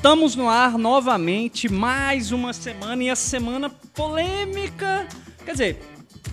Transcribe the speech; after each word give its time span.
Estamos 0.00 0.34
no 0.34 0.48
ar 0.48 0.78
novamente, 0.78 1.70
mais 1.70 2.32
uma 2.32 2.52
semana 2.52 3.04
e 3.04 3.10
a 3.10 3.14
semana 3.14 3.68
polêmica. 3.68 5.06
Quer 5.44 5.52
dizer, 5.52 5.82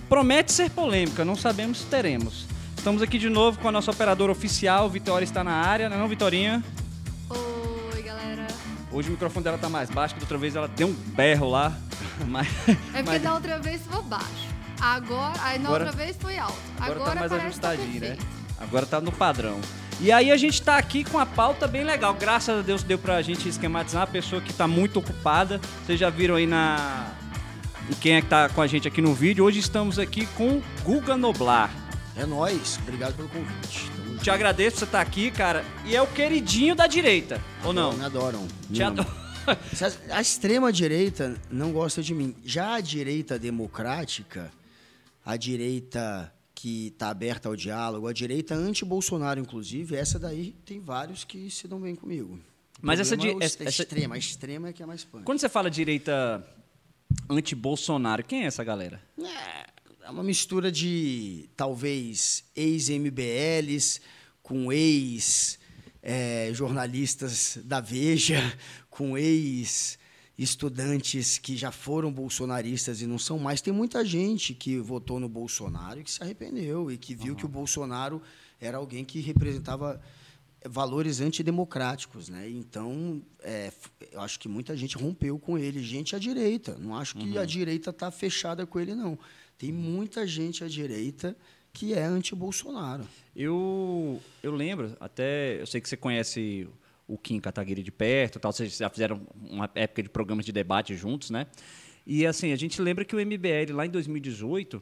promete 0.08 0.54
ser 0.54 0.72
polêmica, 0.72 1.26
não 1.26 1.36
sabemos 1.36 1.80
se 1.80 1.86
teremos. 1.86 2.48
Estamos 2.78 3.02
aqui 3.02 3.20
de 3.20 3.28
novo 3.28 3.60
com 3.60 3.68
a 3.68 3.72
nossa 3.72 3.92
operadora 3.92 4.32
oficial, 4.32 4.90
Vitória 4.90 5.26
está 5.26 5.44
na 5.44 5.52
área, 5.52 5.90
não 5.90 5.98
é 5.98 6.00
não, 6.00 6.08
Vitorinha? 6.08 6.64
Oi, 7.30 8.02
galera. 8.02 8.48
Hoje 8.92 9.10
o 9.10 9.12
microfone 9.12 9.44
dela 9.44 9.58
tá 9.58 9.68
mais 9.68 9.90
baixo, 9.90 10.14
que 10.14 10.22
da 10.22 10.24
outra 10.24 10.38
vez 10.38 10.56
ela 10.56 10.68
deu 10.70 10.88
um 10.88 10.94
berro 10.94 11.50
lá. 11.50 11.78
Mas, 12.26 12.48
É 12.68 12.74
porque 12.74 13.04
mas 13.04 13.22
da 13.22 13.34
outra 13.34 13.60
vez 13.60 13.82
foi 13.86 14.02
baixo. 14.04 14.57
Agora, 14.80 15.34
aí 15.42 15.60
na 15.60 15.70
Agora- 15.70 15.86
outra 15.86 15.98
vez 16.06 16.16
foi 16.20 16.38
alto. 16.38 16.58
agora, 16.80 16.92
Agora, 16.94 17.10
tá 17.12 17.16
mais 17.20 17.32
que 17.32 17.38
tá 17.38 17.46
ajustadinho, 17.48 18.02
né? 18.02 18.18
Agora 18.60 18.86
tá 18.86 19.02
no 19.02 19.12
padrão. 19.12 19.60
E 20.00 20.12
aí 20.12 20.32
a 20.32 20.38
gente 20.38 20.62
tá 20.62 20.78
aqui 20.78 21.04
com 21.04 21.18
a 21.18 21.26
pauta 21.26 21.68
bem 21.68 21.84
legal. 21.84 22.14
Graças 22.14 22.60
a 22.60 22.62
Deus 22.62 22.84
deu 22.84 23.00
pra 23.00 23.22
gente 23.22 23.50
esquematizar 23.50 24.02
uma 24.02 24.08
pessoa 24.08 24.42
que 24.42 24.54
tá 24.54 24.68
muito 24.68 25.00
ocupada. 25.00 25.60
Vocês 25.86 26.00
já 26.00 26.10
viram 26.10 26.36
aí 26.36 26.46
na. 26.46 27.08
E 27.90 27.96
quem 27.96 28.16
é 28.16 28.22
que 28.22 28.28
tá 28.28 28.50
com 28.50 28.62
a 28.62 28.68
gente 28.68 28.88
aqui 28.88 29.02
no 29.02 29.14
vídeo? 29.14 29.44
Hoje 29.46 29.60
estamos 29.60 29.98
aqui 29.98 30.26
com 30.38 30.62
Guga 30.84 31.18
Noblar. 31.18 31.72
É 32.16 32.26
nóis, 32.26 32.78
obrigado 32.84 33.16
pelo 33.16 33.30
convite. 33.30 33.90
Tamo 33.96 34.10
junto. 34.10 34.24
Te 34.24 34.30
agradeço 34.30 34.72
por 34.76 34.80
você 34.80 34.86
estar 34.86 35.02
aqui, 35.02 35.32
cara. 35.32 35.64
E 35.86 35.96
é 35.96 36.02
o 36.02 36.08
queridinho 36.08 36.76
da 36.76 36.86
direita, 36.88 37.40
ou 37.64 37.72
não? 37.74 37.94
Me 37.94 38.04
adoram. 38.06 38.48
Te 38.72 38.82
amam. 38.84 39.04
adoro. 39.04 39.28
Se 39.74 39.86
A, 39.86 39.92
a 40.18 40.22
extrema 40.22 40.72
direita 40.74 41.36
não 41.50 41.72
gosta 41.72 42.04
de 42.04 42.14
mim. 42.14 42.36
Já 42.44 42.74
a 42.76 42.82
direita 42.82 43.40
democrática, 43.40 44.52
a 45.30 45.36
direita 45.36 46.34
que 46.56 46.88
está 46.88 47.10
aberta 47.10 47.50
ao 47.50 47.56
diálogo, 47.56 48.08
a 48.08 48.14
direita 48.14 48.56
anti-Bolsonaro, 48.56 49.40
inclusive, 49.42 49.94
essa 49.96 50.18
daí 50.18 50.54
tem 50.66 50.80
vários 50.80 51.24
que 51.26 51.50
se 51.52 51.68
dão 51.68 51.80
bem 51.82 51.94
comigo. 51.96 52.40
Mas 52.82 53.00
essa 53.00 53.14
é 53.16 53.18
essa- 53.44 53.64
essa- 53.64 53.84
extrema, 53.84 54.16
a 54.16 54.18
extrema 54.18 54.70
é 54.70 54.74
que 54.74 54.82
é 54.82 54.86
mais 54.86 55.04
punk. 55.04 55.24
Quando 55.26 55.40
você 55.40 55.50
fala 55.50 55.70
direita 55.70 56.44
anti-Bolsonaro, 57.30 58.24
quem 58.24 58.44
é 58.44 58.46
essa 58.46 58.64
galera? 58.64 59.02
É 60.04 60.10
uma 60.10 60.24
mistura 60.24 60.72
de 60.72 61.50
talvez 61.58 62.46
ex-MBLs 62.56 64.00
com 64.42 64.72
ex-jornalistas 64.72 67.60
da 67.64 67.82
Veja, 67.82 68.40
com 68.90 69.18
ex-estudantes 70.38 71.38
que 71.38 71.58
já 71.58 71.72
foram 71.72 72.12
bolsonaristas 72.12 73.02
e 73.02 73.08
não 73.08 73.18
são 73.18 73.40
mais. 73.40 73.60
Tem 73.60 73.74
muita 73.74 74.06
gente 74.06 74.54
que 74.54 74.78
votou 74.78 75.20
no 75.20 75.28
Bolsonaro 75.28 76.00
e 76.00 76.04
que 76.04 76.12
se 76.12 76.22
arrependeu 76.22 76.92
e 76.92 76.98
que 76.98 77.16
viu 77.16 77.36
que 77.36 77.46
o 77.46 77.50
Bolsonaro 77.50 78.22
era 78.62 78.78
alguém 78.78 79.04
que 79.04 79.20
representava 79.20 80.00
valores 80.66 81.22
antidemocráticos, 81.22 82.30
né? 82.30 82.50
Então, 82.50 83.22
é, 83.42 83.72
eu 84.12 84.22
acho 84.22 84.40
que 84.40 84.48
muita 84.48 84.76
gente 84.76 84.98
rompeu 84.98 85.40
com 85.40 85.58
ele, 85.58 85.82
gente 85.82 86.16
à 86.16 86.20
direita. 86.20 86.78
Não 86.80 86.96
acho 86.96 87.16
que 87.16 87.38
a 87.38 87.46
direita 87.46 87.90
está 87.90 88.12
fechada 88.12 88.66
com 88.66 88.80
ele, 88.80 88.94
não. 88.94 89.18
Tem 89.58 89.72
muita 89.72 90.28
gente 90.28 90.64
à 90.64 90.68
direita 90.68 91.36
que 91.74 91.94
é 91.94 92.04
anti-Bolsonaro. 92.04 93.08
Eu, 93.36 94.22
eu 94.42 94.52
lembro, 94.52 94.96
até. 95.00 95.62
Eu 95.62 95.68
sei 95.68 95.80
que 95.80 95.88
você 95.88 95.98
conhece 95.98 96.68
o 97.08 97.18
Kim 97.18 97.40
Kataguiri 97.40 97.82
de 97.82 97.92
perto, 97.92 98.40
tal, 98.40 98.52
vocês 98.52 98.78
já 98.78 98.90
fizeram 98.90 99.22
uma 99.50 99.70
época 99.74 100.04
de 100.04 100.10
programas 100.10 100.46
de 100.46 100.52
debate 100.52 100.96
juntos, 100.96 101.30
né? 101.30 101.48
E 102.06 102.26
assim, 102.26 102.52
a 102.52 102.56
gente 102.56 102.82
lembra 102.82 103.06
que 103.06 103.16
o 103.16 103.20
MBL 103.20 103.74
lá 103.74 103.86
em 103.86 103.90
2018, 103.90 104.82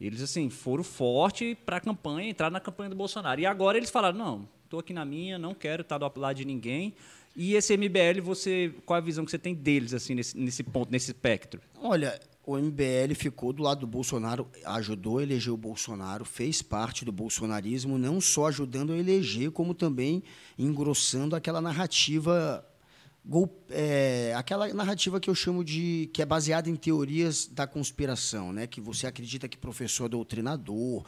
eles 0.00 0.20
assim 0.22 0.50
foram 0.50 0.84
forte 0.84 1.56
para 1.66 1.76
a 1.76 1.80
campanha, 1.80 2.30
entraram 2.30 2.52
na 2.52 2.60
campanha 2.60 2.90
do 2.90 2.96
Bolsonaro. 2.96 3.40
E 3.40 3.46
agora 3.46 3.76
eles 3.76 3.90
falaram: 3.90 4.18
não, 4.18 4.48
estou 4.64 4.80
aqui 4.80 4.92
na 4.92 5.04
minha, 5.04 5.38
não 5.38 5.54
quero 5.54 5.82
estar 5.82 5.98
do 5.98 6.20
lado 6.20 6.36
de 6.36 6.44
ninguém. 6.44 6.94
E 7.36 7.54
esse 7.54 7.76
MBL, 7.76 8.20
você, 8.22 8.72
qual 8.86 8.96
a 8.96 9.00
visão 9.00 9.24
que 9.24 9.30
você 9.30 9.38
tem 9.38 9.54
deles 9.54 9.92
assim 9.92 10.14
nesse, 10.14 10.36
nesse 10.36 10.62
ponto, 10.62 10.90
nesse 10.90 11.10
espectro? 11.10 11.60
Olha, 11.80 12.20
o 12.46 12.58
MBL 12.58 13.14
ficou 13.14 13.52
do 13.52 13.62
lado 13.62 13.80
do 13.80 13.86
Bolsonaro, 13.86 14.48
ajudou 14.64 15.18
a 15.18 15.22
eleger 15.22 15.52
o 15.52 15.56
Bolsonaro, 15.56 16.24
fez 16.24 16.60
parte 16.60 17.04
do 17.04 17.12
bolsonarismo, 17.12 17.98
não 17.98 18.20
só 18.20 18.48
ajudando 18.48 18.92
a 18.92 18.98
eleger, 18.98 19.50
como 19.50 19.74
também 19.74 20.22
engrossando 20.58 21.34
aquela 21.34 21.60
narrativa 21.60 22.64
é, 23.70 24.34
aquela 24.36 24.72
narrativa 24.74 25.18
que 25.18 25.30
eu 25.30 25.34
chamo 25.34 25.64
de 25.64 26.10
que 26.12 26.20
é 26.20 26.26
baseada 26.26 26.68
em 26.68 26.76
teorias 26.76 27.46
da 27.46 27.66
conspiração, 27.66 28.52
né? 28.52 28.66
Que 28.66 28.80
você 28.80 29.06
acredita 29.06 29.48
que 29.48 29.56
professor 29.56 30.04
é 30.04 30.08
doutrinador, 30.10 31.04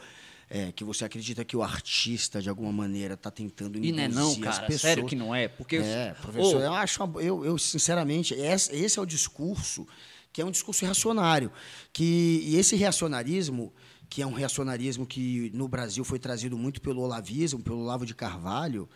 é, 0.49 0.71
que 0.71 0.83
você 0.83 1.05
acredita 1.05 1.45
que 1.45 1.55
o 1.55 1.61
artista 1.61 2.41
de 2.41 2.49
alguma 2.49 2.71
maneira 2.71 3.13
está 3.13 3.29
tentando 3.29 3.77
E 3.77 3.91
não 3.91 4.03
é 4.03 4.07
não, 4.07 4.35
cara, 4.39 4.61
pessoas. 4.61 4.81
sério 4.81 5.05
que 5.05 5.15
não 5.15 5.35
é? 5.35 5.47
Porque 5.47 5.77
É, 5.77 6.15
professor, 6.19 6.55
Ô, 6.55 6.63
eu 6.63 6.73
acho, 6.73 7.03
eu, 7.19 7.45
eu 7.45 7.57
sinceramente, 7.57 8.33
esse, 8.33 8.75
esse 8.75 8.97
é 8.97 9.01
o 9.01 9.05
discurso 9.05 9.87
que 10.31 10.41
é 10.41 10.45
um 10.45 10.51
discurso 10.51 10.85
reacionário, 10.85 11.51
que 11.91 12.41
e 12.45 12.55
esse 12.55 12.75
reacionarismo, 12.75 13.73
que 14.09 14.21
é 14.21 14.27
um 14.27 14.33
reacionarismo 14.33 15.05
que 15.05 15.51
no 15.53 15.67
Brasil 15.67 16.03
foi 16.03 16.19
trazido 16.19 16.57
muito 16.57 16.81
pelo 16.81 17.01
olavismo, 17.01 17.61
pelo 17.61 17.79
Olavo 17.79 18.05
de 18.05 18.15
Carvalho, 18.15 18.87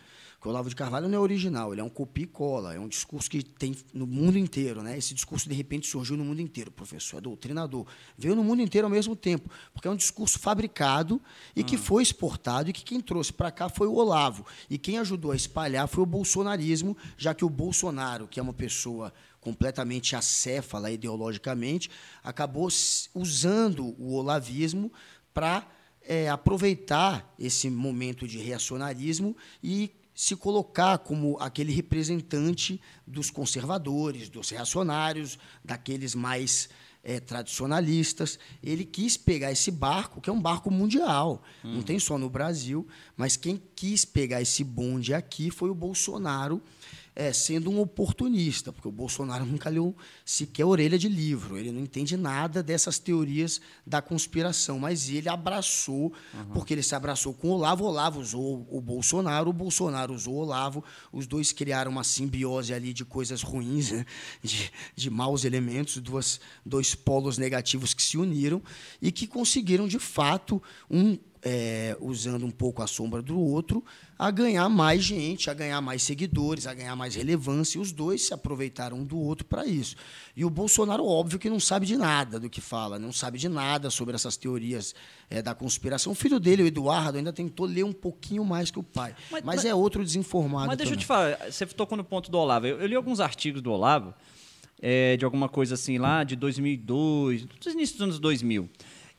que 0.42 0.48
o 0.48 0.50
Olavo 0.50 0.68
de 0.68 0.74
Carvalho 0.74 1.08
não 1.08 1.16
é 1.16 1.20
original, 1.20 1.72
ele 1.72 1.80
é 1.80 1.84
um 1.84 1.88
copia 1.88 2.24
e 2.24 2.26
cola, 2.26 2.74
é 2.74 2.80
um 2.80 2.88
discurso 2.88 3.30
que 3.30 3.44
tem 3.44 3.76
no 3.94 4.08
mundo 4.08 4.36
inteiro, 4.36 4.82
né? 4.82 4.98
Esse 4.98 5.14
discurso 5.14 5.48
de 5.48 5.54
repente 5.54 5.86
surgiu 5.86 6.16
no 6.16 6.24
mundo 6.24 6.40
inteiro, 6.40 6.68
professor, 6.68 7.18
é 7.18 7.20
doutrinador, 7.20 7.86
veio 8.18 8.34
no 8.34 8.42
mundo 8.42 8.60
inteiro 8.60 8.88
ao 8.88 8.90
mesmo 8.90 9.14
tempo, 9.14 9.48
porque 9.72 9.86
é 9.86 9.90
um 9.90 9.94
discurso 9.94 10.40
fabricado 10.40 11.22
e 11.54 11.62
que 11.62 11.76
foi 11.76 12.02
exportado 12.02 12.68
e 12.68 12.72
que 12.72 12.82
quem 12.82 13.00
trouxe 13.00 13.32
para 13.32 13.52
cá 13.52 13.68
foi 13.68 13.86
o 13.86 13.94
Olavo. 13.94 14.44
E 14.68 14.76
quem 14.76 14.98
ajudou 14.98 15.30
a 15.30 15.36
espalhar 15.36 15.86
foi 15.86 16.02
o 16.02 16.06
bolsonarismo, 16.06 16.96
já 17.16 17.32
que 17.32 17.44
o 17.44 17.48
Bolsonaro, 17.48 18.26
que 18.26 18.40
é 18.40 18.42
uma 18.42 18.52
pessoa 18.52 19.12
completamente 19.42 20.16
acéfala 20.16 20.90
ideologicamente, 20.90 21.90
acabou 22.24 22.68
usando 23.14 23.94
o 23.98 24.14
olavismo 24.14 24.90
para 25.34 25.66
aproveitar 26.32 27.32
esse 27.38 27.70
momento 27.70 28.26
de 28.26 28.38
reacionarismo 28.38 29.36
e 29.62 29.92
se 30.14 30.36
colocar 30.36 30.98
como 30.98 31.36
aquele 31.40 31.72
representante 31.72 32.80
dos 33.06 33.30
conservadores, 33.30 34.28
dos 34.28 34.50
reacionários, 34.50 35.38
daqueles 35.64 36.14
mais 36.14 36.68
eh, 37.02 37.18
tradicionalistas. 37.18 38.38
Ele 38.62 38.84
quis 38.84 39.16
pegar 39.16 39.50
esse 39.50 39.70
barco, 39.70 40.20
que 40.20 40.28
é 40.28 40.32
um 40.32 40.40
barco 40.40 40.70
mundial, 40.70 41.42
não 41.64 41.82
tem 41.82 41.98
só 41.98 42.18
no 42.18 42.28
Brasil, 42.28 42.86
mas 43.16 43.36
quem 43.36 43.60
quis 43.74 44.04
pegar 44.04 44.40
esse 44.40 44.62
bonde 44.62 45.14
aqui 45.14 45.50
foi 45.50 45.70
o 45.70 45.74
Bolsonaro, 45.74 46.62
é, 47.14 47.32
sendo 47.32 47.70
um 47.70 47.80
oportunista, 47.80 48.72
porque 48.72 48.88
o 48.88 48.92
Bolsonaro 48.92 49.44
nunca 49.44 49.68
leu 49.68 49.94
sequer 50.24 50.64
orelha 50.64 50.98
de 50.98 51.08
livro, 51.08 51.58
ele 51.58 51.70
não 51.70 51.80
entende 51.80 52.16
nada 52.16 52.62
dessas 52.62 52.98
teorias 52.98 53.60
da 53.86 54.00
conspiração, 54.00 54.78
mas 54.78 55.08
ele 55.10 55.28
abraçou, 55.28 56.12
porque 56.52 56.72
ele 56.72 56.82
se 56.82 56.94
abraçou 56.94 57.34
com 57.34 57.48
o 57.48 57.52
Olavo, 57.52 57.84
o 57.84 57.88
Olavo 57.88 58.20
usou 58.20 58.66
o 58.70 58.80
Bolsonaro, 58.80 59.50
o 59.50 59.52
Bolsonaro 59.52 60.14
usou 60.14 60.34
o 60.34 60.38
Olavo, 60.38 60.82
os 61.12 61.26
dois 61.26 61.52
criaram 61.52 61.90
uma 61.90 62.04
simbiose 62.04 62.72
ali 62.72 62.92
de 62.92 63.04
coisas 63.04 63.42
ruins, 63.42 63.90
né? 63.90 64.06
de, 64.42 64.70
de 64.96 65.10
maus 65.10 65.44
elementos, 65.44 65.98
duas, 65.98 66.40
dois 66.64 66.94
polos 66.94 67.36
negativos 67.36 67.92
que 67.92 68.02
se 68.02 68.16
uniram 68.16 68.62
e 69.00 69.12
que 69.12 69.26
conseguiram, 69.26 69.86
de 69.86 69.98
fato, 69.98 70.62
um 70.90 71.18
é, 71.42 71.96
usando 72.00 72.46
um 72.46 72.50
pouco 72.50 72.82
a 72.82 72.86
sombra 72.86 73.20
do 73.20 73.38
outro, 73.38 73.84
a 74.24 74.30
ganhar 74.30 74.68
mais 74.68 75.02
gente, 75.02 75.50
a 75.50 75.54
ganhar 75.54 75.80
mais 75.80 76.02
seguidores, 76.04 76.68
a 76.68 76.72
ganhar 76.74 76.94
mais 76.94 77.16
relevância. 77.16 77.76
E 77.76 77.80
os 77.80 77.90
dois 77.90 78.22
se 78.26 78.32
aproveitaram 78.32 78.98
um 78.98 79.04
do 79.04 79.18
outro 79.18 79.44
para 79.44 79.66
isso. 79.66 79.96
E 80.36 80.44
o 80.44 80.50
Bolsonaro, 80.50 81.04
óbvio, 81.04 81.40
que 81.40 81.50
não 81.50 81.58
sabe 81.58 81.86
de 81.86 81.96
nada 81.96 82.38
do 82.38 82.48
que 82.48 82.60
fala, 82.60 83.00
não 83.00 83.12
sabe 83.12 83.36
de 83.36 83.48
nada 83.48 83.90
sobre 83.90 84.14
essas 84.14 84.36
teorias 84.36 84.94
é, 85.28 85.42
da 85.42 85.56
conspiração. 85.56 86.12
O 86.12 86.14
filho 86.14 86.38
dele, 86.38 86.62
o 86.62 86.66
Eduardo, 86.66 87.18
ainda 87.18 87.32
tentou 87.32 87.66
ler 87.66 87.84
um 87.84 87.92
pouquinho 87.92 88.44
mais 88.44 88.70
que 88.70 88.78
o 88.78 88.82
pai. 88.84 89.12
Mas- 89.28 89.42
Mas, 89.42 89.64
é 89.64 89.74
outro 89.74 90.04
desinformado. 90.04 90.68
Mas 90.68 90.76
deixa 90.76 90.92
eu 90.92 90.96
também. 90.96 91.04
te 91.04 91.06
falar, 91.06 91.50
você 91.50 91.66
tocou 91.66 91.98
no 91.98 92.04
ponto 92.04 92.30
do 92.30 92.38
Olavo. 92.38 92.64
Eu, 92.66 92.78
eu 92.80 92.86
li 92.86 92.94
alguns 92.94 93.18
artigos 93.18 93.60
do 93.60 93.72
Olavo, 93.72 94.14
é, 94.80 95.16
de 95.16 95.24
alguma 95.24 95.48
coisa 95.48 95.74
assim 95.74 95.98
lá, 95.98 96.22
de 96.22 96.36
2002, 96.36 97.44
do 97.44 97.70
início 97.70 97.96
dos 97.96 98.02
anos 98.02 98.18
2000. 98.20 98.68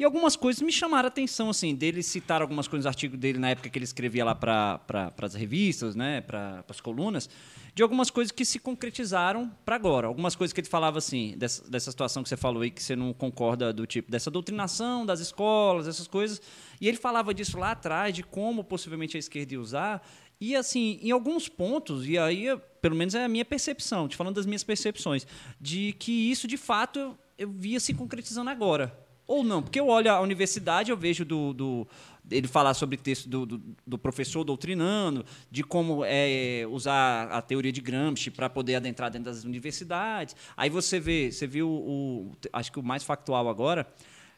E 0.04 0.06
algumas 0.06 0.36
coisas 0.36 0.62
me 0.62 0.70
chamaram 0.70 1.06
a 1.06 1.08
atenção, 1.08 1.50
assim, 1.50 1.74
dele 1.74 2.04
citar 2.04 2.42
algumas 2.42 2.68
coisas 2.68 2.84
no 2.84 2.90
artigo 2.90 3.16
dele 3.16 3.40
na 3.40 3.52
época 3.52 3.70
que 3.70 3.78
ele 3.78 3.86
escrevia 3.86 4.26
lá 4.26 4.36
para 4.36 5.14
as 5.22 5.34
revistas, 5.34 5.96
né, 5.96 6.20
para 6.20 6.62
as 6.68 6.82
colunas, 6.82 7.30
de 7.74 7.82
algumas 7.82 8.10
coisas 8.10 8.30
que 8.30 8.44
se 8.44 8.60
concretizaram 8.60 9.50
para 9.64 9.78
agora. 9.78 10.08
Algumas 10.08 10.36
coisas 10.36 10.52
que 10.52 10.60
ele 10.60 10.68
falava, 10.68 10.98
assim, 10.98 11.36
dessa, 11.38 11.66
dessa 11.70 11.90
situação 11.90 12.22
que 12.22 12.28
você 12.28 12.36
falou 12.36 12.64
aí, 12.64 12.70
que 12.70 12.84
você 12.84 12.98
não 12.98 13.14
concorda 13.14 13.72
do 13.72 13.88
tipo, 13.88 14.12
dessa 14.12 14.30
doutrinação 14.30 15.06
das 15.06 15.22
escolas, 15.22 15.88
essas 15.88 16.06
coisas. 16.06 16.42
E 16.82 16.88
ele 16.90 16.98
falava 16.98 17.34
disso 17.34 17.58
lá 17.58 17.72
atrás, 17.72 18.14
de 18.14 18.24
como 18.24 18.62
possivelmente 18.62 19.16
a 19.16 19.20
esquerda 19.22 19.54
ia 19.54 19.62
usar. 19.62 20.06
E, 20.38 20.54
assim, 20.54 21.00
em 21.02 21.12
alguns 21.12 21.48
pontos, 21.48 22.06
e 22.06 22.18
aí, 22.18 22.48
pelo 22.82 22.98
menos 22.98 23.16
é 23.16 23.24
a 23.24 23.30
minha 23.30 23.46
percepção, 23.46 24.10
te 24.10 24.18
falando 24.18 24.36
das 24.36 24.46
minhas 24.46 24.66
percepções, 24.66 25.26
de 25.62 25.94
que 25.94 26.30
isso, 26.30 26.46
de 26.46 26.58
fato, 26.58 27.18
eu 27.38 27.50
via 27.50 27.80
se 27.80 27.94
concretizando 27.94 28.50
agora. 28.50 29.02
Ou 29.28 29.44
não? 29.44 29.62
Porque 29.62 29.80
eu 29.80 29.88
olho 29.88 30.12
a 30.12 30.20
universidade, 30.20 30.92
eu 30.92 30.98
vejo 30.98 31.24
do, 31.24 31.54
do 31.54 31.88
ele 32.30 32.48
falar 32.48 32.74
sobre 32.74 32.98
texto 32.98 33.28
do, 33.28 33.46
do, 33.46 33.62
do, 33.86 33.98
professor 33.98 34.44
doutrinando, 34.44 35.26
de 35.52 35.64
como 35.64 36.04
é, 36.06 36.66
usar 36.70 37.28
a 37.32 37.42
teoria 37.42 37.72
de 37.72 37.82
Gramsci 37.82 38.32
para 38.32 38.50
poder 38.50 38.76
adentrar 38.76 39.12
dentro 39.12 39.26
das 39.26 39.44
universidades. 39.44 40.36
Aí 40.56 40.70
você 40.70 41.00
vê, 41.00 41.32
você 41.32 41.46
viu 41.46 41.70
o, 41.70 42.32
acho 42.52 42.72
que 42.72 42.80
o 42.80 42.84
mais 42.84 43.04
factual 43.04 43.50
agora, 43.50 43.88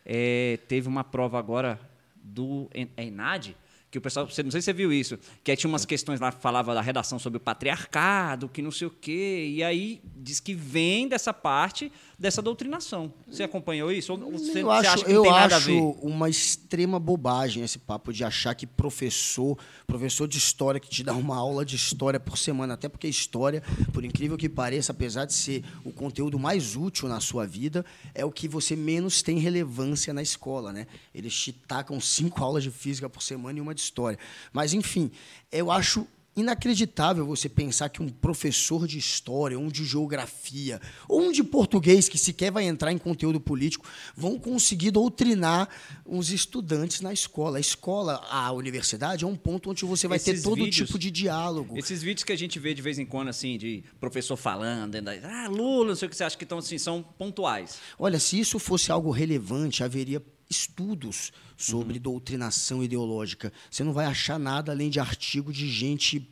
é, 0.05 0.59
teve 0.67 0.87
uma 0.87 1.03
prova 1.03 1.37
agora 1.37 1.79
do 2.15 2.69
Enad, 2.97 3.55
que 3.89 3.97
o 3.97 4.01
pessoal, 4.01 4.25
não 4.25 4.31
sei 4.31 4.43
se 4.43 4.61
você 4.61 4.73
viu 4.73 4.91
isso, 4.91 5.17
que 5.43 5.51
aí 5.51 5.57
tinha 5.57 5.69
umas 5.69 5.85
questões 5.85 6.19
lá 6.19 6.31
que 6.31 6.41
falava 6.41 6.73
da 6.73 6.81
redação 6.81 7.17
sobre 7.17 7.37
o 7.37 7.39
patriarcado, 7.39 8.49
que 8.49 8.61
não 8.61 8.71
sei 8.71 8.87
o 8.87 8.91
quê, 8.91 9.51
e 9.55 9.63
aí 9.63 10.01
diz 10.17 10.39
que 10.39 10.53
vem 10.53 11.07
dessa 11.07 11.33
parte 11.33 11.91
dessa 12.17 12.41
doutrinação. 12.41 13.13
Você 13.27 13.43
acompanhou 13.43 13.91
isso? 13.91 14.13
Ou 14.13 14.31
você, 14.31 14.61
eu 14.61 14.67
você 14.67 14.87
acho, 14.87 14.89
acha 14.89 15.05
que 15.05 15.11
eu 15.11 15.33
acho 15.33 15.89
uma 16.01 16.29
extrema 16.29 16.99
bobagem 16.99 17.63
esse 17.63 17.77
papo 17.77 18.13
de 18.13 18.23
achar 18.23 18.55
que 18.55 18.65
professor, 18.65 19.57
professor 19.85 20.27
de 20.27 20.37
história 20.37 20.79
que 20.79 20.89
te 20.89 21.03
dá 21.03 21.13
uma 21.13 21.35
aula 21.35 21.65
de 21.65 21.75
história 21.75 22.19
por 22.19 22.37
semana, 22.37 22.73
até 22.75 22.87
porque 22.87 23.07
história, 23.07 23.61
por 23.93 24.03
incrível 24.03 24.37
que 24.37 24.47
pareça, 24.47 24.91
apesar 24.91 25.25
de 25.25 25.33
ser 25.33 25.63
o 25.83 25.91
conteúdo 25.91 26.39
mais 26.39 26.75
útil 26.75 27.09
na 27.09 27.19
sua 27.19 27.45
vida, 27.45 27.85
é 28.13 28.23
o 28.23 28.31
que 28.31 28.47
você 28.47 28.75
menos 28.75 29.21
tem 29.21 29.37
relevância 29.37 30.13
na 30.13 30.21
escola, 30.21 30.71
né? 30.71 30.87
Eles 31.13 31.35
te 31.35 31.51
tacam 31.51 31.99
cinco 31.99 32.41
aulas 32.43 32.63
de 32.63 32.71
física 32.71 33.09
por 33.09 33.21
semana 33.21 33.59
e 33.59 33.61
uma 33.61 33.75
de 33.75 33.81
história. 33.81 34.17
Mas 34.53 34.73
enfim, 34.73 35.11
eu 35.51 35.71
acho 35.71 36.07
inacreditável 36.35 37.25
você 37.25 37.47
pensar 37.47 37.89
que 37.89 38.01
um 38.01 38.09
professor 38.09 38.87
de 38.87 38.97
história, 38.97 39.57
um 39.57 39.69
de 39.69 39.85
geografia, 39.85 40.81
ou 41.07 41.21
um 41.21 41.31
de 41.31 41.43
português, 41.43 42.09
que 42.09 42.17
sequer 42.17 42.51
vai 42.51 42.65
entrar 42.65 42.91
em 42.91 42.97
conteúdo 42.97 43.39
político, 43.39 43.85
vão 44.15 44.37
conseguir 44.37 44.91
doutrinar 44.91 45.69
os 46.05 46.31
estudantes 46.31 47.01
na 47.01 47.13
escola. 47.13 47.57
A 47.57 47.61
escola, 47.61 48.21
a 48.29 48.51
universidade, 48.51 49.23
é 49.23 49.27
um 49.27 49.35
ponto 49.35 49.69
onde 49.71 49.85
você 49.85 50.07
vai 50.07 50.17
Esses 50.17 50.41
ter 50.41 50.43
todo 50.43 50.55
vídeos- 50.63 50.87
tipo 50.87 50.99
de 50.99 51.09
diálogo. 51.09 51.77
Esses 51.77 52.01
vídeos 52.03 52.23
que 52.23 52.33
a 52.33 52.37
gente 52.37 52.59
vê 52.59 52.73
de 52.73 52.81
vez 52.81 52.99
em 52.99 53.05
quando, 53.05 53.29
assim, 53.29 53.57
de 53.57 53.83
professor 53.99 54.35
falando, 54.35 54.95
ah, 55.23 55.47
Lula, 55.47 55.89
não 55.89 55.95
sei 55.95 56.07
o 56.07 56.09
que 56.09 56.15
você 56.17 56.23
acha 56.23 56.37
que 56.37 56.43
estão, 56.43 56.57
assim, 56.57 56.77
são 56.77 57.01
pontuais. 57.17 57.77
Olha, 57.97 58.19
se 58.19 58.39
isso 58.39 58.59
fosse 58.59 58.91
algo 58.91 59.09
relevante, 59.09 59.83
haveria 59.83 60.21
estudos 60.49 61.31
sobre 61.57 61.99
doutrinação 61.99 62.83
ideológica. 62.83 63.51
Você 63.69 63.83
não 63.83 63.93
vai 63.93 64.05
achar 64.05 64.37
nada 64.39 64.71
além 64.71 64.89
de 64.89 64.99
artigo 64.99 65.51
de 65.51 65.67
gente 65.69 66.27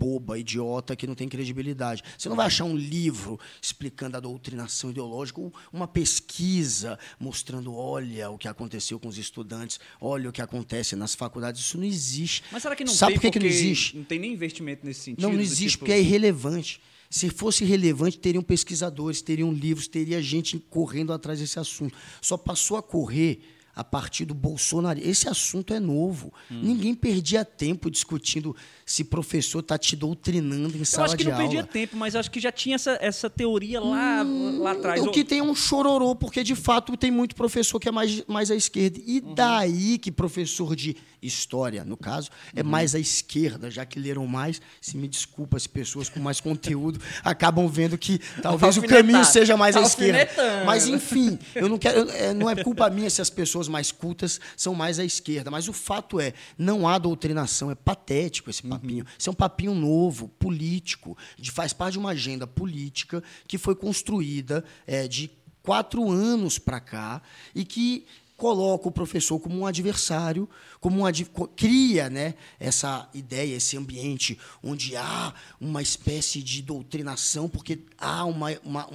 boba, 0.00 0.38
idiota, 0.38 0.94
que 0.94 1.08
não 1.08 1.14
tem 1.16 1.28
credibilidade. 1.28 2.04
Você 2.16 2.28
não 2.28 2.36
vai 2.36 2.46
achar 2.46 2.62
um 2.64 2.76
livro 2.76 3.38
explicando 3.60 4.16
a 4.16 4.20
doutrinação 4.20 4.90
ideológica, 4.90 5.40
ou 5.40 5.52
uma 5.72 5.88
pesquisa 5.88 6.96
mostrando, 7.18 7.74
olha 7.74 8.30
o 8.30 8.38
que 8.38 8.46
aconteceu 8.46 9.00
com 9.00 9.08
os 9.08 9.18
estudantes, 9.18 9.80
olha 10.00 10.28
o 10.28 10.32
que 10.32 10.40
acontece 10.40 10.94
nas 10.94 11.16
faculdades. 11.16 11.60
Isso 11.62 11.76
não 11.76 11.84
existe. 11.84 12.44
Mas 12.52 12.62
será 12.62 12.76
que 12.76 12.84
não 12.84 12.92
Sabe 12.92 13.14
tem 13.14 13.20
por 13.22 13.32
que, 13.32 13.38
não 13.40 13.46
existe? 13.46 13.96
Não 13.96 14.04
tem 14.04 14.20
nem 14.20 14.32
investimento 14.32 14.86
nesse 14.86 15.00
sentido? 15.00 15.22
Não, 15.22 15.32
não 15.32 15.40
existe 15.40 15.70
tipo- 15.70 15.80
porque 15.80 15.92
é 15.92 16.00
irrelevante. 16.00 16.80
Se 17.10 17.30
fosse 17.30 17.64
relevante, 17.64 18.18
teriam 18.18 18.42
pesquisadores, 18.42 19.22
teriam 19.22 19.52
livros, 19.52 19.88
teria 19.88 20.20
gente 20.22 20.58
correndo 20.58 21.12
atrás 21.12 21.38
desse 21.40 21.58
assunto. 21.58 21.96
Só 22.20 22.36
passou 22.36 22.76
a 22.76 22.82
correr 22.82 23.40
a 23.74 23.84
partir 23.84 24.24
do 24.24 24.34
Bolsonaro. 24.34 24.98
Esse 25.00 25.28
assunto 25.28 25.72
é 25.72 25.78
novo. 25.78 26.32
Hum. 26.50 26.60
Ninguém 26.64 26.96
perdia 26.96 27.44
tempo 27.44 27.88
discutindo 27.88 28.54
se 28.84 29.04
professor 29.04 29.60
está 29.60 29.78
te 29.78 29.94
doutrinando 29.94 30.76
em 30.76 30.80
Eu 30.80 30.84
sala 30.84 31.06
acho 31.06 31.16
que 31.16 31.22
de 31.22 31.30
não 31.30 31.36
perdia 31.38 31.60
aula. 31.60 31.72
tempo, 31.72 31.96
mas 31.96 32.16
acho 32.16 32.28
que 32.28 32.40
já 32.40 32.50
tinha 32.50 32.74
essa, 32.74 32.98
essa 33.00 33.30
teoria 33.30 33.80
lá, 33.80 34.22
lá 34.24 34.72
atrás. 34.72 35.00
O 35.00 35.12
que 35.12 35.22
tem 35.24 35.38
é 35.38 35.42
um 35.44 35.54
chororô, 35.54 36.16
porque 36.16 36.42
de 36.42 36.56
fato 36.56 36.96
tem 36.96 37.12
muito 37.12 37.36
professor 37.36 37.78
que 37.78 37.88
é 37.88 37.92
mais, 37.92 38.24
mais 38.26 38.50
à 38.50 38.56
esquerda. 38.56 38.98
E 39.06 39.20
Uhum. 39.20 39.34
daí 39.34 39.96
que 39.98 40.10
professor 40.10 40.74
de 40.74 40.96
história, 41.22 41.84
no 41.84 41.96
caso, 41.96 42.30
é 42.54 42.62
Uhum. 42.62 42.68
mais 42.68 42.94
à 42.94 42.98
esquerda, 42.98 43.70
já 43.70 43.84
que 43.84 43.98
leram 43.98 44.26
mais. 44.26 44.60
Se 44.80 44.96
me 44.96 45.08
desculpa, 45.08 45.58
se 45.58 45.68
pessoas 45.68 46.08
com 46.08 46.20
mais 46.20 46.40
conteúdo 46.40 47.00
acabam 47.24 47.66
vendo 47.68 47.96
que 47.98 48.18
talvez 48.42 48.76
o 48.76 48.82
caminho 48.82 49.24
seja 49.24 49.56
mais 49.56 49.76
à 49.76 49.82
esquerda. 49.82 50.30
Mas 50.64 50.86
enfim, 50.88 51.38
eu 51.54 51.68
não 51.68 51.78
quero. 51.78 52.10
é, 52.10 52.32
Não 52.34 52.48
é 52.48 52.62
culpa 52.62 52.88
minha 52.90 53.10
se 53.10 53.20
as 53.20 53.30
pessoas 53.30 53.68
mais 53.68 53.90
cultas 53.92 54.40
são 54.56 54.74
mais 54.74 54.98
à 54.98 55.04
esquerda. 55.04 55.50
Mas 55.50 55.68
o 55.68 55.72
fato 55.72 56.20
é, 56.20 56.32
não 56.56 56.86
há 56.88 56.98
doutrinação. 56.98 57.70
É 57.70 57.74
patético 57.74 58.50
esse 58.50 58.62
papinho. 58.62 59.04
Isso 59.18 59.28
é 59.28 59.32
um 59.32 59.34
papinho 59.34 59.74
novo, 59.74 60.28
político, 60.38 61.16
de, 61.38 61.50
faz 61.50 61.72
parte 61.72 61.92
de 61.92 61.98
uma 61.98 62.10
agenda 62.10 62.46
política 62.46 63.22
que 63.46 63.58
foi 63.58 63.74
construída 63.74 64.64
é, 64.86 65.06
de 65.08 65.30
quatro 65.62 66.10
anos 66.10 66.58
para 66.58 66.80
cá 66.80 67.20
e 67.54 67.64
que 67.64 68.06
coloca 68.38 68.86
o 68.86 68.92
professor 68.92 69.40
como 69.40 69.58
um 69.58 69.66
adversário, 69.66 70.48
como 70.80 71.04
um 71.04 71.12
cria, 71.56 72.08
né, 72.08 72.34
essa 72.60 73.10
ideia, 73.12 73.56
esse 73.56 73.76
ambiente 73.76 74.38
onde 74.62 74.96
há 74.96 75.34
uma 75.60 75.82
espécie 75.82 76.40
de 76.40 76.62
doutrinação, 76.62 77.48
porque 77.48 77.80
há 77.98 78.24
uma, 78.24 78.56
uma, 78.64 78.88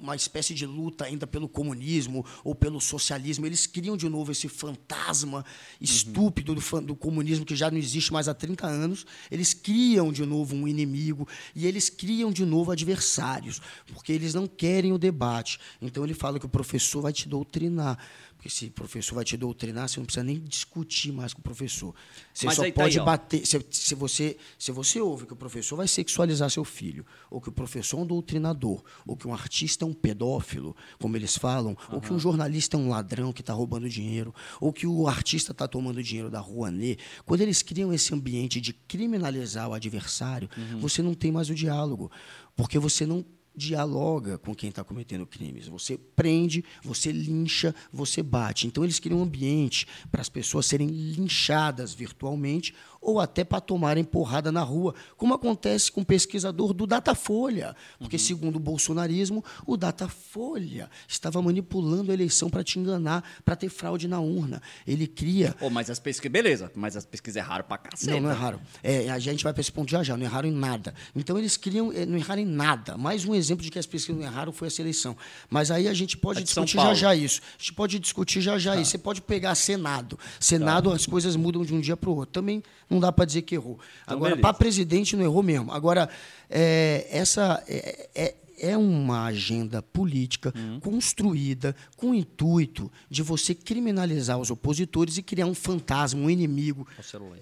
uma 0.00 0.16
espécie 0.16 0.54
de 0.54 0.64
luta 0.64 1.04
ainda 1.04 1.26
pelo 1.26 1.46
comunismo 1.46 2.24
ou 2.42 2.54
pelo 2.54 2.80
socialismo. 2.80 3.44
Eles 3.44 3.66
criam 3.66 3.98
de 3.98 4.08
novo 4.08 4.32
esse 4.32 4.48
fantasma 4.48 5.44
estúpido 5.78 6.54
do, 6.54 6.60
fan- 6.62 6.82
do 6.82 6.96
comunismo 6.96 7.44
que 7.44 7.54
já 7.54 7.70
não 7.70 7.76
existe 7.76 8.12
mais 8.12 8.28
há 8.28 8.34
30 8.34 8.66
anos. 8.66 9.04
Eles 9.30 9.52
criam 9.52 10.10
de 10.10 10.24
novo 10.24 10.54
um 10.56 10.66
inimigo 10.66 11.28
e 11.54 11.66
eles 11.66 11.90
criam 11.90 12.32
de 12.32 12.46
novo 12.46 12.70
adversários, 12.72 13.60
porque 13.92 14.10
eles 14.12 14.32
não 14.32 14.46
querem 14.46 14.92
o 14.92 14.98
debate. 14.98 15.58
Então 15.82 16.02
ele 16.02 16.14
fala 16.14 16.38
que 16.38 16.46
o 16.46 16.48
professor 16.48 17.02
vai 17.02 17.12
te 17.12 17.28
doutrinar. 17.28 17.98
Porque 18.46 18.50
se 18.50 18.66
o 18.66 18.70
professor 18.70 19.16
vai 19.16 19.24
te 19.24 19.36
doutrinar, 19.36 19.88
você 19.88 19.98
não 19.98 20.04
precisa 20.06 20.22
nem 20.22 20.38
discutir 20.38 21.10
mais 21.10 21.34
com 21.34 21.40
o 21.40 21.42
professor. 21.42 21.92
Você 22.32 22.46
Mas 22.46 22.54
só 22.54 22.62
aí 22.62 22.70
tá 22.72 22.82
pode 22.82 22.96
aí, 22.96 23.02
ó. 23.02 23.04
bater. 23.04 23.44
Se, 23.44 23.66
se 23.70 23.94
você, 23.96 24.36
se 24.56 24.70
você 24.70 25.00
ouve 25.00 25.26
que 25.26 25.32
o 25.32 25.36
professor 25.36 25.74
vai 25.76 25.88
sexualizar 25.88 26.48
seu 26.48 26.64
filho, 26.64 27.04
ou 27.28 27.40
que 27.40 27.48
o 27.48 27.52
professor 27.52 27.98
é 27.98 28.02
um 28.02 28.06
doutrinador, 28.06 28.84
ou 29.04 29.16
que 29.16 29.26
um 29.26 29.34
artista 29.34 29.84
é 29.84 29.88
um 29.88 29.92
pedófilo, 29.92 30.76
como 31.00 31.16
eles 31.16 31.36
falam, 31.36 31.76
ou 31.90 32.00
que 32.00 32.12
um 32.12 32.18
jornalista 32.20 32.76
é 32.76 32.80
um 32.80 32.88
ladrão 32.88 33.32
que 33.32 33.40
está 33.40 33.52
roubando 33.52 33.88
dinheiro, 33.88 34.32
ou 34.60 34.72
que 34.72 34.86
o 34.86 35.08
artista 35.08 35.50
está 35.50 35.66
tomando 35.66 36.00
dinheiro 36.02 36.30
da 36.30 36.38
Rouanet, 36.38 37.00
quando 37.24 37.40
eles 37.40 37.62
criam 37.62 37.92
esse 37.92 38.14
ambiente 38.14 38.60
de 38.60 38.72
criminalizar 38.72 39.68
o 39.68 39.74
adversário, 39.74 40.48
Uhum. 40.56 40.78
você 40.78 41.02
não 41.02 41.14
tem 41.14 41.32
mais 41.32 41.50
o 41.50 41.54
diálogo. 41.54 42.10
Porque 42.54 42.78
você 42.78 43.04
não 43.04 43.24
dialoga 43.56 44.38
com 44.38 44.54
quem 44.54 44.68
está 44.68 44.84
cometendo 44.84 45.26
crimes. 45.26 45.66
Você 45.66 45.96
prende, 45.96 46.64
você 46.82 47.10
lincha, 47.10 47.74
você 47.92 48.22
bate. 48.22 48.66
Então 48.66 48.84
eles 48.84 48.98
criam 48.98 49.20
um 49.20 49.22
ambiente 49.22 49.86
para 50.10 50.20
as 50.20 50.28
pessoas 50.28 50.66
serem 50.66 50.88
linchadas 50.88 51.94
virtualmente 51.94 52.74
ou 53.06 53.20
até 53.20 53.44
para 53.44 53.60
tomarem 53.60 54.02
porrada 54.02 54.50
na 54.50 54.62
rua, 54.62 54.92
como 55.16 55.32
acontece 55.32 55.92
com 55.92 56.00
o 56.00 56.04
pesquisador 56.04 56.74
do 56.74 56.88
Datafolha. 56.88 57.76
Porque, 58.00 58.18
segundo 58.18 58.56
o 58.56 58.58
bolsonarismo, 58.58 59.44
o 59.64 59.76
Datafolha 59.76 60.90
estava 61.06 61.40
manipulando 61.40 62.10
a 62.10 62.14
eleição 62.14 62.50
para 62.50 62.64
te 62.64 62.80
enganar, 62.80 63.22
para 63.44 63.54
ter 63.54 63.68
fraude 63.68 64.08
na 64.08 64.18
urna. 64.18 64.60
Ele 64.84 65.06
cria 65.06 65.54
Pô, 65.56 65.70
mas 65.70 65.88
as 65.88 66.00
pesquisas, 66.00 66.32
beleza, 66.32 66.72
mas 66.74 66.96
as 66.96 67.06
pesquisas 67.06 67.36
erraram 67.36 67.64
pra 67.64 67.78
cacete. 67.78 68.10
não, 68.10 68.20
não 68.20 68.30
erraram. 68.30 68.60
É, 68.82 69.08
a 69.08 69.20
gente 69.20 69.44
vai 69.44 69.52
para 69.52 69.60
esse 69.60 69.70
ponto 69.70 69.88
já 69.88 70.02
já, 70.02 70.16
não 70.16 70.24
erraram 70.24 70.48
em 70.48 70.52
nada. 70.52 70.92
Então 71.14 71.38
eles 71.38 71.56
criam, 71.56 71.92
eh, 71.92 72.04
não 72.04 72.18
erraram 72.18 72.42
em 72.42 72.46
nada. 72.46 72.96
Mais 72.96 73.24
um 73.24 73.36
exemplo 73.36 73.62
de 73.62 73.70
que 73.70 73.78
as 73.78 73.86
pesquisas 73.86 74.20
não 74.20 74.26
erraram 74.26 74.52
foi 74.52 74.66
essa 74.66 74.82
eleição. 74.82 75.16
Mas 75.48 75.70
aí 75.70 75.86
a 75.86 75.94
gente 75.94 76.16
pode 76.16 76.44
São 76.50 76.64
discutir 76.64 76.88
já 76.88 76.94
já 76.94 77.14
isso. 77.14 77.40
A 77.56 77.58
gente 77.62 77.72
pode 77.72 77.98
discutir 78.00 78.40
já 78.40 78.58
já 78.58 78.74
isso. 78.74 78.90
Você 78.90 78.98
pode 78.98 79.22
pegar 79.22 79.54
Senado. 79.54 80.18
Senado, 80.40 80.90
as 80.90 81.06
coisas 81.06 81.36
mudam 81.36 81.64
de 81.64 81.72
um 81.72 81.80
dia 81.80 81.96
para 81.96 82.10
o 82.10 82.16
outro. 82.16 82.32
Também 82.32 82.62
não 82.90 82.95
dá 83.00 83.10
para 83.12 83.24
dizer 83.24 83.42
que 83.42 83.54
errou. 83.54 83.78
Agora, 84.06 84.30
beleza. 84.34 84.42
para 84.42 84.54
presidente, 84.54 85.16
não 85.16 85.24
errou 85.24 85.42
mesmo. 85.42 85.72
Agora, 85.72 86.08
é, 86.50 87.06
essa. 87.10 87.62
é- 87.68 88.08
é- 88.14 88.34
é 88.58 88.74
uma 88.74 89.26
agenda 89.26 89.82
política 89.82 90.50
Uhum. 90.56 90.80
construída 90.80 91.76
com 91.94 92.12
o 92.12 92.14
intuito 92.14 92.90
de 93.10 93.22
você 93.22 93.54
criminalizar 93.54 94.38
os 94.38 94.50
opositores 94.50 95.18
e 95.18 95.22
criar 95.22 95.44
um 95.44 95.54
fantasma, 95.54 96.18
um 96.22 96.30
inimigo, 96.30 96.88
O 96.98 97.02
celular. 97.02 97.36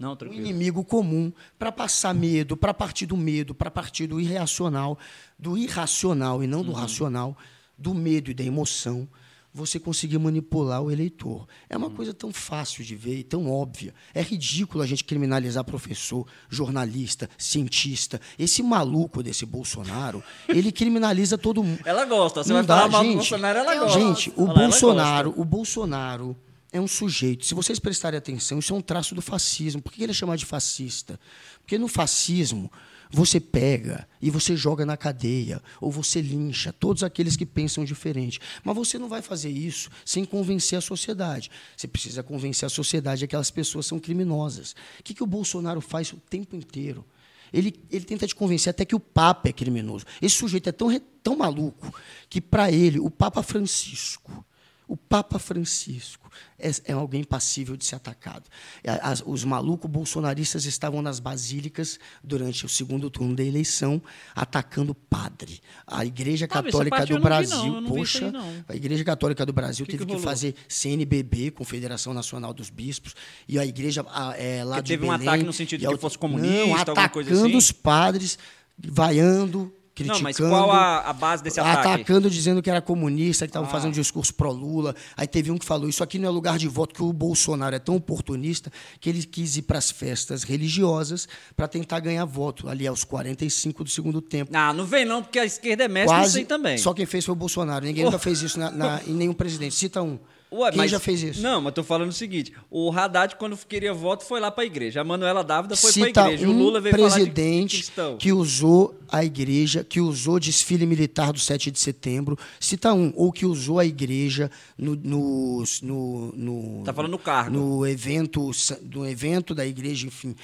Não, 0.00 0.16
um 0.20 0.32
inimigo 0.32 0.82
comum 0.82 1.30
para 1.58 1.70
passar 1.70 2.14
medo, 2.14 2.56
para 2.56 2.72
partir 2.72 3.04
do 3.04 3.16
medo, 3.18 3.54
para 3.54 3.70
partir 3.70 4.06
do 4.06 4.18
irracional, 4.18 4.98
do 5.38 5.58
irracional 5.58 6.42
e 6.42 6.46
não 6.46 6.64
do 6.64 6.72
racional, 6.72 7.36
do 7.76 7.94
medo 7.94 8.30
e 8.30 8.34
da 8.34 8.42
emoção, 8.42 9.06
você 9.52 9.80
conseguir 9.80 10.18
manipular 10.18 10.80
o 10.80 10.90
eleitor. 10.90 11.46
É 11.68 11.76
uma 11.76 11.90
coisa 11.90 12.14
tão 12.14 12.32
fácil 12.32 12.84
de 12.84 12.94
ver 12.94 13.18
e 13.18 13.24
tão 13.24 13.50
óbvia. 13.50 13.92
É 14.14 14.22
ridículo 14.22 14.82
a 14.82 14.86
gente 14.86 15.04
criminalizar 15.04 15.64
professor, 15.64 16.26
jornalista, 16.48 17.28
cientista. 17.36 18.20
Esse 18.38 18.62
maluco 18.62 19.22
desse 19.22 19.44
Bolsonaro, 19.44 20.22
ele 20.48 20.70
criminaliza 20.70 21.36
todo 21.36 21.64
mundo. 21.64 21.80
Ela 21.84 22.04
gosta, 22.04 22.42
você 22.42 22.50
Não 22.52 22.56
vai 22.58 22.66
dá, 22.66 22.76
falar 22.76 22.88
mal 22.88 23.02
do 23.02 23.06
gente. 23.06 23.16
Bolsonaro, 23.16 23.58
ela 23.58 23.74
gosta. 23.76 24.00
Gente, 24.00 24.32
o 24.36 24.46
Bolsonaro, 24.46 25.34
o 25.36 25.44
Bolsonaro 25.44 26.36
é 26.72 26.80
um 26.80 26.86
sujeito. 26.86 27.44
Se 27.44 27.54
vocês 27.54 27.78
prestarem 27.80 28.18
atenção, 28.18 28.58
isso 28.60 28.72
é 28.72 28.76
um 28.76 28.80
traço 28.80 29.14
do 29.14 29.22
fascismo. 29.22 29.82
Por 29.82 29.92
que 29.92 30.02
ele 30.02 30.12
é 30.12 30.14
chamado 30.14 30.38
de 30.38 30.46
fascista? 30.46 31.18
Porque 31.60 31.76
no 31.76 31.88
fascismo 31.88 32.70
você 33.10 33.40
pega 33.40 34.06
e 34.22 34.30
você 34.30 34.56
joga 34.56 34.86
na 34.86 34.96
cadeia, 34.96 35.60
ou 35.80 35.90
você 35.90 36.20
lincha 36.20 36.72
todos 36.72 37.02
aqueles 37.02 37.36
que 37.36 37.44
pensam 37.44 37.84
diferente. 37.84 38.38
Mas 38.62 38.76
você 38.76 38.98
não 38.98 39.08
vai 39.08 39.20
fazer 39.20 39.50
isso 39.50 39.90
sem 40.04 40.24
convencer 40.24 40.78
a 40.78 40.80
sociedade. 40.80 41.50
Você 41.76 41.88
precisa 41.88 42.22
convencer 42.22 42.66
a 42.66 42.70
sociedade 42.70 43.20
que 43.20 43.24
aquelas 43.24 43.50
pessoas 43.50 43.86
são 43.86 43.98
criminosas. 43.98 44.74
O 44.98 45.02
que, 45.02 45.14
que 45.14 45.22
o 45.22 45.26
Bolsonaro 45.26 45.80
faz 45.80 46.12
o 46.12 46.16
tempo 46.16 46.54
inteiro? 46.54 47.04
Ele, 47.52 47.74
ele 47.90 48.04
tenta 48.04 48.26
te 48.26 48.34
convencer 48.34 48.70
até 48.70 48.84
que 48.84 48.94
o 48.94 49.00
Papa 49.00 49.48
é 49.48 49.52
criminoso. 49.52 50.04
Esse 50.22 50.36
sujeito 50.36 50.68
é 50.68 50.72
tão, 50.72 50.88
tão 51.22 51.36
maluco 51.36 51.92
que, 52.28 52.40
para 52.40 52.70
ele, 52.70 53.00
o 53.00 53.10
Papa 53.10 53.42
Francisco, 53.42 54.44
o 54.90 54.96
Papa 54.96 55.38
Francisco 55.38 56.28
é, 56.58 56.68
é 56.86 56.92
alguém 56.92 57.22
passível 57.22 57.76
de 57.76 57.84
ser 57.84 57.94
atacado. 57.94 58.44
A- 58.84 59.10
as- 59.12 59.22
os 59.24 59.44
malucos 59.44 59.88
bolsonaristas 59.90 60.64
estavam 60.64 61.00
nas 61.00 61.20
basílicas 61.20 61.98
durante 62.24 62.66
o 62.66 62.68
segundo 62.68 63.08
turno 63.08 63.36
da 63.36 63.44
eleição, 63.44 64.02
atacando 64.34 64.92
padre. 64.94 65.60
A 65.86 66.04
Igreja 66.04 66.46
Ah, 66.46 66.48
Católica 66.48 67.06
do 67.06 67.20
Brasil, 67.20 67.56
não. 67.74 67.80
Não 67.82 67.88
poxa, 67.88 68.32
não. 68.32 68.64
a 68.68 68.74
Igreja 68.74 69.04
Católica 69.04 69.46
do 69.46 69.52
Brasil 69.52 69.86
Que 69.86 69.92
teve 69.92 70.06
que 70.06 70.16
que, 70.16 70.20
fazer 70.22 70.54
CNBB, 70.68 71.52
Confederação 71.52 72.12
Nacional 72.12 72.52
dos 72.52 72.68
Bispos, 72.68 73.14
e 73.46 73.58
a 73.58 73.64
Igreja 73.64 74.04
ah, 74.08 74.34
é, 74.36 74.64
lá 74.64 74.76
Porque 74.76 74.82
de 74.88 74.92
teve 74.98 75.06
um 75.06 75.10
Belém, 75.12 75.28
ataque 75.28 75.44
no 75.44 75.52
sentido 75.52 75.80
de 75.80 75.86
a 75.86 75.90
que 75.90 75.98
fosse 75.98 76.18
comunista, 76.18 76.52
não, 76.52 76.60
alguma 76.62 76.82
atacando 76.82 77.12
coisa 77.12 77.46
assim? 77.46 77.56
os 77.56 77.70
padres, 77.72 78.38
vaiando, 78.76 79.72
criticando. 79.94 80.18
Não, 80.18 80.22
mas 80.22 80.36
qual 80.38 80.70
a, 80.70 81.00
a 81.00 81.12
base 81.12 81.42
desse 81.42 81.58
ataque? 81.60 81.88
Atacando, 81.88 82.30
dizendo 82.30 82.62
que 82.62 82.70
era 82.70 82.80
comunista, 82.80 83.44
que 83.46 83.50
estavam 83.50 83.68
Ah. 83.68 83.72
fazendo 83.72 83.92
discurso 83.92 84.32
pró-Lula. 84.34 84.94
Aí 85.16 85.26
teve 85.26 85.50
um 85.50 85.58
que 85.58 85.64
falou: 85.64 85.88
Isso 85.88 86.02
aqui 86.02 86.18
não 86.18 86.28
é 86.28 86.30
lugar 86.30 86.58
de 86.58 86.68
voto, 86.68 86.94
que 86.94 87.02
o 87.02 87.12
Bolsonaro 87.12 87.74
é 87.74 87.78
tão 87.78 87.96
oportunista 87.96 88.70
que 89.00 89.08
ele 89.08 89.22
quis 89.24 89.56
ir 89.56 89.62
para 89.62 89.78
as 89.78 89.90
festas 89.90 90.42
religiosas 90.42 91.28
para 91.56 91.66
tentar 91.68 92.00
ganhar 92.00 92.24
voto, 92.24 92.68
ali 92.68 92.86
aos 92.86 93.04
45 93.04 93.84
do 93.84 93.90
segundo 93.90 94.20
tempo. 94.20 94.50
Ah, 94.54 94.72
não 94.72 94.84
vem 94.86 95.04
não, 95.04 95.22
porque 95.22 95.38
a 95.38 95.44
esquerda 95.44 95.84
é 95.84 95.88
mestre 95.88 96.18
nisso 96.18 96.38
aí 96.38 96.44
também. 96.44 96.78
Só 96.78 96.94
quem 96.94 97.06
fez 97.06 97.24
foi 97.24 97.32
o 97.32 97.36
Bolsonaro. 97.36 97.84
Ninguém 97.84 98.04
nunca 98.04 98.18
fez 98.18 98.40
isso 98.42 98.58
na- 98.58 98.70
na- 98.70 99.00
em 99.06 99.12
nenhum 99.12 99.34
presidente. 99.34 99.74
Cita 99.74 100.00
um. 100.02 100.18
Ué, 100.52 100.70
quem 100.70 100.78
mas- 100.78 100.90
já 100.90 100.98
fez 100.98 101.22
isso? 101.22 101.42
Não, 101.42 101.60
mas 101.60 101.72
tô 101.72 101.84
falando 101.84 102.08
o 102.08 102.12
seguinte: 102.12 102.52
o 102.70 102.90
Haddad, 102.90 103.36
quando 103.36 103.56
queria 103.56 103.94
voto, 103.94 104.24
foi 104.24 104.40
lá 104.40 104.50
pra 104.50 104.64
igreja. 104.64 105.00
A 105.00 105.04
Manuela 105.04 105.44
Dávida 105.44 105.76
foi 105.76 105.92
Cita 105.92 106.12
pra 106.12 106.32
igreja. 106.32 106.48
um 106.48 106.50
o 106.50 106.58
Lula 106.58 106.80
veio 106.80 106.96
falar 106.96 107.08
de 107.08 107.14
presidente 107.14 107.92
que 108.18 108.32
usou 108.32 108.98
a 109.08 109.24
igreja, 109.24 109.84
que 109.84 110.00
usou 110.00 110.40
desfile 110.40 110.86
militar 110.86 111.32
do 111.32 111.38
7 111.38 111.70
de 111.70 111.78
setembro. 111.78 112.36
Cita 112.58 112.92
um. 112.92 113.12
Ou 113.14 113.30
que 113.30 113.46
usou 113.46 113.78
a 113.78 113.84
igreja 113.84 114.50
no. 114.76 114.96
no, 114.96 115.64
no, 115.82 116.32
no 116.36 116.82
Tá 116.84 116.92
falando 116.92 117.12
no 117.12 117.18
cargo. 117.18 117.56
No 117.56 117.86
evento, 117.86 118.50
no 118.92 119.06
evento 119.06 119.54
da 119.54 119.64
igreja, 119.64 120.06
enfim. 120.06 120.34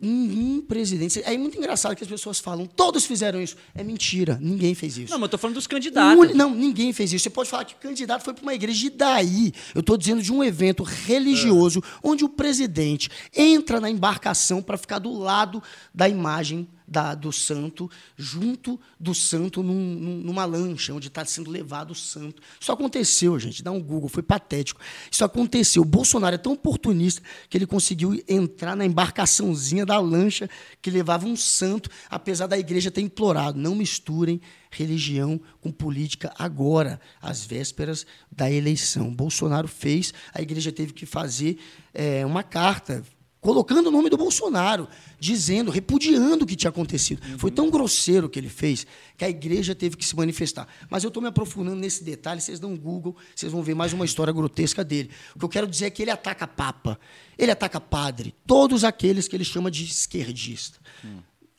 Nenhum 0.00 0.60
presidente. 0.62 1.22
É 1.24 1.38
muito 1.38 1.56
engraçado 1.56 1.94
que 1.94 2.02
as 2.02 2.10
pessoas 2.10 2.40
falam, 2.40 2.66
todos 2.66 3.04
fizeram 3.04 3.40
isso. 3.40 3.56
É 3.72 3.84
mentira, 3.84 4.36
ninguém 4.40 4.74
fez 4.74 4.98
isso. 4.98 5.12
Não, 5.12 5.18
mas 5.18 5.26
eu 5.26 5.30
tô 5.30 5.38
falando 5.38 5.54
dos 5.54 5.68
candidatos. 5.68 6.34
Não, 6.34 6.52
ninguém 6.52 6.92
fez 6.92 7.12
isso. 7.12 7.22
Você 7.22 7.30
pode 7.30 7.48
falar 7.48 7.64
que 7.64 7.74
o 7.74 7.76
candidato 7.76 8.24
foi 8.24 8.34
para 8.34 8.42
uma 8.42 8.52
igreja. 8.52 8.86
E 8.86 8.90
daí? 8.90 9.52
Eu 9.74 9.80
estou 9.80 9.96
dizendo 9.96 10.20
de 10.20 10.32
um 10.32 10.42
evento 10.42 10.82
religioso 10.82 11.80
onde 12.02 12.24
o 12.24 12.28
presidente 12.28 13.08
entra 13.34 13.80
na 13.80 13.88
embarcação 13.88 14.60
para 14.60 14.76
ficar 14.76 14.98
do 14.98 15.12
lado 15.12 15.62
da 15.94 16.08
imagem 16.08 16.68
da- 16.92 17.14
do 17.14 17.32
santo, 17.32 17.90
junto 18.16 18.78
do 19.00 19.14
santo 19.14 19.62
num- 19.62 19.94
num- 19.94 20.18
numa 20.18 20.44
lancha, 20.44 20.92
onde 20.92 21.08
está 21.08 21.24
sendo 21.24 21.50
levado 21.50 21.92
o 21.92 21.94
santo. 21.94 22.42
Isso 22.60 22.70
aconteceu, 22.70 23.38
gente. 23.38 23.62
Dá 23.62 23.72
um 23.72 23.82
Google, 23.82 24.08
foi 24.10 24.22
patético. 24.22 24.80
Isso 25.10 25.24
aconteceu. 25.24 25.82
O 25.82 25.86
Bolsonaro 25.86 26.34
é 26.34 26.38
tão 26.38 26.52
oportunista 26.52 27.22
que 27.48 27.56
ele 27.56 27.66
conseguiu 27.66 28.22
entrar 28.28 28.76
na 28.76 28.84
embarcaçãozinha 28.84 29.86
da 29.86 29.98
lancha 29.98 30.48
que 30.82 30.90
levava 30.90 31.26
um 31.26 31.34
santo, 31.36 31.88
apesar 32.10 32.46
da 32.46 32.58
igreja 32.58 32.90
ter 32.90 33.00
implorado: 33.00 33.58
não 33.58 33.74
misturem 33.74 34.40
religião 34.70 35.40
com 35.60 35.70
política 35.70 36.32
agora, 36.38 37.00
às 37.20 37.44
vésperas 37.44 38.06
da 38.30 38.50
eleição. 38.50 39.12
Bolsonaro 39.14 39.68
fez, 39.68 40.12
a 40.34 40.40
igreja 40.42 40.70
teve 40.72 40.92
que 40.92 41.06
fazer 41.06 41.58
eh, 41.94 42.24
uma 42.24 42.42
carta 42.42 43.02
colocando 43.42 43.88
o 43.88 43.90
nome 43.90 44.08
do 44.08 44.16
Bolsonaro, 44.16 44.88
dizendo, 45.18 45.68
repudiando 45.70 46.44
o 46.44 46.46
que 46.46 46.54
tinha 46.54 46.70
acontecido. 46.70 47.20
Foi 47.38 47.50
tão 47.50 47.68
grosseiro 47.68 48.28
o 48.28 48.30
que 48.30 48.38
ele 48.38 48.48
fez 48.48 48.86
que 49.18 49.24
a 49.24 49.28
igreja 49.28 49.74
teve 49.74 49.96
que 49.96 50.06
se 50.06 50.14
manifestar. 50.14 50.68
Mas 50.88 51.02
eu 51.02 51.08
estou 51.08 51.20
me 51.20 51.28
aprofundando 51.28 51.76
nesse 51.76 52.04
detalhe, 52.04 52.40
vocês 52.40 52.60
dão 52.60 52.70
um 52.70 52.78
Google, 52.78 53.16
vocês 53.34 53.50
vão 53.50 53.60
ver 53.60 53.74
mais 53.74 53.92
uma 53.92 54.04
história 54.04 54.32
grotesca 54.32 54.84
dele. 54.84 55.10
O 55.34 55.40
que 55.40 55.44
eu 55.44 55.48
quero 55.48 55.66
dizer 55.66 55.86
é 55.86 55.90
que 55.90 56.02
ele 56.02 56.12
ataca 56.12 56.46
papa, 56.46 56.98
ele 57.36 57.50
ataca 57.50 57.80
padre, 57.80 58.32
todos 58.46 58.84
aqueles 58.84 59.26
que 59.26 59.34
ele 59.34 59.44
chama 59.44 59.72
de 59.72 59.84
esquerdista. 59.84 60.78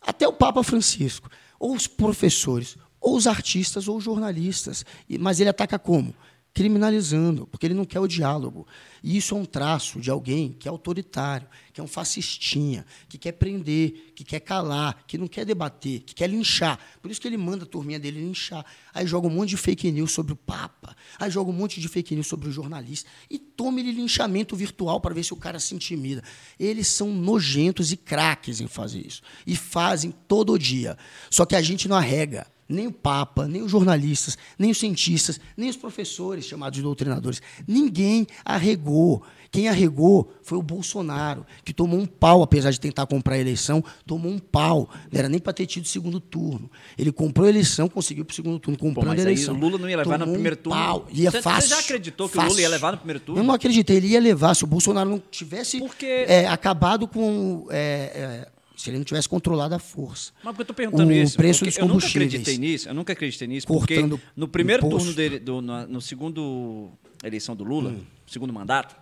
Até 0.02 0.26
o 0.26 0.34
Papa 0.34 0.64
Francisco, 0.64 1.30
ou 1.60 1.76
os 1.76 1.86
professores, 1.86 2.78
ou 3.00 3.18
os 3.18 3.28
artistas, 3.28 3.90
ou 3.90 3.98
os 3.98 4.04
jornalistas. 4.06 4.86
Mas 5.20 5.42
ele 5.42 5.50
ataca 5.50 5.78
como? 5.78 6.16
Criminalizando, 6.54 7.48
porque 7.48 7.66
ele 7.66 7.74
não 7.74 7.84
quer 7.84 8.00
o 8.00 8.08
diálogo. 8.08 8.68
E 9.04 9.18
isso 9.18 9.34
é 9.34 9.38
um 9.40 9.44
traço 9.44 10.00
de 10.00 10.12
alguém 10.12 10.56
que 10.60 10.68
é 10.68 10.72
autoritário, 10.72 11.48
que 11.74 11.82
é 11.82 11.84
um 11.84 11.88
fascistinha, 11.88 12.86
que 13.10 13.18
quer 13.18 13.32
prender, 13.32 14.14
que 14.16 14.24
quer 14.24 14.40
calar, 14.40 15.04
que 15.08 15.18
não 15.18 15.28
quer 15.28 15.46
debater, 15.46 16.02
que 16.02 16.14
quer 16.14 16.30
linchar. 16.30 16.78
Por 17.02 17.10
isso 17.10 17.20
que 17.20 17.28
ele 17.28 17.38
manda 17.38 17.64
a 17.64 17.68
turminha 17.68 18.00
dele 18.00 18.20
linchar. 18.20 18.64
Aí 18.94 19.08
joga 19.08 19.28
um 19.28 19.32
monte 19.32 19.50
de 19.50 19.58
fake 19.58 19.92
news 19.92 20.12
sobre 20.12 20.34
o 20.34 20.36
Papa, 20.36 20.96
aí 21.18 21.32
joga 21.32 21.50
um 21.50 21.54
monte 21.54 21.82
de 21.82 21.88
fake 21.88 22.14
news 22.14 22.28
sobre 22.28 22.48
o 22.48 22.52
jornalista 22.52 23.10
e 23.32 23.40
toma 23.40 23.80
ele 23.80 23.92
linchamento 23.92 24.56
virtual 24.56 25.02
para 25.02 25.16
ver 25.16 25.24
se 25.24 25.34
o 25.34 25.38
cara 25.38 25.60
se 25.60 25.74
intimida. 25.74 26.24
Eles 26.60 26.88
são 26.88 27.12
nojentos 27.12 27.92
e 27.92 27.98
craques 27.98 28.62
em 28.62 28.68
fazer 28.68 29.04
isso. 29.04 29.24
E 29.48 29.56
fazem 29.56 30.14
todo 30.28 30.60
dia. 30.60 31.00
Só 31.32 31.48
que 31.48 31.56
a 31.56 31.62
gente 31.64 31.88
não 31.88 31.96
arrega. 31.96 32.53
Nem 32.68 32.88
o 32.88 32.92
Papa, 32.92 33.48
nem 33.48 33.62
os 33.62 33.70
jornalistas, 33.72 34.38
nem 34.58 34.72
os 34.72 34.78
cientistas, 34.78 35.40
nem 35.58 35.70
os 35.70 35.76
professores 35.76 36.46
chamados 36.46 36.78
de 36.78 36.82
doutrinadores. 36.84 37.42
Ninguém 37.68 38.26
arregou. 38.44 39.22
Quem 39.52 39.68
arregou 39.70 40.34
foi 40.42 40.58
o 40.58 40.64
Bolsonaro, 40.64 41.46
que 41.64 41.72
tomou 41.74 42.00
um 42.00 42.06
pau, 42.08 42.42
apesar 42.42 42.72
de 42.72 42.80
tentar 42.80 43.06
comprar 43.06 43.36
a 43.36 43.40
eleição, 43.40 43.84
tomou 44.06 44.32
um 44.32 44.40
pau. 44.40 44.90
Não 45.12 45.20
era 45.20 45.30
nem 45.30 45.40
para 45.40 45.54
ter 45.54 45.68
tido 45.68 45.88
segundo 45.88 46.20
turno. 46.20 46.72
Ele 46.98 47.12
comprou 47.12 47.46
a 47.46 47.50
eleição, 47.50 47.88
conseguiu 47.88 48.26
para 48.26 48.32
o 48.32 48.36
segundo 48.36 48.58
turno, 48.60 48.78
comprando 48.80 49.10
mas 49.10 49.20
a 49.20 49.28
aí 49.28 49.34
eleição. 49.34 49.54
o 49.54 49.60
Lula 49.60 49.78
não 49.78 49.88
ia 49.90 49.98
levar 49.98 50.14
no 50.18 50.20
Tomou 50.20 50.30
um 50.30 50.34
primeiro 50.34 50.56
turno? 50.58 50.80
Pau. 50.80 51.06
Ia 51.12 51.30
Você- 51.30 51.38
você 51.38 51.42
fácil. 51.44 51.70
já 51.70 51.80
acreditou 51.80 52.28
que 52.28 52.36
o 52.38 52.40
Lula 52.40 52.50
fácil. 52.50 52.62
ia 52.64 52.70
levar 52.70 52.92
no 52.94 52.98
primeiro 52.98 53.20
turno? 53.20 53.42
Eu 53.42 53.46
não 53.46 53.54
acreditei. 53.54 53.98
Ele 53.98 54.08
ia 54.08 54.20
levar. 54.20 54.56
Se 54.56 54.64
o 54.64 54.68
Bolsonaro 54.68 55.08
não 55.10 55.22
tivesse 55.30 55.78
Porque- 55.80 56.26
é, 56.28 56.48
acabado 56.48 57.08
com. 57.08 57.68
é, 57.70 58.48
é, 58.48 58.48
se 58.84 58.90
ele 58.90 58.98
não 58.98 59.06
tivesse 59.06 59.30
controlado 59.30 59.74
a 59.76 59.80
força. 59.80 60.32
Mas 60.44 60.52
porque 60.54 60.62
eu 60.64 60.66
tô 60.66 60.74
perguntando 60.74 61.10
O 61.10 61.14
isso. 61.14 61.38
preço 61.38 61.64
dos 61.64 61.78
eu 61.78 61.84
nunca 61.84 61.94
combustíveis. 62.02 62.28
acreditei 62.34 62.58
nisso. 62.58 62.90
Eu 62.90 62.94
nunca 62.94 63.14
acreditei 63.14 63.48
nisso. 63.48 63.66
Cortando 63.68 64.18
porque 64.18 64.32
no 64.36 64.48
primeiro 64.48 64.86
imposto. 64.86 65.00
turno 65.06 65.14
dele, 65.16 65.40
do, 65.40 65.62
no, 65.62 65.88
no 65.88 66.02
segundo 66.02 66.92
eleição 67.24 67.56
do 67.56 67.64
Lula, 67.64 67.92
Hum. 67.92 68.02
segundo 68.28 68.52
mandato, 68.52 68.94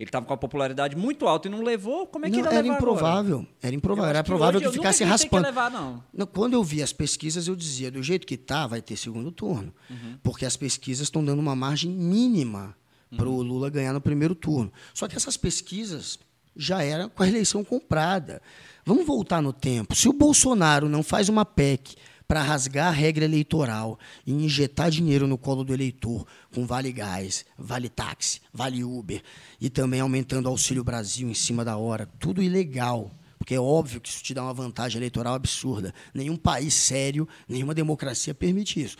ele 0.00 0.08
estava 0.08 0.26
com 0.26 0.32
a 0.32 0.36
popularidade 0.36 0.96
muito 0.96 1.26
alta 1.28 1.46
e 1.48 1.50
não 1.50 1.62
levou. 1.62 2.06
Como 2.06 2.24
é 2.26 2.30
que 2.30 2.36
Não, 2.36 2.40
ele 2.44 2.48
ia 2.48 2.52
era 2.58 2.62
levar 2.62 2.76
improvável. 2.76 3.36
Era 3.38 3.46
Agora? 3.46 3.74
Eu 3.74 3.76
improvável. 3.76 4.10
Era 4.10 4.22
que 4.22 4.26
provável 4.28 4.60
que 4.60 4.66
nunca 4.66 4.78
ficasse 4.78 5.02
acreditei 5.04 5.28
que 5.28 5.34
raspando. 5.36 5.46
levar, 5.46 5.70
não. 5.70 6.02
Não, 6.12 6.26
Quando 6.26 6.54
eu 6.54 6.64
vi 6.64 6.82
as 6.82 6.92
pesquisas, 6.92 7.46
eu 7.48 7.54
dizia, 7.54 7.90
do 7.90 8.02
jeito 8.02 8.26
que 8.26 8.34
está, 8.34 8.66
vai 8.66 8.82
ter 8.82 8.96
segundo 8.96 9.30
turno. 9.30 9.72
Uhum. 9.88 10.18
Porque 10.22 10.44
as 10.44 10.56
pesquisas 10.56 11.06
estão 11.06 11.24
dando 11.24 11.38
uma 11.38 11.54
margem 11.54 11.90
mínima 11.90 12.76
para 13.16 13.28
Uhum. 13.28 13.36
o 13.36 13.42
Lula 13.42 13.70
ganhar 13.70 13.92
no 13.92 14.00
primeiro 14.00 14.34
turno. 14.34 14.72
Só 14.92 15.06
que 15.08 15.16
essas 15.16 15.36
pesquisas 15.36 16.18
já 16.56 16.82
eram 16.82 17.08
com 17.08 17.22
a 17.22 17.28
eleição 17.28 17.64
comprada. 17.64 18.42
Vamos 18.88 19.04
voltar 19.04 19.42
no 19.42 19.52
tempo. 19.52 19.94
Se 19.94 20.08
o 20.08 20.14
Bolsonaro 20.14 20.88
não 20.88 21.02
faz 21.02 21.28
uma 21.28 21.44
PEC 21.44 21.94
para 22.26 22.42
rasgar 22.42 22.86
a 22.86 22.90
regra 22.90 23.22
eleitoral 23.22 23.98
e 24.26 24.32
injetar 24.32 24.90
dinheiro 24.90 25.26
no 25.26 25.36
colo 25.36 25.62
do 25.62 25.74
eleitor 25.74 26.26
com 26.54 26.66
Vale 26.66 26.90
Gás, 26.90 27.44
Vale 27.58 27.90
Táxi, 27.90 28.40
Vale 28.50 28.82
Uber 28.82 29.22
e 29.60 29.68
também 29.68 30.00
aumentando 30.00 30.46
o 30.46 30.48
Auxílio 30.48 30.82
Brasil 30.82 31.28
em 31.28 31.34
cima 31.34 31.66
da 31.66 31.76
hora, 31.76 32.08
tudo 32.18 32.42
ilegal. 32.42 33.10
Porque 33.36 33.54
é 33.54 33.60
óbvio 33.60 34.00
que 34.00 34.08
isso 34.08 34.22
te 34.22 34.32
dá 34.32 34.42
uma 34.42 34.54
vantagem 34.54 34.98
eleitoral 34.98 35.34
absurda. 35.34 35.92
Nenhum 36.14 36.38
país 36.38 36.72
sério, 36.72 37.28
nenhuma 37.46 37.74
democracia 37.74 38.32
permite 38.32 38.82
isso. 38.82 38.96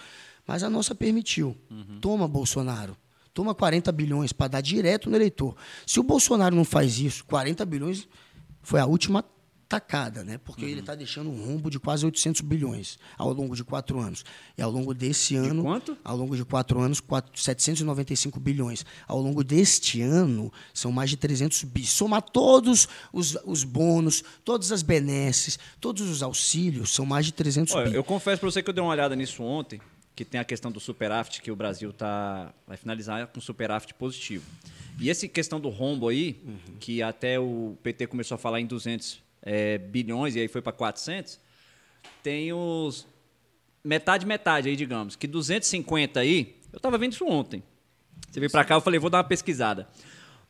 Mas 0.47 0.63
a 0.63 0.69
nossa 0.69 0.95
permitiu. 0.95 1.57
Toma, 1.99 2.29
Bolsonaro. 2.29 2.95
Toma 3.33 3.55
40 3.55 3.91
bilhões 3.93 4.35
para 4.35 4.49
dar 4.49 4.61
direto 4.61 5.09
no 5.09 5.17
eleitor. 5.17 5.57
Se 5.87 5.99
o 5.99 6.03
Bolsonaro 6.03 6.55
não 6.55 6.65
faz 6.65 6.99
isso, 6.99 7.25
40 7.25 7.65
bilhões 7.65 8.07
foi 8.61 8.81
a 8.81 8.85
última 8.85 9.25
tacada, 9.69 10.25
né? 10.25 10.39
Porque 10.39 10.65
ele 10.65 10.81
está 10.81 10.95
deixando 10.95 11.29
um 11.31 11.45
rombo 11.45 11.71
de 11.71 11.79
quase 11.79 12.05
800 12.07 12.41
bilhões 12.41 12.99
ao 13.19 13.33
longo 13.33 13.55
de 13.55 13.63
quatro 13.63 13.99
anos. 14.01 14.25
E 14.57 14.63
ao 14.63 14.71
longo 14.71 14.95
desse 14.95 15.37
ano. 15.37 15.63
quanto? 15.63 15.97
Ao 16.03 16.17
longo 16.17 16.35
de 16.37 16.45
quatro 16.45 16.81
anos, 16.81 17.01
quatro- 17.01 17.39
795 17.41 18.41
bilhões. 18.41 18.87
Ao 19.07 19.21
longo 19.21 19.45
deste 19.45 20.01
ano, 20.01 20.51
são 20.73 20.91
mais 20.91 21.11
de 21.11 21.17
300 21.19 21.65
bis. 21.65 21.91
Somar 21.91 22.23
todos 22.23 22.89
os, 23.13 23.37
os 23.45 23.63
bônus, 23.65 24.25
todas 24.45 24.73
as 24.73 24.83
benesses, 24.83 25.59
todos 25.81 26.09
os 26.09 26.23
auxílios, 26.23 26.95
são 26.95 27.05
mais 27.05 27.27
de 27.27 27.33
300 27.33 27.75
Olha, 27.75 27.91
bi. 27.91 27.97
eu 27.97 28.05
confesso 28.05 28.41
para 28.41 28.51
você 28.51 28.63
que 28.63 28.71
eu 28.71 28.75
dei 28.75 28.83
uma 28.83 28.91
olhada 28.93 29.15
nisso 29.15 29.43
ontem, 29.43 29.81
que 30.17 30.25
tem 30.25 30.41
a 30.41 30.45
questão 30.45 30.73
do 30.73 30.81
superávit, 30.81 31.43
que 31.43 31.51
o 31.51 31.55
Brasil 31.57 31.93
tá, 31.93 32.53
vai 32.67 32.77
finalizar 32.77 33.27
com 33.29 33.41
superávit 33.41 33.93
positivo. 33.95 34.45
E 34.99 35.09
essa 35.11 35.29
questão 35.29 35.61
do 35.61 35.69
rombo 35.69 36.09
aí, 36.09 36.41
Uhum. 36.45 36.59
que 36.81 37.03
até 37.03 37.39
o 37.39 37.77
PT 37.83 38.07
começou 38.09 38.35
a 38.35 38.39
falar 38.39 38.61
em 38.61 38.67
200 38.67 39.21
é, 39.43 39.79
bilhões, 39.79 40.35
e 40.37 40.41
aí 40.41 40.49
foi 40.49 40.61
para 40.61 40.73
400, 40.73 41.41
tem 42.23 42.53
os 42.53 43.07
metade, 43.83 44.27
metade 44.27 44.69
aí, 44.69 44.77
digamos, 44.77 45.17
que 45.17 45.27
250 45.27 46.21
aí, 46.21 46.57
eu 46.73 46.77
estava 46.77 46.99
vendo 46.99 47.13
isso 47.13 47.27
ontem. 47.27 47.63
Você 48.31 48.41
veio 48.41 48.51
para 48.51 48.65
cá, 48.65 48.75
eu 48.75 48.81
falei, 48.81 49.01
vou 49.01 49.11
dar 49.11 49.19
uma 49.19 49.25
pesquisada. 49.25 49.89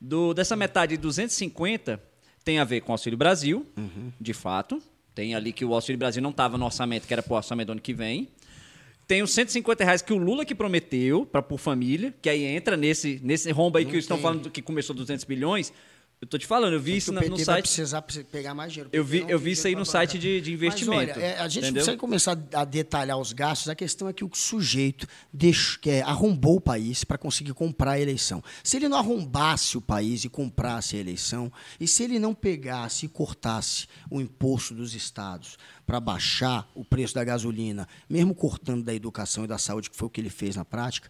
Do, 0.01 0.33
dessa 0.35 0.57
metade 0.57 0.97
de 0.97 1.03
250 1.03 2.03
tem 2.45 2.59
a 2.59 2.65
ver 2.65 2.81
com 2.81 2.93
o 2.93 2.95
Auxílio 2.95 3.19
Brasil, 3.19 3.67
de 4.21 4.33
fato. 4.33 4.83
Tem 5.15 5.35
ali 5.35 5.53
que 5.53 5.65
o 5.65 5.75
Auxílio 5.75 5.99
Brasil 5.99 6.23
não 6.23 6.31
estava 6.31 6.57
no 6.57 6.65
orçamento, 6.65 7.07
que 7.07 7.13
era 7.13 7.23
para 7.23 7.33
o 7.33 7.37
orçamento 7.37 7.67
do 7.67 7.73
ano 7.73 7.81
que 7.81 7.93
vem. 7.93 8.29
Tem 9.07 9.23
os 9.23 9.33
150 9.33 9.85
reais 9.85 10.03
que 10.03 10.13
o 10.13 10.19
Lula 10.19 10.45
que 10.45 10.55
prometeu 10.55 11.25
para 11.25 11.43
por 11.43 11.59
família, 11.59 12.15
que 12.21 12.29
aí 12.29 12.45
entra 12.45 12.77
nesse, 12.77 13.21
nesse 13.23 13.51
rombo 13.51 13.79
aí 13.79 13.85
que 13.85 13.97
estão 13.97 14.19
falando 14.19 14.51
que 14.51 14.61
começou 14.61 14.95
200 14.95 15.25
bilhões. 15.25 15.73
Eu 16.21 16.27
tô 16.27 16.37
te 16.37 16.49
falando, 16.49 16.73
eu 16.73 16.81
vi 16.81 16.97
isso 16.97 17.13
o 17.13 17.15
na- 17.15 17.21
PT 17.21 17.31
no 17.31 17.37
vai 17.37 17.45
site. 17.45 17.63
precisar 17.63 18.03
pre- 18.03 18.25
pegar 18.25 18.53
mais 18.53 18.73
dinheiro. 18.73 18.91
Eu 18.93 19.05
vi- 19.05 19.25
eu 19.29 19.39
vi 19.39 19.53
isso 19.53 19.69
aí 19.69 19.77
no 19.77 19.85
site 19.87 20.19
de- 20.19 20.41
de 20.41 20.53
investimento, 20.53 21.07
Mas 21.15 21.17
olha, 21.17 21.25
é, 21.25 21.39
a 21.39 21.47
gente 21.47 21.59
entendeu? 21.59 21.71
não 21.71 21.73
precisa 21.75 21.97
começar 21.97 22.39
a 22.55 22.65
detalhar 22.65 23.17
os 23.19 23.33
gastos. 23.33 23.69
A 23.69 23.75
questão 23.77 24.09
é 24.09 24.13
que 24.13 24.25
o 24.25 24.31
sujeito 24.35 25.07
deixou, 25.33 25.79
que 25.81 25.91
é, 25.91 26.03
arrombou 26.03 26.57
o 26.57 26.61
país 26.61 27.05
para 27.05 27.17
conseguir 27.17 27.55
comprar 27.55 27.93
a 27.93 28.01
eleição. 28.01 28.43
Se 28.65 28.77
ele 28.77 28.89
não 28.89 28.99
arrombasse 28.99 29.79
o 29.79 29.81
país 29.81 30.25
e 30.25 30.29
comprasse 30.29 30.97
a 30.97 30.99
eleição, 30.99 31.53
e 31.79 31.87
se 31.87 32.03
ele 32.03 32.19
não 32.19 32.35
pegasse 32.35 33.07
e 33.07 33.09
cortasse 33.09 33.87
o 34.11 34.21
imposto 34.21 34.75
dos 34.75 34.95
estados 34.97 35.57
para 35.89 36.01
baixar 36.01 36.71
o 36.75 36.85
preço 36.85 37.15
da 37.15 37.25
gasolina, 37.25 37.89
mesmo 38.11 38.35
cortando 38.35 38.85
da 38.85 38.93
educação 38.93 39.45
e 39.45 39.47
da 39.47 39.57
saúde, 39.57 39.89
que 39.89 39.97
foi 39.97 40.07
o 40.07 40.11
que 40.11 40.21
ele 40.21 40.29
fez 40.29 40.55
na 40.55 40.63
prática, 40.63 41.09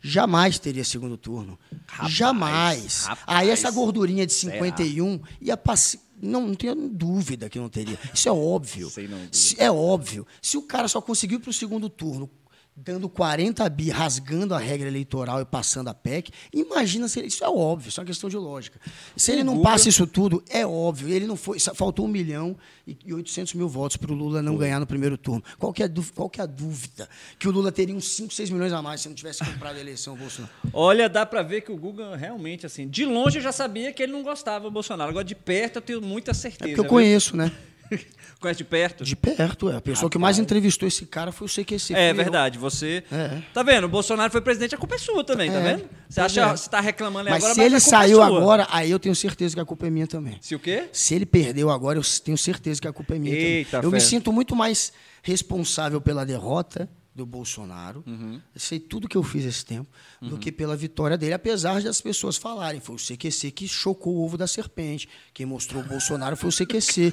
jamais 0.00 0.60
teria 0.60 0.84
segundo 0.84 1.16
turno. 1.16 1.58
Rapaz, 1.88 2.12
jamais. 2.12 3.04
rapaz, 3.06 3.24
Aí 3.26 3.50
essa 3.50 3.68
gordurinha 3.72 4.24
de 4.24 4.32
será? 4.32 4.52
51 4.52 5.20
ia 5.40 5.56
passar. 5.56 5.98
Não, 6.22 6.46
não 6.46 6.54
tenho 6.54 6.88
dúvida 6.88 7.50
que 7.50 7.58
não 7.58 7.68
teria. 7.68 7.98
Isso 8.14 8.28
é 8.28 8.32
óbvio. 8.32 8.88
Sei 8.90 9.08
não, 9.08 9.18
é 9.58 9.68
óbvio. 9.68 10.24
Se 10.40 10.56
o 10.56 10.62
cara 10.62 10.86
só 10.86 11.00
conseguiu 11.02 11.40
para 11.40 11.50
o 11.50 11.52
segundo 11.52 11.90
turno 11.90 12.30
dando 12.74 13.08
40 13.08 13.68
bi, 13.68 13.90
rasgando 13.90 14.54
a 14.54 14.58
regra 14.58 14.88
eleitoral 14.88 15.40
e 15.40 15.44
passando 15.44 15.88
a 15.88 15.94
PEC, 15.94 16.30
imagina 16.52 17.06
se 17.06 17.18
ele, 17.18 17.28
isso 17.28 17.44
é 17.44 17.48
óbvio, 17.48 17.88
isso 17.90 18.00
é 18.00 18.02
uma 18.02 18.06
questão 18.06 18.30
de 18.30 18.36
lógica. 18.36 18.80
Se 19.16 19.30
ele 19.30 19.44
não 19.44 19.60
passa 19.60 19.88
isso 19.88 20.06
tudo, 20.06 20.42
é 20.48 20.66
óbvio. 20.66 21.08
Ele 21.08 21.26
não 21.26 21.36
foi, 21.36 21.58
faltou 21.60 22.06
um 22.06 22.08
milhão 22.08 22.56
e 22.86 22.96
e 23.04 23.12
800 23.14 23.54
mil 23.54 23.68
votos 23.68 23.96
para 23.96 24.10
o 24.10 24.14
Lula 24.14 24.42
não 24.42 24.56
ganhar 24.56 24.80
no 24.80 24.86
primeiro 24.86 25.16
turno. 25.16 25.42
Qual 25.58 25.72
que, 25.72 25.82
é 25.82 25.90
qual 26.14 26.28
que 26.30 26.40
é 26.40 26.44
a 26.44 26.46
dúvida? 26.46 27.08
Que 27.38 27.46
o 27.46 27.50
Lula 27.52 27.70
teria 27.70 27.94
uns 27.94 28.08
5, 28.16 28.32
6 28.32 28.50
milhões 28.50 28.72
a 28.72 28.80
mais 28.82 29.00
se 29.02 29.08
não 29.08 29.14
tivesse 29.14 29.44
comprado 29.44 29.76
a 29.76 29.80
eleição, 29.80 30.16
Bolsonaro. 30.16 30.52
Olha, 30.72 31.08
dá 31.08 31.24
pra 31.26 31.42
ver 31.42 31.60
que 31.60 31.70
o 31.70 31.76
Guga 31.76 32.16
realmente, 32.16 32.66
assim, 32.66 32.88
de 32.88 33.04
longe 33.04 33.38
eu 33.38 33.42
já 33.42 33.52
sabia 33.52 33.92
que 33.92 34.02
ele 34.02 34.12
não 34.12 34.22
gostava 34.22 34.64
do 34.64 34.70
Bolsonaro. 34.70 35.10
Agora, 35.10 35.24
de 35.24 35.34
perto, 35.34 35.76
eu 35.76 35.82
tenho 35.82 36.00
muita 36.02 36.30
É 36.32 36.34
certeza. 36.34 36.58
porque 36.70 36.80
eu 36.80 36.84
viu? 36.84 36.90
conheço, 36.90 37.36
né? 37.36 37.52
Conhece 38.40 38.58
de 38.58 38.64
perto? 38.64 39.04
De 39.04 39.14
perto, 39.14 39.70
é. 39.70 39.76
A 39.76 39.80
pessoa 39.80 40.10
que 40.10 40.18
mais 40.18 40.38
entrevistou 40.38 40.86
esse 40.88 41.06
cara 41.06 41.30
foi 41.30 41.46
o 41.46 41.50
CQC. 41.50 41.94
É 41.94 41.96
fui 41.96 42.10
eu. 42.10 42.14
verdade, 42.14 42.58
você. 42.58 43.04
É. 43.10 43.40
Tá 43.54 43.62
vendo? 43.62 43.84
O 43.84 43.88
Bolsonaro 43.88 44.30
foi 44.32 44.40
presidente, 44.40 44.74
a 44.74 44.78
culpa 44.78 44.96
é 44.96 44.98
sua 44.98 45.22
também, 45.22 45.50
tá 45.50 45.58
É, 45.58 45.76
vendo? 45.76 45.88
Você 46.08 46.20
acha 46.20 46.40
é. 46.42 46.50
você 46.56 46.68
tá 46.68 46.80
reclamando 46.80 47.30
Mas 47.30 47.42
agora, 47.44 47.54
se 47.54 47.60
ele 47.60 47.76
a 47.76 47.80
culpa 47.80 47.96
é 47.96 47.98
saiu 47.98 48.16
sua. 48.16 48.26
agora, 48.26 48.66
aí 48.70 48.90
eu 48.90 48.98
tenho 48.98 49.14
certeza 49.14 49.54
que 49.54 49.60
a 49.60 49.64
culpa 49.64 49.86
é 49.86 49.90
minha 49.90 50.06
também. 50.06 50.38
Se 50.40 50.54
o 50.54 50.58
quê? 50.58 50.88
Se 50.92 51.14
ele 51.14 51.24
perdeu 51.26 51.70
agora, 51.70 51.98
eu 51.98 52.02
tenho 52.24 52.36
certeza 52.36 52.80
que 52.80 52.88
a 52.88 52.92
culpa 52.92 53.14
é 53.14 53.18
minha 53.18 53.34
Eita, 53.34 53.70
também. 53.72 53.86
Eu 53.86 53.90
fé. 53.90 53.96
me 53.96 54.00
sinto 54.00 54.32
muito 54.32 54.56
mais 54.56 54.92
responsável 55.22 56.00
pela 56.00 56.24
derrota 56.26 56.88
do 57.14 57.26
Bolsonaro. 57.26 58.02
Uhum. 58.06 58.40
Eu 58.54 58.60
sei 58.60 58.80
tudo 58.80 59.08
que 59.08 59.16
eu 59.16 59.22
fiz 59.22 59.44
esse 59.44 59.64
tempo, 59.64 59.90
do 60.20 60.38
que 60.38 60.50
pela 60.50 60.76
vitória 60.76 61.18
dele, 61.18 61.34
apesar 61.34 61.82
das 61.82 62.00
pessoas 62.00 62.36
falarem. 62.36 62.80
Foi 62.80 62.96
o 62.96 62.98
CQC 62.98 63.50
que 63.50 63.68
chocou 63.68 64.16
o 64.16 64.24
ovo 64.24 64.38
da 64.38 64.46
serpente. 64.46 65.08
Quem 65.34 65.44
mostrou 65.44 65.82
o 65.82 65.86
Bolsonaro 65.86 66.36
foi 66.36 66.48
o 66.48 66.52
CQC. 66.52 67.12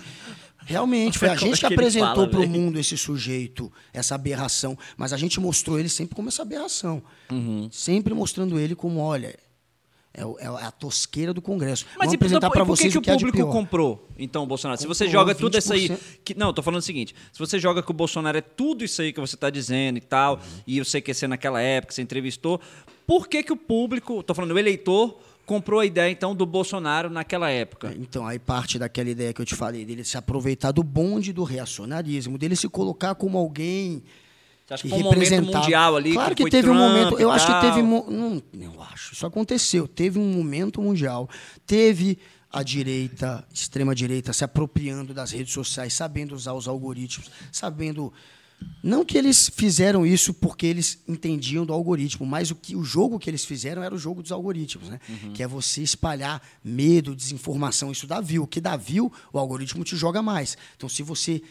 Realmente, 0.65 1.17
foi 1.17 1.29
a 1.29 1.33
é 1.33 1.37
gente 1.37 1.53
que 1.53 1.59
que 1.59 1.65
ele 1.65 1.73
apresentou 1.73 2.27
para 2.27 2.39
o 2.39 2.47
mundo 2.47 2.79
esse 2.79 2.97
sujeito, 2.97 3.71
essa 3.93 4.15
aberração. 4.15 4.77
Mas 4.97 5.13
a 5.13 5.17
gente 5.17 5.39
mostrou 5.39 5.79
ele 5.79 5.89
sempre 5.89 6.15
como 6.15 6.29
essa 6.29 6.41
aberração. 6.41 7.01
Uhum. 7.31 7.69
Sempre 7.71 8.13
mostrando 8.13 8.59
ele 8.59 8.75
como, 8.75 8.99
olha, 8.99 9.37
é, 10.13 10.25
o- 10.25 10.37
é 10.39 10.45
a 10.65 10.71
tosqueira 10.71 11.33
do 11.33 11.41
Congresso. 11.41 11.85
Mas 11.91 11.97
Vamos 12.07 12.13
e, 12.13 12.15
apresentar 12.15 12.47
então, 12.47 12.49
para 12.51 12.65
por 12.65 12.75
que, 12.75 12.81
vocês 12.83 12.93
que 12.93 12.97
o 12.97 13.01
o 13.01 13.03
que 13.03 13.11
público 13.11 13.51
comprou, 13.51 14.07
então, 14.17 14.45
Bolsonaro? 14.47 14.79
Se 14.79 14.87
você 14.87 15.07
joga 15.07 15.35
tudo 15.35 15.57
isso 15.57 15.71
aí. 15.71 15.89
20%. 15.89 15.99
Que, 16.23 16.35
não, 16.35 16.53
tô 16.53 16.61
falando 16.61 16.79
o 16.79 16.83
seguinte: 16.83 17.15
se 17.31 17.39
você 17.39 17.59
joga 17.59 17.81
que 17.83 17.91
o 17.91 17.93
Bolsonaro 17.93 18.37
é 18.37 18.41
tudo 18.41 18.83
isso 18.83 19.01
aí 19.01 19.13
que 19.13 19.19
você 19.19 19.37
tá 19.37 19.49
dizendo 19.49 19.97
e 19.97 20.01
tal, 20.01 20.39
e 20.65 20.77
eu 20.77 20.85
sei 20.85 21.01
que 21.01 21.13
você 21.13 21.27
naquela 21.27 21.61
época, 21.61 21.93
você 21.93 22.01
entrevistou, 22.01 22.59
por 23.05 23.27
que, 23.27 23.43
que 23.43 23.53
o 23.53 23.57
público, 23.57 24.21
tô 24.23 24.33
falando, 24.33 24.51
o 24.51 24.59
eleitor, 24.59 25.19
comprou 25.45 25.79
a 25.79 25.85
ideia, 25.85 26.11
então, 26.11 26.35
do 26.35 26.45
Bolsonaro 26.45 27.09
naquela 27.09 27.49
época? 27.49 27.93
Então, 27.97 28.25
aí 28.27 28.37
parte 28.39 28.77
daquela 28.77 29.09
ideia 29.09 29.33
que 29.33 29.41
eu 29.41 29.45
te 29.45 29.55
falei, 29.55 29.83
dele 29.85 30.03
se 30.03 30.17
aproveitar 30.17 30.71
do 30.71 30.83
bonde 30.83 31.31
do 31.33 31.43
reacionarismo, 31.43 32.37
dele 32.37 32.55
se 32.55 32.67
colocar 32.69 33.15
como 33.15 33.37
alguém 33.37 34.03
Você 34.69 34.73
acha 34.75 34.83
que 34.83 34.89
que 34.89 34.95
foi 34.95 35.03
um 35.03 35.11
momento 35.11 35.45
mundial 35.45 35.95
ali? 35.95 36.13
Claro 36.13 36.35
que, 36.35 36.43
foi 36.43 36.51
teve 36.51 36.69
um 36.69 36.73
Trump 36.75 36.89
momento. 36.89 37.19
e 37.19 37.23
Eu 37.23 37.31
acho 37.31 37.47
que 37.47 37.61
teve. 37.61 37.81
Não, 37.81 38.43
eu 38.53 38.81
acho. 38.83 39.13
Isso 39.13 39.25
aconteceu. 39.25 39.87
Teve 39.87 40.19
um 40.19 40.31
momento 40.31 40.79
mundial. 40.79 41.27
Teve 41.65 42.19
a 42.51 42.61
direita, 42.61 43.43
extrema 43.51 43.95
direita, 43.95 44.31
se 44.31 44.43
apropriando 44.43 45.13
das 45.13 45.31
redes 45.31 45.53
sociais, 45.53 45.93
sabendo 45.93 46.35
usar 46.35 46.53
os 46.53 46.67
algoritmos, 46.67 47.31
sabendo. 47.51 48.13
Não 48.83 49.05
que 49.05 49.17
eles 49.17 49.49
fizeram 49.55 50.05
isso 50.05 50.33
porque 50.33 50.67
eles 50.67 50.99
entendiam 51.07 51.65
do 51.65 51.73
algoritmo, 51.73 52.25
mas 52.25 52.51
o 52.51 52.55
que 52.55 52.75
o 52.75 52.83
jogo 52.83 53.17
que 53.17 53.29
eles 53.29 53.45
fizeram 53.45 53.81
era 53.81 53.95
o 53.95 53.97
jogo 53.97 54.21
dos 54.21 54.31
algoritmos, 54.31 54.89
né? 54.89 54.99
Uhum. 55.09 55.33
Que 55.33 55.41
é 55.41 55.47
você 55.47 55.81
espalhar 55.81 56.41
medo, 56.63 57.15
desinformação, 57.15 57.91
isso 57.91 58.05
dá 58.05 58.21
view. 58.21 58.43
O 58.43 58.47
que 58.47 58.61
dá 58.61 58.75
view, 58.75 59.11
o 59.33 59.39
algoritmo 59.39 59.83
te 59.83 59.95
joga 59.95 60.21
mais. 60.21 60.57
Então, 60.75 60.89
se 60.89 61.01
você 61.01 61.41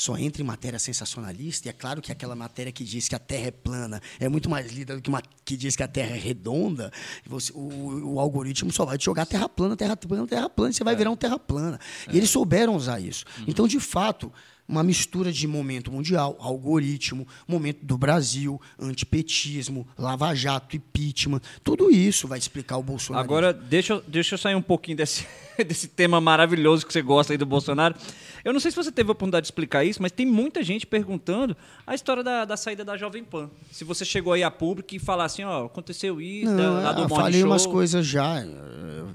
só 0.00 0.16
entra 0.16 0.42
em 0.42 0.44
matéria 0.44 0.78
sensacionalista, 0.78 1.66
e 1.66 1.70
é 1.70 1.72
claro 1.72 2.00
que 2.00 2.12
aquela 2.12 2.36
matéria 2.36 2.70
que 2.72 2.84
diz 2.84 3.08
que 3.08 3.14
a 3.14 3.18
Terra 3.18 3.48
é 3.48 3.50
plana 3.50 4.00
é 4.20 4.28
muito 4.28 4.48
mais 4.48 4.70
lida 4.72 4.94
do 4.96 5.02
que 5.02 5.08
uma 5.08 5.22
que 5.44 5.56
diz 5.56 5.74
que 5.76 5.82
a 5.82 5.88
Terra 5.88 6.14
é 6.14 6.18
redonda, 6.18 6.92
você- 7.26 7.52
o, 7.54 8.14
o 8.14 8.20
algoritmo 8.20 8.70
só 8.72 8.84
vai 8.84 8.96
te 8.98 9.04
jogar 9.06 9.26
terra 9.26 9.48
plana, 9.48 9.76
terra 9.76 9.96
plana, 9.96 10.26
terra 10.26 10.48
plana, 10.48 10.70
e 10.70 10.74
você 10.74 10.84
vai 10.84 10.94
virar 10.94 11.10
um 11.10 11.16
terra 11.16 11.38
plana. 11.38 11.78
E 12.12 12.16
eles 12.16 12.30
souberam 12.30 12.76
usar 12.76 13.00
isso. 13.00 13.24
Então, 13.46 13.66
de 13.66 13.80
fato, 13.80 14.32
uma 14.68 14.82
mistura 14.82 15.32
de 15.32 15.46
momento 15.46 15.90
mundial, 15.90 16.36
algoritmo, 16.40 17.26
momento 17.46 17.78
do 17.86 17.96
Brasil, 17.96 18.60
antipetismo, 18.78 19.86
Lava 19.96 20.34
Jato, 20.34 20.76
impeachment, 20.76 21.40
tudo 21.64 21.90
isso 21.90 22.28
vai 22.28 22.38
explicar 22.38 22.76
o 22.76 22.82
Bolsonaro. 22.82 23.24
Agora, 23.24 23.52
deixa, 23.52 23.94
eu- 23.94 24.02
deixa 24.06 24.34
eu 24.34 24.38
sair 24.38 24.54
um 24.54 24.60
pouquinho 24.62 24.96
desse, 24.98 25.26
desse 25.66 25.88
tema 25.88 26.20
maravilhoso 26.20 26.86
que 26.86 26.92
você 26.92 27.00
gosta 27.00 27.32
aí 27.32 27.38
do 27.38 27.46
Bolsonaro. 27.46 27.94
Eu 28.44 28.52
não 28.52 28.60
sei 28.60 28.70
se 28.70 28.76
você 28.76 28.92
teve 28.92 29.08
a 29.08 29.12
oportunidade 29.12 29.44
de 29.44 29.46
explicar 29.48 29.84
isso, 29.84 30.00
mas 30.02 30.12
tem 30.12 30.26
muita 30.26 30.62
gente 30.62 30.86
perguntando 30.86 31.56
a 31.86 31.94
história 31.94 32.22
da, 32.22 32.44
da 32.44 32.56
saída 32.56 32.84
da 32.84 32.96
Jovem 32.96 33.24
Pan. 33.24 33.50
Se 33.72 33.84
você 33.84 34.04
chegou 34.04 34.32
aí 34.32 34.42
a 34.42 34.50
público 34.50 34.94
e 34.94 34.98
falar 34.98 35.24
assim, 35.24 35.44
ó, 35.44 35.64
aconteceu 35.66 36.20
isso, 36.20 36.54
da, 36.54 36.62
Não, 36.62 36.82
lá 36.82 36.92
do 36.92 37.02
eu 37.02 37.08
Morning 37.08 37.24
falei 37.24 37.40
Show. 37.40 37.50
umas 37.50 37.66
coisas 37.66 38.06
já. 38.06 38.40
Eu, 38.42 39.08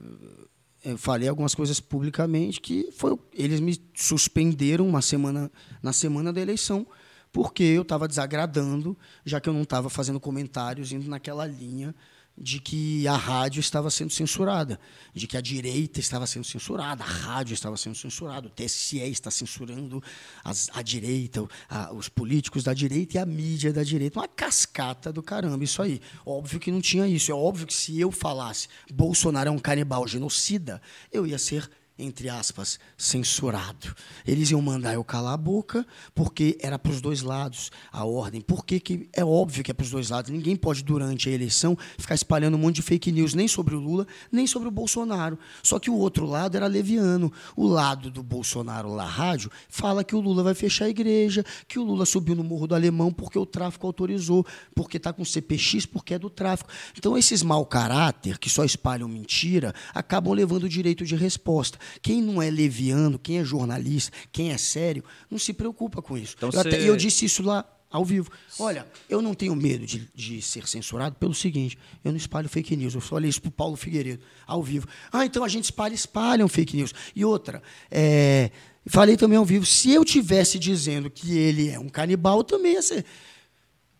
eu 0.84 0.98
falei 0.98 1.28
algumas 1.28 1.56
coisas 1.56 1.80
publicamente 1.80 2.60
que 2.60 2.89
foi, 2.91 3.17
eles 3.34 3.60
me 3.60 3.80
suspenderam 3.93 4.88
uma 4.88 5.02
semana 5.02 5.52
na 5.82 5.93
semana 5.93 6.34
da 6.34 6.41
eleição 6.41 6.86
porque 7.32 7.63
eu 7.63 7.82
estava 7.82 8.08
desagradando, 8.08 8.96
já 9.26 9.41
que 9.41 9.50
eu 9.50 9.54
não 9.54 9.63
estava 9.63 9.89
fazendo 9.89 10.19
comentários 10.19 10.91
indo 10.91 11.10
naquela 11.10 11.48
linha 11.48 11.96
de 12.36 12.60
que 12.60 13.08
a 13.08 13.15
rádio 13.15 13.60
estava 13.60 13.91
sendo 13.91 14.12
censurada, 14.12 14.80
de 15.13 15.28
que 15.28 15.38
a 15.38 15.41
direita 15.41 16.00
estava 16.00 16.26
sendo 16.26 16.43
censurada, 16.43 17.04
a 17.04 17.08
rádio 17.08 17.54
estava 17.54 17.78
sendo 17.78 17.96
censurada, 17.96 18.48
o 18.48 18.50
TSE 18.50 18.98
está 19.00 19.30
censurando 19.30 20.02
as- 20.43 20.69
a 20.74 20.82
direita, 20.82 21.48
a- 21.69 21.93
os 21.93 22.10
políticos 22.10 22.63
da 22.63 22.74
direita 22.74 23.17
e 23.17 23.19
a 23.19 23.26
mídia 23.26 23.72
da 23.72 23.84
direita. 23.84 24.19
Uma 24.19 24.28
cascata 24.28 25.13
do 25.13 25.22
caramba, 25.22 25.63
isso 25.63 25.82
aí. 25.82 26.02
Óbvio 26.26 26.60
que 26.60 26.72
não 26.72 26.82
tinha 26.82 27.08
isso. 27.08 27.32
É 27.32 27.36
óbvio 27.36 27.67
que 27.67 27.74
se 27.74 28.00
eu 28.00 28.12
falasse 28.12 28.67
Bolsonaro 28.91 29.50
é 29.50 29.52
um 29.52 29.60
canibal 29.60 30.08
genocida, 30.08 30.82
eu 31.12 31.28
ia 31.28 31.38
ser 31.38 31.69
entre 31.97 32.27
aspas, 32.27 32.79
censurado. 32.97 33.95
Eles 34.25 34.49
iam 34.49 34.62
mandar 34.62 34.95
eu 34.95 35.03
calar 35.03 35.34
a 35.34 35.38
boca, 35.38 35.86
porque 36.15 36.58
era 36.60 36.79
para 36.79 36.91
os 36.91 36.99
dois 36.99 37.21
lados 37.21 37.71
a 37.91 38.03
ordem. 38.03 38.41
Porque 38.41 38.79
que 38.79 39.10
é 39.13 39.23
óbvio 39.23 39.63
que 39.63 39.69
é 39.69 39.73
para 39.73 39.84
os 39.84 39.91
dois 39.91 40.10
lados. 40.10 40.32
Ninguém 40.32 40.56
pode, 40.56 40.84
durante 40.84 41.29
a 41.29 41.32
eleição, 41.32 41.77
ficar 41.97 42.15
espalhando 42.15 42.56
um 42.56 42.60
monte 42.60 42.77
de 42.77 42.82
fake 42.82 43.12
news, 43.12 43.34
nem 43.34 43.47
sobre 43.47 43.75
o 43.75 43.79
Lula, 43.79 44.08
nem 44.32 44.47
sobre 44.47 44.67
o 44.67 44.71
Bolsonaro. 44.71 45.38
Só 45.62 45.77
que 45.77 45.89
o 45.89 45.95
outro 45.95 46.25
lado 46.25 46.58
era 46.58 46.65
leviano. 46.65 47.32
O 47.56 47.67
lado 47.67 48.10
do 48.10 48.23
Bolsonaro 48.23 48.91
lá, 48.93 49.06
rádio, 49.06 49.51
fala 49.69 50.03
que 50.03 50.15
o 50.15 50.19
Lula 50.19 50.41
vai 50.41 50.56
fechar 50.56 50.86
a 50.86 50.89
igreja, 50.89 51.45
que 51.67 51.77
o 51.77 51.84
Lula 51.84 52.06
subiu 52.06 52.36
no 52.36 52.43
Morro 52.43 52.67
do 52.67 52.75
Alemão 52.75 53.12
porque 53.13 53.38
o 53.38 53.45
tráfico 53.45 53.86
autorizou, 53.86 54.45
porque 54.73 54.97
está 54.97 55.13
com 55.13 55.23
CPX, 55.23 55.86
porque 55.86 56.15
é 56.15 56.19
do 56.19 56.29
tráfico. 56.29 56.69
Então, 56.97 57.15
esses 57.15 57.43
mau 57.43 57.65
caráter, 57.65 58.39
que 58.39 58.49
só 58.49 58.63
espalham 58.65 59.08
mentira, 59.08 59.73
acabam 59.93 60.34
levando 60.34 60.63
o 60.63 60.69
direito 60.69 61.06
de 61.06 61.15
resposta. 61.15 61.77
Quem 62.02 62.22
não 62.22 62.41
é 62.41 62.50
leviano, 62.50 63.17
quem 63.19 63.39
é 63.39 63.43
jornalista, 63.43 64.12
quem 64.32 64.52
é 64.52 64.58
sério, 64.58 65.04
não 65.30 65.38
se 65.39 65.54
preocupa 65.54 66.02
com 66.02 66.17
isso. 66.17 66.36
Então 66.38 66.50
eu, 66.54 66.60
até- 66.60 66.69
você- 66.80 66.89
eu 66.89 66.96
disse 66.98 67.26
isso 67.26 67.43
lá 67.43 67.65
ao 67.91 68.04
vivo. 68.04 68.30
Olha, 68.60 68.88
eu 69.08 69.22
não 69.22 69.34
tenho 69.36 69.56
medo 69.56 69.86
de, 69.86 70.10
de 70.15 70.41
ser 70.41 70.67
censurado 70.67 71.15
pelo 71.15 71.34
seguinte: 71.34 71.78
eu 72.04 72.12
não 72.12 72.17
espalho 72.17 72.50
fake 72.50 72.76
news. 72.76 72.96
Eu 72.96 73.02
falei 73.02 73.30
isso 73.30 73.41
para 73.41 73.50
o 73.50 73.52
Paulo 73.52 73.76
Figueiredo, 73.76 74.24
ao 74.48 74.63
vivo. 74.63 74.88
Ah, 75.12 75.26
então 75.26 75.43
a 75.43 75.48
gente 75.48 75.65
espalha, 75.65 75.93
espalham 75.93 76.48
fake 76.48 76.76
news. 76.76 76.93
E 77.15 77.24
outra, 77.24 77.62
é, 77.91 78.50
falei 78.88 79.15
também 79.15 79.38
ao 79.38 79.46
vivo, 79.46 79.65
se 79.65 79.91
eu 79.91 80.04
tivesse 80.04 80.58
dizendo 80.58 81.10
que 81.10 81.38
ele 81.38 81.69
é 81.69 81.80
um 81.80 81.88
canibal, 81.89 82.39
eu 82.39 82.43
também 82.43 82.74
ia 82.74 82.82
ser 82.82 83.06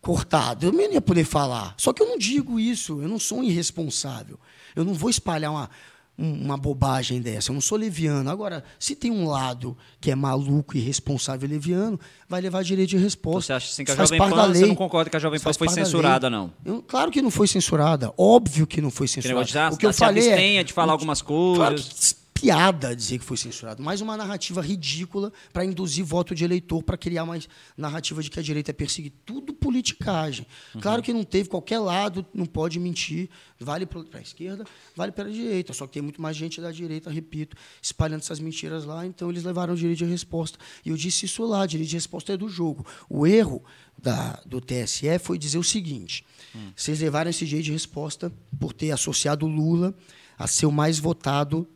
cortado. 0.00 0.66
Eu 0.66 0.72
nem 0.72 0.92
ia 0.92 1.00
poder 1.00 1.24
falar. 1.24 1.74
Só 1.78 1.92
que 1.92 2.02
eu 2.02 2.06
não 2.06 2.18
digo 2.18 2.60
isso, 2.60 3.00
eu 3.00 3.08
não 3.08 3.18
sou 3.18 3.38
um 3.38 3.44
irresponsável. 3.44 4.38
Eu 4.76 4.84
não 4.84 4.92
vou 4.92 5.08
espalhar 5.08 5.50
uma, 5.50 5.64
um- 5.64 5.68
uma 6.16 6.56
bobagem 6.56 7.20
dessa. 7.20 7.50
Eu 7.50 7.54
não 7.54 7.60
sou 7.60 7.76
leviano. 7.76 8.30
Agora, 8.30 8.62
se 8.78 8.94
tem 8.94 9.10
um 9.10 9.26
lado 9.26 9.76
que 10.00 10.10
é 10.10 10.14
maluco, 10.14 10.76
irresponsável 10.76 11.48
e 11.48 11.52
leviano, 11.52 11.98
vai 12.28 12.40
levar 12.40 12.62
direito 12.62 12.90
de 12.90 12.96
resposta. 12.98 13.46
Você 13.48 13.52
acha 13.52 13.66
assim 13.70 13.84
que 13.84 13.90
a 13.90 13.96
Jovem 13.96 14.18
Pan, 14.18 14.48
você 14.52 14.66
não 14.66 14.74
concorda 14.76 15.10
que 15.10 15.16
a 15.16 15.20
Jovem 15.20 15.40
Pan 15.40 15.52
foi 15.52 15.68
censurada, 15.68 16.30
não? 16.30 16.52
Eu- 16.64 16.82
claro 16.82 17.10
que 17.10 17.20
não 17.20 17.30
foi 17.30 17.48
censurada. 17.48 18.12
Óbvio 18.16 18.66
que 18.66 18.80
não 18.80 18.90
foi 18.90 19.06
Que 19.08 19.14
censurada. 19.14 19.44
de, 19.44 19.58
ah, 19.58 19.70
o 19.72 19.76
que 19.76 19.86
eu 19.86 19.92
falei 19.92 20.28
abstenha 20.32 20.60
é, 20.60 20.64
de 20.64 20.72
falar 20.72 20.92
algumas 20.92 21.20
Claro 21.20 21.74
coisas. 21.74 22.12
que 22.12 22.23
piada 22.34 22.94
dizer 22.94 23.18
que 23.20 23.24
foi 23.24 23.36
censurado, 23.36 23.82
mais 23.82 24.00
uma 24.00 24.16
narrativa 24.16 24.60
ridícula 24.60 25.32
para 25.52 25.64
induzir 25.64 26.04
voto 26.04 26.34
de 26.34 26.44
eleitor, 26.44 26.82
para 26.82 26.98
criar 26.98 27.24
mais 27.24 27.48
narrativa 27.76 28.20
de 28.22 28.28
que 28.28 28.40
a 28.40 28.42
direita 28.42 28.72
é 28.72 28.74
perseguida. 28.74 29.14
Tudo 29.24 29.54
politicagem. 29.54 30.44
Uhum. 30.74 30.80
Claro 30.80 31.02
que 31.02 31.12
não 31.12 31.22
teve 31.22 31.48
qualquer 31.48 31.78
lado, 31.78 32.26
não 32.34 32.44
pode 32.44 32.78
mentir. 32.80 33.30
Vale 33.58 33.86
para 33.86 34.18
a 34.18 34.20
esquerda, 34.20 34.64
vale 34.96 35.12
para 35.12 35.28
a 35.28 35.32
direita. 35.32 35.72
Só 35.72 35.86
que 35.86 35.94
tem 35.94 36.02
muito 36.02 36.20
mais 36.20 36.36
gente 36.36 36.60
da 36.60 36.72
direita, 36.72 37.08
repito, 37.08 37.56
espalhando 37.80 38.20
essas 38.20 38.40
mentiras 38.40 38.84
lá, 38.84 39.06
então 39.06 39.30
eles 39.30 39.44
levaram 39.44 39.72
o 39.72 39.76
direito 39.76 39.98
de 39.98 40.04
resposta. 40.04 40.58
E 40.84 40.90
eu 40.90 40.96
disse 40.96 41.24
isso 41.24 41.46
lá, 41.46 41.64
direito 41.64 41.88
de 41.88 41.96
resposta 41.96 42.32
é 42.32 42.36
do 42.36 42.48
jogo. 42.48 42.84
O 43.08 43.26
erro 43.26 43.62
da, 43.96 44.42
do 44.44 44.60
TSE 44.60 45.18
foi 45.20 45.38
dizer 45.38 45.58
o 45.58 45.64
seguinte: 45.64 46.26
vocês 46.74 47.00
levaram 47.00 47.30
esse 47.30 47.46
direito 47.46 47.66
de 47.66 47.72
resposta 47.72 48.32
por 48.58 48.72
ter 48.72 48.90
associado 48.90 49.46
Lula 49.46 49.94
a 50.36 50.46
ser 50.46 50.66
o 50.66 50.72
mais 50.72 50.98
votado 50.98 51.68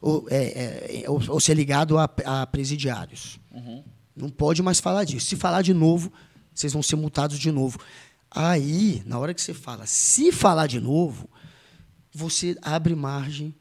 ou, 0.00 0.26
é, 0.30 1.02
é, 1.02 1.10
ou, 1.10 1.20
ou 1.28 1.40
ser 1.40 1.54
ligado 1.54 1.98
a, 1.98 2.10
a 2.24 2.46
presidiários. 2.46 3.38
Não 4.16 4.30
pode 4.30 4.62
mais 4.62 4.80
falar 4.80 5.04
disso. 5.04 5.26
Se 5.26 5.36
falar 5.36 5.62
de 5.62 5.74
novo, 5.74 6.12
vocês 6.54 6.72
vão 6.72 6.82
ser 6.82 6.96
multados 6.96 7.38
de 7.38 7.50
novo. 7.50 7.78
Aí, 8.30 9.02
na 9.06 9.18
hora 9.18 9.34
que 9.34 9.40
você 9.40 9.54
fala, 9.54 9.86
se 9.86 10.30
falar 10.30 10.66
de 10.66 10.80
novo, 10.80 11.28
você 12.12 12.56
abre 12.62 12.94
margem 12.94 13.54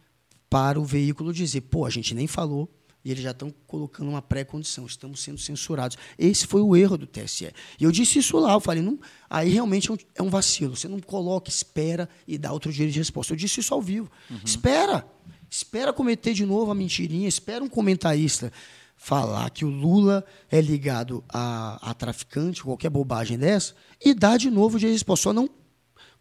para 0.50 0.80
o 0.80 0.84
veículo 0.84 1.34
dizer, 1.34 1.62
pô, 1.62 1.86
a 1.86 1.90
gente 1.90 2.14
nem 2.14 2.28
falou 2.28 2.70
e 3.04 3.12
eles 3.12 3.24
já 3.24 3.32
estão 3.32 3.54
colocando 3.66 4.10
uma 4.10 4.22
pré-condição, 4.22 4.86
estamos 4.86 5.22
sendo 5.22 5.38
censurados. 5.38 5.98
Esse 6.18 6.46
foi 6.46 6.62
o 6.62 6.76
erro 6.76 6.98
do 6.98 7.08
TSE. 7.08 7.52
E 7.80 7.84
eu 7.84 7.92
disse 7.92 8.20
isso 8.20 8.38
lá, 8.38 8.54
eu 8.54 8.60
falei, 8.60 8.84
não, 8.84 9.00
aí 9.30 9.50
realmente 9.50 9.90
é 9.90 9.94
um, 9.94 9.98
é 10.16 10.24
um 10.24 10.30
vacilo. 10.30 10.76
Você 10.76 10.88
não 10.88 11.00
coloca, 11.00 11.50
espera 11.50 12.10
e 12.28 12.38
dá 12.38 12.52
outro 12.52 12.72
direito 12.72 12.94
de 12.94 13.00
resposta. 13.00 13.34
Eu 13.34 13.38
disse 13.38 13.62
isso 13.62 13.74
ao 13.74 13.82
vivo. 13.82 14.12
Espera. 14.44 15.08
Espera 15.50 15.92
cometer 15.94 16.34
de 16.34 16.46
novo 16.46 16.72
a 16.72 16.76
mentirinha, 16.76 17.28
espera 17.28 17.64
um 17.64 17.70
comentarista 17.70 18.52
falar 18.96 19.50
que 19.50 19.64
o 19.64 19.70
Lula 19.70 20.26
é 20.52 20.60
ligado 20.62 21.24
a, 21.30 21.90
a 21.90 21.94
traficante, 21.94 22.62
qualquer 22.64 22.90
bobagem 22.90 23.38
dessa, 23.38 23.74
e 24.04 24.14
dá 24.14 24.36
de 24.38 24.50
novo 24.52 24.76
o 24.76 24.80
direito. 24.80 25.16
Só 25.18 25.32
não 25.34 25.50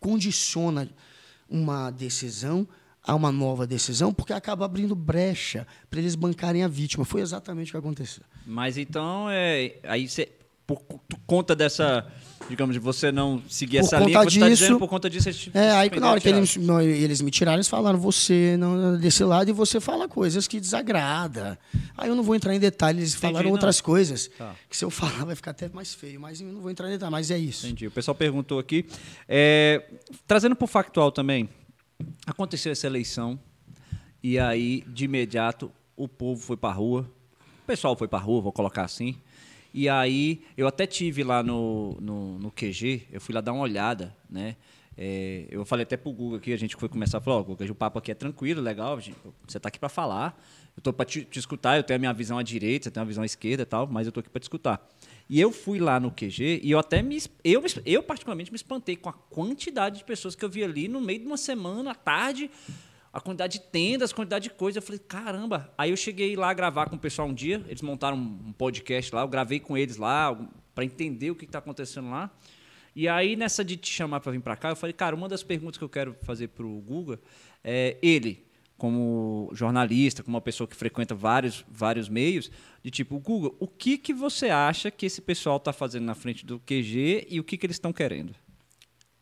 condiciona 0.01 0.89
uma 1.49 1.91
decisão 1.91 2.67
a 3.03 3.15
uma 3.15 3.33
nova 3.33 3.67
decisão, 3.67 4.13
porque 4.13 4.33
acaba 4.35 4.65
abrindo 4.67 4.95
brecha 4.95 5.67
para 5.89 5.99
eles 5.99 6.15
bancarem 6.15 6.63
a 6.63 6.69
vítima. 6.69 7.05
Foi 7.05 7.21
exatamente 7.23 7.69
o 7.69 7.73
que 7.73 7.79
aconteceu. 7.79 8.23
Mas 8.47 8.77
então, 8.77 9.29
é, 9.31 9.79
aí 9.85 10.07
você, 10.09 10.31
por 10.67 10.81
co- 10.83 11.01
conta 11.27 11.57
dessa, 11.57 12.07
digamos, 12.49 12.75
de 12.75 12.81
você 12.81 13.13
não 13.13 13.43
seguir 13.49 13.79
Por 13.79 13.87
essa 13.87 13.99
linha 13.99 14.19
que 14.19 14.25
você 14.25 14.37
está 14.39 14.49
dizendo, 14.49 14.79
por 14.79 14.89
conta 14.89 15.11
disso, 15.11 15.29
eles 15.29 15.51
É, 15.55 15.71
aí 15.73 15.91
na 15.99 16.11
hora 16.11 16.21
que 16.21 16.29
eles, 16.29 16.57
não, 16.57 16.81
eles 16.81 17.21
me 17.21 17.31
tiraram, 17.31 17.57
eles 17.57 17.69
falaram, 17.69 17.99
você 17.99 18.57
não 18.59 18.99
desse 18.99 19.23
lado 19.25 19.51
e 19.51 19.53
você 19.53 19.81
fala 19.81 20.09
coisas 20.09 20.47
que 20.47 20.59
desagrada. 20.59 21.59
Aí 21.97 22.09
eu 22.09 22.15
não 22.15 22.23
vou 22.23 22.35
entrar 22.35 22.55
em 22.55 22.61
detalhes, 22.61 23.01
eles 23.01 23.15
falaram 23.15 23.47
não. 23.47 23.53
outras 23.53 23.81
coisas. 23.81 24.31
Tá. 24.39 24.55
Que 24.69 24.77
se 24.77 24.85
eu 24.85 24.91
falar 24.91 25.25
vai 25.25 25.35
ficar 25.37 25.51
até 25.51 25.69
mais 25.69 25.95
feio, 25.95 26.21
mas 26.21 26.41
eu 26.41 26.49
não 26.49 26.61
vou 26.61 26.71
entrar 26.71 26.89
em 26.89 26.93
detalhes, 26.93 27.13
mas 27.13 27.31
é 27.31 27.39
isso. 27.39 27.67
Entendi. 27.67 27.87
O 27.87 27.91
pessoal 27.91 28.15
perguntou 28.15 28.59
aqui. 28.59 28.87
É, 29.29 29.85
trazendo 30.27 30.57
para 30.57 30.65
o 30.65 30.69
factual 30.69 31.13
também, 31.13 31.49
aconteceu 32.27 32.73
essa 32.73 32.87
eleição 32.87 33.39
e 34.23 34.39
aí, 34.39 34.85
de 34.87 35.05
imediato, 35.05 35.71
o 35.97 36.09
povo 36.09 36.41
foi 36.41 36.57
para 36.57 36.71
a 36.71 36.73
rua. 36.73 37.09
O 37.63 37.67
pessoal 37.67 37.95
foi 37.97 38.09
para 38.09 38.19
a 38.19 38.23
rua, 38.23 38.41
vou 38.41 38.53
colocar 38.53 38.85
assim. 38.85 39.17
E 39.79 39.89
aí, 39.89 40.43
eu 40.57 40.67
até 40.67 40.89
tive 40.89 41.23
lá 41.23 41.41
no, 41.41 41.97
no, 42.01 42.37
no 42.41 42.51
QG, 42.51 43.07
eu 43.13 43.21
fui 43.21 43.33
lá 43.33 43.41
dar 43.41 43.53
uma 43.53 43.63
olhada, 43.63 44.13
né? 44.29 44.57
É, 44.97 45.47
eu 45.53 45.65
falei 45.65 45.85
até 45.85 45.97
pro 45.97 46.11
Guga 46.11 46.39
aqui, 46.39 46.53
a 46.53 46.57
gente 46.57 46.75
foi 46.75 46.89
começar 46.89 47.19
a 47.19 47.21
falar, 47.21 47.37
ó, 47.37 47.43
Guga, 47.45 47.65
o 47.71 47.75
papo 47.77 47.97
aqui 47.97 48.11
é 48.11 48.15
tranquilo, 48.17 48.61
legal, 48.61 48.99
gente, 48.99 49.17
você 49.47 49.61
tá 49.61 49.69
aqui 49.69 49.79
para 49.79 49.89
falar, 49.89 50.37
eu 50.77 50.83
tô 50.83 50.93
para 50.93 51.07
te, 51.07 51.25
te 51.25 51.39
escutar, 51.39 51.77
eu 51.77 51.85
tenho 51.85 51.97
a 51.97 52.01
minha 52.01 52.13
visão 52.13 52.37
à 52.37 52.43
direita, 52.43 52.87
você 52.87 52.91
tem 52.91 53.01
a 53.01 53.07
visão 53.07 53.23
à 53.23 53.27
esquerda 53.27 53.63
e 53.63 53.67
tal, 53.67 53.87
mas 53.87 54.09
eu 54.09 54.13
tô 54.13 54.19
aqui 54.19 54.29
para 54.29 54.41
te 54.41 54.47
escutar. 54.47 54.85
E 55.31 55.41
eu 55.41 55.53
fui 55.53 55.79
lá 55.79 56.01
no 56.01 56.11
QG 56.11 56.61
e 56.61 56.73
eu 56.73 56.81
até 56.81 57.01
me, 57.01 57.17
eu, 57.45 57.63
eu 57.87 58.03
particularmente 58.03 58.51
me 58.51 58.57
espantei 58.57 58.97
com 58.97 59.09
a 59.11 59.13
quantidade 59.13 59.99
de 59.99 60.05
pessoas 60.05 60.35
que 60.35 60.45
eu 60.45 60.49
vi 60.49 60.65
ali 60.65 60.89
no 60.89 61.01
meio 61.01 61.21
de 61.21 61.27
uma 61.27 61.37
semana, 61.37 61.93
à 61.93 61.95
tarde, 61.95 62.51
a 63.13 63.21
quantidade 63.21 63.59
de 63.59 63.65
tendas, 63.67 64.13
a 64.13 64.15
quantidade 64.15 64.45
de 64.45 64.51
coisa. 64.51 64.79
Eu 64.79 64.83
falei, 64.83 64.99
caramba. 64.99 65.73
Aí 65.77 65.91
eu 65.91 65.97
cheguei 65.97 66.37
lá 66.37 66.53
gravar 66.53 66.89
com 66.89 66.97
o 66.97 66.99
pessoal 66.99 67.29
um 67.29 67.35
dia, 67.35 67.65
eles 67.67 67.83
montaram 67.83 68.17
um 68.17 68.53
podcast 68.53 69.15
lá, 69.15 69.23
eu 69.23 69.29
gravei 69.29 69.61
com 69.61 69.77
eles 69.77 69.97
lá 69.97 70.39
para 70.75 70.85
entender 70.85 71.31
o 71.31 71.35
que 71.35 71.45
está 71.45 71.59
acontecendo 71.59 72.11
lá. 72.11 72.31
E 72.95 73.07
aí, 73.07 73.37
nessa 73.37 73.65
de 73.65 73.77
te 73.77 73.93
chamar 73.93 74.21
para 74.21 74.33
vir 74.33 74.41
para 74.41 74.57
cá, 74.57 74.71
eu 74.71 74.77
falei, 74.77 74.93
cara, 74.93 75.15
uma 75.15 75.29
das 75.29 75.43
perguntas 75.43 75.79
que 75.79 75.85
eu 75.85 75.89
quero 75.89 76.17
fazer 76.23 76.49
para 76.49 76.67
o 76.67 76.81
Guga 76.81 77.21
é 77.63 77.97
ele, 78.03 78.45
como 78.77 79.51
jornalista, 79.53 80.23
como 80.23 80.37
uma 80.37 80.41
pessoa 80.41 80.67
que 80.67 80.75
frequenta 80.75 81.15
vários, 81.15 81.65
vários 81.69 82.09
meios, 82.09 82.51
de 82.83 82.91
tipo, 82.91 83.19
Guga, 83.19 83.55
o 83.59 83.69
que, 83.69 83.99
que 83.99 84.13
você 84.13 84.51
acha 84.51 84.91
que 84.91 85.07
esse 85.07 85.21
pessoal 85.21 85.59
está 85.59 85.73
fazendo 85.73 86.05
na 86.05 86.15
frente 86.15 86.45
do 86.45 86.59
QG 86.59 87.27
e 87.29 87.39
o 87.39 87.45
que, 87.45 87.57
que 87.57 87.67
eles 87.67 87.77
estão 87.77 87.93
querendo? 87.93 88.35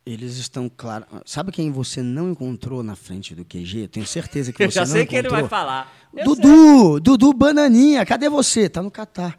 Eles 0.06 0.36
estão 0.36 0.70
claros. 0.74 1.08
Sabe 1.26 1.50
quem 1.50 1.72
você 1.72 2.00
não 2.00 2.30
encontrou 2.30 2.80
na 2.80 2.94
frente 2.94 3.34
do 3.34 3.44
QG? 3.44 3.80
Eu 3.82 3.88
tenho 3.88 4.06
certeza 4.06 4.52
que 4.52 4.62
Eu 4.62 4.70
você 4.70 4.76
já 4.76 4.80
não 4.82 4.92
sei 4.92 5.04
que 5.04 5.16
ele 5.16 5.28
vai 5.28 5.40
encontrou. 5.40 5.58
falar. 5.58 5.92
Eu 6.14 6.34
sei. 6.34 6.44
Dudu, 6.44 7.00
Dudu 7.00 7.32
Bananinha, 7.32 8.06
cadê 8.06 8.28
você? 8.28 8.68
Tá 8.68 8.80
no 8.80 8.90
Catar, 8.90 9.36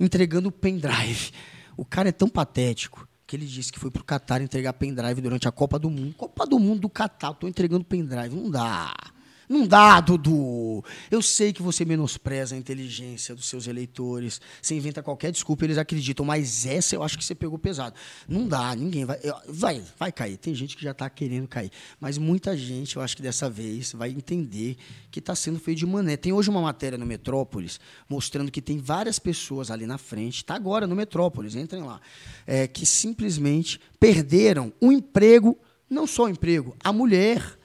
entregando 0.00 0.50
pendrive. 0.50 1.30
O 1.76 1.84
cara 1.84 2.08
é 2.08 2.12
tão 2.12 2.26
patético 2.28 3.06
que 3.26 3.36
ele 3.36 3.44
disse 3.44 3.70
que 3.70 3.78
foi 3.78 3.90
pro 3.90 4.02
Catar 4.02 4.40
entregar 4.40 4.72
pendrive 4.72 5.20
durante 5.20 5.46
a 5.46 5.52
Copa 5.52 5.78
do 5.78 5.90
Mundo. 5.90 6.14
Copa 6.16 6.46
do 6.46 6.58
Mundo 6.58 6.80
do 6.80 6.88
Catar, 6.88 7.28
eu 7.28 7.34
tô 7.34 7.46
entregando 7.46 7.84
pendrive. 7.84 8.34
Não 8.34 8.50
dá. 8.50 8.94
Não 9.48 9.66
dá, 9.66 10.00
Dudu. 10.00 10.84
Eu 11.10 11.22
sei 11.22 11.52
que 11.52 11.62
você 11.62 11.84
menospreza 11.84 12.54
a 12.54 12.58
inteligência 12.58 13.34
dos 13.34 13.46
seus 13.46 13.66
eleitores. 13.66 14.40
Você 14.60 14.74
inventa 14.74 15.02
qualquer 15.02 15.32
desculpa, 15.32 15.64
eles 15.64 15.78
acreditam. 15.78 16.26
Mas 16.26 16.66
essa 16.66 16.94
eu 16.94 17.02
acho 17.02 17.16
que 17.16 17.24
você 17.24 17.34
pegou 17.34 17.58
pesado. 17.58 17.94
Não 18.28 18.46
dá, 18.46 18.74
ninguém 18.74 19.04
vai. 19.04 19.18
Vai, 19.48 19.82
vai 19.98 20.12
cair. 20.12 20.36
Tem 20.36 20.54
gente 20.54 20.76
que 20.76 20.82
já 20.82 20.90
está 20.90 21.08
querendo 21.08 21.48
cair. 21.48 21.70
Mas 21.98 22.18
muita 22.18 22.56
gente, 22.56 22.96
eu 22.96 23.02
acho 23.02 23.16
que 23.16 23.22
dessa 23.22 23.48
vez, 23.48 23.92
vai 23.92 24.10
entender 24.10 24.76
que 25.10 25.18
está 25.18 25.34
sendo 25.34 25.58
feito 25.58 25.78
de 25.78 25.86
mané. 25.86 26.16
Tem 26.16 26.32
hoje 26.32 26.50
uma 26.50 26.60
matéria 26.60 26.98
no 26.98 27.06
Metrópolis 27.06 27.80
mostrando 28.08 28.50
que 28.50 28.60
tem 28.60 28.78
várias 28.78 29.18
pessoas 29.18 29.70
ali 29.70 29.86
na 29.86 29.98
frente, 29.98 30.36
está 30.36 30.54
agora 30.54 30.86
no 30.86 30.94
Metrópolis, 30.94 31.54
entrem 31.54 31.82
lá, 31.82 32.00
é, 32.46 32.66
que 32.66 32.84
simplesmente 32.84 33.80
perderam 33.98 34.72
o 34.80 34.92
emprego, 34.92 35.58
não 35.88 36.06
só 36.06 36.24
o 36.24 36.28
emprego, 36.28 36.76
a 36.82 36.92
mulher. 36.92 37.57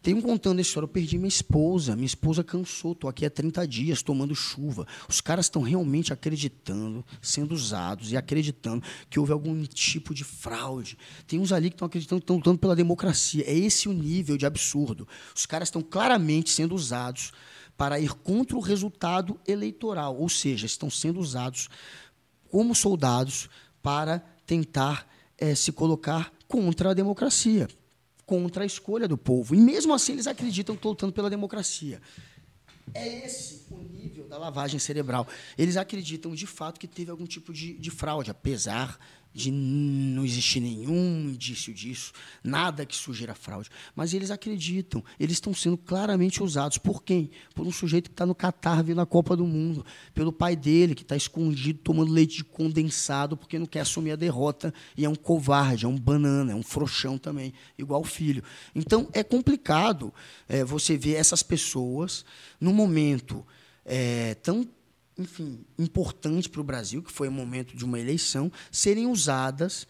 Tem 0.00 0.14
um 0.14 0.22
contando 0.22 0.58
a 0.58 0.62
história, 0.62 0.84
eu 0.84 0.88
perdi 0.88 1.18
minha 1.18 1.28
esposa, 1.28 1.96
minha 1.96 2.06
esposa 2.06 2.44
cansou, 2.44 2.92
estou 2.92 3.10
aqui 3.10 3.26
há 3.26 3.30
30 3.30 3.66
dias 3.66 4.00
tomando 4.00 4.34
chuva. 4.34 4.86
Os 5.08 5.20
caras 5.20 5.46
estão 5.46 5.60
realmente 5.60 6.12
acreditando, 6.12 7.04
sendo 7.20 7.52
usados 7.52 8.12
e 8.12 8.16
acreditando 8.16 8.82
que 9.10 9.18
houve 9.18 9.32
algum 9.32 9.64
tipo 9.64 10.14
de 10.14 10.22
fraude. 10.22 10.96
Tem 11.26 11.40
uns 11.40 11.50
ali 11.50 11.68
que 11.68 11.74
estão 11.74 11.86
acreditando 11.86 12.20
estão 12.20 12.36
lutando 12.36 12.58
pela 12.58 12.76
democracia. 12.76 13.42
É 13.44 13.52
esse 13.52 13.88
o 13.88 13.92
nível 13.92 14.36
de 14.36 14.46
absurdo. 14.46 15.06
Os 15.34 15.46
caras 15.46 15.66
estão 15.66 15.82
claramente 15.82 16.50
sendo 16.50 16.76
usados 16.76 17.32
para 17.76 17.98
ir 17.98 18.12
contra 18.12 18.56
o 18.56 18.60
resultado 18.60 19.38
eleitoral, 19.46 20.16
ou 20.16 20.28
seja, 20.28 20.66
estão 20.66 20.90
sendo 20.90 21.20
usados 21.20 21.68
como 22.50 22.74
soldados 22.74 23.48
para 23.82 24.20
tentar 24.46 25.06
eh, 25.36 25.54
se 25.54 25.70
colocar 25.70 26.32
contra 26.48 26.90
a 26.90 26.94
democracia, 26.94 27.68
contra 28.28 28.62
a 28.62 28.66
escolha 28.66 29.08
do 29.08 29.16
povo. 29.16 29.54
E 29.54 29.58
mesmo 29.58 29.94
assim 29.94 30.12
eles 30.12 30.26
acreditam 30.26 30.74
que 30.74 30.80
estão 30.80 30.90
lutando 30.90 31.14
pela 31.14 31.30
democracia. 31.30 31.98
É 32.92 33.24
esse 33.24 33.64
o 33.70 33.78
nível 33.78 34.28
da 34.28 34.36
lavagem 34.36 34.78
cerebral. 34.78 35.26
Eles 35.56 35.78
acreditam 35.78 36.34
de 36.34 36.46
fato 36.46 36.78
que 36.78 36.86
teve 36.86 37.10
algum 37.10 37.24
tipo 37.24 37.54
de, 37.54 37.72
de 37.72 37.90
fraude, 37.90 38.30
apesar 38.30 38.98
de 39.32 39.50
não 39.50 40.24
existir 40.24 40.60
nenhum 40.60 41.28
indício 41.28 41.72
disso, 41.72 42.12
nada 42.42 42.84
que 42.84 42.96
sugira 42.96 43.34
fraude. 43.34 43.68
Mas 43.94 44.12
eles 44.12 44.30
acreditam, 44.30 45.02
eles 45.18 45.34
estão 45.34 45.54
sendo 45.54 45.76
claramente 45.76 46.42
usados. 46.42 46.78
Por 46.78 47.02
quem? 47.02 47.30
Por 47.54 47.66
um 47.66 47.70
sujeito 47.70 48.10
que 48.10 48.14
está 48.14 48.26
no 48.26 48.34
Catar 48.34 48.82
vendo 48.82 49.00
a 49.00 49.06
Copa 49.06 49.36
do 49.36 49.46
Mundo, 49.46 49.84
pelo 50.12 50.32
pai 50.32 50.56
dele, 50.56 50.94
que 50.94 51.02
está 51.02 51.16
escondido 51.16 51.80
tomando 51.80 52.12
leite 52.12 52.38
de 52.38 52.44
condensado 52.44 53.36
porque 53.36 53.58
não 53.58 53.66
quer 53.66 53.80
assumir 53.80 54.12
a 54.12 54.16
derrota 54.16 54.72
e 54.96 55.04
é 55.04 55.08
um 55.08 55.14
covarde, 55.14 55.84
é 55.84 55.88
um 55.88 55.98
banana, 55.98 56.52
é 56.52 56.54
um 56.54 56.62
frouxão 56.62 57.16
também, 57.18 57.52
igual 57.76 58.00
o 58.00 58.04
filho. 58.04 58.42
Então 58.74 59.08
é 59.12 59.22
complicado 59.22 60.12
é, 60.48 60.64
você 60.64 60.96
ver 60.96 61.14
essas 61.14 61.42
pessoas 61.42 62.24
num 62.60 62.72
momento 62.72 63.46
é, 63.84 64.34
tão 64.34 64.68
enfim, 65.18 65.64
importante 65.78 66.48
para 66.48 66.60
o 66.60 66.64
Brasil, 66.64 67.02
que 67.02 67.10
foi 67.10 67.28
o 67.28 67.32
momento 67.32 67.76
de 67.76 67.84
uma 67.84 67.98
eleição, 67.98 68.50
serem 68.70 69.06
usadas 69.06 69.86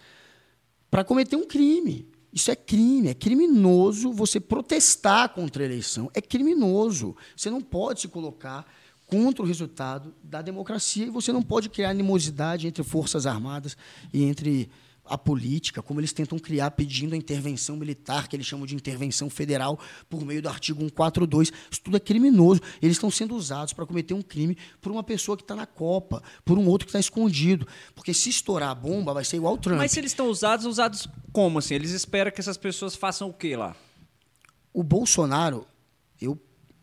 para 0.91 1.05
cometer 1.05 1.37
um 1.37 1.47
crime. 1.47 2.09
Isso 2.33 2.51
é 2.51 2.57
crime, 2.57 3.09
é 3.09 3.15
criminoso 3.15 4.13
você 4.13 4.41
protestar 4.41 5.31
contra 5.31 5.63
a 5.63 5.67
eleição. 5.67 6.11
É 6.15 6.21
criminoso. 6.21 7.17
Você 7.37 7.51
não 7.51 7.61
pode 7.61 8.03
se 8.03 8.09
colocar 8.09 8.67
contra 9.07 9.43
o 9.43 9.47
resultado 9.47 10.15
da 10.23 10.43
democracia 10.43 11.07
e 11.07 11.11
você 11.11 11.33
não 11.33 11.43
pode 11.43 11.69
criar 11.69 11.91
animosidade 11.91 12.67
entre 12.67 12.83
forças 12.83 13.27
armadas 13.27 13.77
e 14.13 14.23
entre 14.25 14.71
a 15.09 15.17
política, 15.17 15.83
como 15.83 16.01
eles 16.01 16.13
tentam 16.13 16.39
criar 16.39 16.71
pedindo 16.73 17.15
a 17.15 17.17
intervenção 17.17 17.77
militar, 17.77 18.29
que 18.29 18.37
eles 18.37 18.47
chamam 18.47 18.67
de 18.67 18.75
intervenção 18.75 19.31
federal, 19.31 19.79
por 20.09 20.25
meio 20.25 20.43
do 20.43 20.49
artigo 20.49 20.81
142. 20.81 21.53
Isso 21.71 21.81
tudo 21.81 21.97
é 21.97 22.01
criminoso. 22.01 22.61
Eles 22.81 22.97
estão 22.97 23.11
sendo 23.11 23.35
usados 23.35 23.73
para 23.73 23.87
cometer 23.87 24.15
um 24.15 24.23
crime 24.23 24.57
por 24.81 24.93
uma 24.93 25.03
pessoa 25.03 25.37
que 25.37 25.43
está 25.43 25.57
na 25.57 25.67
Copa, 25.67 26.23
por 26.45 26.59
um 26.59 26.67
outro 26.69 26.87
que 26.87 26.91
está 26.91 27.01
escondido. 27.01 27.67
Porque 27.95 28.13
se 28.13 28.31
estourar 28.31 28.71
a 28.71 28.75
bomba, 28.75 29.15
vai 29.15 29.25
ser 29.25 29.37
igual 29.37 29.55
o 29.55 29.59
Trump. 29.59 29.79
Mas 29.79 29.93
se 29.93 30.01
eles 30.01 30.13
estão 30.13 30.29
usados, 30.29 30.67
usados 30.67 31.09
como 31.33 31.59
assim? 31.59 31.75
Eles 31.75 31.91
esperam 31.91 32.31
que 32.31 32.41
essas 32.41 32.57
pessoas 32.57 32.95
façam 32.95 33.29
o 33.29 33.33
quê 33.33 33.57
lá? 33.57 33.75
O 34.73 34.83
Bolsonaro, 34.83 35.67
eu 36.21 36.39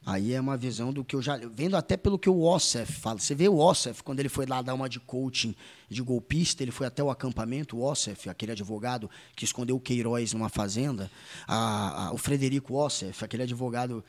Aí 0.06 0.34
é 0.34 0.40
uma 0.40 0.56
visão 0.56 0.94
do 0.94 1.04
que 1.04 1.16
eu 1.16 1.22
já. 1.22 1.38
Vendo 1.38 1.76
até 1.76 1.98
pelo 1.98 2.20
que 2.20 2.30
o 2.30 2.42
Ossef 2.42 2.92
fala. 2.94 3.18
Você 3.18 3.34
vê 3.34 3.48
o 3.48 3.58
Ossef, 3.58 4.04
quando 4.04 4.20
ele 4.20 4.30
foi 4.30 4.46
lá 4.46 4.62
dar 4.62 4.76
uma 4.76 4.88
de 4.88 5.00
coaching 5.00 5.56
de 5.90 6.02
golpista, 6.04 6.62
ele 6.62 6.72
foi 6.72 6.86
até 6.86 7.04
o 7.04 7.10
acampamento, 7.10 7.78
o 7.78 7.84
Ossef, 7.84 8.30
aquele 8.30 8.52
advogado 8.52 9.10
que 9.36 9.44
escondeu 9.46 9.76
o 9.76 9.80
Queiroz 9.80 10.32
numa 10.34 10.50
fazenda. 10.50 11.10
A, 11.48 12.08
a, 12.08 12.14
o 12.14 12.18
Frederico 12.18 12.76
Ossef, 12.76 13.26
aquele 13.26 13.44
advogado 13.44 14.04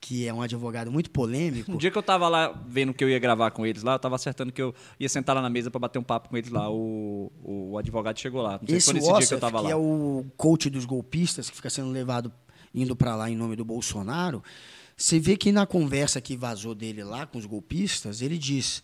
que 0.00 0.26
é 0.26 0.34
um 0.34 0.42
advogado 0.42 0.90
muito 0.90 1.10
polêmico. 1.10 1.70
Um 1.74 1.76
dia 1.76 1.90
que 1.90 1.98
eu 1.98 2.00
estava 2.00 2.28
lá 2.28 2.48
vendo 2.66 2.92
que 2.92 3.04
eu 3.04 3.08
ia 3.08 3.18
gravar 3.18 3.50
com 3.52 3.64
eles 3.64 3.82
lá, 3.82 3.92
eu 3.92 3.96
estava 3.96 4.16
acertando 4.16 4.50
que 4.50 4.62
eu 4.62 4.74
ia 4.98 5.08
sentar 5.08 5.36
lá 5.36 5.42
na 5.42 5.50
mesa 5.50 5.70
para 5.70 5.78
bater 5.78 5.98
um 5.98 6.04
papo 6.04 6.28
com 6.28 6.36
eles 6.36 6.50
lá. 6.50 6.68
O, 6.70 7.30
o 7.44 7.78
advogado 7.78 8.18
chegou 8.18 8.42
lá. 8.42 8.58
Não 8.60 8.66
sei 8.66 8.76
Esse 8.76 8.90
se 8.90 8.98
Ossef, 8.98 9.28
que 9.28 9.34
eu 9.34 9.40
tava 9.40 9.60
lá. 9.60 9.70
é 9.70 9.76
o 9.76 10.24
coach 10.36 10.68
dos 10.68 10.84
golpistas, 10.84 11.48
que 11.48 11.54
fica 11.54 11.70
sendo 11.70 11.90
levado, 11.90 12.32
indo 12.74 12.96
para 12.96 13.14
lá 13.14 13.30
em 13.30 13.36
nome 13.36 13.54
do 13.54 13.64
Bolsonaro. 13.64 14.42
Você 14.98 15.20
vê 15.20 15.36
que 15.36 15.52
na 15.52 15.64
conversa 15.64 16.20
que 16.20 16.36
vazou 16.36 16.74
dele 16.74 17.04
lá 17.04 17.24
com 17.24 17.38
os 17.38 17.46
golpistas, 17.46 18.20
ele 18.20 18.36
diz: 18.36 18.82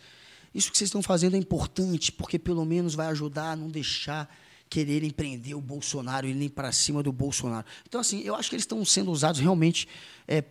Isso 0.55 0.71
que 0.71 0.79
vocês 0.79 0.87
estão 0.87 1.03
fazendo 1.03 1.35
é 1.35 1.39
importante, 1.39 2.13
porque 2.13 2.39
pelo 2.39 2.65
menos 2.65 2.95
vai 2.95 3.09
ajudar 3.09 3.51
a 3.51 3.57
não 3.57 3.69
deixar 3.69 4.33
quererem 4.71 5.11
prender 5.11 5.57
o 5.57 5.61
Bolsonaro 5.61 6.27
nem 6.29 6.49
para 6.49 6.71
cima 6.71 7.03
do 7.03 7.13
Bolsonaro. 7.13 7.67
Então, 7.87 8.01
assim, 8.01 8.21
eu 8.21 8.35
acho 8.35 8.49
que 8.49 8.55
eles 8.55 8.63
estão 8.63 8.85
sendo 8.85 9.11
usados 9.11 9.41
realmente 9.41 9.89
é, 10.27 10.43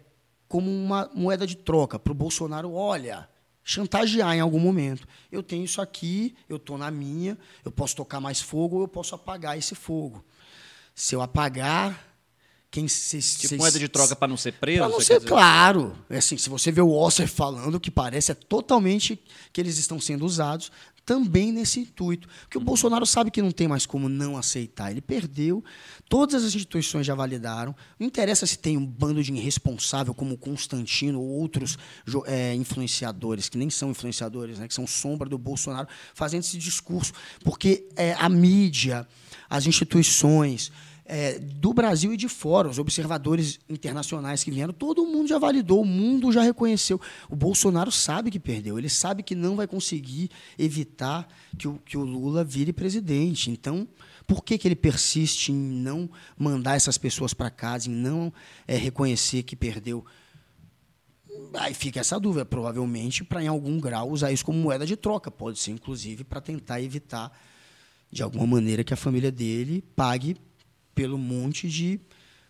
como 0.48 0.70
uma 0.70 1.10
moeda 1.16 1.48
de 1.48 1.56
troca 1.56 1.98
para 1.98 2.12
o 2.12 2.16
Bolsonaro. 2.16 2.74
Olha, 2.74 3.28
chantagear 3.64 4.36
em 4.36 4.42
algum 4.42 4.60
momento. 4.60 5.08
Eu 5.32 5.42
tenho 5.42 5.64
isso 5.64 5.82
aqui, 5.82 6.36
eu 6.48 6.58
estou 6.58 6.78
na 6.78 6.92
minha, 6.92 7.38
eu 7.64 7.72
posso 7.72 7.96
tocar 7.96 8.20
mais 8.20 8.42
fogo 8.42 8.78
ou 8.78 8.82
eu 8.84 8.88
posso 8.88 9.16
apagar 9.16 9.58
esse 9.58 9.76
fogo. 9.76 10.24
Se 10.94 11.16
eu 11.16 11.22
apagar, 11.22 12.13
quem 12.74 12.88
se, 12.88 13.22
tipo 13.22 13.50
se, 13.50 13.56
moeda 13.56 13.78
de 13.78 13.88
troca 13.88 14.16
para 14.16 14.28
não 14.28 14.36
ser 14.36 14.54
preso? 14.54 14.80
Para 14.80 14.90
não 14.90 15.00
ser, 15.00 15.22
claro. 15.22 15.96
É 16.10 16.18
assim, 16.18 16.40
se 16.40 16.50
você 16.50 16.72
vê 16.72 16.82
o 16.82 16.90
Osser 16.90 17.28
falando, 17.28 17.76
o 17.76 17.80
que 17.80 17.92
parece 17.92 18.32
é 18.32 18.34
totalmente 18.34 19.24
que 19.54 19.62
eles 19.62 19.78
estão 19.78 20.02
sendo 20.02 20.26
usados 20.26 20.72
também 21.06 21.52
nesse 21.52 21.82
intuito. 21.82 22.28
Porque 22.42 22.58
o 22.58 22.62
uhum. 22.62 22.66
Bolsonaro 22.66 23.06
sabe 23.06 23.30
que 23.30 23.44
não 23.44 23.52
tem 23.52 23.68
mais 23.68 23.86
como 23.86 24.10
não 24.10 24.36
aceitar. 24.36 24.90
Ele 24.90 25.02
perdeu, 25.02 25.64
todas 26.10 26.44
as 26.44 26.56
instituições 26.56 27.06
já 27.06 27.14
validaram. 27.14 27.76
Não 28.00 28.08
interessa 28.08 28.48
se 28.48 28.58
tem 28.58 28.76
um 28.76 28.84
bando 28.84 29.22
de 29.22 29.32
irresponsável 29.32 30.12
como 30.16 30.36
Constantino 30.36 31.22
ou 31.22 31.30
outros 31.30 31.78
é, 32.26 32.56
influenciadores, 32.56 33.50
que 33.50 33.58
nem 33.58 33.70
são 33.70 33.92
influenciadores, 33.92 34.58
né, 34.58 34.68
que 34.68 34.74
são 34.74 34.88
sombra 34.88 35.30
do 35.30 35.38
Bolsonaro, 35.38 35.88
fazendo 36.16 36.42
esse 36.42 36.58
discurso. 36.58 37.14
Porque 37.44 37.88
é, 37.96 38.14
a 38.14 38.28
mídia, 38.28 39.08
as 39.48 39.68
instituições 39.68 40.72
é, 41.06 41.38
do 41.38 41.74
Brasil 41.74 42.14
e 42.14 42.18
de 42.18 42.30
fora, 42.30 42.70
os 42.70 42.80
observadores 42.80 43.60
internacionais 43.70 44.44
que 44.44 44.52
vieram, 44.52 44.74
todo 44.74 45.06
mundo 45.06 45.28
já 45.28 45.38
validou, 45.38 45.82
o 45.82 45.86
mundo 45.86 46.32
já 46.32 46.42
reconheceu. 46.42 47.00
O 47.30 47.36
Bolsonaro 47.36 47.92
sabe 47.92 48.32
que 48.32 48.40
perdeu, 48.40 48.78
ele 48.78 48.90
sabe 48.90 49.22
que 49.24 49.36
não 49.36 49.56
vai 49.56 49.68
conseguir 49.68 50.30
evitar 50.58 51.28
que 51.58 51.68
o, 51.68 51.80
que 51.86 51.98
o 51.98 52.04
Lula 52.04 52.44
vire 52.44 52.72
presidente. 52.72 53.52
Então, 53.52 53.88
por 54.26 54.44
que, 54.44 54.58
que 54.58 54.68
ele 54.68 54.76
persiste 54.76 55.52
em 55.52 55.56
não 55.56 56.10
mandar 56.38 56.76
essas 56.76 56.98
pessoas 56.98 57.34
para 57.34 57.50
casa, 57.50 57.90
em 57.90 57.94
não 57.94 58.32
é, 58.68 58.78
reconhecer 58.78 59.44
que 59.44 59.56
perdeu? 59.56 60.06
Aí 61.56 61.74
fica 61.74 62.00
essa 62.00 62.20
dúvida, 62.20 62.46
provavelmente 62.46 63.24
para 63.24 63.44
em 63.44 63.48
algum 63.48 63.80
grau 63.80 64.10
usar 64.10 64.32
isso 64.32 64.46
como 64.46 64.58
moeda 64.58 64.86
de 64.86 64.96
troca, 64.96 65.30
pode 65.30 65.60
ser 65.60 65.72
inclusive 65.72 66.24
para 66.24 66.40
tentar 66.40 66.82
evitar 66.82 67.32
de 68.10 68.24
alguma 68.24 68.46
maneira 68.46 68.84
que 68.84 68.94
a 68.94 68.98
família 68.98 69.32
dele 69.32 69.84
pague 69.96 70.38
pelo 70.94 71.18
monte 71.18 71.68
de 71.68 72.00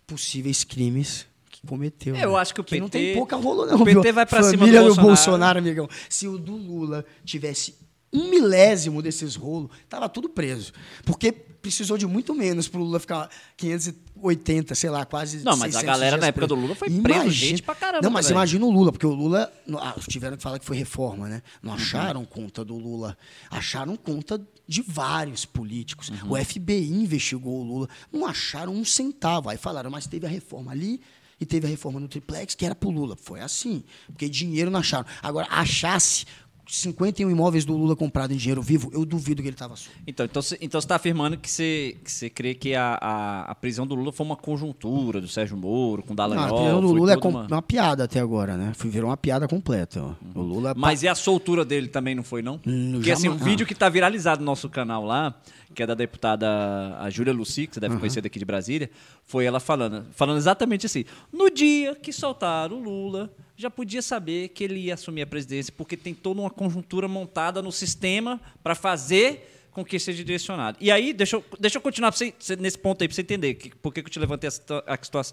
possíveis 0.06 0.64
crimes 0.64 1.26
que 1.50 1.66
cometeu. 1.66 2.16
É, 2.16 2.26
eu 2.26 2.34
né? 2.34 2.40
acho 2.40 2.54
que 2.54 2.62
o 2.62 2.64
PT. 2.64 2.80
não 2.80 2.90
tem 2.90 3.14
pouca 3.14 3.36
rolo, 3.36 3.66
não. 3.66 3.82
O 3.82 3.86
PT 3.86 4.12
vai 4.12 4.26
para 4.26 4.44
cima 4.44 4.66
do 4.66 4.72
Bolsonaro. 4.72 5.02
Bolsonaro, 5.02 5.60
amigão. 5.60 5.90
Se 6.10 6.28
o 6.28 6.38
do 6.38 6.56
Lula 6.56 7.06
tivesse 7.24 7.76
um 8.12 8.30
milésimo 8.30 9.02
desses 9.02 9.36
rolos, 9.36 9.72
tava 9.90 10.08
tudo 10.08 10.30
preso. 10.30 10.72
Porque 11.04 11.34
precisou 11.64 11.98
de 11.98 12.06
muito 12.06 12.36
menos 12.36 12.68
para 12.68 12.82
o 12.82 12.84
Lula 12.84 13.00
ficar 13.00 13.30
580, 13.56 14.76
sei 14.76 14.90
lá, 14.90 15.06
quase. 15.06 15.46
Não, 15.46 15.56
mas 15.56 15.74
a 15.78 15.82
galera 15.82 16.18
na 16.18 16.28
época 16.28 16.46
do 16.46 16.56
Lula 16.56 16.76
foi 16.76 16.90
imagina, 16.90 17.22
preso 17.22 17.30
gente 17.32 17.64
pra 17.64 17.74
caramba. 17.74 18.04
Não, 18.04 18.12
mas 18.12 18.30
imagina 18.30 18.66
o 18.66 18.70
Lula, 18.70 18.92
porque 18.92 19.08
o 19.08 19.14
Lula. 19.14 19.52
Ah, 19.80 19.96
tiveram 20.06 20.36
que 20.36 20.44
falar 20.44 20.60
que 20.60 20.66
foi 20.66 20.76
reforma, 20.76 21.30
né? 21.30 21.42
Não 21.62 21.72
uhum. 21.72 21.78
acharam 21.78 22.20
uhum. 22.20 22.26
conta 22.26 22.66
do 22.66 22.78
Lula. 22.78 23.18
Acharam 23.50 23.96
conta 23.96 24.46
de 24.68 24.82
vários 24.82 25.46
políticos. 25.46 26.10
Uhum. 26.10 26.34
O 26.34 26.46
FBI 26.46 26.92
investigou 26.92 27.62
o 27.62 27.64
Lula, 27.64 27.90
não 28.12 28.26
acharam 28.26 28.74
um 28.74 28.84
centavo. 28.84 29.50
Aí 29.50 29.58
falaram, 29.58 29.90
mas 29.90 30.06
teve 30.06 30.28
a 30.28 30.30
reforma 30.30 30.74
ali 30.74 31.00
e 31.40 31.46
teve 31.46 31.66
a 31.66 31.70
reforma 31.70 31.98
no 31.98 32.10
triplex, 32.10 32.56
que 32.56 32.66
era 32.66 32.76
para 32.76 32.90
o 32.90 32.92
Lula. 32.92 33.16
Foi 33.16 33.40
assim, 33.40 33.86
porque 34.08 34.28
dinheiro 34.28 34.70
não 34.70 34.82
acharam. 34.82 35.06
Agora, 35.22 35.48
achasse 35.50 36.26
51 36.66 37.30
imóveis 37.30 37.66
do 37.66 37.76
Lula 37.76 37.96
comprado 37.96 38.34
em 38.34 38.38
dinheiro 38.38 38.62
vivo, 38.62 38.90
eu 38.94 39.06
duvido 39.06 39.42
que 39.42 39.48
ele 39.48 39.56
estava 39.56 39.76
solto. 39.76 39.98
Então, 40.08 40.26
então, 40.26 40.42
então 40.62 40.80
você 40.80 40.86
está 40.86 40.96
afirmando 40.96 41.38
que 41.38 41.50
você, 41.50 41.98
que 42.04 42.12
você 42.12 42.30
crê 42.30 42.54
que 42.54 42.74
a, 42.74 42.98
a, 43.02 43.42
a, 43.52 43.56
prisão 43.56 43.86
do 43.86 43.96
Lula 43.96 44.12
foi 44.12 44.26
uma 44.26 44.36
conjuntura 44.36 45.20
do 45.20 45.28
Sérgio 45.28 45.58
Moro 45.58 46.04
com 46.04 46.16
Dallagnol? 46.16 46.48
Não, 46.48 46.56
a 46.56 46.62
prisão 46.62 46.82
do 46.82 46.94
Lula 46.94 47.14
é 47.14 47.18
uma... 47.18 47.46
uma... 47.46 47.62
piada 47.62 48.06
até 48.06 48.20
agora, 48.20 48.56
né? 48.56 48.72
Virou 48.86 49.10
uma 49.10 49.18
piada 49.18 49.48
completa. 49.48 50.02
Uhum. 50.02 50.16
O 50.36 50.42
Lula 50.42 50.72
é 50.72 50.74
Mas 50.76 51.04
e 51.04 51.08
a 51.08 51.16
soltura 51.16 51.66
dele 51.66 51.88
também 51.88 52.16
não 52.16 52.24
foi, 52.24 52.42
não? 52.42 52.60
Hum, 52.66 52.94
Porque 52.94 53.12
assim, 53.12 53.28
um 53.28 53.34
ah. 53.34 53.44
vídeo 53.44 53.66
que 53.66 53.74
está 53.74 53.90
viralizado 53.90 54.40
no 54.40 54.46
nosso 54.46 54.70
canal 54.70 55.06
lá, 55.06 55.36
que 55.74 55.84
é 55.84 55.88
da 55.88 55.94
deputada 55.94 56.98
a 57.00 57.10
Júlia 57.10 57.34
Luci, 57.34 57.68
que 57.68 57.74
você 57.74 57.80
deve 57.80 57.96
uhum. 57.96 58.00
conhecer 58.00 58.22
daqui 58.22 58.40
de 58.40 58.46
Brasília, 58.46 58.90
foi 59.26 59.46
ela 59.46 59.60
falando, 59.60 60.06
falando 60.12 60.38
exatamente 60.38 60.86
assim. 60.86 61.04
No 61.32 61.50
dia 61.50 61.96
que 61.96 62.14
soltaram 62.14 62.78
o 62.78 62.84
Lula, 62.84 63.30
já 63.56 63.70
podia 63.70 64.02
saber 64.02 64.50
que 64.50 64.64
ele 64.64 64.80
ia 64.80 64.96
assumir 64.96 65.22
a 65.22 65.28
presidência, 65.28 65.74
porque 65.76 65.96
tem 65.96 66.14
toda 66.14 66.42
uma 66.42 66.50
conjuntura 66.50 67.08
montada 67.08 67.62
no 67.62 67.72
sistema 67.72 68.42
para 68.64 68.76
fazer 68.76 69.50
com 69.72 69.84
que 69.84 69.98
seja 69.98 70.24
direcionado. 70.24 70.78
E 70.80 70.92
aí, 70.92 71.14
deixa 71.14 71.36
eu, 71.36 71.44
deixa 71.60 71.78
eu 71.78 71.82
continuar 71.82 72.12
você, 72.12 72.34
nesse 72.60 72.78
ponto 72.78 73.02
aí, 73.02 73.08
para 73.08 73.16
você 73.16 73.22
entender 73.22 73.56
que, 73.56 73.76
por 73.76 73.94
que 73.94 74.02
eu 74.02 74.04
te 74.04 74.20
levantei 74.20 74.50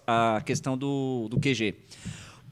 a, 0.06 0.36
a 0.36 0.40
questão 0.40 0.76
do, 0.76 1.28
do 1.30 1.38
QG. 1.38 1.74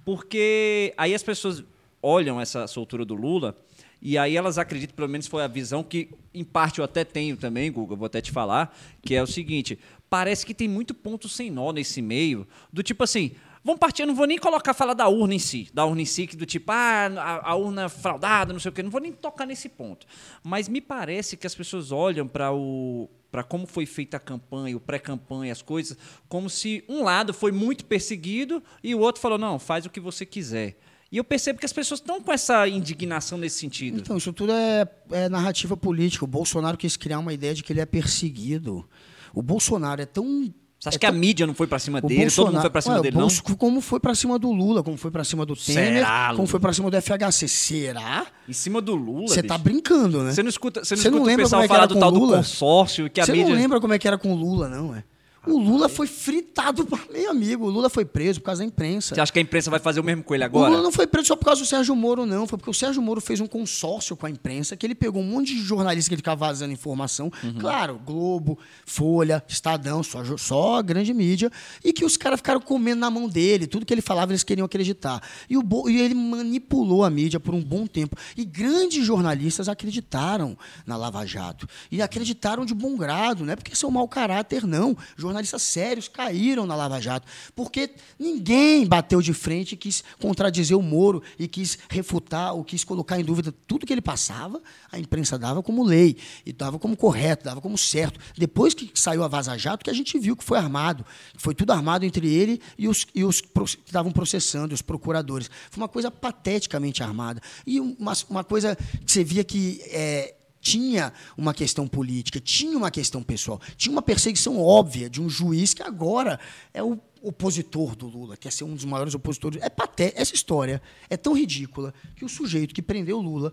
Porque 0.05 0.93
aí 0.97 1.15
as 1.15 1.23
pessoas 1.23 1.65
olham 2.03 2.41
essa 2.41 2.67
soltura 2.67 3.05
do 3.05 3.15
Lula 3.15 3.57
e 4.01 4.17
aí 4.17 4.37
elas 4.37 4.59
acreditam, 4.59 4.95
pelo 4.95 5.09
menos 5.09 5.27
foi 5.27 5.43
a 5.43 5.49
visão 5.49 5.83
que, 5.83 6.11
em 6.33 6.45
parte, 6.45 6.79
eu 6.79 6.85
até 6.85 7.05
tenho 7.05 7.37
também, 7.37 7.71
Guga, 7.73 7.97
vou 7.97 8.07
até 8.07 8.21
te 8.21 8.31
falar, 8.31 8.77
que 9.03 9.15
é 9.15 9.23
o 9.23 9.27
seguinte: 9.27 9.79
parece 10.09 10.47
que 10.47 10.55
tem 10.55 10.69
muito 10.69 10.95
ponto 10.95 11.29
sem 11.29 11.51
nó 11.51 11.73
nesse 11.73 12.01
meio, 12.01 12.47
do 12.73 12.83
tipo 12.83 13.03
assim. 13.03 13.33
Vamos 13.65 13.81
partir, 13.81 14.03
eu 14.03 14.07
não 14.07 14.15
vou 14.15 14.27
nem 14.27 14.39
colocar 14.39 14.73
falar 14.73 14.95
da 14.95 15.09
urna 15.09 15.35
em 15.35 15.39
si, 15.39 15.69
da 15.73 15.85
urna 15.85 16.03
em 16.03 16.05
si, 16.07 16.27
do 16.29 16.47
tipo, 16.47 16.71
ah, 16.71 17.07
a, 17.17 17.51
a 17.51 17.55
urna 17.55 17.89
fraudada, 17.89 18.53
não 18.53 18.61
sei 18.61 18.71
o 18.71 18.73
quê, 18.73 18.83
não 18.83 18.91
vou 18.91 19.01
nem 19.01 19.13
tocar 19.13 19.47
nesse 19.47 19.69
ponto. 19.69 20.07
Mas 20.43 20.69
me 20.69 20.81
parece 20.81 21.37
que 21.37 21.47
as 21.47 21.55
pessoas 21.55 21.93
olham 21.93 22.27
para 22.27 22.53
o 22.53 23.09
para 23.31 23.45
como 23.45 23.67
foi 23.67 23.85
feita 23.85 24.17
a 24.17 24.21
campanha, 24.21 24.75
o 24.75 24.81
pré-campanha, 24.81 25.53
as 25.53 25.61
coisas, 25.61 25.99
como 26.31 26.49
se 26.49 26.83
um 26.89 27.03
lado 27.03 27.35
foi 27.35 27.53
muito 27.53 27.85
perseguido 27.85 28.63
e 28.83 28.95
o 28.95 29.01
outro 29.01 29.21
falou: 29.21 29.39
não, 29.39 29.59
faz 29.59 29.85
o 29.85 29.91
que 29.91 30.01
você 30.01 30.25
quiser. 30.25 30.79
E 31.11 31.17
eu 31.17 31.25
percebo 31.25 31.59
que 31.59 31.65
as 31.65 31.73
pessoas 31.73 32.01
estão 32.01 32.21
com 32.21 32.31
essa 32.31 32.69
indignação 32.69 33.39
nesse 33.39 33.59
sentido. 33.59 33.99
Então, 34.01 34.19
isso 34.19 34.31
tudo 34.31 34.53
é, 34.53 34.87
é, 35.11 35.29
narrativa 35.29 35.75
política. 35.75 36.25
O 36.25 36.29
Bolsonaro 36.29 36.77
quis 36.77 36.99
criar 36.99 37.19
uma 37.19 37.33
ideia 37.33 37.55
de 37.55 37.65
que 37.65 37.73
ele 37.73 37.81
é 37.81 37.87
perseguido. 37.87 38.87
O 39.33 39.43
Bolsonaro 39.43 40.03
é 40.03 40.07
tão. 40.07 40.53
Você 40.79 40.91
acha 40.91 40.97
é 40.97 40.99
que 41.01 41.07
a 41.07 41.13
mídia 41.13 41.45
não 41.45 41.55
foi 41.55 41.67
para 41.67 41.79
cima 41.81 42.01
dele? 42.01 42.21
Bolsonaro... 42.21 42.53
Todo 42.53 42.55
mundo 42.55 42.63
foi 42.63 42.71
para 42.71 42.81
cima 42.81 42.95
Ué, 42.95 43.03
dele, 43.03 43.17
Bolso... 43.17 43.43
não? 43.49 43.57
Como 43.57 43.81
foi 43.81 44.01
para 44.01 44.15
cima 44.15 44.39
do 44.39 44.53
Lula, 44.53 44.83
como 44.85 44.97
foi 44.97 45.11
para 45.11 45.25
cima 45.25 45.45
do 45.45 45.57
Temer, 45.57 45.95
Será, 45.95 46.33
como 46.37 46.47
foi 46.47 46.61
para 46.61 46.73
cima 46.73 46.89
do 46.89 46.97
FHC. 47.03 47.49
Será? 47.49 48.27
Em 48.49 48.53
cima 48.53 48.81
do 48.81 48.95
Lula? 48.95 49.27
Você 49.27 49.43
tá 49.43 49.59
brincando, 49.59 50.23
né? 50.23 50.33
Você 50.33 50.43
não 50.43 50.49
escuta, 50.49 50.85
você 50.85 50.95
não, 50.95 51.01
escuta 51.01 51.19
não 51.19 51.25
lembra 51.25 51.45
o 51.45 51.47
pessoal 51.47 51.63
é 51.63 51.69
falar 51.69 51.87
do 51.87 51.99
tal 51.99 52.11
Lula? 52.11 52.37
do 52.37 52.43
consórcio 52.43 53.11
que 53.11 53.21
a 53.21 53.27
Você 53.27 53.33
mídia... 53.33 53.49
não 53.49 53.57
lembra 53.57 53.81
como 53.81 53.93
é 53.93 53.99
que 53.99 54.07
era 54.07 54.17
com 54.17 54.33
o 54.33 54.37
Lula, 54.37 54.69
não, 54.69 54.95
é? 54.95 55.03
O 55.49 55.59
Lula 55.59 55.89
foi 55.89 56.07
fritado, 56.07 56.87
meu 57.13 57.31
amigo. 57.31 57.67
O 57.67 57.71
Lula 57.71 57.89
foi 57.89 58.05
preso 58.05 58.41
por 58.41 58.47
causa 58.47 58.63
da 58.63 58.67
imprensa. 58.67 59.15
Você 59.15 59.21
acha 59.21 59.33
que 59.33 59.39
a 59.39 59.43
imprensa 59.43 59.71
vai 59.71 59.81
fazer 59.81 60.01
o 60.01 60.05
mesmo 60.05 60.23
com 60.23 60.35
ele 60.35 60.45
O 60.45 60.47
agora? 60.47 60.71
Lula 60.71 60.83
não 60.83 60.93
foi 60.93 61.07
preso 61.07 61.29
só 61.29 61.37
por 61.37 61.47
causa 61.47 61.63
do 61.63 61.67
Sérgio 61.67 61.97
Moro, 61.97 62.27
não. 62.27 62.47
Foi 62.47 62.59
porque 62.59 62.71
o 62.71 62.75
Sérgio 62.75 63.01
Moro 63.01 63.21
fez 63.21 63.41
um 63.41 63.47
consórcio 63.47 64.17
com 64.17 64.27
a 64.27 64.31
imprensa, 64.31 64.77
que 64.77 64.87
ele 64.87 64.95
pegou 64.95 65.23
um 65.23 65.27
monte 65.27 65.55
de 65.55 65.63
jornalistas 65.63 66.09
que 66.09 66.15
ele 66.15 66.21
ficava 66.21 66.47
vazando 66.47 66.73
informação. 66.73 67.33
Claro, 67.59 67.99
Globo, 68.05 68.59
Folha, 68.85 69.43
Estadão, 69.49 70.03
só, 70.03 70.23
só 70.37 70.77
a 70.77 70.83
grande 70.83 71.15
mídia. 71.15 71.51
E 71.83 71.93
que 71.93 72.05
os 72.05 72.17
caras 72.17 72.39
ficaram 72.39 72.61
comendo 72.61 73.01
na 73.01 73.11
mão 73.11 73.29
dele. 73.29 73.67
Tudo 73.67 73.87
que 73.87 73.95
ele 73.95 74.03
falava, 74.03 74.33
eles 74.33 74.45
queriam 74.45 74.67
acreditar. 74.67 75.23
E, 75.49 75.57
o 75.57 75.89
e 75.89 76.01
ele 76.01 76.15
manipulou 76.15 77.05
a 77.05 77.11
mídia 77.11 77.41
por 77.41 77.55
um 77.55 77.63
bom 77.63 77.87
tempo. 77.87 78.17
E 78.37 78.45
grandes 78.45 79.05
jornalistas 79.05 79.69
acreditaram 79.69 80.57
na 80.87 80.97
Lava 80.97 81.25
Jato. 81.25 81.67
E 81.91 82.03
acreditaram 82.03 82.65
de 82.65 82.75
bom 82.75 82.97
grado. 82.97 83.45
Não 83.45 83.53
é 83.53 83.57
porque 83.57 83.75
são 83.75 83.91
mau 83.91 84.07
caráter, 84.07 84.67
não. 84.67 84.97
Jornalistas 85.17 85.38
sérios 85.47 86.09
caíram 86.09 86.67
na 86.67 86.75
Lava 86.75 87.01
Jato. 87.01 87.27
Porque 87.55 87.91
ninguém 88.19 88.87
bateu 88.87 89.21
de 89.21 89.33
frente 89.33 89.73
e 89.73 89.77
quis 89.77 90.03
contradizer 90.21 90.77
o 90.77 90.83
Moro 90.83 91.23
e 91.39 91.47
quis 91.47 91.79
refutar 91.89 92.55
ou 92.55 92.65
quis 92.65 92.85
colocar 92.85 93.21
em 93.21 93.25
dúvida 93.25 93.53
tudo 93.67 93.87
que 93.87 93.93
ele 93.93 94.01
passava, 94.01 94.61
a 94.91 94.99
imprensa 94.99 95.39
dava 95.39 95.63
como 95.63 95.85
lei, 95.85 96.17
e 96.45 96.53
dava 96.53 96.79
como 96.79 96.97
correto, 96.97 97.45
dava 97.45 97.61
como 97.61 97.77
certo. 97.77 98.19
Depois 98.37 98.75
que 98.75 98.91
saiu 98.95 99.23
a 99.23 99.29
Vaza 99.29 99.57
Jato, 99.59 99.85
que 99.85 99.91
a 99.91 99.95
gente 99.95 100.19
viu 100.19 100.37
que 100.37 100.45
foi 100.45 100.59
armado. 100.59 101.05
Foi 101.37 101.55
tudo 101.55 101.73
armado 101.73 102.05
entre 102.05 102.33
ele 102.33 102.61
e 102.77 102.89
os, 102.89 103.07
e 103.15 103.25
os 103.25 103.41
que 103.41 103.49
estavam 103.87 104.11
processando, 104.11 104.75
os 104.75 104.83
procuradores. 104.83 105.51
Foi 105.71 105.83
uma 105.83 105.89
coisa 105.89 106.11
pateticamente 106.11 107.03
armada. 107.03 107.41
E 107.67 107.81
uma, 107.81 108.13
uma 108.29 108.45
coisa 108.45 108.77
que 108.77 109.11
você 109.11 109.23
via 109.23 109.45
que. 109.45 109.81
é, 109.87 110.35
tinha 110.71 111.13
uma 111.37 111.55
questão 111.55 111.87
política, 111.89 112.41
tinha 112.41 112.77
uma 112.77 112.91
questão 112.91 113.23
pessoal, 113.23 113.61
tinha 113.77 113.93
uma 113.93 114.03
perseguição 114.03 114.61
óbvia 114.61 115.09
de 115.09 115.21
um 115.21 115.29
juiz 115.29 115.73
que 115.75 115.83
agora 115.83 116.39
é 116.75 116.83
o 116.83 116.99
opositor 117.23 117.97
do 117.97 118.07
Lula, 118.07 118.37
quer 118.37 118.53
ser 118.53 118.65
um 118.65 118.75
dos 118.75 118.85
maiores 118.85 119.15
opositores. 119.15 119.61
É 119.63 119.69
paté 119.69 120.13
essa 120.15 120.35
história 120.35 120.81
é 121.11 121.17
tão 121.17 121.33
ridícula 121.33 121.93
que 122.17 122.25
o 122.25 122.29
sujeito 122.29 122.75
que 122.75 122.83
prendeu 122.83 123.21
Lula, 123.21 123.53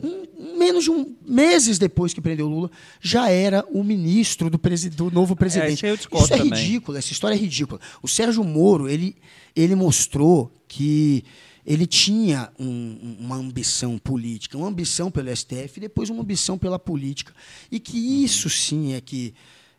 um- 0.00 0.56
menos 0.58 0.84
de 0.84 0.90
um 0.90 1.14
meses 1.26 1.78
depois 1.78 2.12
que 2.14 2.20
prendeu 2.20 2.48
Lula, 2.48 2.70
já 3.00 3.28
era 3.28 3.64
o 3.70 3.82
ministro 3.82 4.48
do, 4.50 4.58
do 4.58 5.10
novo 5.10 5.34
presidente. 5.36 5.74
isso 5.74 5.86
aí 5.86 5.92
eu 5.92 5.96
discordo 5.96 6.24
Isso 6.26 6.34
é 6.34 6.38
também. 6.38 6.58
ridículo, 6.58 6.98
essa 6.98 7.12
história 7.12 7.34
é 7.34 7.38
ridícula. 7.38 7.80
O 8.02 8.08
Sérgio 8.08 8.44
Moro, 8.44 8.88
ele, 8.88 9.16
ele 9.54 9.74
mostrou 9.74 10.52
que 10.68 11.24
ele 11.64 11.86
tinha 11.86 12.50
um- 12.58 13.16
uma 13.20 13.36
ambição 13.36 13.98
política, 13.98 14.58
uma 14.58 14.68
ambição 14.68 15.10
pelo 15.10 15.30
STF 15.30 15.78
e 15.78 15.80
depois 15.80 16.10
uma 16.10 16.22
ambição 16.22 16.58
pela 16.58 16.78
política. 16.78 17.32
E 17.70 17.78
que 17.78 17.96
isso 18.24 18.50
sim 18.50 18.94
é 18.94 19.00
que 19.00 19.34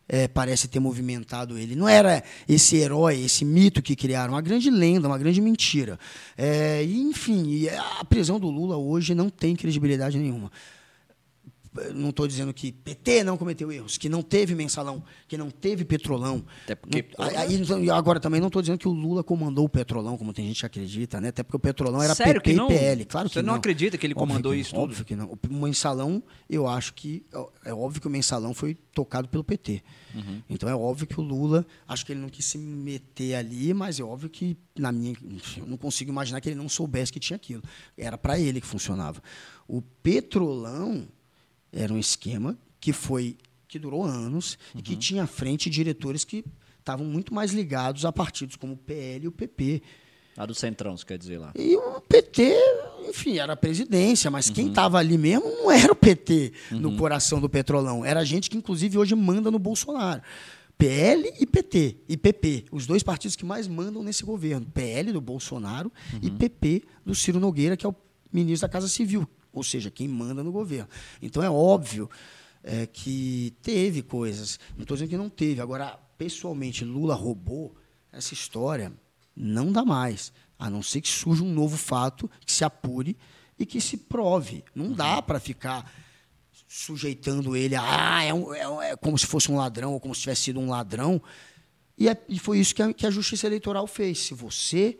é, 0.06 0.28
parece 0.28 0.68
ter 0.68 0.80
movimentado 0.80 1.56
ele. 1.56 1.74
Não 1.74 1.88
era 1.88 2.22
esse 2.46 2.76
herói, 2.76 3.20
esse 3.22 3.42
mito 3.42 3.80
que 3.80 3.96
criaram, 3.96 4.34
uma 4.34 4.42
grande 4.42 4.68
lenda, 4.68 5.08
uma 5.08 5.16
grande 5.16 5.40
mentira. 5.40 5.98
É, 6.36 6.84
e, 6.84 7.00
enfim, 7.00 7.66
a 7.68 8.04
prisão 8.04 8.38
do 8.38 8.50
Lula 8.50 8.76
hoje 8.76 9.14
não 9.14 9.30
tem 9.30 9.56
credibilidade 9.56 10.18
nenhuma 10.18 10.50
não 11.94 12.10
estou 12.10 12.26
dizendo 12.28 12.54
que 12.54 12.70
PT 12.70 13.24
não 13.24 13.36
cometeu 13.36 13.70
erros, 13.72 13.98
que 13.98 14.08
não 14.08 14.22
teve 14.22 14.54
mensalão, 14.54 15.02
que 15.26 15.36
não 15.36 15.50
teve 15.50 15.84
petrolão. 15.84 16.44
Até 16.64 16.74
porque, 16.76 17.04
Não- 17.18 17.24
aí, 17.76 17.90
agora 17.90 18.20
também 18.20 18.40
não 18.40 18.46
estou 18.46 18.62
dizendo 18.62 18.78
que 18.78 18.86
o 18.86 18.92
Lula 18.92 19.24
comandou 19.24 19.64
o 19.64 19.68
petrolão, 19.68 20.16
como 20.16 20.32
tem 20.32 20.46
gente 20.46 20.60
que 20.60 20.66
acredita, 20.66 21.20
né? 21.20 21.28
Até 21.28 21.42
porque 21.42 21.56
o 21.56 21.60
petrolão 21.60 22.00
era 22.02 22.14
Sério 22.14 22.40
não? 22.54 22.66
e 22.70 22.78
PL. 22.78 23.04
Claro 23.06 23.28
que 23.28 23.34
Você 23.34 23.42
não 23.42 23.54
acredita 23.54 23.98
que 23.98 24.06
ele 24.06 24.14
Óbvio 24.14 24.26
comandou 24.28 24.52
que- 24.52 24.58
isso 24.60 24.70
tudo? 24.70 24.82
Óbvio 24.84 25.04
que 25.04 25.16
não. 25.16 25.36
O 25.50 25.54
mensalão, 25.54 26.22
eu 26.48 26.68
acho 26.68 26.94
que 26.94 27.24
é 27.64 27.74
óbvio 27.74 28.00
que 28.00 28.06
o 28.06 28.10
mensalão 28.10 28.54
foi 28.54 28.74
tocado 28.92 29.28
pelo 29.28 29.42
PT. 29.42 29.82
Uhum. 30.14 30.42
Então 30.48 30.68
é 30.68 30.74
óbvio 30.76 31.08
que 31.08 31.18
o 31.18 31.22
Lula, 31.24 31.66
acho 31.88 32.06
que 32.06 32.12
ele 32.12 32.20
não 32.20 32.28
quis 32.28 32.44
se 32.44 32.56
meter 32.56 33.34
ali, 33.34 33.74
mas 33.74 33.98
é 33.98 34.04
óbvio 34.04 34.30
que 34.30 34.56
na 34.78 34.92
minha, 34.92 35.12
eu 35.56 35.66
não 35.66 35.76
consigo 35.76 36.10
imaginar 36.12 36.40
que 36.40 36.48
ele 36.48 36.54
não 36.56 36.68
soubesse 36.68 37.10
que 37.12 37.18
tinha 37.18 37.36
aquilo. 37.36 37.62
Era 37.98 38.16
para 38.16 38.38
ele 38.38 38.60
que 38.60 38.66
funcionava. 38.66 39.20
O 39.66 39.82
petrolão 39.82 41.06
era 41.74 41.92
um 41.92 41.98
esquema 41.98 42.56
que 42.80 42.92
foi 42.92 43.36
que 43.68 43.78
durou 43.78 44.04
anos 44.04 44.56
e 44.74 44.76
Uhum. 44.78 44.82
que 44.82 44.96
tinha 44.96 45.24
à 45.24 45.26
frente 45.26 45.68
diretores 45.68 46.24
que 46.24 46.44
estavam 46.78 47.04
muito 47.06 47.34
mais 47.34 47.52
ligados 47.52 48.04
a 48.04 48.12
partidos 48.12 48.56
como 48.56 48.74
o 48.74 48.76
PL 48.76 49.24
e 49.24 49.28
o 49.28 49.32
PP. 49.32 49.82
A 50.36 50.46
do 50.46 50.54
Centrão, 50.54 50.96
você 50.96 51.04
quer 51.04 51.16
dizer 51.18 51.38
lá. 51.38 51.52
E 51.56 51.76
o 51.76 52.00
PT, 52.00 52.54
enfim, 53.08 53.38
era 53.38 53.52
a 53.52 53.56
presidência, 53.56 54.30
mas 54.30 54.48
Uhum. 54.48 54.54
quem 54.54 54.68
estava 54.68 54.98
ali 54.98 55.16
mesmo 55.18 55.44
não 55.48 55.70
era 55.70 55.92
o 55.92 55.96
PT 55.96 56.52
no 56.72 56.96
coração 56.96 57.40
do 57.40 57.48
Petrolão. 57.48 58.04
Era 58.04 58.24
gente 58.24 58.50
que, 58.50 58.56
inclusive, 58.56 58.98
hoje 58.98 59.14
manda 59.14 59.50
no 59.50 59.58
Bolsonaro. 59.58 60.20
PL 60.76 61.32
e 61.40 61.46
PT, 61.46 61.96
e 62.08 62.16
PP, 62.16 62.64
os 62.72 62.84
dois 62.84 63.02
partidos 63.02 63.36
que 63.36 63.44
mais 63.46 63.68
mandam 63.68 64.02
nesse 64.02 64.24
governo. 64.24 64.66
PL 64.74 65.12
do 65.12 65.20
Bolsonaro 65.20 65.90
e 66.20 66.28
Uhum. 66.28 66.36
PP 66.36 66.82
do 67.06 67.14
Ciro 67.14 67.38
Nogueira, 67.38 67.76
que 67.76 67.86
é 67.86 67.88
o 67.88 67.94
ministro 68.32 68.66
da 68.68 68.72
Casa 68.72 68.88
Civil, 68.88 69.26
ou 69.54 69.62
seja, 69.62 69.90
quem 69.90 70.06
manda 70.08 70.42
no 70.42 70.52
governo. 70.52 70.88
Então 71.22 71.42
é 71.42 71.48
óbvio 71.48 72.10
é, 72.62 72.86
que 72.86 73.54
teve 73.62 74.02
coisas. 74.02 74.58
Não 74.76 74.82
estou 74.82 74.96
dizendo 74.96 75.10
que 75.10 75.16
não 75.16 75.28
teve. 75.30 75.60
Agora, 75.60 75.98
pessoalmente, 76.18 76.84
Lula 76.84 77.14
roubou 77.14 77.74
essa 78.12 78.34
história. 78.34 78.92
Não 79.34 79.72
dá 79.72 79.84
mais. 79.84 80.32
A 80.58 80.68
não 80.68 80.82
ser 80.82 81.00
que 81.00 81.08
surja 81.08 81.42
um 81.42 81.52
novo 81.52 81.76
fato, 81.76 82.30
que 82.44 82.52
se 82.52 82.64
apure 82.64 83.16
e 83.58 83.64
que 83.66 83.80
se 83.80 83.96
prove. 83.96 84.64
Não 84.74 84.92
dá 84.92 85.20
para 85.22 85.38
ficar 85.40 85.90
sujeitando 86.68 87.56
ele 87.56 87.74
a. 87.74 87.82
Ah, 88.16 88.22
é, 88.24 88.32
um- 88.34 88.52
é 88.54 88.90
é 88.90 88.96
como 88.96 89.18
se 89.18 89.26
fosse 89.26 89.50
um 89.50 89.56
ladrão 89.56 89.92
ou 89.92 90.00
como 90.00 90.14
se 90.14 90.22
tivesse 90.22 90.42
sido 90.42 90.60
um 90.60 90.68
ladrão. 90.70 91.20
E, 91.96 92.08
é- 92.08 92.20
e 92.28 92.38
foi 92.38 92.58
isso 92.58 92.74
que 92.74 92.82
a, 92.82 92.92
que 92.92 93.06
a 93.06 93.10
Justiça 93.10 93.46
Eleitoral 93.46 93.86
fez. 93.86 94.18
Se 94.20 94.34
você 94.34 94.98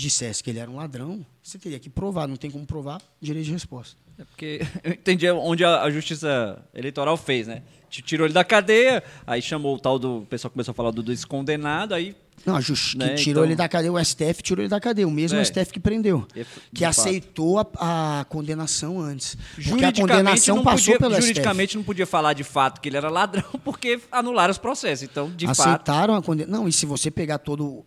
dissesse 0.00 0.42
que 0.42 0.50
ele 0.50 0.58
era 0.58 0.70
um 0.70 0.76
ladrão, 0.76 1.24
você 1.42 1.58
teria 1.58 1.78
que 1.78 1.88
provar. 1.90 2.26
Não 2.26 2.36
tem 2.36 2.50
como 2.50 2.66
provar, 2.66 3.00
direito 3.20 3.46
de 3.46 3.52
resposta. 3.52 3.96
É 4.18 4.24
porque 4.24 4.60
eu 4.84 4.92
entendi 4.92 5.30
onde 5.30 5.64
a, 5.64 5.82
a 5.82 5.90
justiça 5.90 6.62
eleitoral 6.74 7.16
fez, 7.16 7.46
né? 7.46 7.62
Tirou 7.90 8.24
ele 8.26 8.32
da 8.34 8.44
cadeia, 8.44 9.02
aí 9.26 9.42
chamou 9.42 9.74
o 9.74 9.78
tal 9.78 9.98
do. 9.98 10.18
O 10.18 10.26
pessoal 10.26 10.50
começou 10.50 10.70
a 10.70 10.74
falar 10.74 10.92
do 10.92 11.02
descondenado, 11.02 11.92
aí. 11.94 12.14
Não, 12.46 12.56
a 12.56 12.60
justi 12.60 12.96
Né, 12.96 13.10
que 13.10 13.14
tirou 13.16 13.42
então- 13.42 13.44
ele 13.44 13.56
da 13.56 13.68
cadeia, 13.68 13.92
o 13.92 13.98
STF 14.02 14.42
tirou 14.42 14.62
ele 14.62 14.68
da 14.68 14.80
cadeia, 14.80 15.06
o 15.06 15.10
mesmo 15.10 15.36
É. 15.38 15.42
STF 15.44 15.72
que 15.72 15.80
prendeu. 15.80 16.26
É, 16.34 16.44
Que 16.72 16.84
fato. 16.84 17.00
aceitou 17.00 17.58
a, 17.58 18.20
a 18.20 18.24
condenação 18.26 18.98
antes. 19.00 19.34
Porque 19.34 19.60
a 19.60 19.62
Juridicamente, 19.64 20.00
condenação 20.00 20.56
não 20.56 20.62
passou 20.64 20.94
podia, 20.94 20.98
pelo 20.98 21.12
STF. 21.16 21.22
juridicamente 21.26 21.76
não 21.76 21.84
podia 21.84 22.06
falar 22.06 22.32
de 22.32 22.44
fato 22.44 22.80
que 22.80 22.88
ele 22.88 22.96
era 22.96 23.10
ladrão, 23.10 23.44
porque 23.64 24.00
anularam 24.10 24.52
os 24.52 24.56
processos. 24.58 25.02
Então, 25.02 25.28
de 25.30 25.46
fato. 25.48 25.60
aceitaram 25.60 26.14
a 26.14 26.22
condenação. 26.22 26.60
Não, 26.62 26.68
e 26.68 26.72
se 26.72 26.86
você 26.86 27.10
pegar 27.10 27.38
todo, 27.38 27.84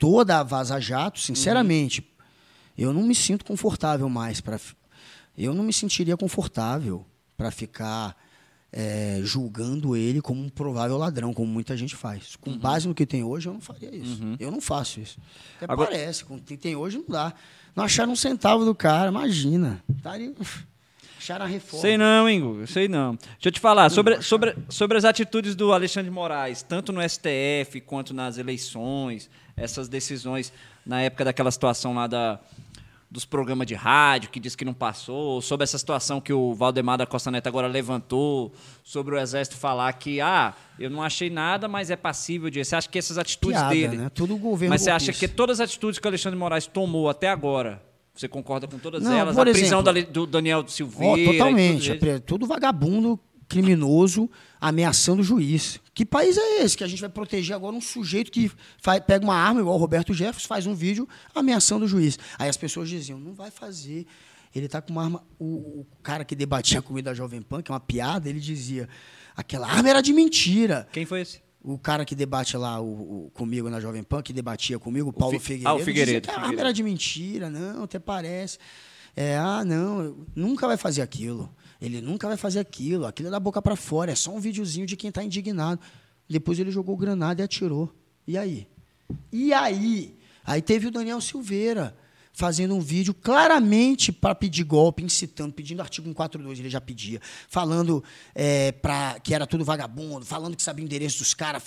toda 0.00 0.40
a 0.40 0.42
Vaza 0.42 0.80
Jato, 0.80 1.20
sinceramente, 1.20 2.02
eu 2.76 2.92
não 2.92 3.02
me 3.02 3.14
sinto 3.14 3.44
confortável 3.44 4.08
mais 4.08 4.40
para. 4.40 4.58
Eu 5.38 5.54
não 5.54 5.62
me 5.62 5.72
sentiria 5.72 6.16
confortável 6.16 7.06
para 7.36 7.50
ficar 7.50 8.16
é, 8.72 9.20
julgando 9.22 9.94
ele 9.94 10.20
como 10.22 10.42
um 10.42 10.48
provável 10.48 10.96
ladrão, 10.96 11.34
como 11.34 11.52
muita 11.52 11.76
gente 11.76 11.94
faz. 11.94 12.34
Com 12.36 12.56
base 12.58 12.88
no 12.88 12.94
que 12.94 13.04
tem 13.06 13.22
hoje, 13.22 13.48
eu 13.48 13.52
não 13.52 13.60
faria 13.60 13.94
isso. 13.94 14.20
Eu 14.38 14.50
não 14.50 14.60
faço 14.60 15.00
isso. 15.00 15.18
Até 15.60 15.70
Agora- 15.72 15.90
parece, 15.90 16.24
com 16.24 16.36
o 16.36 16.40
que 16.40 16.56
tem 16.56 16.74
hoje 16.74 16.96
não 16.98 17.04
dá. 17.06 17.32
Não 17.76 17.84
acharam 17.84 18.12
um 18.12 18.16
centavo 18.16 18.64
do 18.64 18.74
cara, 18.74 19.10
imagina. 19.10 19.82
Tá 20.02 20.12
ali, 20.12 20.34
acharam 21.30 21.44
a 21.44 21.48
reforma. 21.48 21.80
Sei 21.80 21.96
não, 21.96 22.28
Ingo, 22.28 22.66
sei 22.66 22.88
não. 22.88 23.14
Deixa 23.14 23.48
eu 23.48 23.52
te 23.52 23.60
falar, 23.60 23.88
sobre, 23.90 24.20
sobre, 24.22 24.56
sobre 24.68 24.98
as 24.98 25.04
atitudes 25.04 25.54
do 25.54 25.72
Alexandre 25.72 26.10
de 26.10 26.14
Moraes, 26.14 26.62
tanto 26.62 26.92
no 26.92 27.00
STF 27.08 27.80
quanto 27.86 28.12
nas 28.12 28.36
eleições, 28.36 29.30
essas 29.56 29.88
decisões 29.88 30.52
na 30.84 31.00
época 31.00 31.24
daquela 31.24 31.50
situação 31.50 31.94
lá 31.94 32.06
da, 32.06 32.40
dos 33.10 33.24
programas 33.24 33.66
de 33.66 33.74
rádio, 33.74 34.30
que 34.30 34.40
diz 34.40 34.56
que 34.56 34.64
não 34.64 34.74
passou, 34.74 35.40
sobre 35.40 35.64
essa 35.64 35.78
situação 35.78 36.20
que 36.20 36.32
o 36.32 36.52
Valdemar 36.54 36.98
da 36.98 37.06
Costa 37.06 37.30
Neto 37.30 37.46
agora 37.46 37.68
levantou, 37.68 38.52
sobre 38.82 39.14
o 39.14 39.18
Exército 39.18 39.56
falar 39.56 39.92
que, 39.92 40.20
ah, 40.20 40.54
eu 40.78 40.90
não 40.90 41.02
achei 41.02 41.30
nada, 41.30 41.68
mas 41.68 41.90
é 41.90 41.96
passível 41.96 42.50
de... 42.50 42.64
Você 42.64 42.74
acha 42.74 42.88
que 42.88 42.98
essas 42.98 43.18
atitudes 43.18 43.58
Piada, 43.58 43.74
dele... 43.74 43.96
né? 43.96 44.10
Tudo 44.10 44.34
o 44.34 44.38
governo 44.38 44.72
Mas 44.72 44.82
você 44.82 44.90
acha 44.90 45.12
que 45.12 45.28
todas 45.28 45.60
as 45.60 45.68
atitudes 45.68 45.98
que 45.98 46.06
o 46.06 46.08
Alexandre 46.08 46.38
Moraes 46.38 46.66
tomou 46.66 47.08
até 47.08 47.28
agora, 47.28 47.82
você 48.20 48.28
concorda 48.28 48.68
com 48.68 48.78
todas 48.78 49.02
Não, 49.02 49.12
elas? 49.12 49.36
a 49.36 49.42
prisão 49.42 49.80
exemplo- 49.80 50.12
do 50.12 50.26
Daniel 50.26 50.66
Silveira... 50.68 51.18
e 51.20 51.26
totalmente. 51.32 51.94
tudo 51.96 52.20
Tudo 52.20 52.46
vagabundo, 52.46 53.18
criminoso, 53.48 54.30
ameaçando 54.60 55.20
o 55.22 55.24
juiz. 55.24 55.80
Que 55.92 56.04
país 56.04 56.36
é 56.38 56.62
esse 56.62 56.76
que 56.76 56.84
a 56.84 56.86
gente 56.86 57.00
vai 57.00 57.08
proteger 57.10 57.54
agora 57.56 57.74
um 57.74 57.80
sujeito 57.80 58.30
que 58.30 58.50
faz- 58.80 59.02
pega 59.04 59.24
uma 59.24 59.34
arma, 59.34 59.60
igual 59.60 59.74
o 59.74 59.78
Roberto 59.78 60.14
Jefferson, 60.14 60.46
faz 60.46 60.66
um 60.66 60.74
vídeo 60.74 61.08
ameaçando 61.34 61.84
o 61.84 61.88
juiz? 61.88 62.18
Aí 62.38 62.48
as 62.48 62.56
pessoas 62.56 62.88
diziam, 62.88 63.18
não 63.18 63.32
vai 63.34 63.50
fazer. 63.50 64.06
Ele 64.54 64.66
está 64.66 64.80
com 64.82 64.92
uma 64.92 65.04
arma. 65.04 65.24
O, 65.38 65.80
o 65.80 65.86
cara 66.02 66.24
que 66.24 66.34
debatia 66.34 66.82
comigo 66.82 67.04
da 67.04 67.14
Jovem 67.14 67.40
Pan, 67.40 67.62
que 67.62 67.70
é 67.70 67.74
uma 67.74 67.80
piada, 67.80 68.28
ele 68.28 68.40
dizia: 68.40 68.88
aquela 69.36 69.68
arma 69.68 69.88
era 69.88 70.00
de 70.00 70.12
mentira. 70.12 70.88
Quem 70.92 71.06
foi 71.06 71.20
esse? 71.20 71.40
O 71.62 71.76
cara 71.78 72.04
que 72.06 72.14
debate 72.14 72.56
lá 72.56 72.80
o, 72.80 73.26
o- 73.26 73.30
comigo 73.34 73.68
na 73.68 73.80
Jovem 73.80 74.02
Pan, 74.02 74.22
que 74.22 74.32
debatia 74.32 74.78
comigo, 74.78 75.10
o 75.10 75.12
Paulo 75.12 75.38
Fi- 75.38 75.44
Figueiredo. 75.58 75.68
ah, 75.68 75.74
o 75.74 75.78
Figueiredo, 75.84 76.20
dizia 76.26 76.34
Figueiredo. 76.34 76.60
era 76.60 76.72
de 76.72 76.82
mentira, 76.82 77.50
não, 77.50 77.82
até 77.84 77.98
parece. 77.98 78.58
É, 79.14 79.36
ah, 79.36 79.62
não, 79.64 80.16
nunca 80.34 80.66
vai 80.66 80.76
fazer 80.78 81.02
aquilo. 81.02 81.54
Ele 81.80 82.00
nunca 82.00 82.26
vai 82.28 82.36
fazer 82.36 82.60
aquilo. 82.60 83.04
Aquilo 83.06 83.28
é 83.28 83.30
da 83.30 83.40
boca 83.40 83.60
para 83.60 83.76
fora, 83.76 84.12
é 84.12 84.14
só 84.14 84.34
um 84.34 84.40
videozinho 84.40 84.86
de 84.86 84.96
quem 84.96 85.08
está 85.08 85.22
indignado. 85.22 85.80
Depois 86.28 86.58
ele 86.58 86.70
jogou 86.70 86.96
granada 86.96 87.42
e 87.42 87.44
atirou. 87.44 87.92
E 88.26 88.38
aí? 88.38 88.66
E 89.32 89.52
aí? 89.52 90.16
Aí 90.44 90.62
teve 90.62 90.86
o 90.86 90.90
Daniel 90.90 91.20
Silveira 91.20 91.94
fazendo 92.40 92.74
um 92.74 92.80
vídeo 92.80 93.12
claramente 93.12 94.10
para 94.10 94.34
pedir 94.34 94.64
golpe, 94.64 95.02
incitando, 95.04 95.52
pedindo 95.52 95.80
artigo 95.82 96.06
142, 96.06 96.58
ele 96.58 96.70
já 96.70 96.80
pedia, 96.80 97.20
falando 97.48 98.02
é, 98.34 98.72
pra, 98.72 99.20
que 99.20 99.34
era 99.34 99.46
tudo 99.46 99.62
vagabundo, 99.64 100.24
falando 100.24 100.56
que 100.56 100.62
sabia 100.62 100.82
o 100.82 100.86
endereço 100.86 101.18
dos 101.18 101.34
caras, 101.34 101.62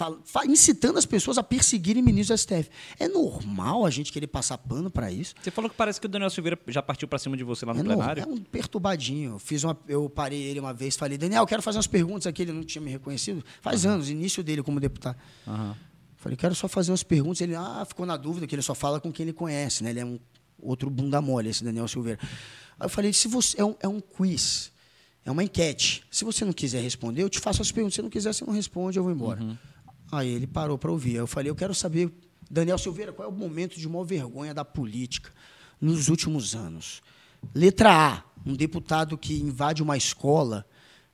incitando 0.48 0.98
as 0.98 1.06
pessoas 1.06 1.38
a 1.38 1.44
perseguirem 1.44 2.02
ministros 2.02 2.44
do 2.44 2.44
STF. 2.44 2.70
É 3.00 3.08
normal 3.08 3.86
a 3.86 3.90
gente 3.92 4.12
querer 4.12 4.28
passar 4.28 4.58
pano 4.58 4.90
para 4.90 5.12
isso? 5.12 5.36
Você 5.42 5.52
falou 5.52 5.70
que 5.70 5.78
parece 5.78 6.00
que 6.02 6.08
o 6.08 6.10
Daniel 6.10 6.30
Silveira 6.32 6.60
já 6.68 6.82
partiu 6.82 7.08
pra 7.08 7.20
cima 7.20 7.38
de 7.38 7.44
você 7.44 7.66
lá 7.66 7.74
no 7.74 7.80
É, 7.82 7.84
plenário. 7.84 8.24
é 8.24 8.26
um 8.26 8.38
perturbadinho. 8.38 9.34
Eu 9.34 9.40
Fiz 9.40 9.64
uma, 9.64 9.78
eu 9.88 10.10
parei 10.10 10.42
ele 10.42 10.60
uma 10.60 10.74
vez, 10.74 10.96
falei, 10.96 11.18
Daniel, 11.18 11.46
quero 11.46 11.62
fazer 11.62 11.78
umas 11.78 11.88
perguntas 11.88 12.26
aqui. 12.26 12.42
Ele 12.42 12.52
não 12.54 12.64
tinha 12.64 12.82
me 12.82 12.90
reconhecido. 12.90 13.44
Faz 13.62 13.86
anos, 13.86 14.10
início 14.10 14.44
dele 14.44 14.64
como 14.64 14.80
deputado. 14.80 15.18
Aham. 15.48 15.76
Falei, 16.18 16.38
quero 16.38 16.56
só 16.56 16.70
fazer 16.70 16.90
umas 16.92 17.04
perguntas. 17.04 17.42
Ele, 17.42 17.54
ah, 17.54 17.84
ficou 17.86 18.06
na 18.06 18.16
dúvida, 18.16 18.48
que 18.48 18.56
ele 18.56 18.62
só 18.62 18.74
fala 18.74 18.98
com 19.02 19.12
quem 19.12 19.26
ele 19.26 19.34
conhece, 19.34 19.84
né? 19.84 19.90
Ele 19.90 20.00
é 20.00 20.06
um 20.06 20.18
outro 20.64 20.90
bunda 20.90 21.22
mole, 21.22 21.50
esse 21.50 21.64
Daniel 21.64 21.88
Silveira. 21.88 22.20
Aí 22.80 22.86
eu 22.86 22.90
falei, 22.90 23.14
se 23.14 23.28
você 23.28 23.60
é 23.60 23.66
um, 23.66 23.76
é 23.80 23.88
um 23.88 24.00
quiz, 24.00 24.72
é 25.26 25.32
uma 25.32 25.44
enquete. 25.44 26.04
Se 26.12 26.26
você 26.26 26.44
não 26.44 26.54
quiser 26.54 26.82
responder, 26.82 27.24
eu 27.24 27.30
te 27.30 27.40
faço 27.40 27.62
as 27.62 27.72
perguntas. 27.72 27.96
Se 27.96 28.02
não 28.02 28.10
quiser, 28.10 28.34
você 28.34 28.46
não 28.46 28.54
responde, 28.54 28.98
eu 28.98 29.04
vou 29.04 29.12
embora. 29.12 29.42
Aí 30.12 30.30
ele 30.30 30.48
parou 30.48 30.78
para 30.78 30.92
ouvir. 30.92 31.12
Aí 31.12 31.18
eu 31.18 31.28
falei, 31.28 31.50
eu 31.50 31.56
quero 31.56 31.74
saber, 31.74 32.12
Daniel 32.50 32.78
Silveira, 32.78 33.14
qual 33.14 33.28
é 33.28 33.32
o 33.32 33.36
momento 33.36 33.80
de 33.80 33.88
maior 33.88 34.04
vergonha 34.04 34.54
da 34.54 34.66
política 34.66 35.32
nos 35.80 36.10
últimos 36.10 36.56
anos? 36.56 37.02
Letra 37.54 37.92
A, 37.92 38.24
um 38.46 38.56
deputado 38.56 39.18
que 39.18 39.40
invade 39.40 39.82
uma 39.82 39.98
escola 39.98 40.66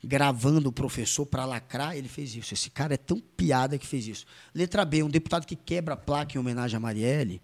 gravando 0.03 0.69
o 0.69 0.71
professor 0.71 1.25
para 1.25 1.45
lacrar, 1.45 1.95
ele 1.95 2.07
fez 2.07 2.35
isso. 2.35 2.53
Esse 2.53 2.69
cara 2.69 2.93
é 2.93 2.97
tão 2.97 3.19
piada 3.19 3.77
que 3.77 3.85
fez 3.85 4.07
isso. 4.07 4.25
Letra 4.53 4.85
B, 4.85 5.03
um 5.03 5.09
deputado 5.09 5.45
que 5.45 5.55
quebra 5.55 5.93
a 5.93 5.97
placa 5.97 6.35
em 6.35 6.39
homenagem 6.39 6.77
a 6.77 6.79
Marielle. 6.79 7.41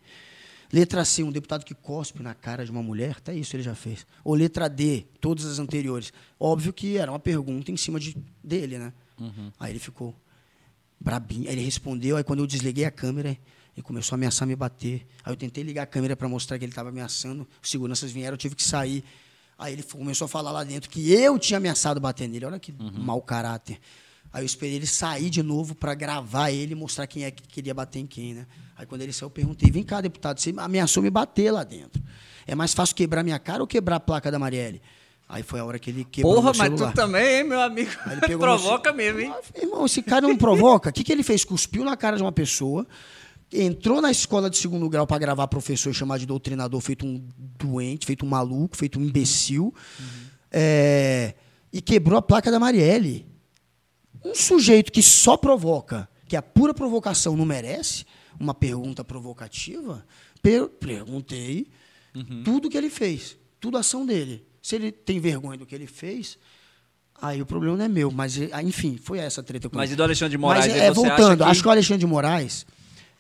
Letra 0.72 1.06
C, 1.06 1.24
um 1.24 1.32
deputado 1.32 1.64
que 1.64 1.74
cospe 1.74 2.22
na 2.22 2.34
cara 2.34 2.66
de 2.66 2.72
uma 2.72 2.82
mulher, 2.84 3.16
até 3.18 3.34
isso 3.34 3.56
ele 3.56 3.64
já 3.64 3.76
fez. 3.76 4.06
Ou 4.24 4.34
letra 4.34 4.68
D, 4.68 5.06
todas 5.22 5.46
as 5.46 5.60
anteriores. 5.60 6.12
Óbvio 6.40 6.74
que 6.74 6.98
era 6.98 7.12
uma 7.12 7.20
pergunta 7.20 7.72
em 7.72 7.78
cima 7.78 8.00
de, 8.00 8.16
dele, 8.44 8.78
né? 8.78 8.94
Aí 9.60 9.72
ele 9.72 9.80
ficou 9.80 10.16
brabinho. 11.00 11.48
Aí 11.48 11.56
ele 11.56 11.62
respondeu, 11.62 12.18
aí 12.18 12.24
quando 12.24 12.40
eu 12.40 12.48
desliguei 12.48 12.86
a 12.86 12.92
câmera, 12.92 13.30
ele 13.30 13.84
começou 13.84 14.16
a 14.16 14.18
ameaçar 14.18 14.48
me 14.48 14.56
bater. 14.56 15.06
Aí 15.24 15.32
eu 15.32 15.38
tentei 15.38 15.64
ligar 15.64 15.84
a 15.84 15.86
câmera 15.86 16.16
para 16.16 16.28
mostrar 16.28 16.58
que 16.58 16.66
ele 16.66 16.72
estava 16.72 16.90
ameaçando. 16.90 17.48
Os 17.62 17.70
seguranças 17.70 18.12
vieram, 18.12 18.34
eu 18.34 18.38
tive 18.38 18.56
que 18.56 18.64
sair. 18.64 19.04
Aí 19.58 19.74
ele 19.74 19.84
começou 19.84 20.26
a 20.26 20.28
falar 20.28 20.52
lá 20.52 20.64
dentro 20.64 20.90
que 20.90 21.12
eu 21.14 21.40
tinha 21.40 21.58
ameaçado 21.58 22.00
bater 22.00 22.28
nele. 22.28 22.46
Olha 22.46 22.60
que 22.60 22.74
mau 22.74 23.22
caráter. 23.22 23.80
Aí 24.36 24.42
eu 24.42 24.46
esperei 24.46 24.76
ele 24.76 24.86
sair 24.86 25.30
de 25.30 25.42
novo 25.42 25.74
para 25.74 25.96
gravar 25.96 26.52
ele 26.52 26.74
e 26.74 26.76
mostrar 26.76 27.08
quem 27.08 27.24
é 27.24 27.32
que 27.32 27.42
queria 27.48 27.74
bater 27.74 28.00
em 28.00 28.06
quem, 28.06 28.34
né? 28.34 28.46
Aí 28.76 28.86
quando 28.86 29.02
ele 29.02 29.14
saiu, 29.14 29.28
eu 29.28 29.30
perguntei: 29.30 29.72
vem 29.72 29.82
cá, 29.82 30.02
deputado, 30.02 30.42
você 30.42 30.54
ameaçou 30.58 31.02
me 31.02 31.10
bater 31.10 31.52
lá 31.52 31.64
dentro. 31.64 32.04
É 32.46 32.54
mais 32.54 32.74
fácil 32.74 32.98
quebrar 32.98 33.24
minha 33.24 33.40
cara 33.40 33.64
ou 33.64 33.68
quebrar 33.68 33.96
a 33.96 34.00
placa 34.02 34.30
da 34.30 34.38
Marielle? 34.38 34.82
Aí 35.30 35.42
foi 35.42 35.62
a 35.62 35.64
hora 35.64 35.80
que 35.80 35.90
ele 35.90 36.04
quebrou 36.04 36.36
Porra, 36.36 36.52
mas 36.54 36.74
tu 36.78 36.92
também, 36.92 37.38
hein, 37.38 37.44
meu 37.46 37.62
amigo? 37.62 37.90
Provoca 38.38 38.92
mesmo, 38.92 39.22
hein? 39.22 39.34
Ah, 39.34 39.62
Irmão, 39.62 39.86
esse 39.86 40.02
cara 40.02 40.28
não 40.28 40.36
provoca. 40.36 40.90
O 40.90 40.94
que, 40.94 41.06
que 41.06 41.14
ele 41.14 41.24
fez? 41.24 41.46
Cuspiu 41.46 41.86
na 41.86 41.96
cara 41.96 42.18
de 42.18 42.22
uma 42.22 42.34
pessoa, 42.34 42.86
entrou 43.54 44.02
na 44.02 44.12
escola 44.12 44.50
de 44.50 44.58
segundo 44.58 44.90
grau 44.90 45.08
para 45.08 45.18
gravar 45.18 45.48
professor 45.48 45.92
e 45.92 45.94
chamar 45.94 46.20
de 46.20 46.26
doutrinador, 46.26 46.82
feito 46.82 47.06
um 47.06 47.26
doente, 47.58 48.06
feito 48.06 48.26
um 48.26 48.30
maluco, 48.30 48.76
feito 48.76 49.00
um 49.00 49.02
imbecil, 49.02 49.74
é, 50.52 51.36
e 51.72 51.80
quebrou 51.80 52.20
a 52.20 52.22
placa 52.22 52.52
da 52.52 52.60
Marielle. 52.60 53.34
Um 54.26 54.36
sujeito 54.36 54.92
que 54.92 55.02
só 55.02 55.38
provoca, 55.38 56.10
que 56.28 56.36
a 56.36 56.42
pura 56.42 56.74
provocação 56.74 57.36
não 57.38 57.46
merece 57.46 58.06
uma 58.40 58.54
pergunta 58.54 59.04
provocativa, 59.04 60.06
per- 60.42 60.68
perguntei 60.70 61.68
tudo 62.44 62.70
que 62.70 62.78
ele 62.78 62.90
fez, 62.90 63.38
tudo 63.60 63.78
a 63.78 63.82
ação 63.82 64.06
dele. 64.06 64.46
Se 64.62 64.76
ele 64.76 64.92
tem 64.92 65.20
vergonha 65.20 65.58
do 65.58 65.66
que 65.66 65.76
ele 65.76 65.86
fez, 65.86 66.38
aí 67.22 67.42
o 67.42 67.46
problema 67.46 67.78
não 67.78 67.86
é 67.86 67.88
meu. 67.88 68.10
Mas, 68.10 68.38
eh, 68.40 68.50
enfim, 68.64 68.98
foi 69.02 69.20
essa 69.20 69.42
a 69.42 69.44
treta 69.44 69.70
com 69.70 69.76
Mas 69.78 69.92
e 69.92 69.96
do 69.96 70.02
Alexandre 70.04 70.32
de 70.32 70.38
Moraes? 70.38 70.66
Mas, 70.68 70.76
é, 70.76 70.86
acha 70.86 70.94
voltando, 70.94 71.38
que- 71.38 71.44
acho 71.52 71.62
que 71.62 71.68
o 71.68 71.72
Alexandre 71.72 72.00
de 72.00 72.06
Moraes, 72.08 72.66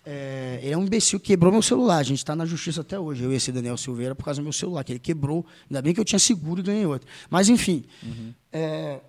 é, 0.05 0.59
ele 0.63 0.71
é 0.73 0.77
um 0.77 0.83
imbecil 0.83 1.19
que 1.19 1.27
quebrou 1.27 1.51
meu 1.51 1.61
celular. 1.61 1.97
A 1.97 2.03
gente 2.03 2.17
está 2.17 2.35
na 2.35 2.45
justiça 2.45 2.81
até 2.81 2.97
hoje. 2.99 3.23
Eu 3.23 3.31
e 3.31 3.35
esse 3.35 3.51
Daniel 3.51 3.77
Silveira 3.77 4.15
por 4.15 4.23
causa 4.25 4.39
do 4.41 4.43
meu 4.43 4.53
celular, 4.53 4.83
que 4.83 4.91
ele 4.93 4.99
quebrou. 4.99 5.45
Ainda 5.69 5.81
bem 5.81 5.93
que 5.93 5.99
eu 5.99 6.05
tinha 6.05 6.19
seguro 6.19 6.61
e 6.61 6.63
ganhei 6.63 6.85
outro. 6.85 7.07
Mas, 7.29 7.47
enfim. 7.49 7.83
é, 8.51 8.99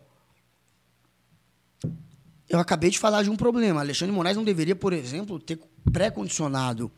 eu 2.49 2.59
acabei 2.59 2.90
de 2.90 2.99
falar 2.99 3.22
de 3.22 3.30
um 3.30 3.36
problema. 3.36 3.80
Alexandre 3.80 4.14
Moraes 4.14 4.36
não 4.36 4.44
deveria, 4.44 4.76
por 4.76 4.92
exemplo, 4.92 5.38
ter 5.38 5.59
pré-condicionado 5.92 6.90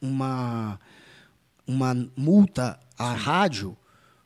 uma, 0.00 0.78
uma 1.66 1.94
multa 2.16 2.78
à 2.98 3.12
rádio, 3.12 3.76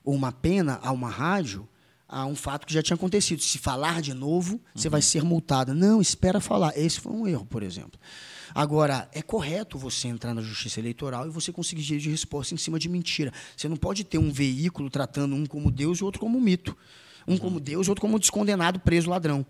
ou 0.05 0.15
uma 0.15 0.31
pena 0.31 0.79
a 0.83 0.93
uma 0.93 1.09
rádio, 1.09 1.69
a 2.07 2.27
um 2.27 2.37
fato 2.37 2.67
que 2.67 2.75
já 2.75 2.83
tinha 2.83 2.95
acontecido. 2.95 3.43
Se 3.43 3.59
falar 3.59 4.01
de 4.01 4.15
novo, 4.15 4.61
você 4.75 4.89
vai 4.89 5.03
ser 5.03 5.25
multado. 5.25 5.75
Não, 5.75 6.01
espera 6.01 6.41
falar. 6.41 6.77
Esse 6.79 7.01
foi 7.01 7.13
um 7.13 7.27
erro, 7.27 7.45
por 7.45 7.63
exemplo. 7.63 7.99
Agora, 8.55 9.09
é 9.13 9.21
correto 9.21 9.77
você 9.77 10.07
entrar 10.07 10.33
na 10.33 10.41
justiça 10.41 10.79
eleitoral 10.79 11.27
e 11.27 11.31
você 11.31 11.53
conseguir 11.53 11.83
direito 11.83 12.05
de 12.05 12.11
resposta 12.11 12.55
em 12.55 12.57
cima 12.57 12.79
de 12.79 12.89
mentira. 12.89 13.33
Você 13.57 13.69
não 13.69 13.77
pode 13.77 14.05
ter 14.05 14.19
um 14.19 14.31
veículo 14.31 14.89
tratando 14.89 15.35
um 15.35 15.45
como 15.45 15.73
Deus 15.73 15.99
e 15.99 16.05
outro 16.05 16.21
como 16.21 16.41
mito. 16.41 16.77
Um 17.27 17.37
como 17.37 17.59
Deus 17.59 17.87
e 17.87 17.91
outro 17.91 18.03
como 18.03 18.19
descondenado, 18.19 18.79
preso, 18.79 19.11
ladrão. 19.11 19.45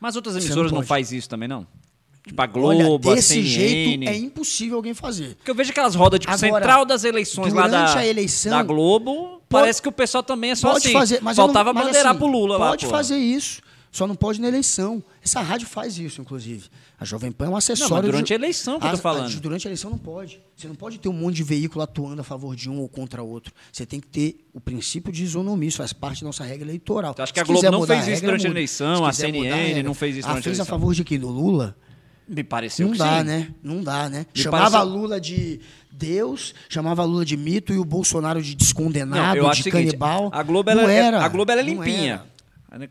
Mas 0.00 0.16
outras 0.16 0.34
emissoras 0.36 0.70
não 0.72 0.76
não, 0.76 0.78
pode. 0.78 0.88
faz 0.88 1.12
isso 1.12 1.28
também, 1.28 1.48
não? 1.48 1.66
Tipo 2.26 2.42
a 2.42 2.44
Olha, 2.44 2.84
Globo, 2.84 3.10
a 3.10 3.14
desse 3.14 3.34
CNN. 3.34 3.48
jeito 3.48 4.08
é 4.08 4.16
impossível 4.16 4.76
alguém 4.76 4.94
fazer. 4.94 5.36
Porque 5.36 5.50
eu 5.50 5.54
vejo 5.54 5.70
aquelas 5.70 5.94
rodas, 5.94 6.20
tipo, 6.20 6.32
Agora, 6.32 6.54
central 6.54 6.84
das 6.84 7.04
eleições 7.04 7.52
lá 7.52 7.66
da, 7.66 7.96
a 7.96 8.06
eleição, 8.06 8.50
da 8.50 8.62
Globo, 8.62 9.40
parece 9.48 9.80
que 9.80 9.88
o 9.88 9.92
pessoal 9.92 10.22
também 10.22 10.50
é 10.50 10.54
só 10.54 10.72
pode 10.72 10.84
assim. 10.86 10.92
fazer, 10.92 11.20
mas 11.22 11.36
faltava 11.36 11.70
não, 11.72 11.74
mas 11.74 11.86
bandeirar 11.86 12.10
assim, 12.10 12.18
pro 12.18 12.28
Lula 12.28 12.58
lá, 12.58 12.68
Pode 12.68 12.86
fazer 12.86 13.16
isso, 13.16 13.62
só 13.90 14.06
não 14.06 14.14
pode 14.14 14.40
na 14.40 14.48
eleição. 14.48 15.02
Essa 15.22 15.40
rádio 15.40 15.66
faz 15.66 15.98
isso, 15.98 16.20
inclusive. 16.20 16.68
A 16.98 17.04
Jovem 17.04 17.32
Pan 17.32 17.46
é 17.46 17.48
um 17.48 17.56
acessório. 17.56 17.90
Não, 17.94 18.02
mas 18.02 18.06
durante 18.10 18.26
de- 18.28 18.32
a 18.32 18.36
eleição 18.36 18.78
que 18.78 18.84
eu 18.86 18.90
tô 18.90 18.96
A- 18.96 18.98
a- 18.98 19.02
falando. 19.02 19.40
durante 19.40 19.66
a 19.66 19.68
eleição 19.68 19.90
não 19.90 19.98
pode. 19.98 20.40
Você 20.56 20.68
não 20.68 20.74
pode 20.74 20.98
ter 20.98 21.08
um 21.08 21.12
monte 21.12 21.36
de 21.36 21.42
veículo 21.42 21.82
atuando 21.82 22.20
a 22.20 22.24
favor 22.24 22.54
de 22.54 22.68
um 22.70 22.78
ou 22.80 22.88
contra 22.88 23.22
outro. 23.22 23.52
Você 23.72 23.84
tem 23.86 23.98
que 24.00 24.06
ter 24.06 24.46
o 24.52 24.60
princípio 24.60 25.12
de 25.12 25.24
isonomia, 25.24 25.68
isso 25.68 25.78
faz 25.78 25.92
parte 25.92 26.20
da 26.22 26.26
nossa 26.26 26.44
regra 26.44 26.66
eleitoral. 26.66 27.14
Tu 27.14 27.22
acha 27.22 27.32
que 27.32 27.40
a 27.40 27.44
Globo 27.44 27.70
não 27.70 27.86
fez 27.86 28.00
isso 28.00 28.10
regra, 28.10 28.26
durante 28.28 28.46
a 28.46 28.50
eleição, 28.50 29.04
a 29.04 29.12
CNN 29.12 29.48
regra. 29.50 29.82
não 29.82 29.94
fez 29.94 30.16
isso 30.16 30.28
durante 30.28 30.40
a 30.40 30.42
fez 30.44 30.56
a 30.58 30.62
eleição. 30.62 30.66
favor 30.78 30.94
de 30.94 31.02
quem? 31.04 31.18
Do 31.18 31.28
Lula? 31.28 31.76
Me 32.28 32.44
pareceu 32.44 32.86
Não 32.86 32.92
que 32.92 32.98
dá, 32.98 33.18
sim. 33.18 33.24
né? 33.24 33.48
Não 33.60 33.82
dá, 33.82 34.08
né? 34.08 34.24
Me 34.32 34.40
chamava 34.40 34.78
pareceu- 34.78 34.88
Lula 34.96 35.20
de 35.20 35.58
Deus, 35.90 36.54
chamava 36.68 37.02
Lula 37.02 37.24
de 37.24 37.36
mito 37.36 37.72
e 37.72 37.78
o 37.78 37.84
Bolsonaro 37.84 38.40
de 38.40 38.54
descondenado, 38.54 39.40
Não, 39.40 39.48
acho 39.48 39.58
de 39.58 39.64
seguinte, 39.64 39.86
canibal. 39.86 40.30
a 40.32 40.42
Globo, 40.44 40.70
não 40.72 40.82
ela, 40.82 40.92
é- 40.92 40.96
era, 40.96 41.24
a 41.24 41.28
Globo 41.28 41.50
é 41.50 41.56
não 41.56 41.62
limpinha. 41.64 42.12
era. 42.14 42.30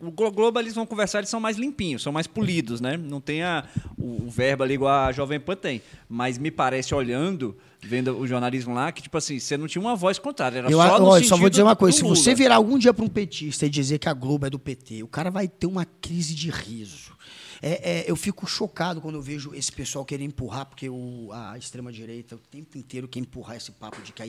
O 0.01 0.11
Glo- 0.11 0.31
Globo 0.31 0.59
eles 0.59 0.75
vão 0.75 0.85
conversar, 0.85 1.19
eles 1.19 1.29
são 1.29 1.39
mais 1.39 1.57
limpinhos, 1.57 2.01
são 2.03 2.11
mais 2.11 2.27
polidos, 2.27 2.81
né? 2.81 2.97
Não 2.97 3.21
tem 3.21 3.43
a, 3.43 3.63
o, 3.97 4.25
o 4.25 4.29
verbo 4.29 4.63
ali 4.63 4.73
igual 4.73 5.07
a 5.07 5.11
Jovem 5.11 5.39
Pan 5.39 5.55
tem. 5.55 5.81
Mas 6.07 6.37
me 6.37 6.51
parece, 6.51 6.93
olhando, 6.93 7.55
vendo 7.81 8.17
o 8.17 8.27
jornalismo 8.27 8.73
lá, 8.73 8.91
que, 8.91 9.01
tipo 9.01 9.17
assim, 9.17 9.39
você 9.39 9.55
não 9.55 9.67
tinha 9.67 9.81
uma 9.81 9.95
voz 9.95 10.19
contrária. 10.19 10.59
Era 10.59 10.69
Eu, 10.71 10.77
só 10.77 10.99
no 10.99 11.13
sentido 11.13 11.29
só 11.29 11.37
vou 11.37 11.49
dizer 11.49 11.63
uma 11.63 11.75
coisa: 11.75 11.97
se 11.97 12.03
você 12.03 12.35
virar 12.35 12.55
algum 12.55 12.77
dia 12.77 12.93
para 12.93 13.05
um 13.05 13.09
petista 13.09 13.65
e 13.65 13.69
dizer 13.69 13.99
que 13.99 14.09
a 14.09 14.13
Globo 14.13 14.45
é 14.45 14.49
do 14.49 14.59
PT, 14.59 15.01
o 15.03 15.07
cara 15.07 15.31
vai 15.31 15.47
ter 15.47 15.67
uma 15.67 15.85
crise 15.85 16.35
de 16.35 16.49
riso. 16.49 17.17
É, 17.61 17.99
é, 17.99 18.05
eu 18.11 18.15
fico 18.15 18.47
chocado 18.47 19.01
quando 19.01 19.15
eu 19.15 19.21
vejo 19.21 19.53
esse 19.53 19.71
pessoal 19.71 20.05
querer 20.05 20.23
empurrar, 20.23 20.65
porque 20.65 20.89
o, 20.89 21.29
a 21.31 21.57
extrema-direita 21.57 22.35
o 22.35 22.39
tempo 22.39 22.77
inteiro 22.77 23.07
quer 23.07 23.19
empurrar 23.19 23.57
esse 23.57 23.71
papo 23.71 24.01
de 24.01 24.11
que 24.11 24.23
a, 24.23 24.25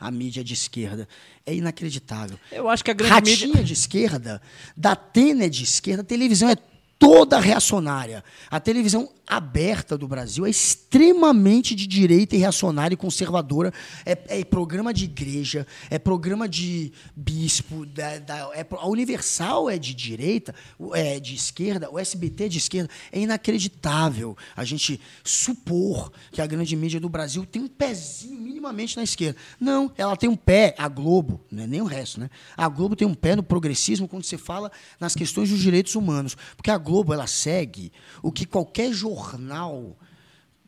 a 0.00 0.10
mídia 0.10 0.40
é 0.40 0.44
de 0.44 0.54
esquerda. 0.54 1.08
É 1.46 1.54
inacreditável. 1.54 2.38
Eu 2.50 2.68
acho 2.68 2.84
que 2.84 2.90
a 2.90 2.94
grande 2.94 3.12
Ratinha 3.12 3.48
mídia... 3.48 3.64
de 3.64 3.72
esquerda, 3.72 4.42
da 4.76 4.96
Tena 4.96 5.44
é 5.44 5.48
de 5.48 5.62
esquerda, 5.62 6.02
a 6.02 6.04
televisão 6.04 6.48
é 6.48 6.56
toda 6.98 7.38
reacionária. 7.38 8.22
A 8.50 8.58
televisão 8.60 9.10
aberta 9.26 9.96
do 9.96 10.06
Brasil 10.06 10.44
é 10.46 10.50
extremamente 10.50 11.74
de 11.74 11.86
direita 11.86 12.36
e 12.36 12.38
reacionária 12.38 12.94
e 12.94 12.96
conservadora. 12.96 13.72
É, 14.04 14.40
é 14.40 14.44
programa 14.44 14.92
de 14.92 15.04
igreja, 15.04 15.66
é 15.90 15.98
programa 15.98 16.48
de 16.48 16.92
bispo, 17.16 17.86
da, 17.86 18.18
da- 18.18 18.50
é 18.54 18.66
a 18.70 18.86
Universal 18.86 19.68
é 19.70 19.78
de 19.78 19.94
direita, 19.94 20.54
é 20.92 21.18
de 21.18 21.34
esquerda, 21.34 21.90
o 21.90 21.98
SBT 21.98 22.44
é 22.44 22.48
de 22.48 22.58
esquerda. 22.58 22.90
É 23.10 23.18
inacreditável 23.20 24.36
a 24.54 24.64
gente 24.64 25.00
supor 25.22 26.12
que 26.30 26.40
a 26.40 26.46
grande 26.46 26.76
mídia 26.76 27.00
do 27.00 27.08
Brasil 27.08 27.44
tem 27.46 27.62
um 27.62 27.68
pezinho 27.68 28.38
minimamente 28.40 28.96
na 28.96 29.02
esquerda. 29.02 29.38
Não, 29.58 29.90
ela 29.96 30.16
tem 30.16 30.28
um 30.28 30.36
pé, 30.36 30.74
a 30.78 30.88
Globo, 30.88 31.40
não 31.50 31.64
é 31.64 31.66
nem 31.66 31.80
o 31.80 31.86
resto, 31.86 32.20
né? 32.20 32.28
A 32.56 32.68
Globo 32.68 32.94
tem 32.94 33.06
um 33.08 33.14
pé 33.14 33.34
no 33.36 33.42
progressismo 33.42 34.06
quando 34.06 34.24
você 34.24 34.36
fala 34.38 34.70
nas 35.00 35.14
questões 35.14 35.48
dos 35.50 35.60
direitos 35.60 35.94
humanos. 35.94 36.36
Porque 36.56 36.70
a 36.70 36.78
Globo, 36.84 37.12
ela 37.12 37.26
segue 37.26 37.92
o 38.22 38.30
que 38.30 38.44
qualquer 38.44 38.92
jornal 38.92 39.96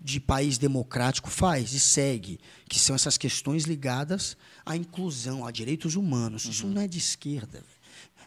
de 0.01 0.21
país 0.21 0.57
democrático 0.57 1.29
faz 1.29 1.73
e 1.73 1.81
segue, 1.81 2.39
que 2.69 2.79
são 2.79 2.95
essas 2.95 3.19
questões 3.19 3.65
ligadas 3.65 4.37
à 4.65 4.77
inclusão, 4.77 5.45
a 5.45 5.51
direitos 5.51 5.97
humanos. 5.97 6.45
Isso 6.45 6.67
não 6.67 6.81
é 6.81 6.89
de 6.89 6.99
esquerda. 6.99 7.63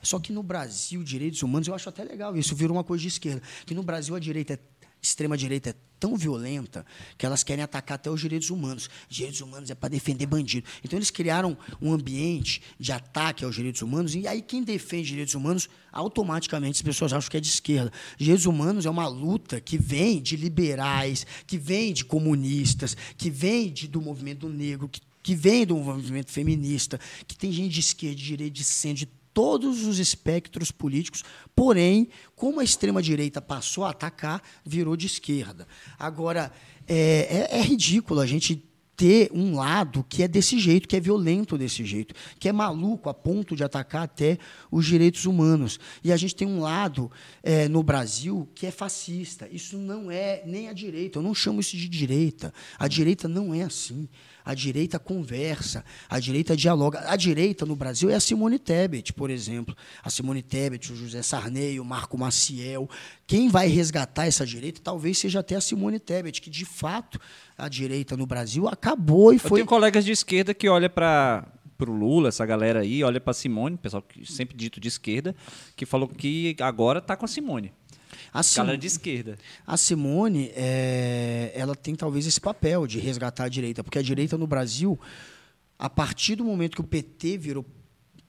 Só 0.01 0.19
que 0.19 0.31
no 0.31 0.43
Brasil, 0.43 1.03
direitos 1.03 1.41
humanos, 1.41 1.67
eu 1.67 1.75
acho 1.75 1.89
até 1.89 2.03
legal 2.03 2.35
isso, 2.37 2.55
virou 2.55 2.75
uma 2.75 2.83
coisa 2.83 3.01
de 3.01 3.07
esquerda. 3.07 3.41
Que 3.65 3.73
no 3.73 3.83
Brasil 3.83 4.15
a 4.15 4.19
direita 4.19 4.53
é 4.53 4.59
extrema-direita 5.01 5.71
é 5.71 5.75
tão 5.99 6.15
violenta 6.15 6.85
que 7.17 7.25
elas 7.25 7.43
querem 7.43 7.63
atacar 7.63 7.95
até 7.95 8.09
os 8.09 8.21
direitos 8.21 8.49
humanos. 8.49 8.89
Direitos 9.09 9.41
humanos 9.41 9.69
é 9.69 9.75
para 9.75 9.89
defender 9.89 10.25
bandido. 10.25 10.67
Então, 10.83 10.97
eles 10.97 11.11
criaram 11.11 11.57
um 11.81 11.91
ambiente 11.91 12.61
de 12.79 12.91
ataque 12.91 13.43
aos 13.43 13.55
direitos 13.55 13.81
humanos, 13.81 14.15
e 14.15 14.27
aí 14.27 14.41
quem 14.41 14.63
defende 14.63 15.09
direitos 15.09 15.35
humanos, 15.35 15.69
automaticamente 15.91 16.77
as 16.77 16.81
pessoas 16.81 17.11
acham 17.11 17.29
que 17.29 17.37
é 17.37 17.39
de 17.41 17.49
esquerda. 17.49 17.91
Direitos 18.17 18.45
humanos 18.45 18.85
é 18.85 18.89
uma 18.89 19.07
luta 19.07 19.59
que 19.59 19.77
vem 19.77 20.21
de 20.21 20.35
liberais, 20.35 21.25
que 21.45 21.57
vem 21.57 21.91
de 21.91 22.05
comunistas, 22.05 22.95
que 23.17 23.29
vem 23.29 23.71
de, 23.71 23.87
do 23.87 24.01
movimento 24.01 24.47
negro, 24.47 24.87
que, 24.87 25.01
que 25.21 25.35
vem 25.35 25.65
do 25.65 25.75
movimento 25.75 26.31
feminista, 26.31 26.99
que 27.27 27.37
tem 27.37 27.51
gente 27.51 27.73
de 27.73 27.79
esquerda, 27.81 28.15
de 28.15 28.23
direita, 28.23 28.53
de 28.53 28.63
centro, 28.63 28.99
de 28.99 29.18
todos 29.39 29.87
os 29.87 29.99
espectros 29.99 30.69
políticos, 30.69 31.23
porém, 31.55 32.09
como 32.35 32.59
a 32.59 32.63
extrema-direita 32.63 33.41
passou 33.41 33.85
a 33.85 33.91
atacar, 33.91 34.43
virou 34.65 34.97
de 34.97 35.05
esquerda. 35.05 35.65
Agora, 35.97 36.51
é, 36.85 37.47
é, 37.53 37.57
é 37.57 37.61
ridículo 37.61 38.19
a 38.19 38.25
gente 38.25 38.69
ter 38.97 39.31
um 39.33 39.55
lado 39.55 40.05
que 40.09 40.23
é 40.23 40.27
desse 40.27 40.59
jeito, 40.59 40.89
que 40.89 40.97
é 40.97 40.99
violento 40.99 41.57
desse 41.57 41.85
jeito, 41.85 42.13
que 42.37 42.49
é 42.49 42.51
maluco 42.51 43.07
a 43.07 43.13
ponto 43.13 43.55
de 43.55 43.63
atacar 43.63 44.03
até 44.03 44.37
os 44.69 44.85
direitos 44.85 45.23
humanos. 45.23 45.79
E 46.03 46.11
a 46.11 46.17
gente 46.17 46.35
tem 46.35 46.45
um 46.45 46.59
lado 46.59 47.09
é, 47.41 47.69
no 47.69 47.81
Brasil 47.81 48.45
que 48.53 48.65
é 48.65 48.71
fascista. 48.71 49.47
Isso 49.49 49.77
não 49.77 50.11
é 50.11 50.43
nem 50.45 50.67
a 50.67 50.73
direita. 50.73 51.17
Eu 51.17 51.23
não 51.23 51.33
chamo 51.33 51.61
isso 51.61 51.77
de 51.77 51.87
direita. 51.87 52.53
A 52.77 52.89
direita 52.89 53.25
não 53.25 53.53
é 53.53 53.61
assim. 53.61 54.09
A 54.49 54.55
direita 54.55 54.97
conversa, 54.97 55.85
a 56.09 56.19
direita 56.19 56.57
dialoga. 56.57 57.03
A 57.05 57.15
direita 57.15 57.67
no 57.67 57.75
Brasil 57.75 58.09
é 58.09 58.15
a 58.15 58.19
Simone 58.19 58.57
Tebet, 58.57 59.13
por 59.13 59.29
exemplo. 59.29 59.77
A 60.03 60.09
Simone 60.09 60.41
Tebet, 60.41 60.91
o 60.91 60.95
José 60.95 61.21
Sarney, 61.21 61.79
o 61.79 61.85
Marco 61.85 62.17
Maciel. 62.17 62.89
Quem 63.27 63.47
vai 63.47 63.67
resgatar 63.67 64.25
essa 64.25 64.47
direita 64.47 64.81
talvez 64.83 65.19
seja 65.19 65.41
até 65.41 65.55
a 65.55 65.61
Simone 65.61 65.99
Tebet, 65.99 66.41
que 66.41 66.49
de 66.49 66.65
fato 66.65 67.19
a 67.55 67.69
direita 67.69 68.17
no 68.17 68.25
Brasil 68.25 68.67
acabou 68.67 69.31
e 69.31 69.35
Eu 69.35 69.39
foi. 69.39 69.59
tenho 69.59 69.67
colegas 69.67 70.03
de 70.03 70.13
esquerda 70.13 70.51
que 70.51 70.67
olham 70.67 70.89
para 70.89 71.47
o 71.79 71.91
Lula, 71.91 72.29
essa 72.29 72.43
galera 72.43 72.79
aí, 72.79 73.03
olha 73.03 73.21
para 73.21 73.33
Simone, 73.33 73.77
pessoal 73.77 74.01
que 74.01 74.25
sempre 74.25 74.57
dito 74.57 74.79
de 74.79 74.87
esquerda, 74.87 75.35
que 75.75 75.85
falou 75.85 76.07
que 76.07 76.55
agora 76.59 76.97
está 76.97 77.15
com 77.15 77.25
a 77.25 77.27
Simone. 77.27 77.71
A 78.33 78.43
Sim- 78.43 78.57
Galera 78.57 78.77
de 78.77 78.87
esquerda. 78.87 79.37
A 79.65 79.77
Simone, 79.77 80.51
é, 80.55 81.51
ela 81.55 81.75
tem 81.75 81.95
talvez 81.95 82.25
esse 82.25 82.39
papel 82.39 82.85
de 82.87 82.99
resgatar 82.99 83.45
a 83.45 83.49
direita, 83.49 83.83
porque 83.83 83.99
a 83.99 84.01
direita 84.01 84.37
no 84.37 84.47
Brasil, 84.47 84.99
a 85.77 85.89
partir 85.89 86.35
do 86.35 86.43
momento 86.43 86.75
que 86.75 86.81
o 86.81 86.83
PT 86.83 87.37
virou 87.37 87.65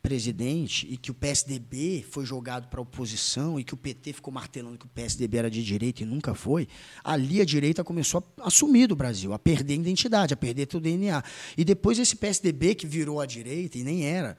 presidente 0.03 0.87
e 0.91 0.97
que 0.97 1.11
o 1.11 1.15
PSDB 1.15 2.05
foi 2.11 2.25
jogado 2.25 2.69
para 2.69 2.81
a 2.81 2.83
oposição 2.83 3.61
e 3.61 3.65
que 3.65 3.75
o 3.75 3.77
PT 3.77 4.15
ficou 4.15 4.33
martelando 4.33 4.79
que 4.79 4.87
o 4.87 4.89
PSDB 4.89 5.37
era 5.37 5.51
de 5.51 5.63
direita 5.63 6.03
e 6.03 6.07
nunca 6.07 6.35
foi, 6.35 6.67
ali 7.05 7.41
a 7.41 7.45
direita 7.45 7.85
começou 7.85 8.25
a 8.41 8.49
assumir 8.49 8.87
do 8.87 8.97
Brasil, 8.97 9.33
a 9.33 9.39
perder 9.39 9.75
a 9.75 9.77
identidade, 9.77 10.33
a 10.33 10.37
perder 10.37 10.69
seu 10.71 10.81
DNA. 10.81 11.23
E 11.57 11.65
depois 11.65 11.99
esse 11.99 12.17
PSDB 12.17 12.75
que 12.75 12.87
virou 12.87 13.21
a 13.21 13.27
direita 13.27 13.77
e 13.79 13.85
nem 13.85 14.07
era, 14.07 14.37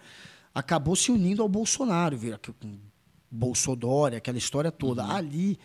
acabou 0.53 0.95
se 0.95 1.11
unindo 1.11 1.41
ao 1.41 1.47
Bolsonaro, 1.47 2.17
Bolsodória, 3.31 4.17
aquela 4.17 4.37
história 4.37 4.71
toda. 4.71 5.05
Ali 5.05 5.57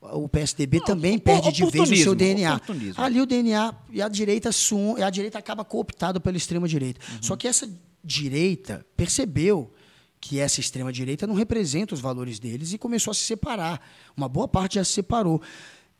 o 0.00 0.28
PSDB 0.28 0.80
também 0.84 1.16
o- 1.16 1.20
perde 1.20 1.50
de 1.50 1.64
vez 1.64 1.90
o 1.90 1.96
seu 1.96 2.14
DNA. 2.14 2.60
Ali 3.02 3.20
o 3.20 3.26
DNA 3.26 3.74
e 3.90 4.02
a 4.02 4.08
direita 4.08 4.52
sum, 4.52 4.96
e 4.98 5.02
a 5.02 5.10
direita 5.10 5.38
acaba 5.38 5.64
cooptada 5.64 6.20
pela 6.20 6.36
extrema 6.36 6.68
direita. 6.68 7.00
Uhum. 7.12 7.22
Só 7.22 7.36
que 7.36 7.48
essa 7.48 7.68
direita 8.04 8.86
percebeu 8.96 9.72
que 10.20 10.38
essa 10.38 10.60
extrema 10.60 10.92
direita 10.92 11.26
não 11.26 11.34
representa 11.34 11.94
os 11.94 12.00
valores 12.00 12.38
deles 12.38 12.72
e 12.72 12.78
começou 12.78 13.10
a 13.10 13.14
se 13.14 13.20
separar. 13.22 13.80
Uma 14.16 14.28
boa 14.28 14.46
parte 14.48 14.74
já 14.76 14.84
se 14.84 14.92
separou. 14.92 15.40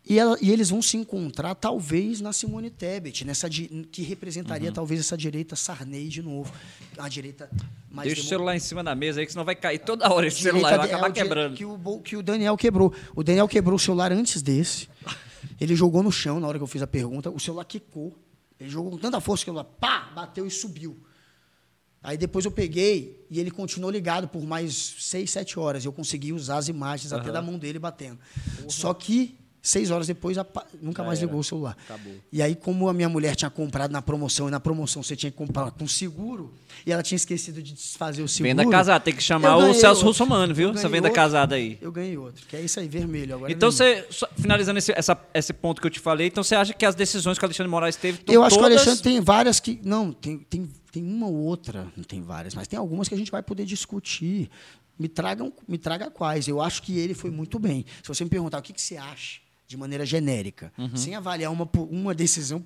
E, 0.09 0.19
ela- 0.21 0.39
e 0.41 0.53
eles 0.53 0.71
vão 0.71 0.81
se 0.81 0.97
encontrar, 0.97 1.55
talvez, 1.57 2.21
na 2.21 2.33
Simone 2.33 2.71
Tebet, 2.71 3.25
nessa 3.25 3.51
que 3.51 3.69
Uhum. 3.73 4.07
representaria, 4.09 4.71
talvez, 4.71 5.01
essa 5.01 5.17
direita 5.17 5.57
Sarney 5.57 6.09
de 6.09 6.23
novo. 6.23 6.53
A 6.97 7.09
direita 7.09 7.51
mais 7.91 8.07
Deixa 8.07 8.23
o 8.23 8.25
celular 8.25 8.55
em 8.55 8.61
cima 8.61 8.85
da 8.85 8.95
mesa 8.95 9.19
aí, 9.21 9.27
que 9.27 9.33
senão 9.33 9.45
vai 9.45 9.57
cair 9.57 9.81
toda 9.81 10.09
hora 10.13 10.27
esse 10.29 10.37
direita 10.39 10.59
celular, 10.59 10.77
vai 10.79 10.87
é 10.89 10.93
acabar 10.93 11.09
di- 11.09 11.21
quebrando. 11.21 11.57
Que 11.57 11.65
o, 11.65 12.01
que 12.01 12.17
o 12.17 12.23
Daniel 12.23 12.57
quebrou. 12.57 12.95
O 13.17 13.25
Daniel 13.25 13.49
quebrou 13.49 13.75
o 13.75 13.79
celular 13.81 14.13
antes 14.13 14.43
desse. 14.43 14.89
Ele 15.61 15.75
jogou 15.75 16.03
no 16.05 16.13
chão 16.13 16.39
na 16.39 16.47
hora 16.47 16.57
que 16.59 16.63
eu 16.63 16.69
fiz 16.69 16.83
a 16.83 16.87
pergunta. 16.87 17.29
O 17.31 17.41
celular 17.41 17.65
quicou. 17.65 18.17
Ele 18.61 18.71
jogou 18.71 18.93
com 18.93 18.99
tanta 18.99 19.21
força 19.21 19.45
que 19.45 19.51
o 19.51 19.55
celular 19.55 19.65
pá, 19.81 20.13
bateu 20.15 20.47
e 20.47 20.51
subiu. 20.51 20.97
Aí 22.03 22.17
depois 22.17 22.45
eu 22.45 22.53
peguei 22.53 23.27
e 23.29 23.41
ele 23.41 23.51
continuou 23.51 23.91
ligado 23.91 24.29
por 24.29 24.45
mais 24.47 24.73
seis, 25.01 25.31
sete 25.33 25.59
horas. 25.59 25.85
Eu 25.85 25.93
consegui 25.93 26.33
usar 26.33 26.59
as 26.59 26.69
imagens 26.69 27.13
até 27.13 27.33
da 27.33 27.43
mão 27.43 27.59
dele 27.59 27.79
batendo. 27.81 28.19
Só 28.69 28.95
que 28.95 29.37
seis 29.69 29.91
horas 29.91 30.07
depois 30.07 30.37
nunca 30.81 31.03
mais 31.03 31.21
ligou 31.21 31.41
o 31.41 31.45
celular. 31.45 31.77
Acabou. 31.85 32.15
E 32.33 32.41
aí, 32.41 32.55
como 32.55 32.89
a 32.89 32.93
minha 32.93 33.09
mulher 33.09 33.35
tinha 33.35 33.51
comprado 33.51 33.91
na 33.91 34.01
promoção, 34.01 34.49
e 34.49 34.51
na 34.51 34.61
promoção 34.61 35.03
você 35.03 35.17
tinha 35.17 35.31
que 35.31 35.37
comprar 35.37 35.71
com 35.73 35.87
seguro, 35.89 36.53
e 36.87 36.93
ela 36.93 37.03
tinha 37.03 37.17
esquecido 37.17 37.63
de 37.63 37.73
desfazer 37.73 38.23
o 38.23 38.29
seguro. 38.29 38.49
Venda 38.57 38.71
casada, 38.71 39.01
tem 39.01 39.15
que 39.15 39.23
chamar 39.23 39.57
o 39.57 39.73
Celso 39.75 39.87
outro. 39.89 40.07
Russomano, 40.07 40.55
viu? 40.55 40.71
Essa 40.71 40.89
venda 40.89 41.09
outro. 41.09 41.15
casada 41.15 41.55
aí. 41.57 41.79
Eu 41.81 41.91
ganhei 41.91 42.17
outro, 42.17 42.47
que 42.47 42.55
é 42.57 42.61
isso 42.61 42.79
aí, 42.79 42.87
vermelho. 42.89 43.35
Agora 43.37 43.51
é 43.51 43.55
Então 43.55 43.71
vermelho. 43.71 44.05
você, 44.09 44.13
só 44.13 44.29
finalizando 44.37 44.79
esse, 44.79 44.93
essa- 44.93 45.19
esse 45.35 45.53
ponto 45.53 45.81
que 45.81 45.87
eu 45.87 45.91
te 45.91 45.99
falei, 46.01 46.29
então 46.29 46.45
você 46.45 46.55
acha 46.55 46.73
que 46.73 46.87
as 46.87 46.95
decisões 46.95 47.39
que 47.39 47.45
o 47.45 47.47
Alexandre 47.47 47.71
Moraes 47.71 47.97
teve 47.97 48.21
Eu 48.29 48.45
acho 48.45 48.57
que 48.57 48.61
o 48.61 48.65
todas- 48.65 48.77
Alexandre 48.79 49.03
tem 49.03 49.21
várias 49.21 49.59
que. 49.61 49.81
Não, 49.83 50.13
tem, 50.13 50.39
tem, 50.39 50.69
tem 50.93 51.03
uma 51.03 51.27
ou 51.27 51.35
outra, 51.35 51.87
não 51.97 52.05
tem 52.05 52.23
várias, 52.23 52.55
mas 52.55 52.69
tem 52.69 52.79
algumas 52.79 53.09
que 53.09 53.15
a 53.15 53.19
gente 53.19 53.31
vai 53.31 53.43
poder 53.43 53.65
discutir. 53.65 54.49
Me, 54.99 55.09
tragam, 55.09 55.53
me 55.69 55.77
traga 55.77 56.11
quais. 56.11 56.49
Eu 56.49 56.59
acho 56.63 56.83
que 56.83 56.99
ele 56.99 57.13
foi 57.13 57.31
muito 57.31 57.59
bem. 57.59 57.85
Se 58.03 58.09
você 58.09 58.25
me 58.25 58.31
perguntar 58.31 58.59
o 58.59 58.63
que, 58.63 58.73
que 58.73 58.81
você 58.81 58.97
acha, 58.97 59.41
de 59.67 59.77
maneira 59.77 60.07
genérica, 60.07 60.73
sem 60.95 61.15
avaliar 61.15 61.51
uma, 61.53 61.67
por- 61.67 61.89
uma 61.91 62.15
decisão, 62.15 62.65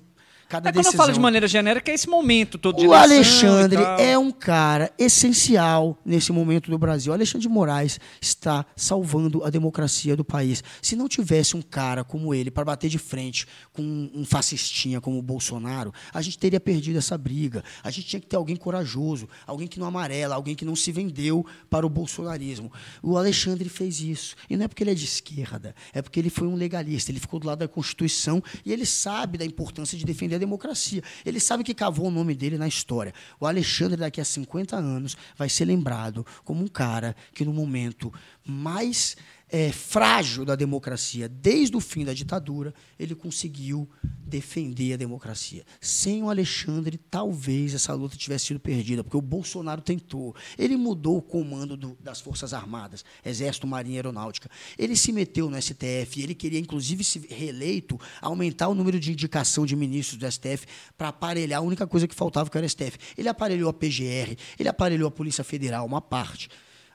cada. 0.51 0.69
É 0.69 0.71
quando 0.73 0.83
decisão. 0.83 0.99
eu 0.99 1.05
falo 1.05 1.13
de 1.13 1.19
maneira 1.19 1.47
genérica, 1.47 1.89
é 1.89 1.95
esse 1.95 2.09
momento 2.09 2.57
todo 2.57 2.77
de 2.77 2.87
O 2.87 2.93
Alexandre 2.93 3.81
é 3.97 4.17
um 4.17 4.31
cara 4.31 4.91
essencial 4.99 5.97
nesse 6.05 6.31
momento 6.33 6.69
do 6.69 6.77
Brasil. 6.77 7.11
O 7.11 7.15
Alexandre 7.15 7.47
de 7.47 7.49
Moraes 7.49 7.99
está 8.19 8.65
salvando 8.75 9.43
a 9.45 9.49
democracia 9.49 10.15
do 10.15 10.25
país. 10.25 10.61
Se 10.81 10.95
não 10.95 11.07
tivesse 11.07 11.55
um 11.55 11.61
cara 11.61 12.03
como 12.03 12.33
ele 12.33 12.51
para 12.51 12.65
bater 12.65 12.89
de 12.89 12.99
frente 12.99 13.47
com 13.71 14.09
um 14.13 14.25
fascistinha 14.25 14.99
como 14.99 15.17
o 15.17 15.21
Bolsonaro, 15.21 15.93
a 16.13 16.21
gente 16.21 16.37
teria 16.37 16.59
perdido 16.59 16.97
essa 16.97 17.17
briga. 17.17 17.63
A 17.81 17.89
gente 17.89 18.07
tinha 18.07 18.19
que 18.19 18.27
ter 18.27 18.35
alguém 18.35 18.55
corajoso, 18.55 19.29
alguém 19.47 19.67
que 19.67 19.79
não 19.79 19.87
amarela, 19.87 20.35
alguém 20.35 20.55
que 20.55 20.65
não 20.65 20.75
se 20.75 20.91
vendeu 20.91 21.45
para 21.69 21.85
o 21.85 21.89
bolsonarismo. 21.89 22.71
O 23.01 23.17
Alexandre 23.17 23.69
fez 23.69 24.01
isso. 24.01 24.35
E 24.49 24.57
não 24.57 24.65
é 24.65 24.67
porque 24.67 24.83
ele 24.83 24.91
é 24.91 24.95
de 24.95 25.05
esquerda, 25.05 25.73
é 25.93 26.01
porque 26.01 26.19
ele 26.19 26.29
foi 26.29 26.47
um 26.47 26.55
legalista. 26.55 27.11
Ele 27.11 27.19
ficou 27.19 27.39
do 27.39 27.47
lado 27.47 27.59
da 27.59 27.67
Constituição 27.67 28.43
e 28.65 28.73
ele 28.73 28.85
sabe 28.85 29.37
da 29.37 29.45
importância 29.45 29.97
de 29.97 30.03
defender 30.03 30.35
a 30.35 30.40
democracia. 30.41 31.01
Ele 31.25 31.39
sabe 31.39 31.63
que 31.63 31.73
cavou 31.73 32.07
o 32.07 32.11
nome 32.11 32.35
dele 32.35 32.57
na 32.57 32.67
história. 32.67 33.13
O 33.39 33.45
Alexandre, 33.45 33.95
daqui 33.95 34.19
a 34.19 34.25
50 34.25 34.75
anos, 34.75 35.15
vai 35.37 35.47
ser 35.47 35.63
lembrado 35.63 36.25
como 36.43 36.61
um 36.61 36.67
cara 36.67 37.15
que, 37.33 37.45
no 37.45 37.53
momento 37.53 38.13
mais 38.45 39.15
eh, 39.51 39.71
frágil 39.71 40.45
da 40.45 40.55
democracia, 40.55 41.27
desde 41.27 41.75
o 41.75 41.81
fim 41.81 42.05
da 42.05 42.13
ditadura, 42.13 42.73
ele 42.97 43.13
conseguiu 43.13 43.89
defender 44.01 44.93
a 44.93 44.97
democracia. 44.97 45.65
Sem 45.81 46.23
o 46.23 46.29
Alexandre, 46.29 46.97
talvez 46.97 47.73
essa 47.73 47.93
luta 47.93 48.15
tivesse 48.15 48.45
sido 48.45 48.59
perdida, 48.61 49.03
porque 49.03 49.17
o 49.17 49.21
Bolsonaro 49.21 49.81
tentou. 49.81 50.33
Ele 50.57 50.77
mudou 50.77 51.17
o 51.17 51.21
comando 51.21 51.75
do- 51.75 51.97
das 51.99 52.21
Forças 52.21 52.53
Armadas, 52.53 53.03
Exército, 53.25 53.67
Marinha 53.67 53.95
e 53.95 53.97
Aeronáutica. 53.97 54.49
Ele 54.77 54.95
se 54.95 55.11
meteu 55.11 55.49
no 55.49 55.57
STF, 55.61 56.21
ele 56.21 56.33
queria, 56.33 56.59
inclusive, 56.59 57.03
se 57.03 57.19
reeleito, 57.29 57.99
aumentar 58.21 58.69
o 58.69 58.73
número 58.75 58.99
de 58.99 59.11
indicação 59.11 59.65
de 59.65 59.75
ministros 59.75 60.17
do 60.17 60.25
STF 60.31 60.65
para 60.97 61.09
aparelhar 61.09 61.59
a 61.59 61.63
única 61.63 61.85
coisa 61.85 62.07
que 62.07 62.15
faltava, 62.15 62.49
que 62.49 62.57
era 62.57 62.65
o 62.65 62.69
STF. 62.69 62.97
Ele 63.17 63.27
aparelhou 63.27 63.69
a 63.69 63.73
PGR, 63.73 64.37
ele 64.57 64.69
aparelhou 64.69 65.09
a 65.09 65.11
Polícia 65.11 65.43
Federal, 65.43 65.85
uma 65.85 65.99
parte. 66.01 66.47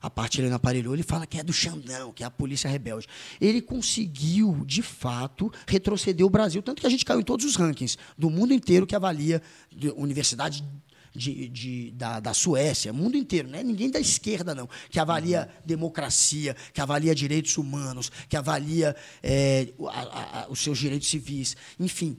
A 0.06 0.10
parte 0.10 0.40
ele 0.40 0.48
não 0.48 0.54
aparelhou, 0.56 0.94
ele 0.94 1.02
fala 1.02 1.26
que 1.26 1.36
é 1.36 1.42
do 1.42 1.52
Xandão, 1.52 2.12
que 2.12 2.22
é 2.22 2.26
a 2.26 2.30
polícia 2.30 2.70
rebelde. 2.70 3.08
Ele 3.40 3.60
conseguiu, 3.60 4.62
de 4.64 4.80
fato, 4.80 5.52
retroceder 5.66 6.24
o 6.24 6.30
Brasil. 6.30 6.62
Tanto 6.62 6.80
que 6.80 6.86
a 6.86 6.90
gente 6.90 7.04
caiu 7.04 7.18
em 7.20 7.24
todos 7.24 7.44
os 7.44 7.56
rankings 7.56 7.98
do 8.16 8.30
mundo 8.30 8.54
inteiro 8.54 8.86
que 8.86 8.94
avalia 8.94 9.42
de 9.74 9.88
universidade 9.90 10.62
de, 11.12 11.48
de- 11.48 11.90
da, 11.92 12.20
da 12.20 12.32
Suécia, 12.32 12.92
mundo 12.92 13.16
inteiro, 13.16 13.48
não 13.48 13.58
é 13.58 13.64
ninguém 13.64 13.90
da 13.90 13.98
esquerda, 13.98 14.54
não, 14.54 14.68
que 14.90 15.00
avalia 15.00 15.48
democracia, 15.64 16.54
que 16.72 16.80
avalia 16.80 17.12
direitos 17.14 17.56
humanos, 17.58 18.12
que 18.28 18.36
avalia 18.36 18.94
o- 19.76 19.88
a- 19.88 20.42
a- 20.42 20.46
os 20.50 20.60
seus 20.60 20.78
direitos 20.78 21.08
civis. 21.08 21.56
Enfim, 21.80 22.16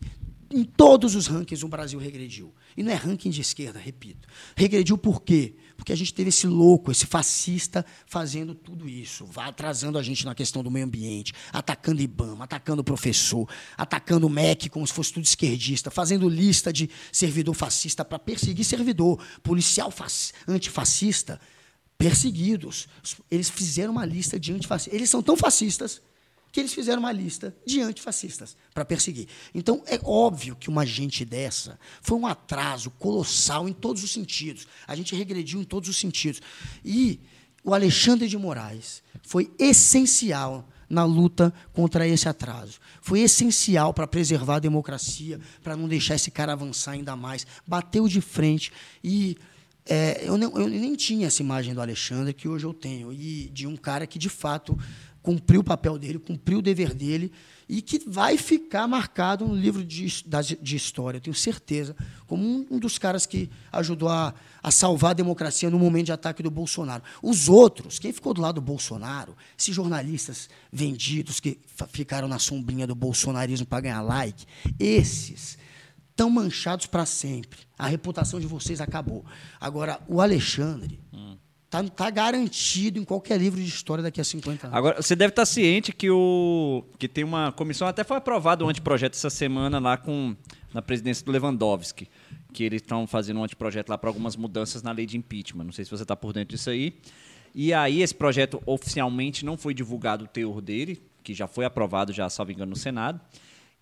em 0.51 0.63
todos 0.65 1.15
os 1.15 1.27
rankings 1.27 1.63
o 1.63 1.69
Brasil 1.69 1.99
regrediu. 1.99 2.53
E 2.75 2.83
não 2.83 2.91
é 2.91 2.95
ranking 2.95 3.29
de 3.29 3.39
esquerda, 3.41 3.79
repito. 3.79 4.27
Regrediu 4.55 4.97
por 4.97 5.21
quê? 5.21 5.55
Porque 5.78 5.93
a 5.93 5.95
gente 5.95 6.13
teve 6.13 6.30
esse 6.30 6.47
louco, 6.47 6.91
esse 6.91 7.05
fascista 7.05 7.86
fazendo 8.07 8.55
tudo 8.55 8.89
isso, 8.89 9.30
atrasando 9.38 9.97
a 9.97 10.03
gente 10.03 10.25
na 10.25 10.34
questão 10.34 10.63
do 10.63 10.71
meio 10.71 10.86
ambiente, 10.86 11.34
atacando 11.53 12.01
IBAMA, 12.01 12.43
atacando 12.43 12.82
o 12.82 12.84
professor, 12.84 13.47
atacando 13.78 14.25
o 14.25 14.30
MEC 14.30 14.69
como 14.69 14.86
se 14.86 14.91
fosse 14.91 15.13
tudo 15.13 15.23
esquerdista, 15.23 15.91
fazendo 15.91 16.28
lista 16.28 16.73
de 16.73 16.89
servidor 17.11 17.53
fascista 17.53 18.03
para 18.03 18.17
perseguir 18.19 18.65
servidor, 18.65 19.23
policial 19.43 19.93
antifascista 20.47 21.39
perseguidos. 21.97 22.88
Eles 23.30 23.49
fizeram 23.49 23.91
uma 23.91 24.05
lista 24.05 24.39
de 24.39 24.51
antifascistas. 24.53 24.93
Eles 24.93 25.09
são 25.09 25.21
tão 25.21 25.38
fascistas 25.38 26.01
que 26.58 26.62
eles 26.62 26.74
fizeram 26.74 26.99
uma 26.99 27.12
lista 27.12 27.55
de 27.68 27.82
antifascistas 27.82 28.58
para 28.74 28.84
perseguir. 28.84 29.28
Então, 29.53 29.84
é 29.86 29.99
óbvio 30.03 30.55
que 30.55 30.70
uma 30.70 30.88
gente 30.88 31.24
dessa 31.24 31.80
foi 32.01 32.18
um 32.18 32.26
atraso 32.26 32.89
colossal 32.89 33.70
em 33.70 33.74
todos 33.74 34.03
os 34.03 34.12
sentidos. 34.12 34.66
A 34.88 34.95
gente 34.95 35.16
regrediu 35.16 35.62
em 35.62 35.64
todos 35.64 35.88
os 35.88 35.95
sentidos. 35.99 36.41
E 36.84 37.20
o 37.64 37.76
Alexandre 37.76 38.28
de 38.28 38.36
Moraes 38.39 39.03
foi 39.22 39.53
essencial 39.60 40.68
na 40.89 41.03
luta 41.03 41.53
contra 41.74 42.08
esse 42.08 42.28
atraso. 42.28 42.80
Foi 43.03 43.20
essencial 43.20 43.93
para 43.93 44.08
preservar 44.08 44.55
a 44.55 44.60
democracia, 44.60 45.39
para 45.62 45.78
não 45.78 45.88
deixar 45.88 46.16
esse 46.16 46.32
cara 46.32 46.53
avançar 46.53 46.93
ainda 46.93 47.16
mais. 47.16 47.45
Bateu 47.68 48.08
de 48.08 48.20
frente 48.20 48.72
e 49.03 49.38
é, 49.86 50.28
eu, 50.28 50.39
não, 50.39 50.58
eu, 50.58 50.68
nem 50.68 50.95
tinha 50.95 51.28
essa 51.28 51.43
imagem 51.43 51.76
do 51.76 51.82
Alexandre 51.82 52.34
que 52.34 52.47
hoje 52.47 52.66
eu 52.66 52.74
tenho 52.74 53.14
e 53.14 53.47
de 53.53 53.68
um 53.68 53.78
cara 53.78 54.08
que 54.08 54.18
de 54.18 54.28
fato 54.28 54.76
cumpriu 55.28 55.59
o 55.59 55.63
papel 55.63 55.99
dele, 55.99 56.19
cumpriu 56.19 56.59
o 56.59 56.61
dever 56.61 56.93
dele 56.93 57.34
e 57.67 57.82
que 57.82 57.99
vai 58.07 58.38
ficar 58.38 58.88
marcado 58.88 59.45
no 59.45 59.53
livro 59.53 59.84
de, 59.84 60.07
de 60.61 60.75
história, 60.78 61.19
tenho 61.19 61.36
certeza, 61.36 61.93
como 62.25 62.65
um, 62.71 62.80
dos 62.80 62.97
caras 62.97 63.25
que 63.25 63.49
ajudou 63.69 64.07
a, 64.07 64.34
a, 64.63 64.71
salvar 64.71 65.11
a 65.11 65.13
democracia 65.13 65.69
no 65.69 65.78
momento 65.78 66.05
de 66.05 66.11
ataque 66.13 66.41
do 66.41 66.49
Bolsonaro. 66.49 67.03
Os 67.21 67.49
outros, 67.49 67.99
quem 67.99 68.13
ficou 68.13 68.34
do 68.34 68.39
lado 68.39 68.55
do 68.55 68.61
Bolsonaro, 68.61 69.36
esses 69.59 69.75
jornalistas 69.75 70.49
vendidos 70.71 71.41
que 71.41 71.59
ficaram 71.89 72.30
na 72.30 72.39
sombrinha 72.39 72.88
do 72.88 72.95
bolsonarismo 72.95 73.65
para 73.65 73.82
ganhar 73.82 74.01
like, 74.01 74.45
esses 74.80 75.57
estão 76.09 76.30
manchados 76.30 76.86
para 76.86 77.05
sempre. 77.05 77.59
A 77.78 77.88
reputação 77.88 78.39
de 78.39 78.47
vocês 78.47 78.80
acabou. 78.80 79.25
Agora, 79.59 79.99
o 80.07 80.21
Alexandre. 80.21 81.01
Hum 81.11 81.36
Tá, 81.70 81.84
tá 81.84 82.09
garantido 82.09 82.97
em 82.97 83.03
qualquer 83.03 83.38
livro 83.38 83.59
de 83.59 83.68
história 83.68 84.01
daqui 84.01 84.22
a 84.22 84.24
50 84.24 84.68
anos. 84.68 84.78
Agora, 84.78 85.01
você 85.01 85.18
deve 85.18 85.32
estar 85.32 85.45
ciente 85.45 85.91
que, 85.91 86.09
o, 86.09 86.86
que 86.97 87.09
tem 87.09 87.26
uma 87.26 87.51
comissão, 87.51 87.86
até 87.88 88.05
foi 88.05 88.15
aprovado 88.15 88.65
um 88.65 88.70
anteprojeto 88.70 89.18
essa 89.18 89.30
semana 89.30 89.78
lá 89.78 89.97
com, 89.97 90.34
na 90.74 90.82
presidência 90.82 91.26
do 91.26 91.32
Lewandowski, 91.32 92.07
que 92.53 92.63
eles 92.63 92.82
estão 92.82 93.05
fazendo 93.05 93.41
um 93.41 93.43
anteprojeto 93.43 93.91
lá 93.91 93.97
para 93.97 94.09
algumas 94.09 94.38
mudanças 94.38 94.82
na 94.82 94.93
lei 94.93 95.05
de 95.05 95.18
impeachment. 95.18 95.65
Não 95.65 95.74
sei 95.74 95.84
se 95.84 95.91
você 95.91 96.03
está 96.03 96.15
por 96.15 96.32
dentro 96.32 96.55
disso 96.55 96.70
aí. 96.70 96.97
E 97.53 97.74
aí, 97.74 98.01
esse 98.01 98.15
projeto 98.15 98.61
oficialmente 98.65 99.43
não 99.43 99.57
foi 99.57 99.74
divulgado 99.74 100.24
o 100.24 100.28
teor 100.28 100.61
dele, 100.61 101.01
que 101.22 101.34
já 101.34 101.47
foi 101.47 101.65
aprovado, 101.65 102.13
já, 102.13 102.30
salvo 102.30 102.53
engano, 102.53 102.70
no 102.70 102.76
Senado. 102.78 103.20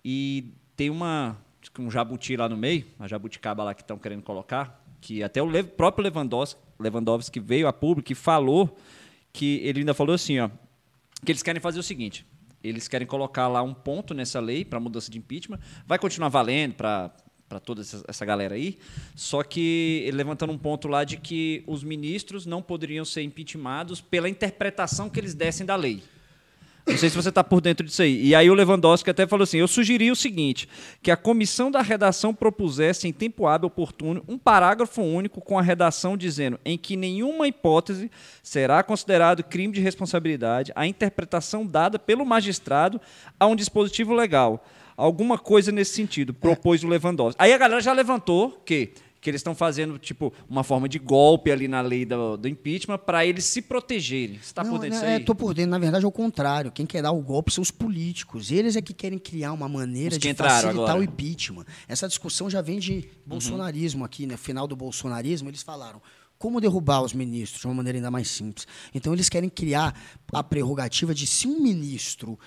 E 0.04 0.52
tem 0.76 0.90
uma, 0.90 1.38
um 1.78 1.88
jabuti 1.88 2.36
lá 2.36 2.48
no 2.48 2.56
meio, 2.56 2.84
a 2.98 3.06
jabuticaba 3.06 3.62
lá 3.62 3.74
que 3.74 3.82
estão 3.82 3.96
querendo 3.96 4.22
colocar, 4.22 4.84
que 5.00 5.22
até 5.22 5.40
o 5.40 5.64
próprio 5.64 6.02
Lewandowski, 6.02 6.65
Lewandowski 6.78 7.40
veio 7.40 7.68
a 7.68 7.72
público 7.72 8.12
e 8.12 8.14
falou 8.14 8.76
que 9.32 9.60
ele 9.62 9.80
ainda 9.80 9.94
falou 9.94 10.14
assim, 10.14 10.38
ó, 10.38 10.50
que 11.24 11.32
eles 11.32 11.42
querem 11.42 11.60
fazer 11.60 11.78
o 11.78 11.82
seguinte: 11.82 12.26
eles 12.62 12.88
querem 12.88 13.06
colocar 13.06 13.48
lá 13.48 13.62
um 13.62 13.74
ponto 13.74 14.14
nessa 14.14 14.40
lei 14.40 14.64
para 14.64 14.80
mudança 14.80 15.10
de 15.10 15.18
impeachment, 15.18 15.58
vai 15.86 15.98
continuar 15.98 16.28
valendo 16.28 16.74
para 16.74 17.14
para 17.48 17.60
toda 17.60 17.80
essa, 17.80 18.26
galera 18.26 18.56
aí, 18.56 18.76
só 19.14 19.42
que 19.42 20.10
levantando 20.12 20.52
um 20.52 20.58
ponto 20.58 20.88
lá 20.88 21.04
de 21.04 21.16
que 21.16 21.62
os 21.64 21.84
ministros 21.84 22.44
não 22.44 22.60
poderiam 22.60 23.04
ser 23.04 23.22
impeachmentados 23.22 24.00
pela 24.00 24.28
interpretação 24.28 25.08
que 25.08 25.20
eles 25.20 25.32
dessem 25.32 25.64
da 25.64 25.76
lei. 25.76 26.02
Não 26.86 26.96
sei 26.96 27.10
se 27.10 27.16
você 27.16 27.30
está 27.30 27.42
por 27.42 27.60
dentro 27.60 27.84
disso 27.84 28.00
aí. 28.00 28.28
E 28.28 28.34
aí 28.34 28.48
o 28.48 28.54
Lewandowski 28.54 29.10
até 29.10 29.26
falou 29.26 29.42
assim: 29.42 29.58
eu 29.58 29.66
sugeri 29.66 30.10
o 30.10 30.16
seguinte: 30.16 30.68
que 31.02 31.10
a 31.10 31.16
comissão 31.16 31.68
da 31.68 31.82
redação 31.82 32.32
propusesse 32.32 33.08
em 33.08 33.12
tempo 33.12 33.46
hábil 33.46 33.66
oportuno 33.66 34.22
um 34.28 34.38
parágrafo 34.38 35.02
único 35.02 35.40
com 35.40 35.58
a 35.58 35.62
redação 35.62 36.16
dizendo 36.16 36.60
em 36.64 36.78
que 36.78 36.96
nenhuma 36.96 37.48
hipótese 37.48 38.08
será 38.40 38.84
considerado 38.84 39.42
crime 39.42 39.74
de 39.74 39.80
responsabilidade 39.80 40.72
a 40.76 40.86
interpretação 40.86 41.66
dada 41.66 41.98
pelo 41.98 42.24
magistrado 42.24 43.00
a 43.38 43.46
um 43.46 43.56
dispositivo 43.56 44.14
legal. 44.14 44.64
Alguma 44.96 45.36
coisa 45.38 45.70
nesse 45.70 45.94
sentido, 45.94 46.32
propôs 46.32 46.82
o 46.82 46.88
Lewandowski. 46.88 47.36
Aí 47.42 47.52
a 47.52 47.58
galera 47.58 47.82
já 47.82 47.92
levantou 47.92 48.62
que 48.64 48.92
que 49.26 49.30
eles 49.30 49.40
estão 49.40 49.56
fazendo 49.56 49.98
tipo 49.98 50.32
uma 50.48 50.62
forma 50.62 50.88
de 50.88 51.00
golpe 51.00 51.50
ali 51.50 51.66
na 51.66 51.80
lei 51.80 52.04
do, 52.04 52.36
do 52.36 52.46
impeachment 52.46 52.98
para 52.98 53.26
eles 53.26 53.44
se 53.44 53.60
protegerem. 53.60 54.36
Você 54.36 54.44
está 54.44 54.64
por 54.64 54.78
dentro 54.78 54.90
disso 54.90 55.04
é, 55.04 55.14
aí? 55.16 55.20
Estou 55.20 55.34
por 55.34 55.52
dentro. 55.52 55.72
Na 55.72 55.80
verdade, 55.80 56.04
é 56.04 56.08
o 56.08 56.12
contrário. 56.12 56.70
Quem 56.70 56.86
quer 56.86 57.02
dar 57.02 57.10
o 57.10 57.20
golpe 57.20 57.52
são 57.52 57.60
os 57.60 57.72
políticos. 57.72 58.52
Eles 58.52 58.76
é 58.76 58.80
que 58.80 58.94
querem 58.94 59.18
criar 59.18 59.52
uma 59.52 59.68
maneira 59.68 60.16
de 60.16 60.32
facilitar 60.32 60.68
agora. 60.68 61.00
o 61.00 61.02
impeachment. 61.02 61.64
Essa 61.88 62.06
discussão 62.06 62.48
já 62.48 62.62
vem 62.62 62.78
de 62.78 62.92
uhum. 62.92 63.02
bolsonarismo 63.26 64.04
aqui, 64.04 64.28
né? 64.28 64.36
Final 64.36 64.68
do 64.68 64.76
bolsonarismo, 64.76 65.50
eles 65.50 65.64
falaram 65.64 66.00
como 66.38 66.60
derrubar 66.60 67.02
os 67.02 67.12
ministros 67.12 67.62
de 67.62 67.66
uma 67.66 67.74
maneira 67.74 67.98
ainda 67.98 68.12
mais 68.12 68.28
simples. 68.28 68.64
Então, 68.94 69.12
eles 69.12 69.28
querem 69.28 69.48
criar 69.48 70.00
a 70.32 70.44
prerrogativa 70.44 71.12
de 71.12 71.26
se 71.26 71.48
um 71.48 71.60
ministro 71.60 72.38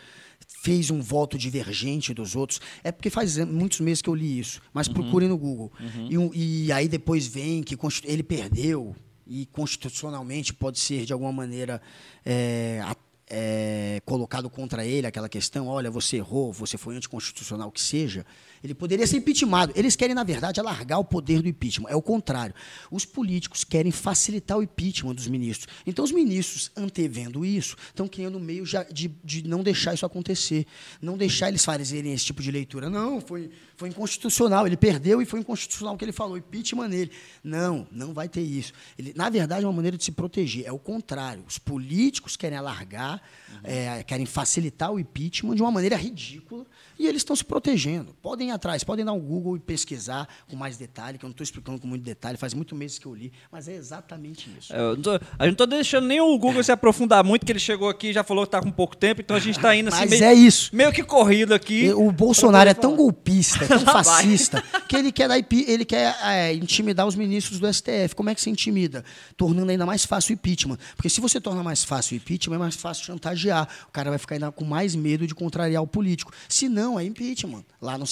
fez 0.62 0.92
um 0.92 1.02
voto 1.02 1.38
divergente 1.38 2.14
dos 2.14 2.36
outros. 2.36 2.60
É 2.84 2.92
porque 2.92 3.10
faz 3.10 3.38
muitos 3.38 3.80
meses 3.80 4.02
que 4.02 4.10
eu 4.10 4.16
li 4.16 4.40
isso, 4.40 4.62
mas 4.74 4.88
uhum. 4.88 4.94
procurem 4.94 5.30
no 5.30 5.38
Google. 5.38 5.72
Uhum. 5.80 6.32
E, 6.34 6.66
e, 6.66 6.72
aí 6.72 6.88
depois 6.88 7.28
vem 7.28 7.64
que 7.64 7.78
ele 8.04 8.24
perdeu 8.24 8.96
e 9.26 9.46
constitucionalmente 9.46 10.54
pode 10.54 10.80
ser 10.80 11.06
de 11.06 11.14
alguma 11.14 11.32
maneira 11.32 11.82
é, 12.26 12.82
é, 13.30 14.02
colocado 14.06 14.50
contra 14.50 14.86
ele 14.86 15.08
aquela 15.08 15.30
questão, 15.30 15.68
olha, 15.68 15.90
você 15.90 16.18
errou, 16.18 16.52
você 16.52 16.78
foi 16.78 16.96
anticonstitucional, 16.96 17.72
que 17.72 17.82
seja, 17.82 18.26
ele 18.64 18.74
poderia 18.74 19.06
ser 19.08 19.18
impeachmentado. 19.18 19.74
Eles 19.76 19.96
querem, 19.96 20.16
na 20.16 20.24
verdade, 20.24 20.60
alargar 20.60 21.00
o 21.00 21.04
poder 21.04 21.42
do 21.42 21.48
impeachment. 21.48 21.90
É 21.90 21.96
o 21.96 22.02
contrário. 22.02 22.54
Os 22.92 23.06
políticos 23.06 23.64
querem 23.64 23.92
facilitar 23.92 24.58
o 24.58 24.64
impeachment 24.64 25.16
dos 25.16 25.28
ministros. 25.28 25.68
Então, 25.86 26.04
os 26.04 26.12
ministros, 26.12 26.72
antevendo 26.76 27.46
isso, 27.46 27.76
estão 27.88 28.08
criando 28.08 28.40
meio 28.40 28.66
de, 28.92 29.08
de 29.24 29.48
não 29.48 29.64
deixar 29.64 29.94
isso 29.94 30.06
acontecer. 30.06 30.66
Não 31.02 31.18
deixar 31.18 31.50
eles 31.50 31.64
fazerem 31.64 32.14
esse 32.14 32.26
tipo 32.26 32.42
de 32.42 32.52
leitura. 32.52 32.90
Não, 32.90 33.22
foi, 33.22 33.50
foi 33.78 33.90
inconstitucional. 33.90 34.68
Ele 34.68 34.78
perdeu 34.78 35.22
e 35.22 35.26
foi 35.26 35.40
inconstitucional 35.40 35.96
o 35.96 35.98
que 35.98 36.06
ele 36.06 36.12
falou. 36.12 36.38
Impeachment 36.38 36.88
nele. 36.90 37.12
Não, 37.44 37.88
não 37.92 38.14
vai 38.14 38.28
ter 38.28 38.42
isso. 38.42 38.74
Ele, 38.98 39.14
na 39.16 39.30
verdade, 39.30 39.64
é 39.64 39.68
uma 39.68 39.74
maneira 39.74 39.98
de 39.98 40.04
se 40.04 40.12
proteger. 40.12 40.66
É 40.66 40.72
o 40.72 40.80
contrário. 40.80 41.44
Os 41.48 41.58
políticos 41.58 42.36
querem 42.36 42.58
alargar, 42.58 43.22
uhum. 43.50 43.60
é, 43.64 44.04
querem 44.04 44.26
facilitar 44.26 44.92
o 44.92 45.00
impeachment 45.00 45.56
de 45.56 45.62
uma 45.62 45.72
maneira 45.72 45.96
ridícula 45.96 46.66
e 46.98 47.08
eles 47.08 47.22
estão 47.22 47.36
se 47.36 47.46
protegendo. 47.46 48.14
Podem 48.22 48.49
ir 48.50 48.52
atrás, 48.52 48.84
podem 48.84 49.06
dar 49.06 49.14
um 49.14 49.20
Google 49.20 49.58
e 49.58 49.60
pesquisar 49.60 50.28
com 50.48 50.56
mais 50.56 50.78
detalhe, 50.78 51.18
que 51.18 51.26
eu 51.26 51.28
não 51.28 51.32
estou 51.32 51.44
explicando 51.44 51.80
com 51.80 51.88
muito 51.88 52.04
detalhe, 52.04 52.38
faz 52.38 52.54
muito 52.54 52.76
meses 52.76 53.00
que 53.00 53.06
eu 53.06 53.14
li, 53.14 53.32
mas 53.52 53.68
é 53.68 53.76
exatamente 53.76 54.50
isso. 54.58 54.74
É, 54.74 54.96
tô, 54.98 55.12
a 55.12 55.16
gente 55.16 55.22
não 55.40 55.52
está 55.52 55.66
deixando 55.66 56.08
nem 56.08 56.22
o 56.22 56.38
Google 56.38 56.64
se 56.64 56.72
aprofundar 56.72 57.24
muito, 57.24 57.46
que 57.46 57.52
ele 57.52 57.60
chegou 57.60 57.90
aqui 57.90 58.08
e 58.08 58.14
já 58.14 58.24
falou 58.24 58.46
que 58.46 58.48
está 58.48 58.62
com 58.62 58.72
pouco 58.72 58.96
tempo, 58.96 59.22
então 59.22 59.36
a 59.36 59.40
gente 59.40 59.58
está 59.58 59.76
indo 59.76 59.90
assim. 59.90 60.02
Mas 60.02 60.10
meio, 60.10 60.24
é 60.24 60.34
isso. 60.34 60.76
Meio 60.76 60.92
que 60.92 61.04
corrido 61.04 61.54
aqui. 61.54 61.92
O 61.94 62.12
Bolsonaro 62.12 62.70
é 62.70 62.74
tão 62.74 62.96
golpista, 62.96 63.66
tão 63.68 63.80
fascista, 63.80 64.64
que 64.88 64.96
ele 64.96 65.12
quer, 65.12 65.28
dar, 65.28 65.38
ele 65.38 65.86
quer 65.86 66.16
é, 66.24 66.54
intimidar 66.54 67.08
os 67.08 67.16
ministros 67.16 67.60
do 67.60 67.72
STF. 67.72 68.16
Como 68.16 68.30
é 68.30 68.36
que 68.36 68.42
se 68.42 68.50
intimida? 68.50 69.04
Tornando 69.38 69.72
ainda 69.72 69.86
mais 69.86 70.06
fácil 70.06 70.32
o 70.32 70.34
impeachment. 70.34 70.78
Porque 70.96 71.10
se 71.10 71.22
você 71.22 71.40
torna 71.40 71.64
mais 71.64 71.84
fácil 71.84 72.16
o 72.16 72.18
impeachment, 72.18 72.56
é 72.56 72.60
mais 72.60 72.76
fácil 72.76 73.06
chantagear. 73.06 73.68
O 73.88 73.92
cara 73.92 74.10
vai 74.10 74.20
ficar 74.20 74.36
ainda 74.36 74.52
com 74.52 74.66
mais 74.66 74.96
medo 74.96 75.26
de 75.28 75.36
contrariar 75.36 75.82
o 75.82 75.88
político. 75.88 76.32
Se 76.48 76.68
não, 76.68 77.00
é 77.00 77.04
impeachment, 77.04 77.64
lá 77.82 77.98
no 77.98 78.08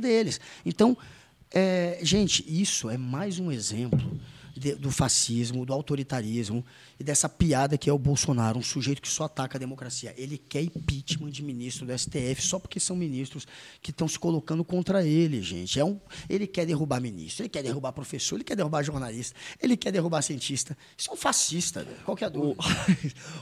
Deles. 0.00 0.40
Então, 0.64 0.96
é, 1.50 1.98
gente, 2.02 2.44
isso 2.48 2.88
é 2.88 2.96
mais 2.96 3.38
um 3.38 3.50
exemplo 3.50 4.00
de, 4.54 4.74
do 4.74 4.90
fascismo, 4.90 5.64
do 5.64 5.72
autoritarismo 5.72 6.64
e 6.98 7.04
dessa 7.04 7.28
piada 7.28 7.76
que 7.78 7.88
é 7.88 7.92
o 7.92 7.98
Bolsonaro, 7.98 8.58
um 8.58 8.62
sujeito 8.62 9.02
que 9.02 9.08
só 9.08 9.24
ataca 9.24 9.58
a 9.58 9.60
democracia. 9.60 10.14
Ele 10.16 10.38
quer 10.38 10.62
impeachment 10.62 11.30
de 11.30 11.42
ministro 11.42 11.86
do 11.86 11.98
STF 11.98 12.40
só 12.42 12.58
porque 12.58 12.78
são 12.78 12.94
ministros 12.94 13.46
que 13.80 13.90
estão 13.90 14.06
se 14.06 14.18
colocando 14.18 14.64
contra 14.64 15.04
ele, 15.04 15.42
gente. 15.42 15.78
É 15.80 15.84
um, 15.84 15.98
ele 16.28 16.46
quer 16.46 16.66
derrubar 16.66 17.00
ministro, 17.00 17.42
ele 17.42 17.48
quer 17.48 17.62
derrubar 17.62 17.92
professor, 17.92 18.36
ele 18.36 18.44
quer 18.44 18.56
derrubar 18.56 18.82
jornalista, 18.82 19.38
ele 19.60 19.76
quer 19.76 19.90
derrubar 19.90 20.22
cientista. 20.22 20.76
Isso 20.96 21.10
é 21.10 21.12
um 21.12 21.16
fascista, 21.16 21.82
né? 21.82 21.94
qual 22.04 22.16
que 22.16 22.24
é 22.24 22.26
a 22.26 22.30
dúvida? 22.30 22.62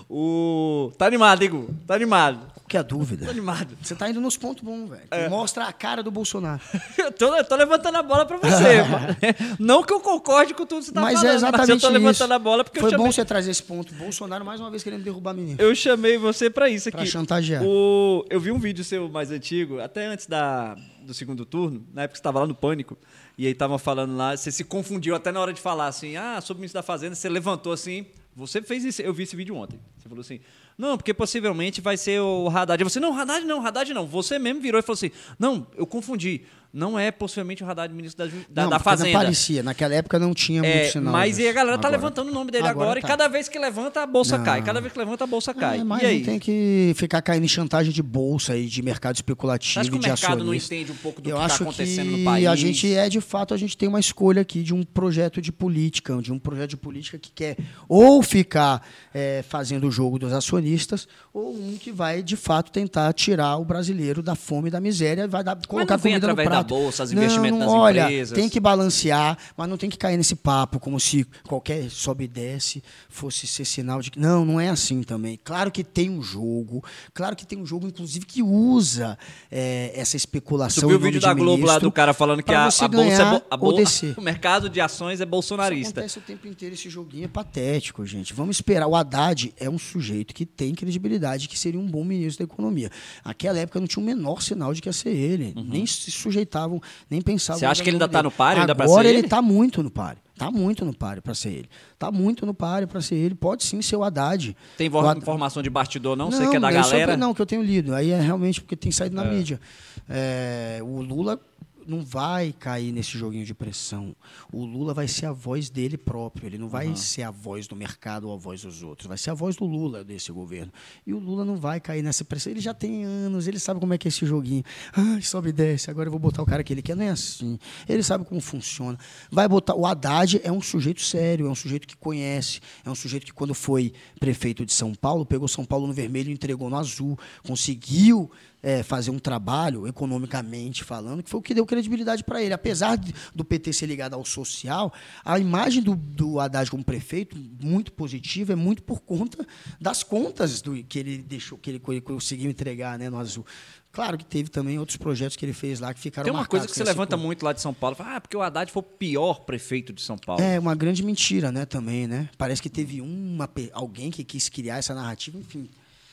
O, 0.08 0.88
o... 0.88 0.92
Tá 0.96 1.06
animado, 1.06 1.44
Igor? 1.44 1.68
Tá 1.86 1.94
animado. 1.94 2.59
Que 2.70 2.76
é 2.76 2.80
a 2.80 2.84
dúvida? 2.84 3.24
Tô 3.24 3.32
animado. 3.32 3.76
Você 3.82 3.96
tá 3.96 4.08
indo 4.08 4.20
nos 4.20 4.36
pontos 4.36 4.62
bons, 4.62 4.90
velho. 4.90 5.02
É. 5.10 5.28
Mostra 5.28 5.64
a 5.64 5.72
cara 5.72 6.04
do 6.04 6.10
Bolsonaro. 6.12 6.62
eu, 6.96 7.10
tô, 7.10 7.42
tô 7.42 7.56
levantando 7.56 7.98
a 7.98 8.02
bola 8.04 8.24
pra 8.24 8.36
você. 8.36 8.84
Não 9.58 9.82
que 9.82 9.92
eu 9.92 9.98
concorde 9.98 10.54
com 10.54 10.64
tudo 10.64 10.78
que 10.78 10.84
você 10.84 10.92
tá 10.92 11.00
mas 11.00 11.14
falando, 11.14 11.32
é 11.32 11.34
exatamente 11.34 11.58
mas 11.58 11.68
eu 11.68 11.80
tô 11.80 11.88
levantando 11.88 12.12
isso. 12.26 12.32
a 12.32 12.38
bola 12.38 12.62
porque 12.62 12.78
Foi 12.78 12.86
eu 12.86 12.90
chamei... 12.92 13.06
bom 13.06 13.12
você 13.12 13.24
trazer 13.24 13.50
esse 13.50 13.62
ponto. 13.64 13.92
Bolsonaro, 13.94 14.44
mais 14.44 14.60
uma 14.60 14.70
vez, 14.70 14.84
querendo 14.84 15.02
derrubar 15.02 15.34
menino. 15.34 15.60
Eu 15.60 15.74
chamei 15.74 16.16
você 16.16 16.48
para 16.48 16.70
isso 16.70 16.88
aqui. 16.88 16.98
Pra 16.98 17.06
chantagear. 17.06 17.60
O... 17.64 18.24
Eu 18.30 18.38
vi 18.38 18.52
um 18.52 18.58
vídeo 18.60 18.84
seu 18.84 19.08
mais 19.08 19.32
antigo, 19.32 19.80
até 19.80 20.06
antes 20.06 20.28
da... 20.28 20.76
do 21.02 21.12
segundo 21.12 21.44
turno, 21.44 21.84
na 21.92 22.02
época 22.02 22.12
que 22.12 22.18
você 22.18 22.20
estava 22.20 22.38
lá 22.38 22.46
no 22.46 22.54
Pânico, 22.54 22.96
e 23.36 23.48
aí 23.48 23.54
tava 23.54 23.80
falando 23.80 24.16
lá, 24.16 24.36
você 24.36 24.52
se 24.52 24.62
confundiu 24.62 25.16
até 25.16 25.32
na 25.32 25.40
hora 25.40 25.52
de 25.52 25.60
falar 25.60 25.88
assim, 25.88 26.14
ah, 26.16 26.40
sobre 26.40 26.58
o 26.58 26.60
ministro 26.60 26.78
da 26.78 26.84
Fazenda, 26.84 27.16
você 27.16 27.28
levantou 27.28 27.72
assim. 27.72 28.06
Você 28.36 28.62
fez 28.62 28.84
isso, 28.84 29.02
eu 29.02 29.12
vi 29.12 29.24
esse 29.24 29.34
vídeo 29.34 29.56
ontem. 29.56 29.80
Você 30.10 30.14
falou 30.14 30.20
assim: 30.20 30.40
não, 30.76 30.96
porque 30.96 31.14
possivelmente 31.14 31.80
vai 31.80 31.96
ser 31.96 32.20
o 32.20 32.48
Haddad. 32.48 32.82
Eu 32.82 32.90
falei, 32.90 33.08
não, 33.10 33.18
Haddad 33.18 33.44
não, 33.46 33.64
Haddad 33.66 33.92
não. 33.94 34.06
Você 34.06 34.38
mesmo 34.38 34.60
virou 34.60 34.78
e 34.78 34.82
falou 34.82 34.94
assim: 34.94 35.10
não, 35.38 35.66
eu 35.76 35.86
confundi. 35.86 36.42
Não 36.72 36.96
é 36.96 37.10
possivelmente 37.10 37.64
o 37.64 37.68
Haddad 37.68 37.92
ministro 37.92 38.24
da, 38.28 38.32
da, 38.48 38.62
não, 38.62 38.70
da 38.70 38.78
Fazenda. 38.78 39.10
Não 39.10 39.20
parecia. 39.24 39.60
Naquela 39.60 39.92
época 39.92 40.20
não 40.20 40.32
tinha 40.32 40.62
É, 40.64 40.76
muito 40.78 40.92
sinal. 40.92 41.12
mas 41.12 41.36
e 41.36 41.48
a 41.48 41.52
galera 41.52 41.76
tá 41.76 41.88
Agora. 41.88 42.00
levantando 42.00 42.28
o 42.30 42.32
nome 42.32 42.52
dele 42.52 42.68
agora, 42.68 42.84
Agora 42.84 42.98
e 43.00 43.02
tá. 43.02 43.08
cada 43.08 43.26
vez 43.26 43.48
que 43.48 43.58
levanta, 43.58 44.00
a 44.02 44.06
bolsa 44.06 44.38
Não. 44.38 44.44
cai. 44.44 44.62
Cada 44.62 44.80
vez 44.80 44.92
que 44.92 44.98
levanta, 45.00 45.24
a 45.24 45.26
bolsa 45.26 45.52
cai. 45.52 45.80
É, 45.80 45.84
mas 45.84 46.00
e 46.02 46.06
aí? 46.06 46.18
não 46.18 46.24
tem 46.26 46.38
que 46.38 46.92
ficar 46.94 47.22
caindo 47.22 47.42
em 47.44 47.48
chantagem 47.48 47.92
de 47.92 48.00
bolsa 48.00 48.56
e 48.56 48.66
de 48.66 48.82
mercado 48.82 49.16
especulativo 49.16 49.72
Você 49.74 49.80
acha 49.80 49.90
que 49.90 49.96
e 49.96 49.98
o 49.98 50.00
mercado 50.00 50.30
não 50.36 50.42
acionista. 50.44 50.74
entende 50.76 50.92
um 50.92 50.96
pouco 50.96 51.20
do 51.20 51.28
Eu 51.28 51.36
que 51.38 51.42
está 51.42 51.54
acho 51.54 51.62
acontecendo 51.64 52.16
no 52.16 52.24
país? 52.24 52.46
a 52.46 52.54
gente 52.54 52.94
é, 52.94 53.08
de 53.08 53.20
fato, 53.20 53.52
a 53.52 53.56
gente 53.56 53.76
tem 53.76 53.88
uma 53.88 53.98
escolha 53.98 54.42
aqui 54.42 54.62
de 54.62 54.72
um 54.72 54.84
projeto 54.84 55.42
de 55.42 55.50
política, 55.50 56.22
de 56.22 56.32
um 56.32 56.38
projeto 56.38 56.70
de 56.70 56.76
política 56.76 57.18
que 57.18 57.32
quer 57.32 57.56
ou 57.88 58.22
ficar 58.22 58.86
é, 59.12 59.42
fazendo 59.48 59.88
o 59.88 59.90
jogo 60.00 60.18
dos 60.18 60.32
acionistas, 60.32 61.08
ou 61.32 61.54
um 61.54 61.76
que 61.78 61.92
vai, 61.92 62.22
de 62.22 62.36
fato, 62.36 62.72
tentar 62.72 63.12
tirar 63.12 63.56
o 63.56 63.64
brasileiro 63.64 64.22
da 64.22 64.34
fome 64.34 64.68
e 64.68 64.70
da 64.70 64.80
miséria, 64.80 65.28
vai 65.28 65.44
dar, 65.44 65.56
colocar 65.66 65.96
não 65.96 66.02
vem 66.02 66.12
comida 66.14 66.26
no 66.26 66.32
através 66.32 66.48
da 66.48 66.54
prato. 66.64 66.68
bolsa, 66.68 67.04
os 67.04 67.12
Não, 67.12 67.22
investimentos 67.22 67.58
não, 67.60 67.66
das 67.66 67.74
olha, 67.76 68.02
empresas. 68.04 68.36
tem 68.38 68.48
que 68.48 68.58
balancear, 68.58 69.38
mas 69.56 69.68
não 69.68 69.76
tem 69.76 69.88
que 69.88 69.96
cair 69.96 70.16
nesse 70.16 70.34
papo 70.34 70.80
como 70.80 70.98
se 70.98 71.24
qualquer 71.46 71.88
sobe 71.90 72.24
e 72.24 72.28
desce 72.28 72.82
fosse 73.08 73.46
ser 73.46 73.64
sinal 73.64 74.00
de 74.02 74.10
que. 74.10 74.18
Não, 74.18 74.44
não 74.44 74.60
é 74.60 74.68
assim 74.70 75.02
também. 75.02 75.38
Claro 75.42 75.70
que 75.70 75.84
tem 75.84 76.10
um 76.10 76.22
jogo, 76.22 76.82
claro 77.14 77.36
que 77.36 77.46
tem 77.46 77.58
um 77.58 77.66
jogo, 77.66 77.86
inclusive, 77.86 78.26
que 78.26 78.42
usa 78.42 79.16
é, 79.50 79.92
essa 79.94 80.16
especulação. 80.16 80.82
Tu 80.82 80.88
viu 80.88 80.96
o 80.96 81.00
vídeo 81.00 81.20
de 81.20 81.26
da 81.26 81.34
Globo 81.34 81.64
lá 81.66 81.78
do 81.78 81.92
cara 81.92 82.12
falando 82.12 82.42
que 82.42 82.52
a, 82.52 82.66
a 82.66 82.88
bolsa 82.88 83.22
é 83.22 83.30
bo- 83.30 83.42
a 83.50 83.56
bol- 83.56 83.76
descer. 83.76 84.14
o 84.18 84.22
mercado 84.22 84.68
de 84.68 84.80
ações 84.80 85.20
é 85.20 85.22
Isso 85.22 85.30
bolsonarista. 85.30 86.00
acontece 86.00 86.18
o 86.18 86.22
tempo 86.22 86.46
inteiro, 86.48 86.74
esse 86.74 86.90
joguinho 86.90 87.26
é 87.26 87.28
patético, 87.28 88.04
gente. 88.04 88.34
Vamos 88.34 88.56
esperar. 88.56 88.86
O 88.88 88.96
Haddad 88.96 89.54
é 89.56 89.70
um 89.70 89.78
sujeito 89.78 90.34
que 90.34 90.44
tem 90.44 90.74
credibilidade, 90.74 91.19
que 91.48 91.58
seria 91.58 91.78
um 91.80 91.86
bom 91.86 92.02
ministro 92.04 92.46
da 92.46 92.52
economia. 92.52 92.90
Naquela 93.24 93.58
época 93.58 93.78
não 93.80 93.86
tinha 93.86 94.02
o 94.02 94.06
menor 94.06 94.42
sinal 94.42 94.72
de 94.74 94.80
que 94.80 94.88
ia 94.88 94.92
ser 94.92 95.10
ele. 95.10 95.54
Nem 95.56 95.84
se 95.86 96.10
sujeitavam, 96.10 96.80
nem 97.10 97.20
pensavam. 97.20 97.56
Uhum. 97.56 97.60
Você 97.60 97.66
acha 97.66 97.82
que 97.82 97.88
ele 97.90 97.96
ainda 97.96 98.08
tá 98.08 98.18
dele. 98.18 98.24
no 98.24 98.30
páreo, 98.30 98.62
Agora 98.62 99.08
ele 99.08 99.18
ele? 99.20 99.28
tá 99.28 99.40
muito 99.42 99.82
no 99.82 99.90
páreo. 99.90 100.20
Tá 100.38 100.50
muito 100.50 100.86
no 100.86 100.94
páreo 100.94 101.20
para 101.20 101.34
ser 101.34 101.50
ele. 101.50 101.68
Tá 101.98 102.10
muito 102.10 102.46
no 102.46 102.54
páreo 102.54 102.88
para 102.88 103.02
ser 103.02 103.14
ele. 103.16 103.34
Pode 103.34 103.62
sim 103.62 103.82
ser 103.82 103.96
o 103.96 104.02
Haddad. 104.02 104.56
Tem 104.78 104.88
Haddad- 104.88 105.18
informação 105.18 105.62
de 105.62 105.68
bastidor, 105.68 106.16
não? 106.16 106.30
Você 106.30 106.48
que 106.48 106.56
é 106.56 106.60
da 106.60 106.72
galera. 106.72 107.14
não, 107.14 107.34
que 107.34 107.42
eu 107.42 107.46
tenho 107.46 107.62
lido. 107.62 107.94
Aí 107.94 108.10
é 108.10 108.18
realmente 108.18 108.58
porque 108.62 108.74
tem 108.74 108.90
saído 108.90 109.14
na 109.14 109.24
mídia. 109.24 109.60
É, 110.08 110.78
o 110.82 111.02
Lula 111.02 111.38
não 111.86 112.02
vai 112.02 112.52
cair 112.52 112.92
nesse 112.92 113.16
joguinho 113.18 113.44
de 113.44 113.54
pressão. 113.54 114.14
O 114.52 114.64
Lula 114.64 114.94
vai 114.94 115.08
ser 115.08 115.26
a 115.26 115.32
voz 115.32 115.70
dele 115.70 115.96
próprio. 115.96 116.46
Ele 116.46 116.58
não 116.58 116.68
vai 116.68 116.94
ser 116.96 117.22
a 117.22 117.30
voz 117.30 117.66
do 117.66 117.76
mercado 117.76 118.28
ou 118.28 118.34
a 118.34 118.36
voz 118.36 118.62
dos 118.62 118.82
outros. 118.82 119.06
Vai 119.06 119.18
ser 119.18 119.30
a 119.30 119.34
voz 119.34 119.56
do 119.56 119.64
Lula 119.64 120.04
desse 120.04 120.32
governo. 120.32 120.72
E 121.06 121.12
o 121.12 121.18
Lula 121.18 121.44
não 121.44 121.56
vai 121.56 121.80
cair 121.80 122.02
nessa 122.02 122.24
pressão. 122.24 122.50
Ele 122.50 122.60
já 122.60 122.74
tem 122.74 123.04
anos, 123.04 123.46
ele 123.46 123.58
sabe 123.58 123.80
como 123.80 123.94
é 123.94 123.98
que 123.98 124.08
é 124.08 124.10
esse 124.10 124.24
joguinho. 124.26 124.62
Ai, 124.92 125.22
sobe 125.22 125.50
e 125.50 125.52
desce, 125.52 125.90
agora 125.90 126.08
eu 126.08 126.10
vou 126.10 126.20
botar 126.20 126.42
o 126.42 126.46
cara 126.46 126.62
que 126.62 126.72
ele 126.72 126.82
quer. 126.82 126.96
Não 126.96 127.04
é 127.04 127.10
assim. 127.10 127.58
Ele 127.88 128.02
sabe 128.02 128.24
como 128.24 128.40
funciona. 128.40 128.98
Vai 129.30 129.48
botar. 129.48 129.74
O 129.74 129.86
Haddad 129.86 130.40
é 130.42 130.52
um 130.52 130.60
sujeito 130.60 131.00
sério, 131.00 131.46
é 131.46 131.50
um 131.50 131.54
sujeito 131.54 131.86
que 131.86 131.96
conhece, 131.96 132.60
é 132.84 132.90
um 132.90 132.94
sujeito 132.94 133.26
que, 133.26 133.32
quando 133.32 133.54
foi 133.54 133.92
prefeito 134.18 134.64
de 134.64 134.72
São 134.72 134.94
Paulo, 134.94 135.24
pegou 135.24 135.48
São 135.48 135.64
Paulo 135.64 135.86
no 135.86 135.92
vermelho 135.92 136.30
e 136.30 136.32
entregou 136.32 136.68
no 136.68 136.76
azul. 136.76 137.18
Conseguiu 137.42 138.30
é, 138.62 138.82
fazer 138.82 139.10
um 139.10 139.18
trabalho, 139.18 139.86
economicamente 139.86 140.84
falando, 140.84 141.22
que 141.22 141.30
foi 141.30 141.40
o 141.40 141.42
que 141.42 141.54
deu 141.54 141.64
credibilidade 141.64 142.22
para 142.24 142.42
ele. 142.42 142.52
Apesar 142.52 142.96
de- 142.96 143.14
do 143.34 143.44
PT 143.44 143.72
ser 143.72 143.86
ligado 143.86 144.14
ao 144.14 144.24
social, 144.24 144.92
a 145.24 145.38
imagem 145.38 145.82
do, 145.82 145.94
do 145.96 146.38
Haddad 146.38 146.70
como 146.70 146.84
prefeito, 146.84 147.36
muito 147.62 147.92
positiva, 147.92 148.52
é 148.52 148.56
muito 148.56 148.82
por 148.82 149.00
conta 149.00 149.46
das 149.80 150.02
contas 150.02 150.60
do, 150.60 150.82
que 150.84 150.98
ele 150.98 151.18
deixou, 151.18 151.56
que 151.58 151.70
ele 151.70 151.78
co- 151.78 152.00
conseguiu 152.02 152.50
entregar 152.50 152.98
né, 152.98 153.08
no 153.08 153.18
azul. 153.18 153.46
Claro 153.92 154.16
que 154.16 154.24
teve 154.24 154.48
também 154.50 154.78
outros 154.78 154.96
projetos 154.96 155.36
que 155.36 155.44
ele 155.44 155.52
fez 155.52 155.80
lá 155.80 155.92
que 155.92 155.98
ficaram 155.98 156.24
Tem 156.24 156.32
uma 156.32 156.46
coisa 156.46 156.64
que 156.66 156.72
você 156.72 156.84
levanta 156.84 157.16
muito 157.16 157.44
lá 157.44 157.52
de 157.52 157.60
São 157.60 157.74
Paulo. 157.74 157.96
Fala, 157.96 158.16
ah, 158.16 158.20
porque 158.20 158.36
o 158.36 158.40
Haddad 158.42 158.70
foi 158.70 158.80
o 158.80 158.84
pior 158.84 159.40
prefeito 159.40 159.92
de 159.92 160.00
São 160.00 160.16
Paulo. 160.16 160.40
É 160.40 160.60
uma 160.60 160.76
grande 160.76 161.02
mentira, 161.02 161.50
né, 161.50 161.66
também, 161.66 162.06
né? 162.06 162.28
Parece 162.38 162.62
que 162.62 162.68
teve 162.70 163.00
uma, 163.00 163.50
alguém 163.72 164.10
que 164.12 164.22
quis 164.22 164.48
criar 164.48 164.76
essa 164.78 164.94
narrativa, 164.94 165.38
enfim. 165.38 165.68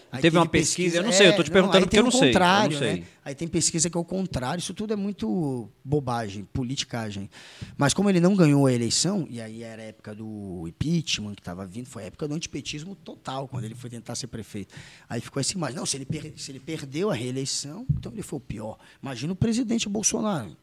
Aí 0.09 0.21
Teve 0.21 0.37
uma 0.37 0.45
teve 0.47 0.59
pesquisa, 0.63 0.97
eu 0.97 1.03
não 1.03 1.11
sei, 1.11 1.27
eu 1.27 1.35
tô 1.35 1.43
te 1.43 1.51
perguntando 1.51 1.79
aí 1.79 1.83
porque 1.83 1.97
tem 1.97 1.99
eu 1.99 2.03
não 2.05 2.11
sei, 2.11 2.29
eu 2.29 2.39
não 2.71 2.79
sei. 2.79 2.99
Né? 3.01 3.07
Aí 3.25 3.35
tem 3.35 3.45
pesquisa 3.47 3.89
que 3.89 3.97
é 3.97 3.99
o 3.99 4.05
contrário, 4.05 4.59
isso 4.61 4.73
tudo 4.73 4.93
é 4.93 4.95
muito 4.95 5.69
bobagem, 5.83 6.45
politicagem. 6.53 7.29
Mas 7.77 7.93
como 7.93 8.09
ele 8.09 8.21
não 8.21 8.33
ganhou 8.33 8.65
a 8.67 8.71
eleição, 8.73 9.27
e 9.29 9.41
aí 9.41 9.63
era 9.63 9.81
a 9.81 9.85
época 9.85 10.15
do 10.15 10.65
impeachment 10.65 11.35
que 11.35 11.41
estava 11.41 11.65
vindo, 11.67 11.87
foi 11.87 12.03
a 12.03 12.05
época 12.05 12.25
do 12.25 12.33
antipetismo 12.35 12.95
total, 12.95 13.49
quando 13.49 13.65
ele 13.65 13.75
foi 13.75 13.89
tentar 13.89 14.15
ser 14.15 14.27
prefeito. 14.27 14.73
Aí 15.09 15.19
ficou 15.19 15.41
essa 15.41 15.53
imagem, 15.53 15.75
não, 15.75 15.85
se 15.85 15.97
ele, 15.97 16.05
per- 16.05 16.33
se 16.37 16.51
ele 16.51 16.59
perdeu 16.61 17.09
a 17.11 17.13
reeleição, 17.13 17.85
então 17.91 18.11
ele 18.13 18.21
foi 18.23 18.37
o 18.37 18.41
pior. 18.41 18.77
Imagina 19.03 19.33
o 19.33 19.35
presidente 19.35 19.89
Bolsonaro. 19.89 20.55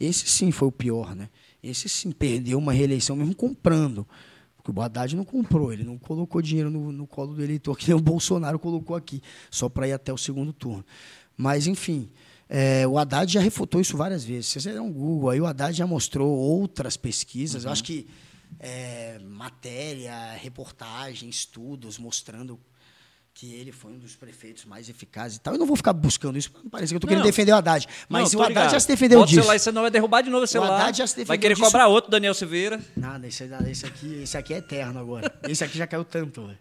Esse 0.00 0.26
sim 0.28 0.50
foi 0.50 0.68
o 0.68 0.72
pior, 0.72 1.14
né? 1.14 1.28
Esse 1.62 1.88
sim 1.88 2.10
perdeu 2.12 2.56
uma 2.56 2.72
reeleição 2.72 3.16
mesmo 3.16 3.34
comprando. 3.34 4.06
O 4.74 4.82
Haddad 4.82 5.16
não 5.16 5.24
comprou, 5.24 5.72
ele 5.72 5.84
não 5.84 5.98
colocou 5.98 6.42
dinheiro 6.42 6.70
no, 6.70 6.92
no 6.92 7.06
colo 7.06 7.34
do 7.34 7.42
eleitor, 7.42 7.76
que 7.76 7.88
nem 7.88 7.96
o 7.96 8.00
Bolsonaro 8.00 8.58
colocou 8.58 8.94
aqui, 8.96 9.22
só 9.50 9.68
para 9.68 9.88
ir 9.88 9.92
até 9.92 10.12
o 10.12 10.18
segundo 10.18 10.52
turno. 10.52 10.84
Mas, 11.36 11.66
enfim, 11.66 12.10
é, 12.48 12.86
o 12.86 12.98
Haddad 12.98 13.32
já 13.32 13.40
refutou 13.40 13.80
isso 13.80 13.96
várias 13.96 14.24
vezes. 14.24 14.46
Se 14.46 14.60
você 14.60 14.72
der 14.72 14.80
um 14.80 14.92
Google, 14.92 15.30
aí 15.30 15.40
o 15.40 15.46
Haddad 15.46 15.76
já 15.76 15.86
mostrou 15.86 16.30
outras 16.30 16.96
pesquisas. 16.96 17.64
Eu 17.64 17.70
acho 17.70 17.84
que 17.84 18.06
é, 18.58 19.18
matéria, 19.20 20.32
reportagem, 20.32 21.28
estudos 21.28 21.98
mostrando 21.98 22.58
que 23.38 23.54
ele 23.54 23.70
foi 23.70 23.92
um 23.92 23.98
dos 23.98 24.16
prefeitos 24.16 24.64
mais 24.64 24.88
eficazes 24.88 25.36
e 25.36 25.40
tal. 25.40 25.54
Eu 25.54 25.60
não 25.60 25.66
vou 25.66 25.76
ficar 25.76 25.92
buscando 25.92 26.36
isso, 26.36 26.50
parece 26.68 26.90
que 26.90 26.96
eu 26.96 26.98
estou 26.98 27.08
querendo 27.08 27.22
defender 27.22 27.52
o 27.52 27.54
Haddad. 27.54 27.86
Mas 28.08 28.22
Não, 28.22 28.26
o 28.26 28.30
tô 28.32 28.38
Haddad 28.42 28.48
ligado. 28.48 28.72
já 28.72 28.80
se 28.80 28.88
defendeu 28.88 29.20
Bota 29.20 29.26
o 29.26 29.30
disso. 29.30 29.42
celular, 29.42 29.58
você 29.60 29.70
não 29.70 29.82
vai 29.82 29.90
derrubar 29.92 30.22
de 30.22 30.28
novo 30.30 30.42
o 30.42 30.46
celular. 30.48 30.80
Haddad 30.80 30.98
já 30.98 31.06
se 31.06 31.14
vai 31.14 31.24
defendeu 31.24 31.40
querer 31.42 31.54
disso. 31.54 31.64
cobrar 31.64 31.86
outro, 31.86 32.10
Daniel 32.10 32.34
Silveira. 32.34 32.80
Nada, 32.96 33.28
esse, 33.28 33.48
esse, 33.70 33.86
aqui, 33.86 34.22
esse 34.24 34.36
aqui 34.36 34.54
é 34.54 34.56
eterno 34.56 34.98
agora. 34.98 35.32
Esse 35.48 35.62
aqui 35.62 35.78
já 35.78 35.86
caiu 35.86 36.04
tanto. 36.04 36.46
velho. 36.48 36.58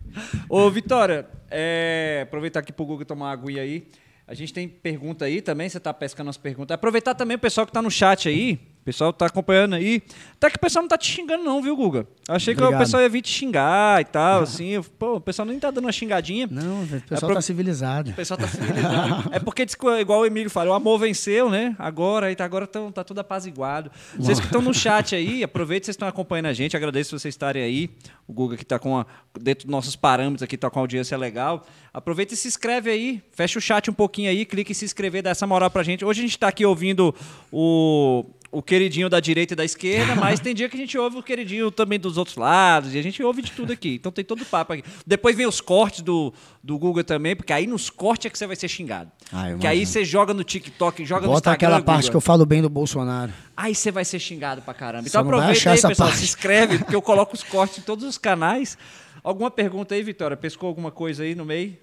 Ô, 0.48 0.70
Vitória, 0.70 1.28
é, 1.50 2.20
aproveitar 2.28 2.60
aqui 2.60 2.72
pro 2.72 2.86
Google 2.86 3.06
tomar 3.06 3.26
uma 3.26 3.32
aguinha 3.32 3.64
aí. 3.64 3.88
A 4.28 4.36
gente 4.36 4.54
tem 4.54 4.68
pergunta 4.70 5.26
aí 5.26 5.42
também, 5.42 5.68
você 5.68 5.80
tá 5.80 5.92
pescando 5.92 6.30
as 6.30 6.38
perguntas. 6.38 6.76
Aproveitar 6.76 7.16
também 7.16 7.38
o 7.38 7.40
pessoal 7.40 7.66
que 7.66 7.74
tá 7.74 7.82
no 7.82 7.90
chat 7.90 8.30
aí. 8.30 8.60
O 8.88 8.90
pessoal 8.98 9.12
tá 9.12 9.26
acompanhando 9.26 9.76
aí. 9.76 10.02
Até 10.36 10.50
que 10.50 10.56
o 10.56 10.60
pessoal 10.62 10.82
não 10.84 10.88
tá 10.88 10.98
te 10.98 11.12
xingando, 11.12 11.44
não, 11.44 11.62
viu, 11.62 11.76
Guga? 11.76 12.08
Achei 12.26 12.56
que 12.56 12.62
o 12.62 12.64
Obrigado. 12.64 12.80
pessoal 12.86 13.04
ia 13.04 13.10
vir 13.10 13.22
te 13.22 13.30
xingar 13.30 14.00
e 14.00 14.06
tal, 14.06 14.44
assim. 14.48 14.82
Pô, 14.98 15.16
o 15.16 15.20
pessoal 15.22 15.46
nem 15.46 15.60
tá 15.60 15.70
dando 15.70 15.84
uma 15.84 15.92
xingadinha. 15.92 16.48
Não, 16.50 16.84
o 16.84 16.88
pessoal 17.02 17.18
Apro- 17.30 17.34
tá 17.36 17.42
civilizado. 17.42 18.12
O 18.12 18.14
pessoal 18.14 18.38
tá 18.38 18.48
civilizado. 18.48 19.30
é 19.34 19.40
porque, 19.40 19.66
igual 20.00 20.22
o 20.22 20.26
Emílio 20.26 20.50
fala, 20.50 20.70
o 20.72 20.74
amor 20.74 21.00
venceu, 21.00 21.50
né? 21.50 21.76
Agora, 21.78 22.28
aí 22.28 22.36
tá, 22.36 22.46
agora 22.46 22.66
tão, 22.66 22.90
tá 22.90 23.04
tudo 23.04 23.20
apaziguado. 23.20 23.92
Vocês 24.18 24.40
que 24.40 24.46
estão 24.46 24.62
no 24.62 24.74
chat 24.74 25.14
aí, 25.14 25.44
aproveita 25.44 25.82
que 25.82 25.86
vocês 25.88 25.96
estão 25.96 26.08
acompanhando 26.08 26.46
a 26.46 26.54
gente. 26.54 26.78
Agradeço 26.78 27.20
vocês 27.20 27.34
estarem 27.34 27.62
aí. 27.64 27.90
O 28.26 28.32
Guga 28.32 28.56
que 28.56 28.66
tá 28.66 28.80
com 28.80 28.98
a, 28.98 29.06
dentro 29.40 29.66
dos 29.68 29.72
nossos 29.72 29.98
parâmetros 29.98 30.44
aqui, 30.44 30.56
tá 30.58 30.70
com 30.70 30.80
a 30.80 30.82
audiência 30.84 31.18
legal. 31.18 31.66
Aproveita 31.94 32.34
e 32.34 32.38
se 32.38 32.48
inscreve 32.48 32.90
aí. 32.90 33.22
Fecha 33.34 33.60
o 33.60 33.62
chat 33.62 33.90
um 33.90 33.94
pouquinho 33.94 34.30
aí, 34.30 34.46
clica 34.46 34.72
em 34.72 34.76
se 34.76 34.86
inscrever, 34.86 35.24
dá 35.24 35.32
essa 35.32 35.46
moral 35.48 35.70
pra 35.70 35.84
gente. 35.84 36.06
Hoje 36.06 36.20
a 36.22 36.24
gente 36.24 36.38
tá 36.40 36.48
aqui 36.48 36.66
ouvindo 36.66 37.14
o, 37.52 38.26
o 38.52 38.62
queridinho 38.62 39.10
da 39.10 39.20
direita 39.20 39.54
e 39.54 39.58
da 39.58 39.66
esquerda, 39.66 40.16
mas 40.20 40.40
tem 40.40 40.54
dia 40.54 40.70
que 40.70 40.76
a 40.76 40.80
gente 40.80 40.98
ouve 40.98 41.18
o 41.18 41.24
queridinho 41.24 41.70
também 41.72 42.00
dos 42.00 42.18
outros 42.18 42.38
lados, 42.38 42.94
e 42.94 43.00
a 43.00 43.02
gente 43.02 43.22
ouve 43.22 43.42
de 43.42 43.52
tudo 43.52 43.74
aqui. 43.74 43.96
Então 43.96 44.12
tem 44.12 44.24
todo 44.24 44.42
o 44.42 44.46
papo 44.46 44.74
aqui. 44.74 44.84
Depois 45.06 45.36
vem 45.36 45.46
os 45.46 45.62
cortes 45.62 46.02
do, 46.02 46.34
do 46.64 46.78
Google 46.78 47.04
também, 47.04 47.36
porque 47.36 47.54
aí 47.54 47.68
nos 47.68 47.90
cortes 47.90 48.26
é 48.26 48.30
que 48.30 48.38
você 48.38 48.48
vai 48.48 48.56
ser 48.56 48.68
xingado. 48.68 49.12
Ah, 49.32 49.56
que 49.60 49.68
aí 49.68 49.86
você 49.86 50.06
joga 50.06 50.34
no 50.34 50.44
TikTok, 50.44 51.06
joga 51.06 51.22
no 51.22 51.34
Bota 51.34 51.52
Instagram. 51.52 51.54
aquela 51.54 51.82
parte 51.84 52.04
Guga. 52.04 52.12
que 52.12 52.18
eu 52.18 52.22
falo 52.22 52.46
bem 52.46 52.62
do 52.62 52.70
Bolsonaro. 52.70 53.34
Aí 53.56 53.76
você 53.76 53.92
vai 53.92 54.06
ser 54.06 54.20
xingado 54.20 54.62
pra 54.62 54.74
caramba. 54.74 55.08
Então 55.08 55.22
aproveita 55.22 55.72
aí, 55.72 55.82
pessoal. 55.82 56.10
parte. 56.10 56.20
Se 56.20 56.26
inscreve, 56.26 56.80
porque 56.80 56.96
eu 56.96 57.02
coloco 57.02 57.36
os 57.36 57.44
cortes 57.44 57.80
em 57.80 57.82
todos 57.82 58.06
os 58.06 58.18
canais. 58.18 58.78
Alguma 59.24 59.52
pergunta 59.52 59.94
aí, 59.94 60.02
Vitória? 60.02 60.38
Pescou 60.38 60.68
alguma 60.70 60.92
coisa 60.92 61.24
aí 61.24 61.36
no 61.36 61.44
meio? 61.44 61.78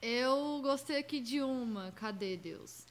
Eu 0.00 0.60
gostei 0.62 0.98
aqui 0.98 1.20
de 1.20 1.40
uma. 1.40 1.92
Cadê 1.92 2.36
Deus? 2.36 2.86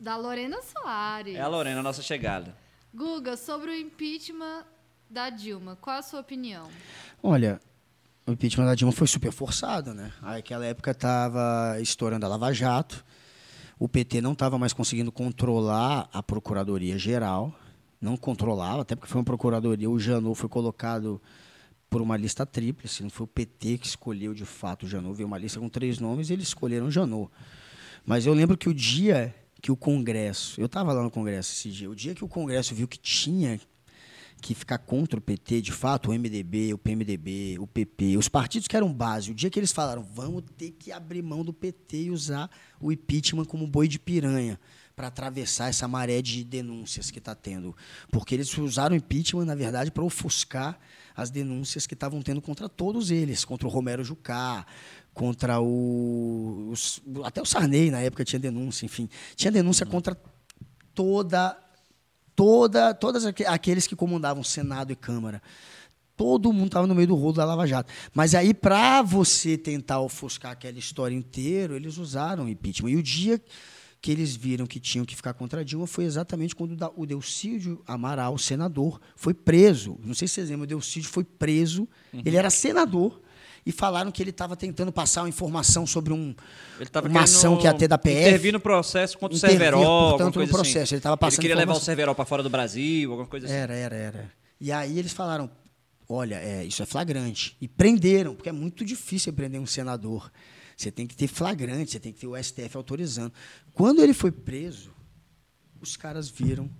Da 0.00 0.16
Lorena 0.16 0.58
Soares. 0.62 1.34
É 1.34 1.40
a 1.40 1.48
Lorena, 1.48 1.80
a 1.80 1.82
nossa 1.82 2.02
chegada. 2.02 2.54
Guga, 2.94 3.36
sobre 3.36 3.70
o 3.70 3.74
impeachment 3.74 4.64
da 5.10 5.28
Dilma, 5.30 5.76
qual 5.80 5.98
a 5.98 6.02
sua 6.02 6.20
opinião? 6.20 6.68
Olha, 7.22 7.60
o 8.26 8.32
impeachment 8.32 8.66
da 8.66 8.74
Dilma 8.74 8.92
foi 8.92 9.06
super 9.06 9.32
forçado, 9.32 9.92
né? 9.92 10.12
Naquela 10.22 10.64
época 10.66 10.92
estava 10.92 11.80
estourando 11.80 12.24
a 12.26 12.28
Lava 12.28 12.52
Jato. 12.52 13.04
O 13.78 13.88
PT 13.88 14.20
não 14.20 14.32
estava 14.32 14.58
mais 14.58 14.72
conseguindo 14.72 15.10
controlar 15.10 16.08
a 16.12 16.22
Procuradoria 16.22 16.98
Geral. 16.98 17.54
Não 18.00 18.16
controlava, 18.16 18.82
até 18.82 18.94
porque 18.94 19.10
foi 19.10 19.18
uma 19.18 19.24
procuradoria. 19.24 19.90
O 19.90 19.98
Janot 19.98 20.38
foi 20.38 20.48
colocado 20.48 21.20
por 21.90 22.00
uma 22.00 22.16
lista 22.16 22.46
tríplice. 22.46 23.02
Não 23.02 23.10
foi 23.10 23.24
o 23.24 23.28
PT 23.28 23.78
que 23.78 23.86
escolheu 23.86 24.34
de 24.34 24.44
fato 24.44 24.86
o 24.86 24.88
Janot. 24.88 25.16
Veio 25.16 25.26
uma 25.26 25.38
lista 25.38 25.58
com 25.58 25.68
três 25.68 25.98
nomes 25.98 26.30
e 26.30 26.34
eles 26.34 26.48
escolheram 26.48 26.86
o 26.86 26.90
Janot. 26.90 27.30
Mas 28.06 28.26
eu 28.26 28.34
lembro 28.34 28.56
que 28.56 28.68
o 28.68 28.74
dia 28.74 29.34
que 29.60 29.72
o 29.72 29.76
Congresso. 29.76 30.60
Eu 30.60 30.66
estava 30.66 30.92
lá 30.92 31.02
no 31.02 31.10
Congresso 31.10 31.52
esse 31.52 31.70
dia. 31.70 31.90
O 31.90 31.94
dia 31.94 32.14
que 32.14 32.24
o 32.24 32.28
Congresso 32.28 32.74
viu 32.74 32.86
que 32.86 32.98
tinha 32.98 33.60
que 34.40 34.54
ficar 34.54 34.78
contra 34.78 35.18
o 35.18 35.22
PT, 35.22 35.60
de 35.62 35.72
fato, 35.72 36.10
o 36.10 36.14
MDB, 36.14 36.72
o 36.72 36.78
PMDB, 36.78 37.58
o 37.58 37.66
PP, 37.66 38.16
os 38.16 38.28
partidos 38.28 38.68
que 38.68 38.76
eram 38.76 38.92
base, 38.92 39.32
o 39.32 39.34
dia 39.34 39.50
que 39.50 39.58
eles 39.58 39.72
falaram, 39.72 40.02
vamos 40.02 40.44
ter 40.56 40.70
que 40.70 40.92
abrir 40.92 41.22
mão 41.22 41.44
do 41.44 41.52
PT 41.52 42.04
e 42.04 42.10
usar 42.10 42.48
o 42.80 42.92
impeachment 42.92 43.44
como 43.46 43.66
boi 43.66 43.88
de 43.88 43.98
piranha 43.98 44.58
para 44.94 45.08
atravessar 45.08 45.68
essa 45.68 45.86
maré 45.86 46.20
de 46.20 46.42
denúncias 46.42 47.10
que 47.10 47.18
está 47.18 47.34
tendo. 47.34 47.76
Porque 48.10 48.34
eles 48.34 48.56
usaram 48.58 48.94
o 48.94 48.98
impeachment, 48.98 49.44
na 49.44 49.54
verdade, 49.54 49.90
para 49.90 50.02
ofuscar 50.02 50.78
as 51.14 51.30
denúncias 51.30 51.86
que 51.86 51.94
estavam 51.94 52.22
tendo 52.22 52.40
contra 52.40 52.68
todos 52.68 53.10
eles, 53.10 53.44
contra 53.44 53.66
o 53.66 53.70
Romero 53.70 54.04
Jucá, 54.04 54.66
contra 55.18 55.60
o. 55.60 56.70
Os, 56.70 57.02
até 57.24 57.42
o 57.42 57.44
Sarney, 57.44 57.90
na 57.90 57.98
época, 57.98 58.24
tinha 58.24 58.38
denúncia, 58.38 58.86
enfim. 58.86 59.08
Tinha 59.34 59.50
denúncia 59.50 59.84
uhum. 59.84 59.90
contra 59.90 60.16
toda. 60.94 61.58
toda 62.36 62.94
todos 62.94 63.26
aqueles 63.26 63.88
que 63.88 63.96
comandavam 63.96 64.44
Senado 64.44 64.92
e 64.92 64.96
Câmara. 64.96 65.42
Todo 66.16 66.52
mundo 66.52 66.66
estava 66.66 66.86
no 66.86 66.94
meio 66.94 67.08
do 67.08 67.16
rolo 67.16 67.32
da 67.32 67.44
Lava 67.44 67.66
Jato. 67.66 67.92
Mas 68.14 68.32
aí, 68.32 68.54
para 68.54 69.02
você 69.02 69.58
tentar 69.58 70.00
ofuscar 70.00 70.52
aquela 70.52 70.78
história 70.78 71.16
inteira, 71.16 71.74
eles 71.74 71.96
usaram 71.98 72.44
o 72.44 72.48
impeachment. 72.48 72.90
E 72.90 72.96
o 72.96 73.02
dia 73.02 73.42
que 74.00 74.12
eles 74.12 74.36
viram 74.36 74.66
que 74.66 74.78
tinham 74.78 75.04
que 75.04 75.16
ficar 75.16 75.34
contra 75.34 75.64
Dilma 75.64 75.88
foi 75.88 76.04
exatamente 76.04 76.54
quando 76.54 76.76
o 76.96 77.04
Delcídio 77.04 77.82
Amaral, 77.84 78.38
senador, 78.38 79.00
foi 79.16 79.34
preso. 79.34 79.98
Não 80.04 80.14
sei 80.14 80.28
se 80.28 80.34
vocês 80.34 80.50
lembram, 80.50 80.62
o 80.64 80.68
Delcídio 80.68 81.10
foi 81.10 81.24
preso. 81.24 81.88
Uhum. 82.12 82.22
Ele 82.24 82.36
era 82.36 82.50
senador 82.50 83.20
e 83.64 83.72
falaram 83.72 84.10
que 84.10 84.22
ele 84.22 84.30
estava 84.30 84.56
tentando 84.56 84.92
passar 84.92 85.22
uma 85.22 85.28
informação 85.28 85.86
sobre 85.86 86.12
um, 86.12 86.34
uma 87.08 87.22
ação 87.22 87.56
que 87.56 87.64
ia 87.64 87.74
ter 87.74 87.88
da 87.88 87.98
PF. 87.98 88.20
Intervir 88.20 88.52
no 88.52 88.60
processo 88.60 89.18
contra 89.18 89.36
o 89.36 89.38
Cerveró. 89.38 90.10
portanto, 90.10 90.36
no 90.36 90.42
assim. 90.42 90.52
processo. 90.52 90.78
Assim. 90.78 90.94
Ele, 90.94 91.02
tava 91.02 91.16
passando 91.16 91.40
ele 91.40 91.42
queria 91.42 91.56
levar 91.56 91.74
o 91.74 91.80
Cerveró 91.80 92.14
para 92.14 92.24
fora 92.24 92.42
do 92.42 92.50
Brasil, 92.50 93.10
alguma 93.10 93.28
coisa 93.28 93.46
assim. 93.46 93.54
Era, 93.54 93.74
era, 93.74 93.96
era. 93.96 94.32
E 94.60 94.72
aí 94.72 94.98
eles 94.98 95.12
falaram, 95.12 95.50
olha, 96.08 96.36
é, 96.36 96.64
isso 96.64 96.82
é 96.82 96.86
flagrante. 96.86 97.56
E 97.60 97.68
prenderam, 97.68 98.34
porque 98.34 98.48
é 98.48 98.52
muito 98.52 98.84
difícil 98.84 99.32
prender 99.32 99.60
um 99.60 99.66
senador. 99.66 100.30
Você 100.76 100.90
tem 100.90 101.06
que 101.06 101.16
ter 101.16 101.26
flagrante, 101.26 101.90
você 101.90 102.00
tem 102.00 102.12
que 102.12 102.20
ter 102.20 102.26
o 102.26 102.40
STF 102.40 102.76
autorizando. 102.76 103.32
Quando 103.74 104.00
ele 104.00 104.14
foi 104.14 104.30
preso, 104.30 104.92
os 105.80 105.96
caras 105.96 106.28
viram 106.28 106.70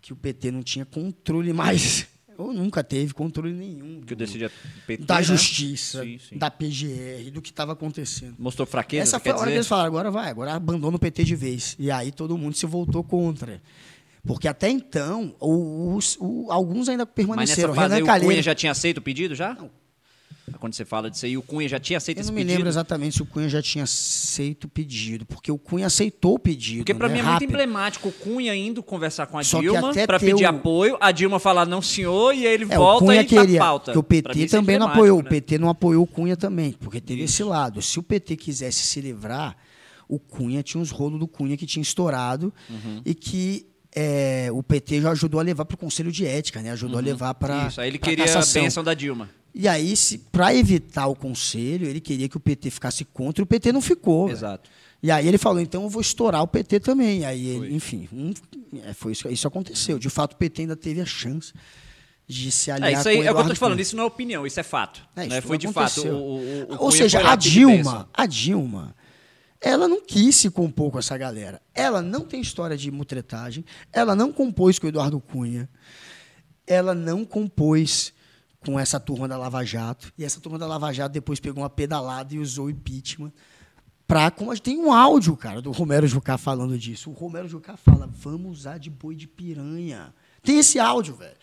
que 0.00 0.12
o 0.12 0.16
PT 0.16 0.50
não 0.50 0.62
tinha 0.62 0.84
controle 0.86 1.52
mais 1.52 2.06
ou 2.38 2.52
nunca 2.52 2.82
teve 2.82 3.12
controle 3.14 3.52
nenhum 3.52 4.00
que 4.00 4.14
do, 4.14 4.24
PT, 4.86 5.04
da 5.04 5.16
né? 5.16 5.22
justiça, 5.22 6.02
sim, 6.02 6.18
sim. 6.18 6.38
da 6.38 6.50
PGR, 6.50 7.30
do 7.32 7.42
que 7.42 7.50
estava 7.50 7.72
acontecendo. 7.72 8.34
Mostrou 8.38 8.66
fraqueza. 8.66 9.02
Essa 9.02 9.20
foi 9.20 9.32
a 9.32 9.34
hora 9.34 9.44
dizer? 9.44 9.52
que 9.52 9.58
eles 9.58 9.66
falaram, 9.66 9.88
agora 9.88 10.10
vai, 10.10 10.30
agora 10.30 10.54
abandona 10.54 10.96
o 10.96 10.98
PT 10.98 11.24
de 11.24 11.36
vez. 11.36 11.76
E 11.78 11.90
aí 11.90 12.12
todo 12.12 12.36
mundo 12.36 12.54
se 12.54 12.66
voltou 12.66 13.02
contra. 13.02 13.60
Porque 14.26 14.48
até 14.48 14.68
então, 14.68 15.34
os, 15.40 16.18
os, 16.20 16.50
alguns 16.50 16.88
ainda 16.88 17.06
permaneceram. 17.06 17.74
Mas 17.74 17.90
nessa 17.90 18.04
fase, 18.04 18.24
o 18.24 18.26
Cunha 18.26 18.42
já 18.42 18.54
tinha 18.54 18.72
aceito 18.72 18.98
o 18.98 19.02
pedido 19.02 19.34
já? 19.34 19.54
Não, 19.54 19.70
quando 20.58 20.74
você 20.74 20.84
fala 20.84 21.10
disso 21.10 21.26
aí, 21.26 21.36
o 21.36 21.42
Cunha 21.42 21.68
já 21.68 21.80
tinha 21.80 21.96
aceito 21.96 22.18
esse 22.20 22.30
pedido? 22.30 22.40
Eu 22.40 22.44
não 22.44 22.52
me 22.52 22.56
lembro 22.56 22.68
exatamente 22.68 23.16
se 23.16 23.22
o 23.22 23.26
Cunha 23.26 23.48
já 23.48 23.60
tinha 23.60 23.84
aceito 23.84 24.64
o 24.64 24.68
pedido, 24.68 25.26
porque 25.26 25.50
o 25.50 25.58
Cunha 25.58 25.86
aceitou 25.86 26.34
o 26.34 26.38
pedido. 26.38 26.78
Porque 26.78 26.94
para 26.94 27.08
né? 27.08 27.14
mim 27.14 27.20
é 27.20 27.22
Rápido. 27.22 27.40
muito 27.40 27.52
emblemático 27.52 28.08
o 28.08 28.12
Cunha 28.12 28.54
indo 28.54 28.82
conversar 28.82 29.26
com 29.26 29.38
a 29.38 29.42
Só 29.42 29.60
Dilma 29.60 29.92
para 30.06 30.20
pedir 30.20 30.44
o... 30.44 30.48
apoio, 30.48 30.96
a 31.00 31.10
Dilma 31.10 31.40
falar 31.40 31.66
não 31.66 31.82
senhor 31.82 32.32
e 32.32 32.46
aí 32.46 32.54
ele 32.54 32.64
é, 32.64 32.76
volta 32.76 33.04
o 33.04 33.06
Cunha 33.08 33.22
e 33.22 33.24
queria, 33.24 33.58
pauta. 33.58 33.92
Que 33.92 33.98
o 33.98 34.02
PT 34.02 34.46
também 34.46 34.76
é 34.76 34.78
não 34.78 34.86
apoiou, 34.86 35.20
né? 35.20 35.26
o 35.26 35.28
PT 35.28 35.58
não 35.58 35.68
apoiou 35.68 36.04
o 36.04 36.06
Cunha 36.06 36.36
também, 36.36 36.72
porque 36.72 37.00
teve 37.00 37.24
Isso. 37.24 37.34
esse 37.34 37.44
lado. 37.44 37.82
Se 37.82 37.98
o 37.98 38.02
PT 38.02 38.36
quisesse 38.36 38.86
se 38.86 39.00
livrar, 39.00 39.56
o 40.08 40.18
Cunha 40.20 40.62
tinha 40.62 40.80
uns 40.80 40.90
rolos 40.90 41.18
do 41.18 41.26
Cunha 41.26 41.56
que 41.56 41.66
tinha 41.66 41.82
estourado 41.82 42.54
uhum. 42.70 43.02
e 43.04 43.14
que 43.14 43.66
é, 43.94 44.48
o 44.52 44.62
PT 44.62 45.00
já 45.00 45.10
ajudou 45.12 45.40
a 45.40 45.42
levar 45.42 45.64
para 45.64 45.74
o 45.74 45.78
Conselho 45.78 46.12
de 46.12 46.26
Ética, 46.26 46.60
né? 46.60 46.70
Ajudou 46.70 46.96
uhum. 46.96 47.02
a 47.02 47.04
levar 47.04 47.34
para. 47.34 47.66
Isso, 47.66 47.80
aí 47.80 47.88
ele 47.88 47.98
queria 47.98 48.26
cassação. 48.26 48.60
a 48.60 48.64
bênção 48.64 48.84
da 48.84 48.92
Dilma. 48.92 49.30
E 49.58 49.66
aí, 49.66 49.94
para 50.30 50.54
evitar 50.54 51.06
o 51.06 51.14
conselho, 51.14 51.88
ele 51.88 51.98
queria 51.98 52.28
que 52.28 52.36
o 52.36 52.40
PT 52.40 52.68
ficasse 52.68 53.06
contra, 53.06 53.40
e 53.40 53.42
o 53.42 53.46
PT 53.46 53.72
não 53.72 53.80
ficou. 53.80 54.28
Exato. 54.28 54.68
E 55.02 55.10
aí 55.10 55.26
ele 55.26 55.38
falou, 55.38 55.60
então 55.60 55.84
eu 55.84 55.88
vou 55.88 56.02
estourar 56.02 56.42
o 56.42 56.46
PT 56.46 56.78
também. 56.80 57.24
Aí, 57.24 57.46
ele, 57.46 57.74
enfim, 57.74 58.06
um, 58.12 58.34
é, 58.84 58.92
foi 58.92 59.12
isso, 59.12 59.26
isso 59.30 59.48
aconteceu. 59.48 59.98
De 59.98 60.10
fato, 60.10 60.34
o 60.34 60.36
PT 60.36 60.62
ainda 60.62 60.76
teve 60.76 61.00
a 61.00 61.06
chance 61.06 61.54
de 62.28 62.50
se 62.50 62.70
aliar 62.70 62.90
é, 62.90 62.98
isso 62.98 63.08
aí, 63.08 63.16
É 63.16 63.20
o 63.20 63.22
que 63.22 63.28
eu 63.28 63.40
estou 63.40 63.54
te 63.54 63.58
falando, 63.58 63.80
isso 63.80 63.96
não 63.96 64.04
é 64.04 64.06
opinião, 64.06 64.46
isso 64.46 64.60
é 64.60 64.62
fato. 64.62 65.00
É, 65.16 65.26
né? 65.26 65.40
Foi 65.40 65.56
de 65.56 65.68
fato. 65.68 66.06
O, 66.06 66.12
o, 66.12 66.74
o 66.74 66.76
Ou 66.84 66.92
seja, 66.92 67.26
a 67.26 67.34
Dilma, 67.34 68.10
a 68.12 68.26
Dilma, 68.26 68.94
ela 69.58 69.88
não 69.88 70.02
quis 70.02 70.36
se 70.36 70.50
compor 70.50 70.90
com 70.90 70.98
essa 70.98 71.16
galera. 71.16 71.62
Ela 71.74 72.02
não 72.02 72.26
tem 72.26 72.42
história 72.42 72.76
de 72.76 72.90
mutretagem, 72.90 73.64
ela 73.90 74.14
não 74.14 74.30
compôs 74.30 74.78
com 74.78 74.84
o 74.84 74.90
Eduardo 74.90 75.18
Cunha, 75.18 75.66
ela 76.66 76.94
não 76.94 77.24
compôs 77.24 78.12
com 78.64 78.78
essa 78.78 78.98
turma 78.98 79.28
da 79.28 79.36
Lava 79.36 79.64
Jato. 79.64 80.12
E 80.16 80.24
essa 80.24 80.40
turma 80.40 80.58
da 80.58 80.66
Lava 80.66 80.92
Jato 80.92 81.12
depois 81.12 81.40
pegou 81.40 81.62
uma 81.62 81.70
pedalada 81.70 82.34
e 82.34 82.38
usou 82.38 82.66
o 82.66 82.70
impeachment. 82.70 83.32
Pra, 84.06 84.30
como 84.30 84.56
tem 84.58 84.78
um 84.78 84.92
áudio, 84.92 85.36
cara, 85.36 85.60
do 85.60 85.72
Romero 85.72 86.06
Jucá 86.06 86.38
falando 86.38 86.78
disso. 86.78 87.10
O 87.10 87.12
Romero 87.12 87.48
Jucá 87.48 87.76
fala: 87.76 88.06
vamos 88.06 88.60
usar 88.60 88.78
de 88.78 88.88
boi 88.88 89.16
de 89.16 89.26
piranha. 89.26 90.14
Tem 90.42 90.58
esse 90.58 90.78
áudio, 90.78 91.16
velho. 91.16 91.36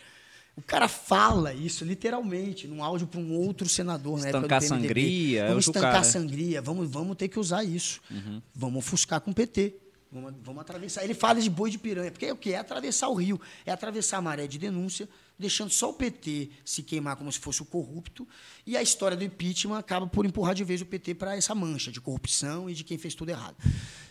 O 0.55 0.61
cara 0.61 0.87
fala 0.87 1.53
isso 1.53 1.83
literalmente, 1.83 2.67
num 2.67 2.83
áudio 2.83 3.07
para 3.07 3.19
um 3.19 3.33
outro 3.33 3.67
senador 3.67 4.19
na 4.19 4.27
estancar 4.27 4.43
época 4.43 4.59
do 4.59 4.69
PMDB. 4.69 4.87
sangria. 4.87 5.47
Vamos 5.47 5.67
é 5.67 5.69
estancar 5.69 5.91
cara. 5.91 6.03
sangria, 6.03 6.61
vamos, 6.61 6.89
vamos 6.89 7.17
ter 7.17 7.27
que 7.27 7.39
usar 7.39 7.63
isso. 7.63 7.99
Uhum. 8.09 8.41
Vamos 8.53 8.85
ofuscar 8.85 9.19
com 9.19 9.31
o 9.31 9.33
PT. 9.33 9.75
Vamos, 10.11 10.33
vamos 10.43 10.61
atravessar. 10.61 11.03
Ele 11.03 11.15
fala 11.15 11.41
de 11.41 11.49
boi 11.49 11.71
de 11.71 11.79
piranha, 11.79 12.11
porque 12.11 12.27
é 12.27 12.33
o 12.33 12.37
que? 12.37 12.53
É 12.53 12.57
atravessar 12.59 13.09
o 13.09 13.15
rio, 13.15 13.41
é 13.65 13.71
atravessar 13.71 14.17
a 14.17 14.21
maré 14.21 14.45
de 14.45 14.59
denúncia, 14.59 15.09
deixando 15.37 15.71
só 15.71 15.89
o 15.89 15.93
PT 15.93 16.49
se 16.63 16.83
queimar 16.83 17.15
como 17.15 17.31
se 17.31 17.39
fosse 17.39 17.61
o 17.61 17.65
corrupto, 17.65 18.27
e 18.65 18.77
a 18.77 18.81
história 18.81 19.17
do 19.17 19.23
impeachment 19.23 19.77
acaba 19.77 20.07
por 20.07 20.25
empurrar 20.25 20.53
de 20.53 20.63
vez 20.63 20.81
o 20.81 20.85
PT 20.85 21.15
para 21.15 21.35
essa 21.35 21.53
mancha 21.53 21.91
de 21.91 21.99
corrupção 21.99 22.69
e 22.69 22.73
de 22.73 22.83
quem 22.83 22.97
fez 22.97 23.15
tudo 23.15 23.29
errado. 23.29 23.55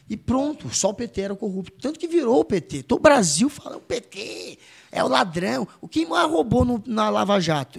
E 0.08 0.16
pronto, 0.16 0.68
só 0.74 0.90
o 0.90 0.94
PT 0.94 1.20
era 1.20 1.32
o 1.32 1.36
corrupto. 1.36 1.80
Tanto 1.80 1.98
que 1.98 2.08
virou 2.08 2.40
o 2.40 2.44
PT. 2.44 2.82
Todo 2.82 2.98
o 2.98 3.02
Brasil 3.02 3.48
fala, 3.48 3.76
o 3.76 3.80
PT 3.80 4.58
é 4.90 5.02
o 5.02 5.08
ladrão. 5.08 5.66
O 5.80 5.88
que 5.88 6.04
mais 6.04 6.30
roubou 6.30 6.64
no, 6.64 6.82
na 6.86 7.08
Lava 7.08 7.40
Jato 7.40 7.78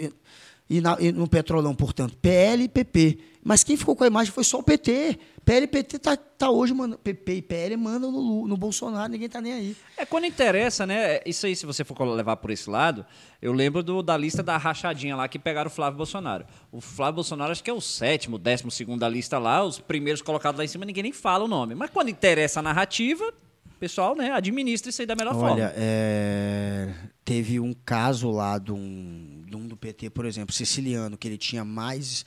e, 0.69 0.81
na, 0.81 0.97
e 0.99 1.11
no 1.11 1.27
Petrolão, 1.27 1.75
portanto? 1.75 2.17
PL 2.17 2.63
e 2.63 2.69
PP. 2.69 3.19
Mas 3.43 3.63
quem 3.63 3.75
ficou 3.75 3.95
com 3.95 4.03
a 4.03 4.07
imagem 4.07 4.31
foi 4.31 4.43
só 4.43 4.59
o 4.59 4.63
PT. 4.63 5.19
PL 5.45 5.65
e 5.65 5.67
PT 5.67 5.99
tá, 5.99 6.15
tá 6.15 6.49
hoje, 6.49 6.73
mano, 6.73 6.97
PP 6.97 7.35
e 7.35 7.41
PL 7.41 7.75
mandam 7.75 8.11
no, 8.11 8.47
no 8.47 8.55
Bolsonaro, 8.55 9.11
ninguém 9.11 9.27
tá 9.27 9.41
nem 9.41 9.53
aí. 9.53 9.77
É 9.97 10.05
quando 10.05 10.25
interessa, 10.25 10.85
né? 10.85 11.19
Isso 11.25 11.45
aí, 11.45 11.55
se 11.55 11.65
você 11.65 11.83
for 11.83 12.01
levar 12.05 12.37
por 12.37 12.49
esse 12.49 12.69
lado, 12.69 13.05
eu 13.41 13.51
lembro 13.51 13.83
do, 13.83 14.01
da 14.01 14.15
lista 14.15 14.41
da 14.41 14.55
rachadinha 14.55 15.15
lá 15.15 15.27
que 15.27 15.37
pegaram 15.37 15.67
o 15.67 15.71
Flávio 15.71 15.97
Bolsonaro. 15.97 16.45
O 16.71 16.79
Flávio 16.79 17.15
Bolsonaro 17.15 17.51
acho 17.51 17.63
que 17.63 17.69
é 17.69 17.73
o 17.73 17.81
sétimo, 17.81 18.37
décimo 18.37 18.71
segundo 18.71 19.01
da 19.01 19.09
lista 19.09 19.37
lá, 19.37 19.63
os 19.63 19.79
primeiros 19.79 20.21
colocados 20.21 20.57
lá 20.57 20.63
em 20.63 20.67
cima, 20.67 20.85
ninguém 20.85 21.03
nem 21.03 21.11
fala 21.11 21.43
o 21.43 21.47
nome. 21.47 21.75
Mas 21.75 21.89
quando 21.89 22.07
interessa 22.09 22.61
a 22.61 22.63
narrativa, 22.63 23.25
o 23.25 23.79
pessoal, 23.79 24.15
né, 24.15 24.31
administra 24.31 24.89
isso 24.91 25.01
aí 25.01 25.05
da 25.05 25.15
melhor 25.15 25.35
Olha, 25.35 25.39
forma. 25.41 25.55
Olha, 25.55 25.73
é... 25.75 26.93
teve 27.25 27.59
um 27.59 27.73
caso 27.73 28.31
lá 28.31 28.57
de 28.57 28.71
um, 28.71 29.43
de 29.45 29.57
um 29.57 29.67
do 29.67 29.75
PT, 29.75 30.09
por 30.09 30.25
exemplo, 30.25 30.55
siciliano, 30.55 31.17
que 31.17 31.27
ele 31.27 31.37
tinha 31.37 31.65
mais 31.65 32.25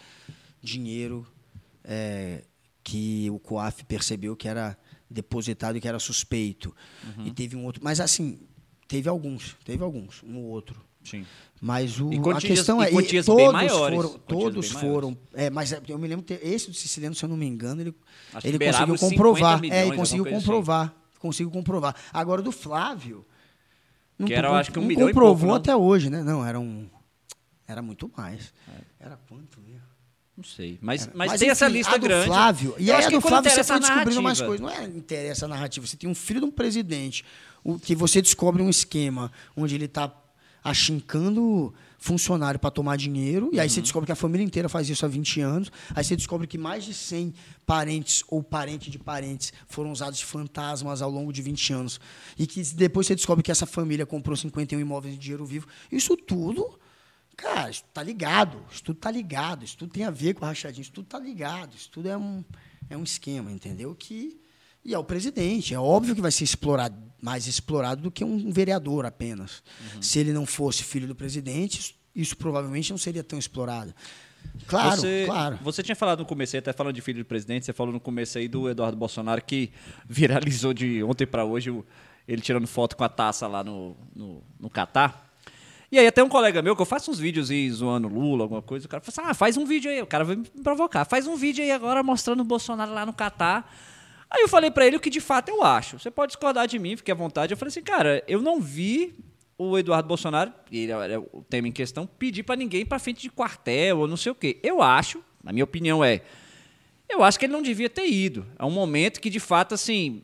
dinheiro. 0.63 1.27
É 1.83 2.43
que 2.87 3.29
o 3.33 3.41
COAF 3.41 3.85
percebeu 3.85 4.37
que 4.37 4.47
era 4.47 4.79
depositado 5.11 5.77
e 5.77 5.81
que 5.81 5.89
era 5.89 5.99
suspeito. 5.99 6.73
Uhum. 7.05 7.27
E 7.27 7.33
teve 7.33 7.57
um 7.57 7.65
outro. 7.65 7.83
Mas 7.83 7.99
assim, 7.99 8.39
teve 8.87 9.09
alguns, 9.09 9.57
teve 9.65 9.83
alguns, 9.83 10.23
um 10.23 10.37
ou 10.37 10.45
outro. 10.45 10.81
Sim. 11.03 11.27
Mas 11.61 12.01
o, 12.01 12.09
a 12.31 12.41
questão 12.41 12.81
é. 12.81 12.89
E 12.89 13.25
todos 13.25 13.53
maiores, 13.53 13.97
foram. 13.97 14.19
Todos 14.21 14.71
foram. 14.71 15.19
É, 15.35 15.51
mas 15.51 15.73
é, 15.73 15.83
eu 15.89 15.99
me 15.99 16.07
lembro, 16.07 16.25
ter, 16.25 16.39
esse 16.47 16.69
do 16.69 16.75
Siciliano, 16.75 17.13
se 17.13 17.25
eu 17.25 17.29
não 17.29 17.37
me 17.37 17.45
engano, 17.47 17.81
ele, 17.81 17.95
ele 18.45 18.59
conseguiu 18.59 18.97
comprovar. 18.97 19.61
Milhões, 19.61 19.81
é, 19.81 19.87
ele 19.89 19.97
conseguiu 19.97 20.25
comprovar. 20.25 20.87
Assim. 20.87 21.19
Conseguiu 21.19 21.51
comprovar. 21.51 21.97
Agora, 22.13 22.41
do 22.41 22.53
Flávio. 22.53 23.27
Não 24.17 24.29
que 24.29 24.35
era, 24.35 24.49
acho 24.53 24.71
que 24.71 24.79
um 24.79 24.85
milhão 24.85 25.09
comprovou 25.09 25.49
pouco, 25.49 25.55
até 25.55 25.75
hoje, 25.75 26.09
né? 26.09 26.23
Não, 26.23 26.47
era 26.47 26.61
um. 26.61 26.89
Era 27.67 27.83
muito 27.83 28.09
mais. 28.17 28.55
É. 28.69 29.07
Era 29.07 29.17
quanto 29.29 29.61
mesmo? 29.61 29.76
Não 30.37 30.45
sei. 30.45 30.79
Mas, 30.83 31.07
mas, 31.07 31.31
mas 31.31 31.39
tem 31.39 31.47
enfim, 31.47 31.53
essa 31.53 31.67
lista 31.67 31.95
a 31.95 31.97
do 31.97 32.07
grande. 32.07 32.27
Flávio, 32.27 32.75
e 32.79 32.91
aí 32.93 33.05
a 33.05 33.09
do 33.09 33.21
Flávio 33.23 33.51
você 33.51 33.65
foi 33.65 33.81
descobrindo 33.81 34.23
mais 34.23 34.41
coisas. 34.41 34.61
Não 34.61 34.71
é 34.71 34.85
interessa 34.85 35.47
a 35.47 35.49
narrativa. 35.49 35.87
Você 35.87 35.97
tem 35.97 36.11
um 36.11 36.15
filho 36.15 36.41
de 36.41 36.47
um 36.47 36.51
presidente, 36.51 37.25
o, 37.65 37.79
que 37.79 37.95
você 37.95 38.21
descobre 38.21 38.63
um 38.63 38.69
esquema 38.69 39.33
onde 39.57 39.75
ele 39.75 39.87
está 39.87 40.13
achincando 40.63 41.73
funcionário 41.99 42.61
para 42.61 42.71
tomar 42.71 42.97
dinheiro, 42.97 43.51
e 43.53 43.59
aí 43.59 43.67
uhum. 43.67 43.73
você 43.73 43.81
descobre 43.81 44.07
que 44.07 44.13
a 44.13 44.17
família 44.17 44.45
inteira 44.45 44.69
faz 44.69 44.89
isso 44.89 45.07
há 45.07 45.09
20 45.09 45.41
anos, 45.41 45.73
aí 45.95 46.05
você 46.05 46.15
descobre 46.15 46.47
que 46.47 46.59
mais 46.59 46.85
de 46.85 46.93
100 46.93 47.33
parentes 47.65 48.23
ou 48.29 48.43
parente 48.43 48.91
de 48.91 48.99
parentes 48.99 49.53
foram 49.67 49.91
usados 49.91 50.19
de 50.19 50.25
fantasmas 50.25 51.01
ao 51.01 51.11
longo 51.11 51.33
de 51.33 51.41
20 51.41 51.73
anos, 51.73 52.01
e 52.39 52.47
que 52.47 52.63
depois 52.75 53.07
você 53.07 53.15
descobre 53.15 53.43
que 53.43 53.51
essa 53.51 53.65
família 53.65 54.05
comprou 54.05 54.37
51 54.37 54.79
imóveis 54.79 55.15
de 55.15 55.21
dinheiro 55.21 55.47
vivo. 55.47 55.67
Isso 55.91 56.17
tudo 56.17 56.79
Cara, 57.37 57.71
isso 57.71 57.85
tá 57.93 58.03
ligado, 58.03 58.59
isso 58.71 58.83
tudo 58.83 58.99
tá 58.99 59.11
ligado, 59.11 59.65
isso 59.65 59.77
tudo 59.77 59.93
tem 59.93 60.05
a 60.05 60.11
ver 60.11 60.35
com 60.35 60.45
a 60.45 60.49
rachadinha, 60.49 60.83
isso 60.83 60.93
tudo 60.93 61.07
tá 61.07 61.19
ligado, 61.19 61.75
isso 61.77 61.91
tudo 61.91 62.09
é 62.09 62.17
um, 62.17 62.43
é 62.89 62.97
um 62.97 63.03
esquema, 63.03 63.53
entendeu? 63.53 63.95
Que, 63.95 64.41
E 64.85 64.95
é 64.95 64.99
o 64.99 65.05
presidente. 65.05 65.75
É 65.75 65.79
óbvio 65.79 66.15
que 66.15 66.21
vai 66.21 66.31
ser 66.31 66.45
explorado, 66.45 66.97
mais 67.21 67.47
explorado 67.47 68.03
do 68.03 68.11
que 68.11 68.25
um 68.25 68.51
vereador 68.51 69.05
apenas. 69.05 69.63
Uhum. 69.95 70.01
Se 70.03 70.19
ele 70.19 70.33
não 70.33 70.47
fosse 70.47 70.83
filho 70.85 71.07
do 71.09 71.15
presidente, 71.15 71.95
isso, 72.15 72.37
provavelmente 72.37 72.91
não 72.91 72.97
seria 72.99 73.23
tão 73.25 73.39
explorado. 73.39 73.93
Claro, 74.69 74.97
você, 75.01 75.25
claro. 75.27 75.59
Você 75.63 75.83
tinha 75.83 75.97
falado 75.97 76.21
no 76.21 76.25
começo, 76.25 76.57
até 76.57 76.73
falando 76.73 76.95
de 76.95 77.01
filho 77.03 77.19
do 77.23 77.27
presidente, 77.27 77.67
você 77.67 77.73
falou 77.73 77.93
no 77.93 78.01
começo 78.01 78.39
aí 78.39 78.47
do 78.49 78.71
Eduardo 78.71 78.97
Bolsonaro 78.97 79.43
que 79.45 79.71
viralizou 80.09 80.73
de 80.73 81.03
ontem 81.03 81.27
para 81.27 81.45
hoje 81.45 81.71
o- 81.71 81.85
ele 82.27 82.41
tirando 82.41 82.67
foto 82.67 82.97
com 82.97 83.05
a 83.05 83.09
taça 83.09 83.47
lá 83.47 83.63
no, 83.63 83.97
no, 84.15 84.43
no 84.59 84.71
Catar. 84.71 85.26
E 85.91 85.99
aí 85.99 86.07
até 86.07 86.23
um 86.23 86.29
colega 86.29 86.61
meu, 86.63 86.75
que 86.75 86.83
eu 86.83 86.87
faço 86.87 87.11
uns 87.11 87.19
vídeos 87.19 87.51
aí 87.51 87.71
zoando 87.71 88.09
Lula, 88.09 88.45
alguma 88.45 88.63
coisa, 88.63 88.87
o 88.87 88.89
cara 88.89 89.03
falou 89.03 89.15
assim, 89.17 89.31
ah, 89.31 89.35
faz 89.35 89.57
um 89.57 89.65
vídeo 89.65 89.91
aí, 89.91 90.03
o 90.03 90.07
cara 90.07 90.25
veio 90.25 90.41
me 90.41 90.63
provocar, 90.63 91.05
faz 91.05 91.27
um 91.27 91.37
vídeo 91.37 91.63
aí 91.63 91.71
agora 91.71 92.03
mostrando 92.03 92.41
o 92.41 92.45
Bolsonaro 92.45 92.93
lá 92.93 93.07
no 93.07 93.13
Catar. 93.13 93.73
Aí 94.29 94.43
eu 94.43 94.49
falei 94.49 94.71
pra 94.71 94.85
ele 94.85 94.97
o 94.97 95.01
que 95.01 95.09
de 95.09 95.21
fato 95.21 95.49
eu 95.49 95.63
acho. 95.63 95.99
Você 95.99 96.11
pode 96.11 96.31
discordar 96.31 96.67
de 96.67 96.79
mim, 96.79 96.97
fique 96.97 97.13
à 97.13 97.15
vontade. 97.15 97.53
Eu 97.53 97.57
falei 97.57 97.69
assim, 97.69 97.83
cara, 97.83 98.23
eu 98.27 98.43
não 98.43 98.61
vi 98.61 99.15
o 99.57 99.79
Eduardo 99.79 100.09
Bolsonaro, 100.09 100.53
ele 100.71 100.91
era 100.91 101.21
o 101.21 101.45
tema 101.49 101.69
em 101.69 101.73
questão, 101.73 102.07
pedir 102.07 102.43
pra 102.43 102.57
ninguém 102.57 102.85
pra 102.85 102.99
frente 102.99 103.23
de 103.23 103.31
quartel 103.31 104.01
ou 104.01 104.09
não 104.09 104.17
sei 104.17 104.33
o 104.33 104.35
quê. 104.35 104.59
Eu 104.63 104.83
acho, 104.83 105.23
na 105.43 105.53
minha 105.53 105.65
opinião 105.65 106.05
é, 106.05 106.23
eu 107.09 107.23
acho 107.23 107.39
que 107.39 107.47
ele 107.47 107.53
não 107.53 107.63
devia 107.63 107.89
ter 107.89 108.07
ido. 108.07 108.45
É 108.59 108.65
um 108.65 108.71
momento 108.71 109.21
que, 109.21 109.31
de 109.31 109.41
fato, 109.41 109.75
assim, 109.75 110.23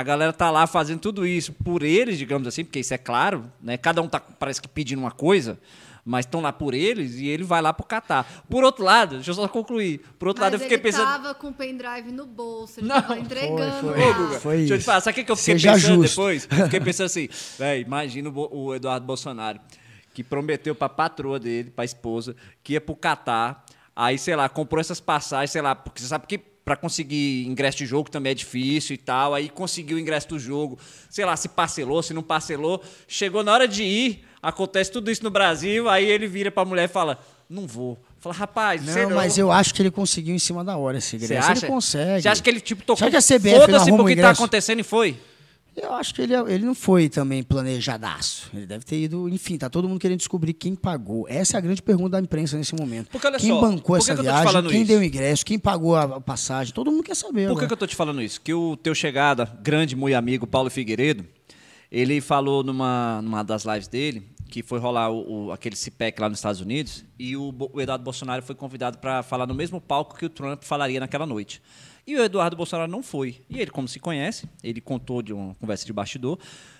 a 0.00 0.02
galera 0.02 0.32
tá 0.32 0.50
lá 0.50 0.66
fazendo 0.66 1.00
tudo 1.00 1.26
isso 1.26 1.52
por 1.52 1.82
eles, 1.82 2.18
digamos 2.18 2.48
assim, 2.48 2.64
porque 2.64 2.80
isso 2.80 2.94
é 2.94 2.98
claro, 2.98 3.50
né? 3.60 3.76
Cada 3.76 4.00
um 4.02 4.08
tá, 4.08 4.18
parece 4.20 4.60
que 4.60 4.66
pedindo 4.68 4.98
uma 5.00 5.10
coisa, 5.10 5.58
mas 6.04 6.24
estão 6.24 6.40
lá 6.40 6.52
por 6.52 6.72
eles 6.74 7.16
e 7.16 7.26
ele 7.28 7.44
vai 7.44 7.60
lá 7.60 7.72
pro 7.72 7.84
Catar. 7.86 8.26
Por 8.48 8.64
outro 8.64 8.82
lado, 8.84 9.16
deixa 9.16 9.30
eu 9.30 9.34
só 9.34 9.46
concluir. 9.46 9.98
Por 10.18 10.28
outro 10.28 10.42
Mas 10.42 10.52
lado, 10.52 10.54
eu 10.54 10.60
fiquei 10.60 10.76
ele 10.76 10.82
pensando. 10.82 11.04
tava 11.04 11.34
com 11.34 11.48
o 11.48 11.52
pendrive 11.52 12.10
no 12.10 12.26
bolso, 12.26 12.80
ele 12.80 12.88
Não, 12.88 13.00
tava 13.00 13.18
entregando 13.18 13.80
foi, 13.80 14.00
Ô, 14.02 14.08
lá. 14.08 14.12
Guga, 14.16 14.40
Foi 14.40 14.56
deixa 14.56 14.74
eu 14.74 14.78
te 14.78 14.84
falar, 14.84 15.00
sabe 15.02 15.20
o 15.20 15.24
que 15.24 15.30
eu 15.30 15.36
fiquei 15.36 15.54
Seja 15.54 15.72
pensando 15.74 16.02
justo. 16.02 16.08
depois? 16.16 16.48
Eu 16.50 16.64
fiquei 16.64 16.80
pensando 16.80 17.06
assim, 17.06 17.28
velho, 17.58 17.82
imagina 17.86 18.30
o 18.30 18.74
Eduardo 18.74 19.06
Bolsonaro, 19.06 19.60
que 20.14 20.24
prometeu 20.24 20.74
pra 20.74 20.88
patroa 20.88 21.38
dele, 21.38 21.70
pra 21.70 21.84
esposa, 21.84 22.34
que 22.64 22.72
ia 22.72 22.80
pro 22.80 22.96
Catar, 22.96 23.64
aí, 23.94 24.16
sei 24.18 24.34
lá, 24.34 24.48
comprou 24.48 24.80
essas 24.80 25.00
passagens, 25.00 25.50
sei 25.50 25.60
lá, 25.62 25.74
porque 25.74 26.00
você 26.00 26.08
sabe 26.08 26.26
que 26.26 26.49
pra 26.64 26.76
conseguir 26.76 27.46
ingresso 27.46 27.78
de 27.78 27.86
jogo 27.86 28.10
também 28.10 28.32
é 28.32 28.34
difícil 28.34 28.94
e 28.94 28.98
tal, 28.98 29.34
aí 29.34 29.48
conseguiu 29.48 29.96
o 29.96 30.00
ingresso 30.00 30.28
do 30.28 30.38
jogo, 30.38 30.78
sei 31.08 31.24
lá, 31.24 31.36
se 31.36 31.48
parcelou, 31.48 32.02
se 32.02 32.12
não 32.14 32.22
parcelou, 32.22 32.82
chegou 33.08 33.42
na 33.42 33.52
hora 33.52 33.66
de 33.66 33.82
ir, 33.82 34.24
acontece 34.42 34.90
tudo 34.92 35.10
isso 35.10 35.22
no 35.24 35.30
Brasil, 35.30 35.88
aí 35.88 36.04
ele 36.08 36.26
vira 36.26 36.50
pra 36.50 36.64
mulher 36.64 36.84
e 36.84 36.88
fala, 36.88 37.18
não 37.48 37.66
vou. 37.66 37.98
Fala, 38.20 38.34
rapaz, 38.34 38.82
você 38.82 39.02
Não, 39.02 39.10
não. 39.10 39.16
mas 39.16 39.38
eu 39.38 39.50
acho 39.50 39.74
que 39.74 39.80
ele 39.82 39.90
conseguiu 39.90 40.34
em 40.34 40.38
cima 40.38 40.62
da 40.62 40.76
hora 40.76 40.98
esse 40.98 41.18
Você 41.18 41.24
ingresso. 41.24 41.50
acha? 41.50 41.64
Ele 41.66 41.72
consegue. 41.72 42.22
Você 42.22 42.28
acha 42.28 42.42
que 42.42 42.50
ele, 42.50 42.60
tipo, 42.60 42.82
tocou, 42.84 43.08
a 43.08 43.10
foda-se 43.10 43.34
arruma 43.34 43.96
pro 43.96 44.04
o 44.04 44.08
que 44.08 44.14
tá 44.14 44.20
ingresso? 44.20 44.42
acontecendo 44.42 44.80
e 44.80 44.82
foi? 44.82 45.18
Eu 45.76 45.92
acho 45.94 46.14
que 46.14 46.20
ele, 46.22 46.34
ele 46.34 46.64
não 46.64 46.74
foi 46.74 47.08
também 47.08 47.42
planejadaço. 47.42 48.50
Ele 48.52 48.66
deve 48.66 48.84
ter 48.84 49.00
ido. 49.00 49.28
Enfim, 49.28 49.56
tá 49.56 49.70
todo 49.70 49.88
mundo 49.88 50.00
querendo 50.00 50.18
descobrir 50.18 50.52
quem 50.52 50.74
pagou. 50.74 51.26
Essa 51.28 51.56
é 51.56 51.58
a 51.58 51.60
grande 51.60 51.80
pergunta 51.82 52.10
da 52.10 52.20
imprensa 52.20 52.56
nesse 52.56 52.74
momento. 52.74 53.08
Porque 53.10 53.26
olha 53.26 53.38
quem 53.38 53.50
só, 53.50 53.60
bancou 53.60 53.96
essa 53.96 54.14
que 54.14 54.22
viagem, 54.22 54.62
quem 54.68 54.82
isso? 54.82 54.88
deu 54.88 55.00
o 55.00 55.04
ingresso, 55.04 55.44
quem 55.44 55.58
pagou 55.58 55.96
a 55.96 56.20
passagem. 56.20 56.74
Todo 56.74 56.90
mundo 56.90 57.02
quer 57.04 57.14
saber. 57.16 57.48
Por 57.48 57.58
que, 57.58 57.66
que 57.66 57.72
eu 57.72 57.76
tô 57.76 57.86
te 57.86 57.96
falando 57.96 58.20
isso? 58.20 58.40
Que 58.40 58.52
o 58.52 58.76
teu 58.76 58.94
chegada, 58.94 59.44
grande, 59.62 59.94
muito 59.96 60.14
amigo, 60.16 60.46
Paulo 60.46 60.68
Figueiredo, 60.70 61.24
ele 61.90 62.20
falou 62.20 62.62
numa, 62.62 63.20
numa 63.22 63.42
das 63.42 63.64
lives 63.64 63.88
dele 63.88 64.22
que 64.48 64.64
foi 64.64 64.80
rolar 64.80 65.10
o, 65.10 65.46
o- 65.46 65.52
aquele 65.52 65.76
CIPEC 65.76 66.20
lá 66.20 66.28
nos 66.28 66.38
Estados 66.38 66.60
Unidos 66.60 67.04
e 67.16 67.36
o, 67.36 67.54
o 67.72 67.80
Eduardo 67.80 68.02
Bolsonaro 68.02 68.42
foi 68.42 68.54
convidado 68.56 68.98
para 68.98 69.22
falar 69.22 69.46
no 69.46 69.54
mesmo 69.54 69.80
palco 69.80 70.16
que 70.18 70.26
o 70.26 70.28
Trump 70.28 70.64
falaria 70.64 70.98
naquela 70.98 71.24
noite. 71.24 71.62
E 72.06 72.16
o 72.16 72.22
Eduardo 72.24 72.56
Bolsonaro 72.56 72.90
não 72.90 73.02
foi. 73.02 73.42
E 73.48 73.60
ele, 73.60 73.70
como 73.70 73.86
se 73.86 73.98
conhece, 74.00 74.48
ele 74.62 74.80
contou 74.80 75.22
de 75.22 75.32
uma 75.32 75.54
conversa 75.54 75.84
de 75.84 75.92
bastidor, 75.92 76.38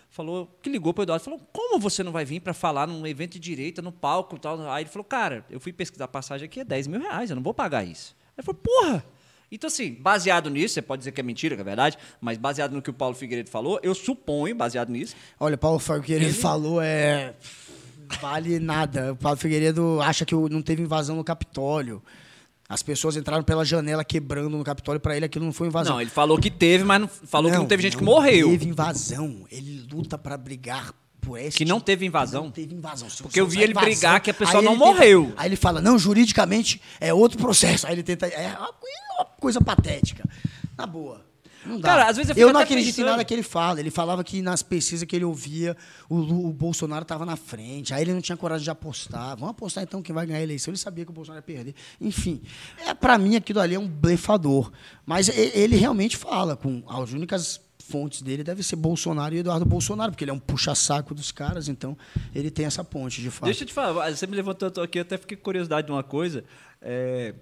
falou 0.09 0.49
que 0.63 0.71
ligou 0.71 0.93
para 0.93 1.03
o 1.03 1.05
Eduardo, 1.05 1.25
falou: 1.25 1.41
"Como 1.53 1.79
você 1.79 2.03
não 2.03 2.13
vai 2.13 2.25
vir 2.25 2.41
para 2.41 2.55
falar 2.55 2.87
num 2.87 3.07
evento 3.07 3.33
de 3.33 3.39
direita 3.39 3.81
no 3.81 3.93
palco, 3.93 4.37
e 4.37 4.39
tal?" 4.39 4.61
Aí 4.71 4.83
ele 4.83 4.91
falou: 4.91 5.05
"Cara, 5.05 5.45
eu 5.51 5.61
fui 5.61 5.73
pesquisar 5.73 6.07
a 6.07 6.09
passagem 6.09 6.47
aqui 6.47 6.61
é 6.61 6.65
10 6.65 6.87
mil 6.87 7.01
reais, 7.01 7.31
eu 7.31 7.37
não 7.37 7.43
vou 7.43 7.55
pagar 7.55 7.85
isso." 7.85 8.17
Ele 8.37 8.45
falou: 8.45 8.61
"Porra!" 8.63 9.05
Então, 9.53 9.67
assim, 9.67 9.93
baseado 9.95 10.49
nisso, 10.49 10.75
você 10.75 10.83
pode 10.83 11.01
dizer 11.01 11.11
que 11.11 11.21
é 11.21 11.25
mentira, 11.25 11.57
que 11.57 11.61
é 11.61 11.65
verdade, 11.65 11.99
mas 12.21 12.39
baseado 12.39 12.73
no 12.73 12.81
que 12.81 12.91
o 12.91 12.93
Paulo 12.93 13.17
Figueiredo 13.17 13.51
falou, 13.51 13.81
eu 13.83 13.95
suponho, 13.97 14.55
baseado 14.55 14.91
nisso, 14.91 15.17
Olha, 15.41 15.57
o 15.57 15.59
Paulo 15.59 15.81
Figueiredo 15.81 16.35
falou 16.35 16.81
é. 16.81 17.35
Vale 18.21 18.59
nada. 18.59 19.13
O 19.13 19.17
Paulo 19.17 19.37
Figueiredo 19.37 20.01
acha 20.01 20.25
que 20.25 20.35
não 20.35 20.63
teve 20.63 20.83
invasão 20.83 21.17
no 21.17 21.25
Capitólio. 21.25 22.03
As 22.71 22.85
pessoas 22.85 23.17
entraram 23.17 23.43
pela 23.43 23.65
janela 23.65 24.05
quebrando 24.05 24.57
no 24.57 24.63
Capitólio. 24.63 25.01
Para 25.01 25.17
ele, 25.17 25.25
aquilo 25.27 25.45
não 25.45 25.53
foi 25.53 25.67
invasão. 25.67 25.95
Não, 25.95 26.01
ele 26.01 26.09
falou 26.09 26.39
que 26.39 26.49
teve, 26.49 26.85
mas 26.85 27.01
não, 27.01 27.09
falou 27.09 27.51
que 27.51 27.57
não 27.59 27.67
teve 27.67 27.83
gente 27.83 27.97
que 27.97 28.05
morreu. 28.05 28.49
Teve 28.51 28.69
invasão. 28.69 29.45
Ele 29.51 29.85
luta 29.93 30.17
para 30.17 30.37
brigar 30.37 30.95
por 31.21 31.37
esse. 31.37 31.57
Que 31.59 31.65
não 31.65 31.81
teve 31.81 32.07
invasão? 32.07 32.45
Não 32.45 32.51
teve 32.53 32.73
invasão. 32.73 33.11
Se 33.11 33.25
Porque 33.25 33.41
eu 33.41 33.47
vi 33.49 33.61
ele 33.61 33.75
brigar 33.75 34.21
que 34.21 34.31
a 34.31 34.35
pessoa 34.35 34.63
não 34.63 34.75
ele 34.75 34.81
tenta- 34.81 34.93
morreu. 34.95 35.33
aí 35.37 35.49
ele 35.49 35.57
fala, 35.57 35.81
não, 35.81 35.99
juridicamente 35.99 36.81
é 37.01 37.13
outro 37.13 37.39
processo. 37.39 37.89
Aí 37.89 37.93
ele 37.95 38.05
tenta. 38.05 38.29
É 38.29 38.57
uma 38.57 39.25
coisa 39.41 39.61
patética. 39.61 40.25
Na 40.79 40.87
boa. 40.87 41.29
Não 41.65 41.79
dá. 41.79 41.89
Cara, 41.89 42.09
às 42.09 42.17
vezes 42.17 42.31
eu 42.31 42.35
fico 42.35 42.53
não 42.53 42.61
acredito 42.61 42.87
pensando- 42.87 43.07
em 43.07 43.11
nada 43.11 43.25
que 43.25 43.35
ele 43.35 43.43
fala. 43.43 43.81
Ele 43.81 43.91
falava 43.91 44.25
que 44.25 44.41
nas 44.41 44.63
pesquisas 44.63 45.07
que 45.07 45.15
ele 45.15 45.25
ouvia, 45.25 45.77
o, 46.09 46.17
o 46.49 46.53
Bolsonaro 46.53 47.03
estava 47.03 47.27
na 47.27 47.37
frente. 47.37 47.93
Aí 47.93 48.03
ele 48.03 48.15
não 48.15 48.21
tinha 48.21 48.37
coragem 48.37 48.65
de 48.65 48.71
apostar. 48.71 49.37
Vamos 49.37 49.51
apostar 49.51 49.85
então 49.85 50.03
quem 50.03 50.15
vai 50.15 50.27
ganhar 50.27 50.39
a 50.39 50.43
eleição. 50.43 50.71
Ele 50.73 50.79
sabia 50.79 51.05
que 51.05 51.11
o 51.11 51.15
Bolsonaro 51.15 51.39
ia 51.47 51.55
perder. 51.57 51.75
Enfim, 52.01 52.41
é, 52.87 52.95
para 52.95 53.19
mim 53.19 53.37
aquilo 53.37 53.61
ali 53.61 53.75
é 53.75 53.79
um 53.79 53.87
blefador. 53.89 54.73
Mas 55.05 55.29
ele 55.29 55.77
realmente 55.77 56.17
fala 56.17 56.57
com 56.57 56.83
as 56.89 57.13
únicas 57.13 57.61
fontes 57.79 58.23
dele 58.23 58.45
deve 58.45 58.63
ser 58.63 58.77
Bolsonaro 58.77 59.35
e 59.35 59.39
Eduardo 59.39 59.65
Bolsonaro, 59.65 60.13
porque 60.13 60.23
ele 60.23 60.31
é 60.31 60.35
um 60.35 60.39
puxa-saco 60.39 61.13
dos 61.13 61.33
caras, 61.33 61.67
então 61.69 61.99
ele 62.33 62.49
tem 62.49 62.65
essa 62.65 62.85
ponte, 62.85 63.21
de 63.21 63.31
fato. 63.31 63.47
Deixa 63.47 63.65
eu 63.65 63.67
te 63.67 63.73
falar, 63.73 64.15
você 64.15 64.29
me 64.29 64.37
levantou 64.37 64.71
eu 64.77 64.83
aqui, 64.85 64.99
eu 64.99 65.03
até 65.03 65.19
fiquei 65.19 65.37
com 65.37 65.43
curiosidade 65.43 65.89
de 65.89 65.93
uma 65.93 66.05
coisa. 66.05 66.45
é, 66.81 67.35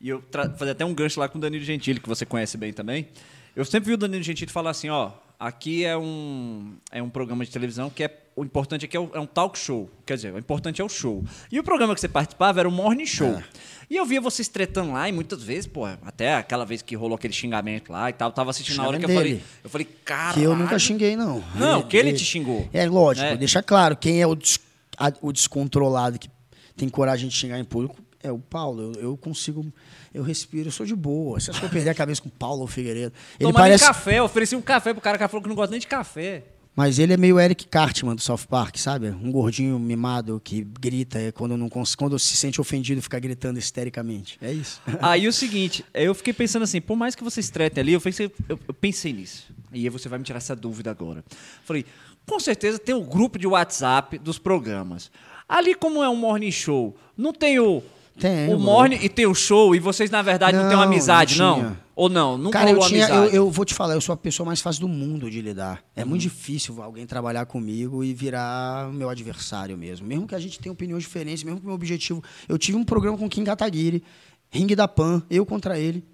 e 0.00 0.08
eu 0.08 0.22
fazer 0.58 0.72
até 0.72 0.84
um 0.84 0.92
gancho 0.92 1.18
lá 1.18 1.28
com 1.28 1.38
o 1.38 1.40
Danilo 1.40 1.64
Gentili, 1.64 1.98
que 2.00 2.08
você 2.08 2.26
conhece 2.26 2.58
bem 2.58 2.72
também. 2.74 3.08
Eu 3.56 3.64
sempre 3.64 3.88
vi 3.88 3.94
o 3.94 3.96
Danilo 3.96 4.22
Gentili 4.22 4.50
falar 4.50 4.70
assim, 4.70 4.88
ó, 4.88 5.12
aqui 5.38 5.84
é 5.84 5.96
um, 5.96 6.74
é 6.90 7.02
um 7.02 7.08
programa 7.08 7.44
de 7.44 7.50
televisão 7.50 7.88
que 7.90 8.04
é 8.04 8.20
o 8.36 8.42
importante 8.44 8.84
aqui 8.84 8.96
é, 8.96 9.00
o- 9.00 9.10
é 9.14 9.20
um 9.20 9.26
talk 9.26 9.56
show. 9.56 9.88
Quer 10.04 10.16
dizer, 10.16 10.34
o 10.34 10.38
importante 10.38 10.80
é 10.80 10.84
o 10.84 10.88
show. 10.88 11.22
E 11.52 11.60
o 11.60 11.62
programa 11.62 11.94
que 11.94 12.00
você 12.00 12.08
participava 12.08 12.58
era 12.58 12.68
o 12.68 12.72
Morning 12.72 13.06
Show. 13.06 13.28
É. 13.28 13.44
E 13.88 13.96
eu 13.96 14.04
via 14.04 14.20
vocês 14.20 14.48
tretando 14.48 14.92
lá, 14.92 15.08
e 15.08 15.12
muitas 15.12 15.40
vezes, 15.42 15.68
pô, 15.68 15.84
até 15.84 16.34
aquela 16.34 16.64
vez 16.64 16.82
que 16.82 16.96
rolou 16.96 17.14
aquele 17.14 17.32
xingamento 17.34 17.92
lá 17.92 18.10
e 18.10 18.12
tal, 18.12 18.30
eu 18.30 18.32
tava 18.32 18.50
assistindo 18.50 18.78
na 18.78 18.88
hora 18.88 18.98
que 18.98 19.04
eu 19.04 19.08
falei. 19.14 19.40
Eu 19.62 19.70
falei, 19.70 19.86
cara. 20.04 20.34
Que 20.34 20.42
eu 20.42 20.56
nunca 20.56 20.76
xinguei, 20.80 21.14
não. 21.14 21.44
Não, 21.54 21.82
que 21.82 21.96
ele 21.96 22.12
te 22.12 22.24
xingou. 22.24 22.68
É 22.72 22.86
lógico, 22.88 23.26
É. 23.26 23.36
deixa 23.36 23.62
claro, 23.62 23.94
quem 23.96 24.20
é 24.20 24.26
o, 24.26 24.34
des- 24.34 24.58
a- 24.98 25.12
o 25.22 25.30
descontrolado 25.32 26.18
que 26.18 26.28
tem 26.76 26.88
coragem 26.88 27.28
de 27.28 27.34
xingar 27.36 27.58
em 27.60 27.64
público 27.64 28.02
é 28.24 28.32
o 28.32 28.38
Paulo. 28.38 28.94
Eu, 28.94 29.02
eu 29.02 29.16
consigo, 29.16 29.72
eu 30.12 30.22
respiro, 30.22 30.68
eu 30.68 30.72
sou 30.72 30.86
de 30.86 30.96
boa. 30.96 31.38
Que 31.38 31.64
eu 31.64 31.70
perder 31.70 31.90
a 31.90 31.94
cabeça 31.94 32.22
com 32.22 32.28
o 32.28 32.32
Paulo 32.32 32.66
Figueiredo? 32.66 33.12
Ele 33.38 33.50
Tomando 33.50 33.62
parece, 33.62 33.84
café, 33.84 34.18
eu 34.18 34.24
ofereci 34.24 34.56
um 34.56 34.62
café 34.62 34.92
pro 34.92 35.02
cara, 35.02 35.16
o 35.16 35.18
cara 35.18 35.28
falou 35.28 35.42
que 35.42 35.48
não 35.48 35.54
gosta 35.54 35.70
nem 35.70 35.78
de 35.78 35.86
café. 35.86 36.42
mas 36.74 36.98
ele 36.98 37.12
é 37.12 37.16
meio 37.16 37.38
Eric 37.38 37.66
Cartman 37.68 38.14
do 38.16 38.22
South 38.22 38.46
Park, 38.48 38.78
sabe? 38.78 39.10
Um 39.10 39.30
gordinho 39.30 39.78
mimado 39.78 40.40
que 40.42 40.62
grita 40.80 41.18
é, 41.18 41.30
quando 41.30 41.56
não 41.56 41.68
quando 41.68 42.18
se 42.18 42.36
sente 42.36 42.60
ofendido 42.60 43.02
fica 43.02 43.18
gritando 43.20 43.58
histericamente. 43.58 44.38
É 44.40 44.52
isso. 44.52 44.80
Aí 45.02 45.28
o 45.28 45.32
seguinte, 45.32 45.84
eu 45.92 46.14
fiquei 46.14 46.32
pensando 46.32 46.62
assim, 46.62 46.80
por 46.80 46.96
mais 46.96 47.14
que 47.14 47.22
vocês 47.22 47.50
tretem 47.50 47.82
ali, 47.82 47.92
eu 47.92 48.00
pensei, 48.00 48.32
eu, 48.48 48.58
eu 48.66 48.74
pensei 48.74 49.12
nisso. 49.12 49.52
E 49.72 49.84
aí 49.84 49.88
você 49.88 50.08
vai 50.08 50.20
me 50.20 50.24
tirar 50.24 50.36
essa 50.38 50.54
dúvida 50.54 50.88
agora. 50.88 51.24
Falei, 51.64 51.84
com 52.24 52.38
certeza 52.38 52.78
tem 52.78 52.94
o 52.94 53.02
grupo 53.02 53.38
de 53.38 53.46
WhatsApp 53.46 54.18
dos 54.18 54.38
programas. 54.38 55.10
Ali, 55.48 55.74
como 55.74 56.02
é 56.02 56.08
um 56.08 56.16
morning 56.16 56.50
show, 56.50 56.96
não 57.16 57.32
tem 57.32 57.58
o. 57.60 57.82
Tem, 58.18 58.48
o 58.48 58.56
o 58.56 58.60
morning 58.60 58.98
e 59.02 59.08
tem 59.08 59.26
o 59.26 59.34
show, 59.34 59.74
e 59.74 59.80
vocês, 59.80 60.08
na 60.10 60.22
verdade, 60.22 60.56
não, 60.56 60.68
têm 60.68 60.76
uma 60.76 60.84
Não, 60.86 60.92
amizade, 60.92 61.36
não 61.38 61.62
não? 61.62 61.76
Ou 61.96 62.08
não? 62.08 62.38
Nunca 62.38 62.58
Cara, 62.58 62.70
eu, 62.70 62.78
tinha, 62.80 63.08
eu, 63.08 63.24
eu 63.26 63.50
vou 63.50 63.64
te 63.64 63.74
falar, 63.74 63.94
eu 63.94 64.00
sou 64.00 64.12
a 64.12 64.16
pessoa 64.16 64.46
mais 64.46 64.60
fácil 64.60 64.80
do 64.82 64.88
mundo 64.88 65.30
de 65.30 65.40
lidar. 65.40 65.82
É 65.94 66.04
muito 66.04 66.22
difícil 66.22 66.82
alguém 66.82 67.06
trabalhar 67.06 67.46
comigo 67.46 68.02
e 68.04 68.12
virar 68.14 68.92
meu 68.92 69.08
adversário 69.08 69.76
mesmo. 69.76 70.06
Mesmo 70.06 70.26
que 70.26 70.34
a 70.34 70.38
gente 70.40 70.58
tenha 70.58 70.72
opiniões 70.72 71.02
diferentes, 71.04 71.42
mesmo 71.44 71.60
que 71.60 71.66
meu 71.66 71.74
objetivo. 71.74 72.22
Eu 72.48 72.58
tive 72.58 72.76
um 72.78 72.84
programa 72.84 73.16
com 73.18 73.26
o 73.26 73.28
Kim 73.28 73.44
Kataguiri, 73.44 74.02
Ring 74.50 74.66
da 74.74 74.86
Pan, 74.88 75.22
eu 75.30 75.44
contra 75.46 75.78
ele. 75.78 76.04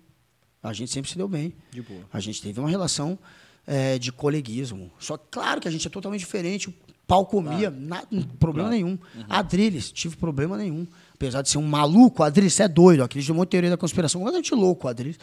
A 0.63 0.73
gente 0.75 0.91
sempre 0.91 1.11
se 1.11 1.17
deu 1.17 1.29
bem. 1.29 1.55
De 1.71 1.81
boa. 1.81 2.01
A 2.13 2.21
gente 2.21 2.43
teve 2.43 2.61
uma 2.61 2.69
relação 2.69 3.19
é, 3.67 3.99
de 3.99 4.13
coleguismo. 4.13 4.91
Só 4.99 5.17
que, 5.17 5.25
claro 5.31 5.61
que 5.61 5.69
a 5.69 5.71
gente 5.71 5.87
é 5.87 5.91
totalmente 5.91 6.21
diferente. 6.21 6.69
O 6.69 6.75
pau 7.07 7.25
comia, 7.25 7.71
na- 7.71 8.05
não 8.11 8.23
problema 8.23 8.69
nenhum. 8.69 8.99
Adriles, 9.29 9.91
tive 9.91 10.17
problema 10.17 10.57
nenhum. 10.59 10.87
Apesar 11.21 11.43
de 11.43 11.51
ser 11.51 11.59
um 11.59 11.67
maluco, 11.67 12.23
Adriles, 12.23 12.55
você 12.55 12.63
é 12.63 12.69
doido. 12.69 13.03
Acredito 13.03 13.31
uma 13.31 13.45
teoria 13.45 13.69
da 13.69 13.77
conspiração. 13.77 14.23
Completamente 14.23 14.55
louco, 14.55 14.89
Adriles. 14.89 15.19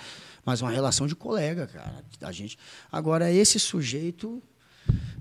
Mas 0.45 0.61
uma 0.61 0.69
relação 0.69 1.07
de 1.07 1.15
colega, 1.15 1.65
cara. 1.65 2.05
A 2.21 2.31
gente... 2.31 2.55
Agora, 2.91 3.31
esse 3.31 3.59
sujeito 3.59 4.39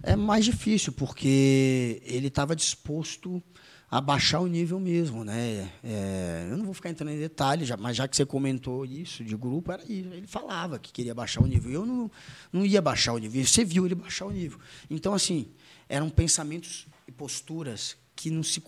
é 0.03 0.15
mais 0.15 0.45
difícil, 0.45 0.93
porque 0.93 2.03
ele 2.05 2.27
estava 2.27 2.55
disposto 2.55 3.43
abaixar 3.91 4.43
o 4.43 4.47
nível 4.47 4.79
mesmo, 4.79 5.25
né? 5.25 5.73
É, 5.83 6.49
eu 6.51 6.59
não 6.59 6.67
vou 6.67 6.75
ficar 6.75 6.91
entrando 6.91 7.13
em 7.13 7.19
detalhes, 7.19 7.71
mas 7.79 7.97
já 7.97 8.07
que 8.07 8.15
você 8.15 8.27
comentou 8.27 8.85
isso 8.85 9.25
de 9.25 9.35
grupo, 9.35 9.73
era 9.73 9.83
isso. 9.83 10.11
Ele 10.13 10.27
falava 10.27 10.79
que 10.79 10.93
queria 10.93 11.15
baixar 11.15 11.43
o 11.43 11.47
nível. 11.47 11.73
Eu 11.73 11.87
não, 11.87 12.11
não 12.53 12.67
ia 12.67 12.83
baixar 12.83 13.15
o 13.15 13.19
nível. 13.19 13.43
Você 13.43 13.65
viu 13.65 13.87
ele 13.87 13.95
baixar 13.95 14.27
o 14.27 14.31
nível. 14.31 14.61
Então, 14.91 15.15
assim, 15.15 15.49
eram 15.89 16.11
pensamentos 16.11 16.87
e 17.09 17.13
posturas 17.13 17.97
que 18.15 18.31
não, 18.31 18.43
se, 18.43 18.63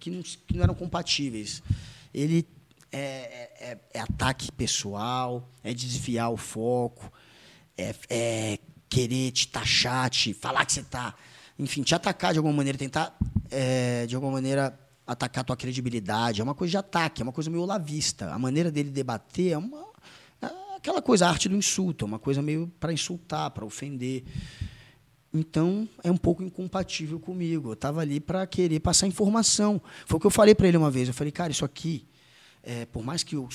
que 0.00 0.10
não, 0.10 0.22
que 0.22 0.56
não 0.56 0.64
eram 0.64 0.74
compatíveis. 0.74 1.62
Ele 2.12 2.44
é, 2.90 2.98
é, 2.98 3.70
é, 3.70 3.78
é 3.94 4.00
ataque 4.00 4.50
pessoal, 4.50 5.48
é 5.62 5.72
desviar 5.72 6.32
o 6.32 6.36
foco, 6.36 7.12
é, 7.78 7.94
é 8.08 8.58
querer 8.88 9.30
te 9.30 9.46
taxar, 9.46 10.10
te 10.10 10.34
falar 10.34 10.64
que 10.64 10.72
você 10.72 10.80
está 10.80 11.14
enfim, 11.60 11.82
te 11.82 11.94
atacar 11.94 12.32
de 12.32 12.38
alguma 12.38 12.56
maneira, 12.56 12.78
tentar, 12.78 13.14
é, 13.50 14.06
de 14.06 14.14
alguma 14.14 14.32
maneira, 14.32 14.78
atacar 15.06 15.42
a 15.42 15.44
tua 15.44 15.56
credibilidade. 15.56 16.40
É 16.40 16.44
uma 16.44 16.54
coisa 16.54 16.70
de 16.70 16.76
ataque, 16.78 17.20
é 17.20 17.24
uma 17.24 17.32
coisa 17.32 17.50
meio 17.50 17.66
lavista. 17.66 18.32
A 18.32 18.38
maneira 18.38 18.70
dele 18.70 18.90
debater 18.90 19.52
é 19.52 19.58
uma 19.58 19.90
é 20.40 20.76
aquela 20.76 21.02
coisa, 21.02 21.26
a 21.26 21.28
arte 21.28 21.50
do 21.50 21.56
insulto, 21.56 22.06
é 22.06 22.08
uma 22.08 22.18
coisa 22.18 22.40
meio 22.40 22.72
para 22.80 22.92
insultar, 22.92 23.50
para 23.50 23.64
ofender. 23.64 24.24
Então, 25.32 25.88
é 26.02 26.10
um 26.10 26.16
pouco 26.16 26.42
incompatível 26.42 27.20
comigo. 27.20 27.70
Eu 27.70 27.74
estava 27.74 28.00
ali 28.00 28.18
para 28.18 28.46
querer 28.46 28.80
passar 28.80 29.06
informação. 29.06 29.80
Foi 30.06 30.16
o 30.16 30.20
que 30.20 30.26
eu 30.26 30.30
falei 30.30 30.54
para 30.54 30.66
ele 30.66 30.76
uma 30.76 30.90
vez. 30.90 31.08
Eu 31.08 31.14
falei, 31.14 31.30
cara, 31.30 31.52
isso 31.52 31.64
aqui 31.64 32.06
é, 32.62 32.84
por 32.84 33.02
mais 33.02 33.22
que 33.22 33.36
eu, 33.36 33.48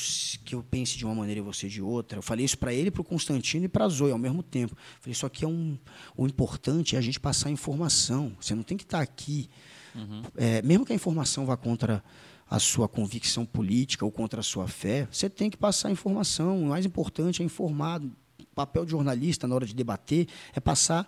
que 0.43 0.55
eu 0.55 0.63
pense 0.63 0.97
de 0.97 1.05
uma 1.05 1.13
maneira 1.13 1.39
e 1.39 1.43
você 1.43 1.67
de 1.67 1.81
outra, 1.81 2.17
eu 2.17 2.23
falei 2.23 2.43
isso 2.43 2.57
para 2.57 2.73
ele, 2.73 2.89
para 2.89 3.01
o 3.01 3.03
Constantino 3.03 3.65
e 3.65 3.67
para 3.67 3.85
a 3.85 3.89
Zoe 3.89 4.11
ao 4.11 4.17
mesmo 4.17 4.41
tempo. 4.41 4.73
Eu 4.73 5.01
falei, 5.01 5.11
isso 5.11 5.25
aqui 5.25 5.45
é 5.45 5.47
um. 5.47 5.77
O 6.17 6.25
importante 6.25 6.95
é 6.95 6.99
a 6.99 7.01
gente 7.01 7.19
passar 7.19 7.51
informação. 7.51 8.35
Você 8.39 8.55
não 8.55 8.63
tem 8.63 8.75
que 8.75 8.83
estar 8.83 8.97
tá 8.97 9.03
aqui. 9.03 9.49
Uhum. 9.93 10.23
É, 10.35 10.61
mesmo 10.61 10.85
que 10.85 10.91
a 10.91 10.95
informação 10.95 11.45
vá 11.45 11.55
contra 11.55 12.03
a 12.49 12.59
sua 12.59 12.87
convicção 12.87 13.45
política 13.45 14.05
ou 14.05 14.11
contra 14.11 14.39
a 14.39 14.43
sua 14.43 14.67
fé, 14.67 15.07
você 15.11 15.29
tem 15.29 15.49
que 15.49 15.57
passar 15.57 15.91
informação. 15.91 16.63
O 16.63 16.67
mais 16.67 16.85
importante 16.85 17.41
é 17.41 17.45
informar. 17.45 18.01
O 18.01 18.55
papel 18.55 18.85
de 18.85 18.91
jornalista 18.91 19.47
na 19.47 19.53
hora 19.53 19.65
de 19.65 19.75
debater 19.75 20.27
é 20.53 20.59
passar 20.59 21.07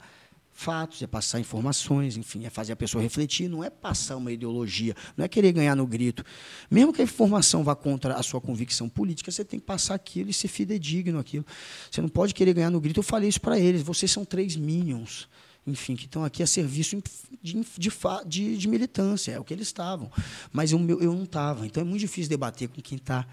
fatos, 0.58 1.04
é 1.04 1.08
passar 1.08 1.40
informações, 1.40 2.18
enfim, 2.18 2.44
é 2.44 2.50
fazer 2.50 2.74
a 2.74 2.76
pessoa 2.76 3.00
refletir, 3.00 3.48
não 3.48 3.64
é 3.64 3.70
passar 3.70 4.18
uma 4.18 4.32
ideologia, 4.32 4.96
não 5.16 5.24
é 5.24 5.28
querer 5.28 5.52
ganhar 5.52 5.76
no 5.76 5.86
grito. 5.86 6.26
Mesmo 6.70 6.92
que 6.92 7.00
a 7.00 7.04
informação 7.04 7.64
vá 7.64 7.76
contra 7.76 8.16
a 8.16 8.24
sua 8.24 8.42
convicção 8.42 8.90
política, 8.90 9.32
você 9.32 9.46
tem 9.46 9.60
que 9.60 9.66
passar 9.68 9.94
aquilo 9.94 10.32
e 10.32 10.34
ser 10.34 10.48
fidedigno 10.48 11.20
aquilo. 11.20 11.46
Você 11.92 12.02
não 12.02 12.10
pode 12.10 12.34
querer 12.34 12.54
ganhar 12.54 12.72
no 12.72 12.82
grito. 12.82 13.00
Eu 13.00 13.04
falei 13.04 13.30
isso 13.30 13.40
para 13.40 13.60
eles, 13.60 13.84
vocês 13.84 14.12
são 14.12 14.26
três 14.26 14.56
minions 14.56 15.30
enfim, 15.68 15.96
que 15.96 16.06
estão 16.06 16.24
aqui 16.24 16.42
a 16.42 16.48
serviço 16.48 16.98
de, 17.44 17.54
de, 17.54 17.92
de, 18.26 18.58
de 18.58 18.68
militância, 18.68 19.34
é 19.34 19.40
o 19.40 19.44
que 19.44 19.54
eles 19.54 19.68
estavam. 19.68 20.10
Mas 20.52 20.72
eu, 20.72 20.80
eu 21.02 21.14
não 21.14 21.24
estava. 21.24 21.68
Então 21.68 21.82
é 21.82 21.84
muito 21.84 22.00
difícil 22.00 22.30
debater 22.30 22.70
com 22.70 22.82
quem 22.82 22.98
está 22.98 23.28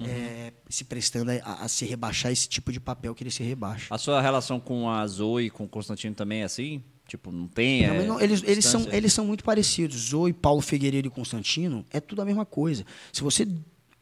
uhum. 0.00 0.06
é, 0.06 0.52
se 0.68 0.84
prestando 0.84 1.30
a, 1.30 1.64
a, 1.64 1.68
se 1.68 1.84
rebaixar 1.84 2.32
esse 2.32 2.48
tipo 2.48 2.72
de 2.72 2.80
papel 2.80 3.14
que 3.14 3.22
ele 3.22 3.30
se 3.30 3.42
rebaixa. 3.42 3.94
A 3.94 3.98
sua 3.98 4.20
relação 4.20 4.58
com 4.58 4.88
a 4.88 5.06
Zoe 5.06 5.46
e 5.46 5.50
com 5.50 5.64
o 5.64 5.68
Constantino 5.68 6.14
também 6.14 6.40
é 6.40 6.44
assim? 6.44 6.82
Tipo, 7.06 7.30
não 7.30 7.46
tem. 7.46 7.86
Não, 7.86 7.94
é, 7.94 8.06
não, 8.06 8.20
eles, 8.20 8.42
eles, 8.44 8.64
são, 8.64 8.86
eles 8.90 9.12
são 9.12 9.26
muito 9.26 9.44
parecidos. 9.44 10.08
Zoe, 10.08 10.32
Paulo 10.32 10.62
Figueiredo 10.62 11.06
e 11.06 11.10
Constantino 11.10 11.84
é 11.90 12.00
tudo 12.00 12.22
a 12.22 12.24
mesma 12.24 12.46
coisa. 12.46 12.84
Se 13.12 13.22
você. 13.22 13.46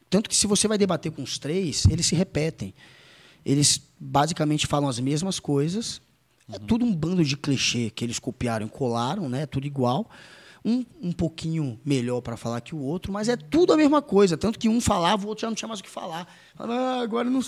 Tanto 0.08 0.28
que 0.28 0.36
se 0.36 0.46
você 0.46 0.68
vai 0.68 0.78
debater 0.78 1.10
com 1.10 1.22
os 1.22 1.38
três, 1.38 1.84
eles 1.86 2.06
se 2.06 2.14
repetem. 2.14 2.74
Eles 3.44 3.80
basicamente 3.98 4.66
falam 4.66 4.88
as 4.88 5.00
mesmas 5.00 5.40
coisas, 5.40 6.00
é 6.50 6.58
tudo 6.58 6.84
um 6.84 6.94
bando 6.94 7.24
de 7.24 7.36
clichê 7.36 7.90
que 7.90 8.04
eles 8.04 8.18
copiaram 8.18 8.66
e 8.66 8.70
colaram, 8.70 9.28
né? 9.28 9.46
Tudo 9.46 9.66
igual. 9.66 10.08
Um, 10.64 10.84
um 11.02 11.12
pouquinho 11.12 11.80
melhor 11.84 12.20
para 12.20 12.36
falar 12.36 12.60
que 12.60 12.74
o 12.74 12.78
outro, 12.78 13.12
mas 13.12 13.28
é 13.28 13.36
tudo 13.36 13.72
a 13.72 13.76
mesma 13.76 14.00
coisa. 14.00 14.36
Tanto 14.36 14.58
que 14.58 14.68
um 14.68 14.80
falava, 14.80 15.24
o 15.24 15.28
outro 15.28 15.42
já 15.42 15.48
não 15.48 15.54
tinha 15.56 15.68
mais 15.68 15.80
o 15.80 15.82
que 15.82 15.90
falar. 15.90 16.26
Ah, 16.58 17.00
agora 17.00 17.28
não. 17.28 17.40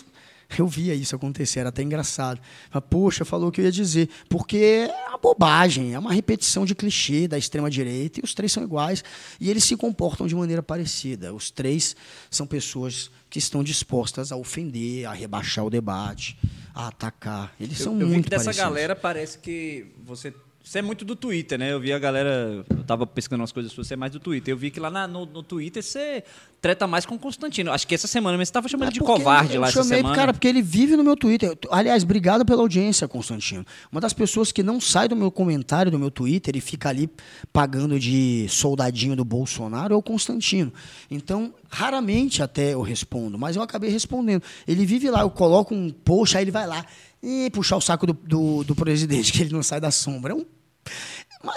Eu 0.56 0.66
via 0.66 0.94
isso 0.94 1.16
acontecer, 1.16 1.60
era 1.60 1.68
até 1.68 1.82
engraçado. 1.82 2.40
Falava, 2.70 2.86
Poxa, 2.88 3.24
falou 3.24 3.48
o 3.48 3.52
que 3.52 3.60
eu 3.60 3.64
ia 3.64 3.72
dizer. 3.72 4.08
Porque 4.28 4.88
é 4.88 5.08
uma 5.08 5.18
bobagem, 5.18 5.94
é 5.94 5.98
uma 5.98 6.12
repetição 6.12 6.64
de 6.64 6.74
clichê 6.74 7.26
da 7.26 7.38
extrema-direita, 7.38 8.20
e 8.20 8.24
os 8.24 8.34
três 8.34 8.52
são 8.52 8.62
iguais, 8.62 9.02
e 9.40 9.50
eles 9.50 9.64
se 9.64 9.76
comportam 9.76 10.26
de 10.26 10.34
maneira 10.34 10.62
parecida. 10.62 11.32
Os 11.34 11.50
três 11.50 11.96
são 12.30 12.46
pessoas 12.46 13.10
que 13.30 13.38
estão 13.38 13.64
dispostas 13.64 14.30
a 14.30 14.36
ofender, 14.36 15.06
a 15.06 15.12
rebaixar 15.12 15.64
o 15.64 15.70
debate, 15.70 16.38
a 16.74 16.88
atacar. 16.88 17.54
Eles 17.58 17.80
eu, 17.80 17.84
são 17.84 18.00
eu 18.00 18.06
muito 18.06 18.16
vi 18.18 18.22
que 18.24 18.30
dessa 18.30 18.44
parecidos. 18.44 18.64
galera 18.68 18.94
parece 18.94 19.38
que 19.38 19.86
você 20.04 20.32
você 20.64 20.78
é 20.78 20.82
muito 20.82 21.04
do 21.04 21.14
Twitter, 21.14 21.58
né? 21.58 21.70
Eu 21.70 21.78
vi 21.78 21.92
a 21.92 21.98
galera. 21.98 22.64
Eu 22.70 22.84
tava 22.84 23.06
pesquisando 23.06 23.42
umas 23.42 23.52
coisas 23.52 23.70
você 23.74 23.92
é 23.92 23.96
mais 23.98 24.10
do 24.10 24.18
Twitter. 24.18 24.50
Eu 24.50 24.56
vi 24.56 24.70
que 24.70 24.80
lá 24.80 24.90
na, 24.90 25.06
no, 25.06 25.26
no, 25.26 25.42
Twitter 25.42 25.82
você 25.82 26.24
treta 26.58 26.86
mais 26.86 27.04
com 27.04 27.16
o 27.16 27.18
Constantino. 27.18 27.70
Acho 27.70 27.86
que 27.86 27.94
essa 27.94 28.06
semana 28.06 28.38
você 28.38 28.44
estava 28.44 28.66
chamando 28.66 28.88
é 28.88 28.92
de 28.92 29.00
covarde 29.00 29.58
lá 29.58 29.68
essa 29.68 29.82
semana. 29.82 29.98
Eu 29.98 30.02
chamei, 30.04 30.16
cara, 30.16 30.32
porque 30.32 30.48
ele 30.48 30.62
vive 30.62 30.96
no 30.96 31.04
meu 31.04 31.18
Twitter. 31.18 31.54
Aliás, 31.70 32.02
obrigado 32.02 32.46
pela 32.46 32.62
audiência, 32.62 33.06
Constantino. 33.06 33.66
Uma 33.92 34.00
das 34.00 34.14
pessoas 34.14 34.50
que 34.50 34.62
não 34.62 34.80
sai 34.80 35.06
do 35.06 35.14
meu 35.14 35.30
comentário, 35.30 35.92
do 35.92 35.98
meu 35.98 36.10
Twitter, 36.10 36.56
e 36.56 36.62
fica 36.62 36.88
ali 36.88 37.10
pagando 37.52 38.00
de 38.00 38.46
soldadinho 38.48 39.14
do 39.14 39.24
Bolsonaro 39.24 39.92
é 39.92 39.96
o 39.98 40.02
Constantino. 40.02 40.72
Então, 41.10 41.52
raramente 41.68 42.42
até 42.42 42.72
eu 42.72 42.80
respondo, 42.80 43.36
mas 43.36 43.54
eu 43.54 43.60
acabei 43.60 43.90
respondendo. 43.90 44.42
Ele 44.66 44.86
vive 44.86 45.10
lá, 45.10 45.20
eu 45.20 45.30
coloco 45.30 45.74
um 45.74 45.90
post, 45.90 46.38
aí 46.38 46.44
ele 46.44 46.50
vai 46.50 46.66
lá 46.66 46.86
e 47.24 47.50
puxar 47.50 47.76
o 47.76 47.80
saco 47.80 48.06
do, 48.06 48.12
do, 48.12 48.64
do 48.64 48.74
presidente, 48.74 49.32
que 49.32 49.40
ele 49.40 49.52
não 49.52 49.62
sai 49.62 49.80
da 49.80 49.90
sombra. 49.90 50.32
É 50.32 50.36
um 50.36 50.44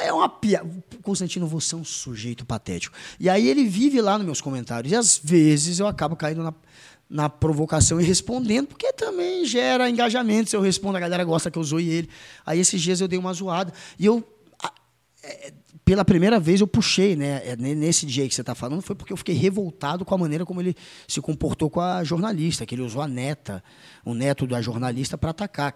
é 0.01 0.11
uma 0.11 0.27
piada. 0.27 0.69
Constantino, 1.01 1.47
você 1.47 1.75
é 1.75 1.77
um 1.77 1.83
sujeito 1.83 2.45
patético. 2.45 2.95
E 3.19 3.29
aí 3.29 3.47
ele 3.47 3.65
vive 3.65 4.01
lá 4.01 4.17
nos 4.17 4.25
meus 4.25 4.41
comentários. 4.41 4.91
E 4.91 4.95
às 4.95 5.17
vezes 5.21 5.79
eu 5.79 5.87
acabo 5.87 6.15
caindo 6.15 6.43
na, 6.43 6.53
na 7.09 7.29
provocação 7.29 7.99
e 7.99 8.03
respondendo, 8.03 8.67
porque 8.67 8.91
também 8.93 9.45
gera 9.45 9.89
engajamento. 9.89 10.49
Se 10.49 10.55
eu 10.55 10.61
respondo, 10.61 10.97
a 10.97 11.01
galera 11.01 11.23
gosta 11.23 11.49
que 11.49 11.57
eu 11.57 11.63
zoe 11.63 11.89
ele. 11.89 12.09
Aí 12.45 12.59
esses 12.59 12.81
dias 12.81 12.99
eu 12.99 13.07
dei 13.07 13.19
uma 13.19 13.33
zoada. 13.33 13.73
E 13.97 14.05
eu. 14.05 14.23
É, 15.23 15.53
pela 15.87 16.03
primeira 16.03 16.37
vez 16.37 16.59
eu 16.59 16.67
puxei, 16.67 17.15
né? 17.15 17.41
É, 17.45 17.55
nesse 17.55 18.05
dia 18.05 18.27
que 18.27 18.35
você 18.35 18.41
está 18.41 18.53
falando, 18.53 18.81
foi 18.81 18.93
porque 18.93 19.13
eu 19.13 19.15
fiquei 19.15 19.33
revoltado 19.33 20.03
com 20.03 20.13
a 20.13 20.17
maneira 20.17 20.45
como 20.45 20.59
ele 20.59 20.75
se 21.07 21.21
comportou 21.21 21.69
com 21.69 21.79
a 21.79 22.03
jornalista, 22.03 22.65
que 22.65 22.75
ele 22.75 22.81
usou 22.81 23.01
a 23.01 23.07
neta, 23.07 23.63
o 24.07 24.13
neto 24.13 24.47
da 24.47 24.61
jornalista, 24.61 25.17
para 25.17 25.31
atacar 25.31 25.73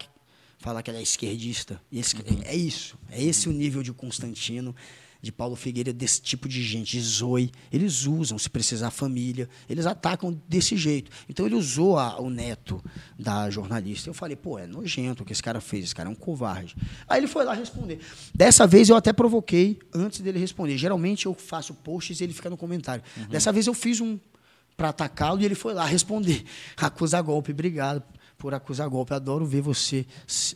falar 0.61 0.83
que 0.83 0.89
ela 0.89 0.99
é 0.99 1.03
esquerdista. 1.03 1.81
Esse, 1.91 2.15
uhum. 2.15 2.41
É 2.43 2.55
isso. 2.55 2.97
É 3.09 3.21
esse 3.21 3.49
o 3.49 3.51
nível 3.51 3.81
de 3.81 3.91
Constantino, 3.91 4.75
de 5.19 5.31
Paulo 5.31 5.55
Figueiredo, 5.55 5.97
desse 5.97 6.21
tipo 6.21 6.47
de 6.47 6.61
gente, 6.61 6.91
de 6.91 7.01
Zoe. 7.01 7.51
Eles 7.73 8.05
usam, 8.05 8.37
se 8.37 8.49
precisar, 8.49 8.87
a 8.87 8.91
família. 8.91 9.49
Eles 9.67 9.87
atacam 9.87 10.39
desse 10.47 10.77
jeito. 10.77 11.11
Então 11.27 11.47
ele 11.47 11.55
usou 11.55 11.97
a, 11.97 12.21
o 12.21 12.29
neto 12.29 12.81
da 13.17 13.49
jornalista. 13.49 14.09
Eu 14.09 14.13
falei, 14.13 14.35
pô, 14.35 14.59
é 14.59 14.67
nojento 14.67 15.23
o 15.23 15.25
que 15.25 15.33
esse 15.33 15.41
cara 15.41 15.59
fez. 15.59 15.85
Esse 15.85 15.95
cara 15.95 16.07
é 16.07 16.11
um 16.11 16.15
covarde. 16.15 16.75
Aí 17.07 17.19
ele 17.19 17.27
foi 17.27 17.43
lá 17.43 17.53
responder. 17.53 17.99
Dessa 18.33 18.67
vez 18.67 18.87
eu 18.87 18.95
até 18.95 19.11
provoquei 19.11 19.79
antes 19.93 20.21
dele 20.21 20.37
responder. 20.37 20.77
Geralmente 20.77 21.25
eu 21.25 21.33
faço 21.33 21.73
posts 21.73 22.21
e 22.21 22.23
ele 22.23 22.33
fica 22.33 22.51
no 22.51 22.57
comentário. 22.57 23.03
Uhum. 23.17 23.25
Dessa 23.25 23.51
vez 23.51 23.65
eu 23.65 23.73
fiz 23.73 23.99
um 23.99 24.19
para 24.77 24.89
atacá-lo 24.89 25.41
e 25.41 25.45
ele 25.45 25.55
foi 25.55 25.73
lá 25.73 25.85
responder. 25.85 26.43
Acusa 26.77 27.19
golpe, 27.19 27.51
obrigado 27.51 28.03
por 28.41 28.55
acusar 28.55 28.89
golpe. 28.89 29.13
Adoro 29.13 29.45
ver 29.45 29.61
você 29.61 30.03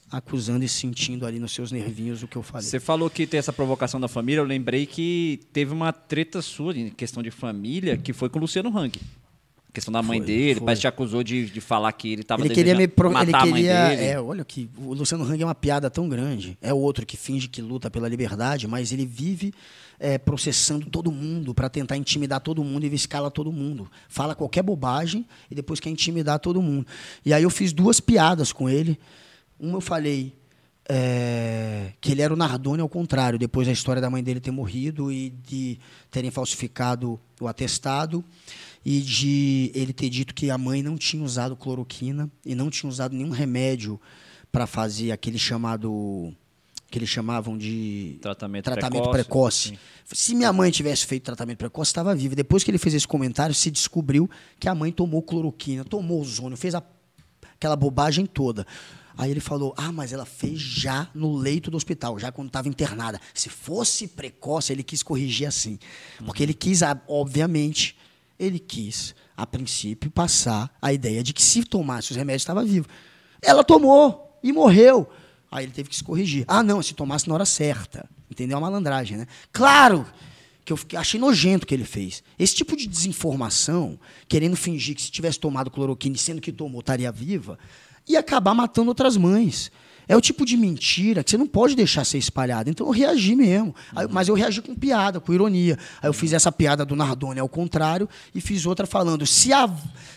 acusando 0.09 0.65
e 0.65 0.67
sentindo 0.67 1.23
ali 1.23 1.37
nos 1.37 1.53
seus 1.53 1.71
nervinhos 1.71 2.23
o 2.23 2.27
que 2.27 2.35
eu 2.35 2.41
falei. 2.41 2.67
Você 2.67 2.79
falou 2.79 3.11
que 3.11 3.27
tem 3.27 3.37
essa 3.37 3.53
provocação 3.53 4.01
da 4.01 4.07
família. 4.07 4.41
Eu 4.41 4.45
lembrei 4.45 4.87
que 4.87 5.39
teve 5.53 5.71
uma 5.71 5.93
treta 5.93 6.41
sua 6.41 6.75
em 6.75 6.89
questão 6.89 7.21
de 7.21 7.29
família 7.29 7.95
que 7.95 8.11
foi 8.11 8.27
com 8.27 8.39
o 8.39 8.41
Luciano 8.41 8.75
Hang. 8.75 8.99
Questão 9.75 9.91
da 9.91 10.01
mãe 10.01 10.19
foi, 10.19 10.25
dele, 10.25 10.55
foi. 10.55 10.65
parece 10.67 10.79
que 10.79 10.83
te 10.83 10.87
acusou 10.87 11.21
de, 11.21 11.47
de 11.47 11.59
falar 11.59 11.91
que 11.91 12.13
ele 12.13 12.21
estava 12.21 12.45
ele 12.45 12.55
queria 12.55 12.73
me 12.73 12.87
pro... 12.87 13.11
matar 13.11 13.45
ele 13.45 13.53
queria, 13.53 13.77
a 13.77 13.87
mãe 13.87 13.97
dele. 13.97 14.09
É, 14.09 14.21
olha 14.21 14.45
que 14.45 14.69
o 14.77 14.93
Luciano 14.93 15.25
Hang 15.25 15.41
é 15.41 15.45
uma 15.45 15.53
piada 15.53 15.89
tão 15.89 16.07
grande. 16.07 16.57
É 16.61 16.73
outro 16.73 17.05
que 17.05 17.17
finge 17.17 17.49
que 17.49 17.61
luta 17.61 17.91
pela 17.91 18.07
liberdade, 18.07 18.69
mas 18.69 18.93
ele 18.93 19.05
vive 19.05 19.53
é, 19.99 20.17
processando 20.17 20.85
todo 20.89 21.11
mundo 21.11 21.53
para 21.53 21.67
tentar 21.67 21.97
intimidar 21.97 22.39
todo 22.39 22.63
mundo 22.63 22.85
e 22.85 22.95
escala 22.95 23.29
todo 23.29 23.51
mundo. 23.51 23.91
Fala 24.07 24.33
qualquer 24.33 24.63
bobagem 24.63 25.25
e 25.51 25.55
depois 25.55 25.81
quer 25.81 25.89
intimidar 25.89 26.39
todo 26.39 26.61
mundo. 26.61 26.87
E 27.25 27.33
aí 27.33 27.43
eu 27.43 27.49
fiz 27.49 27.73
duas 27.73 27.99
piadas 27.99 28.53
com 28.53 28.69
ele. 28.69 28.97
Uma 29.59 29.75
eu 29.75 29.81
falei 29.81 30.33
é, 30.87 31.91
que 31.99 32.13
ele 32.13 32.21
era 32.21 32.33
o 32.33 32.37
Nardoni 32.37 32.81
ao 32.81 32.87
contrário, 32.87 33.37
depois 33.37 33.67
da 33.67 33.73
história 33.73 34.01
da 34.01 34.09
mãe 34.09 34.23
dele 34.23 34.39
ter 34.39 34.51
morrido 34.51 35.11
e 35.11 35.31
de 35.31 35.77
terem 36.09 36.31
falsificado 36.31 37.19
o 37.41 37.47
atestado 37.49 38.23
e 38.85 39.01
de 39.01 39.71
ele 39.73 39.91
ter 39.91 40.09
dito 40.09 40.33
que 40.33 40.51
a 40.51 40.57
mãe 40.57 40.83
não 40.83 40.95
tinha 40.95 41.23
usado 41.23 41.55
cloroquina 41.55 42.29
e 42.45 42.53
não 42.53 42.69
tinha 42.69 42.87
usado 42.87 43.15
nenhum 43.15 43.31
remédio 43.31 43.99
para 44.51 44.67
fazer 44.67 45.11
aquele 45.11 45.39
chamado 45.39 46.31
que 46.89 46.99
eles 46.99 47.09
chamavam 47.09 47.57
de 47.57 48.19
tratamento, 48.21 48.65
tratamento 48.65 49.09
precoce. 49.09 49.69
precoce. 49.69 49.79
Se 50.13 50.35
minha 50.35 50.53
mãe 50.53 50.69
tivesse 50.69 51.05
feito 51.05 51.23
tratamento 51.23 51.57
precoce, 51.57 51.89
estava 51.89 52.13
viva. 52.13 52.35
Depois 52.35 52.63
que 52.63 52.69
ele 52.69 52.77
fez 52.77 52.93
esse 52.93 53.07
comentário, 53.07 53.55
se 53.55 53.71
descobriu 53.71 54.29
que 54.59 54.69
a 54.69 54.75
mãe 54.75 54.91
tomou 54.91 55.21
cloroquina, 55.23 55.83
tomou 55.83 56.21
ozônio, 56.21 56.55
fez 56.55 56.75
a, 56.75 56.83
aquela 57.55 57.75
bobagem 57.75 58.25
toda. 58.27 58.67
Aí 59.17 59.31
ele 59.31 59.39
falou: 59.39 59.73
Ah, 59.75 59.91
mas 59.91 60.13
ela 60.13 60.25
fez 60.25 60.59
já 60.59 61.09
no 61.13 61.35
leito 61.35 61.71
do 61.71 61.75
hospital, 61.75 62.19
já 62.19 62.31
quando 62.31 62.47
estava 62.47 62.69
internada. 62.69 63.19
Se 63.33 63.49
fosse 63.49 64.07
precoce, 64.07 64.71
ele 64.71 64.83
quis 64.83 65.01
corrigir 65.01 65.47
assim. 65.47 65.79
Porque 66.23 66.43
ele 66.43 66.53
quis, 66.53 66.83
ah, 66.83 67.01
obviamente, 67.07 67.97
ele 68.39 68.59
quis, 68.59 69.15
a 69.35 69.45
princípio, 69.45 70.09
passar 70.11 70.73
a 70.81 70.91
ideia 70.93 71.23
de 71.23 71.33
que 71.33 71.41
se 71.41 71.63
tomasse 71.63 72.11
os 72.11 72.17
remédios 72.17 72.41
estava 72.43 72.63
vivo. 72.63 72.87
Ela 73.41 73.63
tomou 73.63 74.37
e 74.43 74.51
morreu. 74.51 75.09
Aí 75.51 75.65
ele 75.65 75.71
teve 75.71 75.89
que 75.89 75.95
se 75.95 76.03
corrigir. 76.03 76.43
Ah, 76.47 76.61
não, 76.63 76.81
se 76.81 76.93
tomasse 76.93 77.27
na 77.27 77.33
hora 77.35 77.45
certa. 77.45 78.09
Entendeu? 78.29 78.57
A 78.57 78.61
malandragem, 78.61 79.17
né? 79.17 79.27
Claro 79.53 80.05
que 80.65 80.73
eu 80.73 80.77
fiquei- 80.77 80.97
achei 80.97 81.19
nojento 81.19 81.63
o 81.63 81.67
que 81.67 81.73
ele 81.75 81.85
fez. 81.85 82.23
Esse 82.39 82.55
tipo 82.55 82.75
de 82.75 82.87
desinformação, 82.87 83.99
querendo 84.27 84.55
fingir 84.55 84.95
que 84.95 85.01
se 85.01 85.11
tivesse 85.11 85.39
tomado 85.39 85.69
cloroquina, 85.69 86.17
sendo 86.17 86.41
que 86.41 86.51
tomou, 86.51 86.79
estaria 86.81 87.11
viva, 87.11 87.57
ia 88.07 88.19
acabar 88.19 88.53
matando 88.53 88.89
outras 88.89 89.15
mães. 89.15 89.71
É 90.07 90.15
o 90.15 90.21
tipo 90.21 90.45
de 90.45 90.55
mentira 90.55 91.23
que 91.23 91.31
você 91.31 91.37
não 91.37 91.47
pode 91.47 91.75
deixar 91.75 92.05
ser 92.05 92.17
espalhada. 92.17 92.69
Então 92.69 92.85
eu 92.87 92.91
reagi 92.91 93.35
mesmo. 93.35 93.73
Aí- 93.95 94.07
mas 94.09 94.27
eu 94.27 94.35
reagi 94.35 94.61
com 94.61 94.75
piada, 94.75 95.19
com 95.19 95.33
ironia. 95.33 95.77
Aí 96.01 96.07
eu 96.09 96.13
fiz 96.13 96.31
essa 96.33 96.51
piada 96.51 96.85
do 96.85 96.95
Nardoni 96.95 97.39
ao 97.39 97.49
contrário 97.49 98.07
e 98.33 98.39
fiz 98.41 98.65
outra 98.65 98.85
falando: 98.85 99.25
se 99.25 99.51
a, 99.51 99.69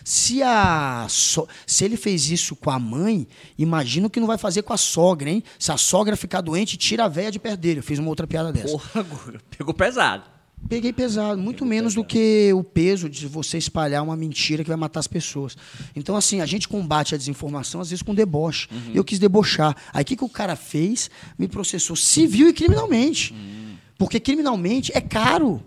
se 0.04 0.42
a 0.42 1.06
se 1.08 1.84
ele 1.84 1.96
fez 1.96 2.30
isso 2.30 2.54
com 2.56 2.70
a 2.70 2.78
mãe, 2.78 3.26
imagina 3.58 4.06
o 4.06 4.10
que 4.10 4.20
não 4.20 4.26
vai 4.26 4.38
fazer 4.38 4.62
com 4.62 4.72
a 4.72 4.76
sogra, 4.76 5.30
hein? 5.30 5.42
Se 5.58 5.72
a 5.72 5.76
sogra 5.76 6.16
ficar 6.16 6.40
doente, 6.40 6.76
tira 6.76 7.04
a 7.04 7.08
véia 7.08 7.30
de 7.30 7.38
perto 7.38 7.60
dele. 7.60 7.80
Eu 7.80 7.84
fiz 7.84 7.98
uma 7.98 8.08
outra 8.08 8.26
piada 8.26 8.52
dessa. 8.52 8.68
Porra, 8.68 9.06
pegou 9.56 9.72
pesado. 9.74 10.24
Peguei 10.66 10.92
pesado, 10.92 11.40
muito 11.40 11.64
menos 11.64 11.94
do 11.94 12.04
que 12.04 12.52
o 12.52 12.62
peso 12.62 13.08
de 13.08 13.26
você 13.26 13.56
espalhar 13.58 14.02
uma 14.02 14.16
mentira 14.16 14.62
que 14.62 14.68
vai 14.68 14.76
matar 14.76 15.00
as 15.00 15.06
pessoas. 15.06 15.56
Então, 15.94 16.16
assim, 16.16 16.40
a 16.40 16.46
gente 16.46 16.68
combate 16.68 17.14
a 17.14 17.18
desinformação, 17.18 17.80
às 17.80 17.90
vezes, 17.90 18.02
com 18.02 18.14
deboche. 18.14 18.68
Eu 18.94 19.04
quis 19.04 19.18
debochar. 19.18 19.76
Aí, 19.92 20.02
o 20.02 20.04
que, 20.04 20.16
que 20.16 20.24
o 20.24 20.28
cara 20.28 20.56
fez? 20.56 21.10
Me 21.38 21.48
processou 21.48 21.96
civil 21.96 22.48
e 22.48 22.52
criminalmente. 22.52 23.34
Porque 23.96 24.20
criminalmente 24.20 24.92
é 24.94 25.00
caro. 25.00 25.62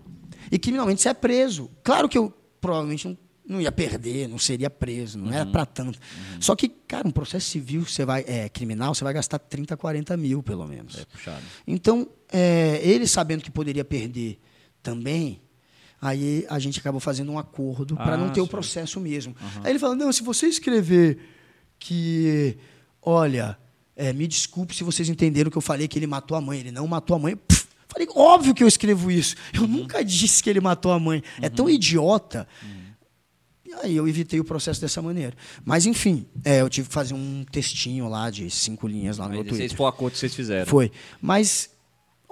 E 0.50 0.58
criminalmente 0.58 1.02
você 1.02 1.08
é 1.08 1.14
preso. 1.14 1.70
Claro 1.82 2.08
que 2.08 2.16
eu 2.16 2.32
provavelmente 2.60 3.08
não, 3.08 3.18
não 3.48 3.60
ia 3.60 3.72
perder, 3.72 4.28
não 4.28 4.38
seria 4.38 4.70
preso, 4.70 5.18
não 5.18 5.32
era 5.32 5.44
para 5.44 5.66
tanto. 5.66 5.98
Só 6.38 6.54
que, 6.54 6.68
cara, 6.68 7.08
um 7.08 7.10
processo 7.10 7.48
civil, 7.48 7.84
você 7.84 8.04
vai, 8.04 8.24
é, 8.26 8.48
criminal, 8.48 8.94
você 8.94 9.02
vai 9.02 9.12
gastar 9.12 9.38
30, 9.38 9.76
40 9.76 10.16
mil, 10.16 10.42
pelo 10.42 10.66
menos. 10.66 10.98
É 10.98 11.04
puxado. 11.04 11.42
Então, 11.66 12.08
é, 12.30 12.80
ele 12.82 13.06
sabendo 13.06 13.42
que 13.42 13.50
poderia 13.50 13.84
perder 13.84 14.38
também, 14.82 15.40
aí 16.00 16.44
a 16.48 16.58
gente 16.58 16.80
acabou 16.80 17.00
fazendo 17.00 17.30
um 17.32 17.38
acordo 17.38 17.94
para 17.96 18.14
Ah, 18.14 18.16
não 18.16 18.30
ter 18.30 18.40
o 18.40 18.44
sim. 18.44 18.50
processo 18.50 18.98
mesmo. 19.00 19.36
Aí 19.62 19.70
ele 19.72 19.78
falou: 19.78 19.94
não, 19.96 20.12
se 20.12 20.22
você 20.22 20.46
escrever 20.46 21.18
que, 21.78 22.56
olha, 23.00 23.58
é, 23.96 24.12
me 24.12 24.26
desculpe 24.26 24.74
se 24.74 24.84
vocês 24.84 25.08
entenderam 25.08 25.50
que 25.50 25.56
eu 25.58 25.62
falei 25.62 25.86
que 25.88 25.98
ele 25.98 26.06
matou 26.06 26.36
a 26.36 26.40
mãe, 26.40 26.60
ele 26.60 26.70
não 26.72 26.86
matou 26.86 27.16
a 27.16 27.18
mãe. 27.18 27.36
Pff, 27.36 27.66
falei, 27.88 28.08
óbvio 28.14 28.54
que 28.54 28.62
eu 28.62 28.68
escrevo 28.68 29.10
isso. 29.10 29.36
Eu 29.52 29.66
nunca 29.66 30.04
disse 30.04 30.42
que 30.42 30.48
ele 30.50 30.60
matou 30.60 30.92
a 30.92 30.98
mãe. 30.98 31.22
É 31.40 31.48
tão 31.48 31.68
idiota. 31.68 32.46
E 33.64 33.72
aí 33.74 33.96
eu 33.96 34.06
evitei 34.06 34.38
o 34.38 34.44
processo 34.44 34.80
dessa 34.80 35.00
maneira. 35.00 35.34
Mas, 35.64 35.86
enfim, 35.86 36.26
é, 36.44 36.60
eu 36.60 36.68
tive 36.68 36.88
que 36.88 36.94
fazer 36.94 37.14
um 37.14 37.44
textinho 37.50 38.06
lá 38.08 38.28
de 38.30 38.50
cinco 38.50 38.86
linhas 38.86 39.16
lá 39.18 39.24
no 39.24 39.30
meu 39.30 39.40
Mas 39.40 39.48
Twitter. 39.48 39.66
esse 39.66 39.74
foi 39.76 39.86
o 39.86 39.88
acordo 39.88 40.12
que 40.12 40.18
vocês 40.18 40.34
fizeram. 40.34 40.66
Foi. 40.66 40.92
Mas 41.20 41.70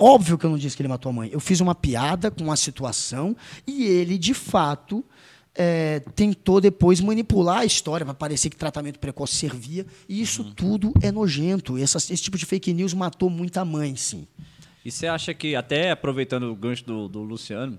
óbvio 0.00 0.38
que 0.38 0.46
eu 0.46 0.50
não 0.50 0.58
disse 0.58 0.74
que 0.74 0.82
ele 0.82 0.88
matou 0.88 1.10
a 1.10 1.12
mãe. 1.12 1.30
Eu 1.32 1.40
fiz 1.40 1.60
uma 1.60 1.74
piada 1.74 2.30
com 2.30 2.50
a 2.50 2.56
situação 2.56 3.36
e 3.66 3.84
ele, 3.84 4.16
de 4.16 4.34
fato, 4.34 5.04
é, 5.54 6.00
tentou 6.14 6.60
depois 6.60 7.00
manipular 7.00 7.58
a 7.58 7.64
história 7.64 8.04
para 8.04 8.14
parecer 8.14 8.48
que 8.48 8.56
tratamento 8.56 8.98
precoce 8.98 9.34
servia. 9.36 9.86
E 10.08 10.20
isso 10.20 10.44
tudo 10.54 10.92
é 11.02 11.12
nojento. 11.12 11.78
Esse 11.78 12.16
tipo 12.16 12.38
de 12.38 12.46
fake 12.46 12.72
news 12.72 12.94
matou 12.94 13.28
muita 13.28 13.64
mãe, 13.64 13.94
sim. 13.94 14.26
E 14.84 14.90
você 14.90 15.06
acha 15.06 15.34
que, 15.34 15.54
até 15.54 15.90
aproveitando 15.90 16.50
o 16.50 16.56
gancho 16.56 16.84
do, 16.84 17.06
do 17.06 17.22
Luciano, 17.22 17.78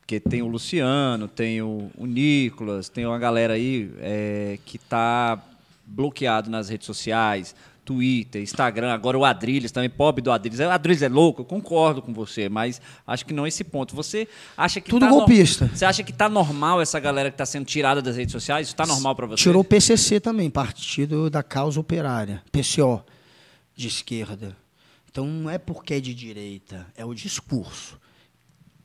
porque 0.00 0.20
tem 0.20 0.42
o 0.42 0.46
Luciano, 0.46 1.26
tem 1.26 1.62
o, 1.62 1.90
o 1.96 2.04
Nicolas, 2.04 2.90
tem 2.90 3.06
uma 3.06 3.18
galera 3.18 3.54
aí 3.54 3.90
é, 3.98 4.58
que 4.66 4.76
tá 4.76 5.42
bloqueado 5.86 6.50
nas 6.50 6.68
redes 6.68 6.86
sociais, 6.86 7.54
Twitter, 7.84 8.40
Instagram, 8.42 8.92
agora 8.92 9.18
o 9.18 9.24
Adrilles 9.24 9.72
também, 9.72 9.90
pobre 9.90 10.22
do 10.22 10.30
Adrilles. 10.30 10.60
O 10.60 10.70
Adrilles 10.70 11.02
é 11.02 11.08
louco, 11.08 11.42
eu 11.42 11.44
concordo 11.44 12.00
com 12.00 12.12
você, 12.12 12.48
mas 12.48 12.80
acho 13.06 13.26
que 13.26 13.32
não 13.32 13.44
é 13.44 13.48
esse 13.48 13.64
ponto. 13.64 13.94
Você 13.96 14.28
acha 14.56 14.80
que 14.80 14.88
Tudo 14.90 15.00
tá 15.00 15.08
no- 15.10 15.16
golpista. 15.16 15.68
Você 15.74 15.84
acha 15.84 16.02
que 16.02 16.12
tá 16.12 16.28
normal 16.28 16.80
essa 16.80 17.00
galera 17.00 17.30
que 17.30 17.36
tá 17.36 17.44
sendo 17.46 17.64
tirada 17.64 18.00
das 18.00 18.16
redes 18.16 18.32
sociais? 18.32 18.68
Isso 18.68 18.76
tá 18.76 18.86
normal 18.86 19.16
para 19.16 19.26
você? 19.26 19.42
Tirou 19.42 19.62
o 19.62 19.64
PCC 19.64 20.20
também, 20.20 20.48
Partido 20.48 21.28
da 21.28 21.42
Causa 21.42 21.80
Operária, 21.80 22.42
PCO, 22.52 23.02
de 23.74 23.88
esquerda. 23.88 24.56
Então 25.10 25.26
não 25.26 25.50
é 25.50 25.58
porque 25.58 25.94
é 25.94 26.00
de 26.00 26.14
direita, 26.14 26.86
é 26.96 27.04
o 27.04 27.12
discurso. 27.12 27.98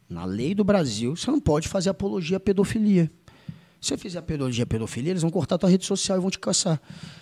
Na 0.09 0.25
lei 0.25 0.55
do 0.55 0.63
Brasil, 0.63 1.15
você 1.15 1.29
não 1.29 1.39
pode 1.39 1.67
fazer 1.67 1.89
apologia 1.89 2.37
à 2.37 2.39
pedofilia. 2.39 3.11
Se 3.79 3.89
você 3.89 3.97
fizer 3.97 4.19
apologia 4.19 4.63
à 4.63 4.67
pedofilia, 4.67 5.11
eles 5.11 5.21
vão 5.21 5.29
cortar 5.29 5.55
a 5.55 5.57
tua 5.59 5.69
rede 5.69 5.85
social 5.85 6.17
e 6.17 6.21
vão 6.21 6.31
te 6.31 6.39
caçar. 6.39 6.81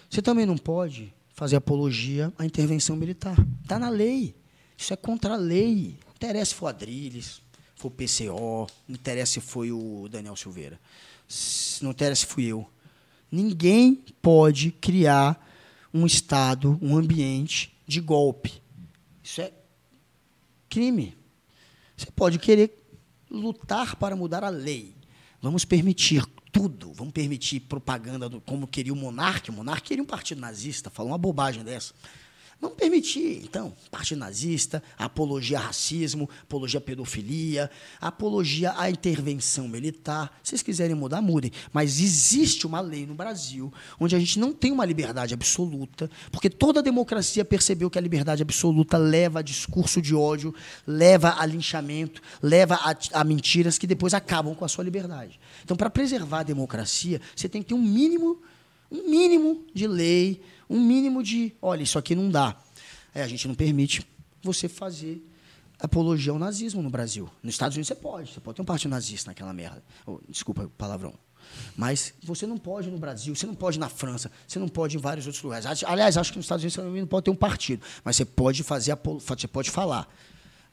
Você 0.09 0.21
também 0.21 0.45
não 0.45 0.57
pode 0.57 1.13
fazer 1.35 1.57
apologia 1.57 2.33
à 2.39 2.45
intervenção 2.45 2.95
militar. 2.95 3.35
Está 3.61 3.77
na 3.77 3.89
lei. 3.89 4.33
Isso 4.77 4.93
é 4.93 4.95
contra 4.95 5.33
a 5.33 5.37
lei. 5.37 5.99
Não 6.05 6.13
interessa 6.15 6.51
se 6.51 6.55
for 6.55 6.67
Adrilles, 6.67 7.41
foi 7.75 7.89
o 7.89 7.93
PCO, 7.93 8.67
não 8.87 8.95
interessa 8.95 9.33
se 9.33 9.41
foi 9.41 9.71
o 9.71 10.07
Daniel 10.09 10.35
Silveira. 10.35 10.79
Não 11.81 11.91
interessa 11.91 12.21
se 12.21 12.27
fui 12.27 12.45
eu. 12.45 12.67
Ninguém 13.31 14.03
pode 14.21 14.71
criar 14.71 15.45
um 15.93 16.05
estado, 16.05 16.79
um 16.81 16.97
ambiente 16.97 17.75
de 17.85 17.99
golpe. 17.99 18.61
Isso 19.21 19.41
é 19.41 19.51
crime. 20.69 21.17
Você 21.97 22.07
pode 22.11 22.39
querer 22.39 22.81
lutar 23.29 23.95
para 23.95 24.15
mudar 24.15 24.43
a 24.43 24.49
lei. 24.49 24.95
Vamos 25.41 25.65
permitir 25.65 26.25
tudo. 26.55 26.93
Vamos 26.93 27.11
permitir 27.11 27.59
propaganda 27.59 28.29
do, 28.29 28.39
como 28.39 28.65
queria 28.65 28.93
o 28.93 28.95
monarca. 28.95 29.51
O 29.51 29.53
monarca 29.53 29.81
queria 29.81 30.01
um 30.01 30.07
partido 30.07 30.39
nazista. 30.39 30.89
Falou 30.89 31.11
uma 31.11 31.17
bobagem 31.17 31.65
dessa. 31.65 31.93
Vamos 32.65 32.79
permitir, 32.79 33.43
então, 33.43 33.71
partido 33.91 34.17
nazista, 34.17 34.81
apologia 34.97 35.59
a 35.59 35.61
racismo, 35.61 36.27
apologia 36.41 36.79
à 36.79 36.81
pedofilia, 36.81 37.69
apologia 38.01 38.73
à 38.75 38.89
intervenção 38.89 39.67
militar. 39.67 40.35
Se 40.41 40.49
vocês 40.49 40.63
quiserem 40.63 40.95
mudar, 40.95 41.21
mudem. 41.21 41.51
Mas 41.71 41.99
existe 41.99 42.65
uma 42.65 42.81
lei 42.81 43.05
no 43.05 43.13
Brasil 43.13 43.71
onde 43.99 44.15
a 44.15 44.19
gente 44.19 44.39
não 44.39 44.51
tem 44.51 44.71
uma 44.71 44.83
liberdade 44.83 45.31
absoluta, 45.31 46.09
porque 46.31 46.49
toda 46.49 46.81
democracia 46.81 47.45
percebeu 47.45 47.87
que 47.87 47.99
a 47.99 48.01
liberdade 48.01 48.41
absoluta 48.41 48.97
leva 48.97 49.39
a 49.39 49.43
discurso 49.43 50.01
de 50.01 50.15
ódio, 50.15 50.51
leva 50.87 51.35
a 51.37 51.45
linchamento, 51.45 52.19
leva 52.41 52.79
a, 52.81 52.95
a 53.19 53.23
mentiras 53.23 53.77
que 53.77 53.85
depois 53.85 54.15
acabam 54.15 54.55
com 54.55 54.65
a 54.65 54.67
sua 54.67 54.83
liberdade. 54.83 55.39
Então, 55.63 55.77
para 55.77 55.91
preservar 55.91 56.39
a 56.39 56.43
democracia, 56.43 57.21
você 57.35 57.47
tem 57.47 57.61
que 57.61 57.67
ter 57.67 57.75
um 57.75 57.81
mínimo, 57.83 58.41
um 58.91 59.07
mínimo 59.07 59.63
de 59.71 59.85
lei, 59.85 60.41
um 60.69 60.79
mínimo 60.79 61.21
de, 61.23 61.55
olha, 61.61 61.83
isso 61.83 61.97
aqui 61.97 62.15
não 62.15 62.29
dá. 62.29 62.55
É, 63.13 63.23
a 63.23 63.27
gente 63.27 63.47
não 63.47 63.55
permite 63.55 64.05
você 64.41 64.67
fazer 64.67 65.25
apologia 65.79 66.31
ao 66.31 66.39
nazismo 66.39 66.81
no 66.81 66.89
Brasil. 66.89 67.29
Nos 67.43 67.53
Estados 67.53 67.75
Unidos 67.75 67.87
você 67.87 67.95
pode, 67.95 68.31
você 68.31 68.39
pode 68.39 68.55
ter 68.55 68.61
um 68.61 68.65
partido 68.65 68.91
nazista 68.91 69.29
naquela 69.29 69.53
merda. 69.53 69.83
Oh, 70.05 70.19
desculpa 70.27 70.63
o 70.63 70.69
palavrão. 70.69 71.13
Mas 71.75 72.13
você 72.23 72.47
não 72.47 72.57
pode 72.57 72.89
no 72.89 72.97
Brasil, 72.97 73.35
você 73.35 73.45
não 73.45 73.53
pode 73.53 73.77
na 73.77 73.89
França, 73.89 74.31
você 74.47 74.57
não 74.57 74.67
pode 74.67 74.97
em 74.97 74.99
vários 74.99 75.27
outros 75.27 75.43
lugares. 75.43 75.83
Aliás, 75.83 76.17
acho 76.17 76.31
que 76.31 76.37
nos 76.37 76.45
Estados 76.45 76.63
Unidos 76.63 76.75
você 76.75 76.99
não 76.99 77.07
pode 77.07 77.25
ter 77.25 77.31
um 77.31 77.35
partido, 77.35 77.85
mas 78.03 78.15
você 78.15 78.25
pode 78.25 78.63
fazer, 78.63 78.97
você 79.19 79.47
pode 79.47 79.69
falar. 79.69 80.07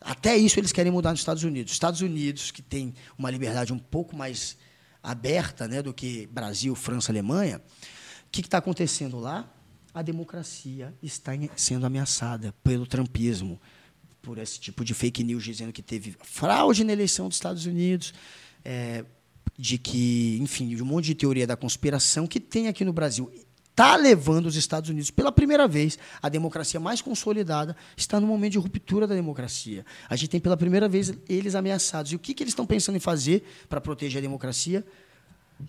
Até 0.01 0.37
isso 0.37 0.59
eles 0.59 0.73
querem 0.73 0.91
mudar 0.91 1.11
nos 1.11 1.21
Estados 1.21 1.45
Unidos. 1.45 1.73
Os 1.73 1.77
Estados 1.77 2.01
Unidos, 2.01 2.51
que 2.51 2.63
tem 2.63 2.95
uma 3.17 3.31
liberdade 3.31 3.73
um 3.73 3.79
pouco 3.79 4.17
mais 4.17 4.57
aberta 5.03 5.69
né, 5.69 5.83
do 5.83 5.93
que 5.93 6.27
Brasil, 6.27 6.75
França, 6.75 7.13
Alemanha, 7.13 7.59
o 8.27 8.31
que 8.31 8.41
está 8.41 8.59
acontecendo 8.59 9.19
lá? 9.19 9.49
A 9.95 10.03
democracia 10.03 10.95
está 11.03 11.33
sendo 11.57 11.85
ameaçada 11.87 12.55
pelo 12.65 12.87
trumpismo, 12.87 13.61
por 14.21 14.39
esse 14.39 14.59
tipo 14.61 14.85
de 14.85 14.95
fake 14.95 15.25
news 15.25 15.43
dizendo 15.43 15.73
que 15.73 15.83
teve 15.83 16.17
fraude 16.23 16.85
na 16.85 16.93
eleição 16.93 17.29
dos 17.29 17.37
Estados 17.37 17.67
Unidos, 17.67 18.15
é, 18.65 19.05
de 19.59 19.77
que, 19.79 20.39
enfim, 20.41 20.69
de 20.69 20.83
um 20.83 20.87
monte 20.87 21.07
de 21.07 21.15
teoria 21.15 21.47
da 21.47 21.57
conspiração 21.57 22.27
que 22.27 22.39
tem 22.39 22.69
aqui 22.69 22.85
no 22.85 22.93
Brasil. 22.93 23.31
Está 23.71 23.97
levando 23.97 24.47
os 24.47 24.55
Estados 24.55 24.91
Unidos, 24.91 25.11
pela 25.11 25.33
primeira 25.33 25.67
vez, 25.67 25.99
a 26.23 26.29
democracia 26.29 26.79
mais 26.79 27.01
consolidada 27.01 27.75
está 27.97 28.21
no 28.21 28.27
momento 28.27 28.53
de 28.53 28.59
ruptura 28.59 29.07
da 29.07 29.15
democracia. 29.15 29.85
A 30.09 30.15
gente 30.15 30.29
tem 30.29 30.41
pela 30.41 30.57
primeira 30.57 30.89
vez 30.89 31.13
eles 31.29 31.55
ameaçados. 31.55 32.13
E 32.13 32.17
o 32.17 32.19
que, 32.19 32.35
que 32.35 32.43
eles 32.43 32.53
estão 32.53 32.67
pensando 32.67 32.97
em 32.97 33.01
fazer 33.01 33.43
para 33.69 33.81
proteger 33.81 34.19
a 34.19 34.23
democracia? 34.23 34.85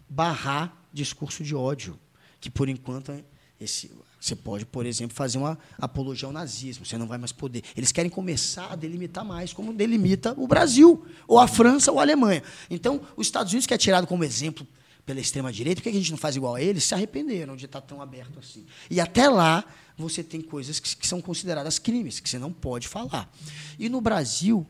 barrar 0.10 0.76
discurso 0.92 1.44
de 1.44 1.56
ódio, 1.56 2.00
que 2.40 2.50
por 2.50 2.70
enquanto 2.70 3.14
esse, 3.60 3.92
você 4.24 4.38
pode, 4.38 4.66
por 4.66 4.86
exemplo, 4.86 5.14
fazer 5.14 5.38
uma 5.38 5.60
apologia 5.78 6.26
ao 6.26 6.32
nazismo, 6.32 6.86
você 6.86 6.98
não 6.98 7.06
vai 7.06 7.18
mais 7.18 7.34
poder. 7.34 7.62
Eles 7.76 7.92
querem 7.92 8.10
começar 8.10 8.72
a 8.72 8.76
delimitar 8.76 9.26
mais 9.26 9.52
como 9.52 9.74
delimita 9.74 10.34
o 10.38 10.48
Brasil, 10.48 11.06
ou 11.28 11.40
a 11.40 11.46
França 11.46 11.92
ou 11.92 12.00
a 12.00 12.04
Alemanha. 12.04 12.42
Então, 12.70 13.02
os 13.18 13.28
Estados 13.28 13.52
Unidos, 13.52 13.68
que 13.68 13.74
é 13.74 13.78
tirado 13.78 14.08
como 14.08 14.24
exemplo 14.24 14.66
pela 15.06 15.20
extrema-direita, 15.20 15.82
por 15.82 15.84
que 15.84 15.90
a 15.90 16.00
gente 16.00 16.12
não 16.12 16.18
faz 16.18 16.38
igual 16.38 16.56
a 16.56 16.62
eles? 16.62 16.86
Se 16.86 16.94
arrependeram 16.94 17.58
de 17.58 17.66
estar 17.66 17.82
tão 17.82 18.02
aberto 18.02 18.40
assim. 18.40 18.66
E 18.90 19.02
até 19.02 19.28
lá, 19.28 19.66
você 19.98 20.24
tem 20.24 20.40
coisas 20.40 20.80
que, 20.80 20.96
que 20.96 21.06
são 21.06 21.22
consideradas 21.22 21.78
crimes, 21.78 22.22
que 22.22 22.30
você 22.30 22.40
não 22.40 22.54
pode 22.54 22.88
falar. 22.88 23.30
E 23.78 23.90
no 23.90 24.00
Brasil, 24.00 24.66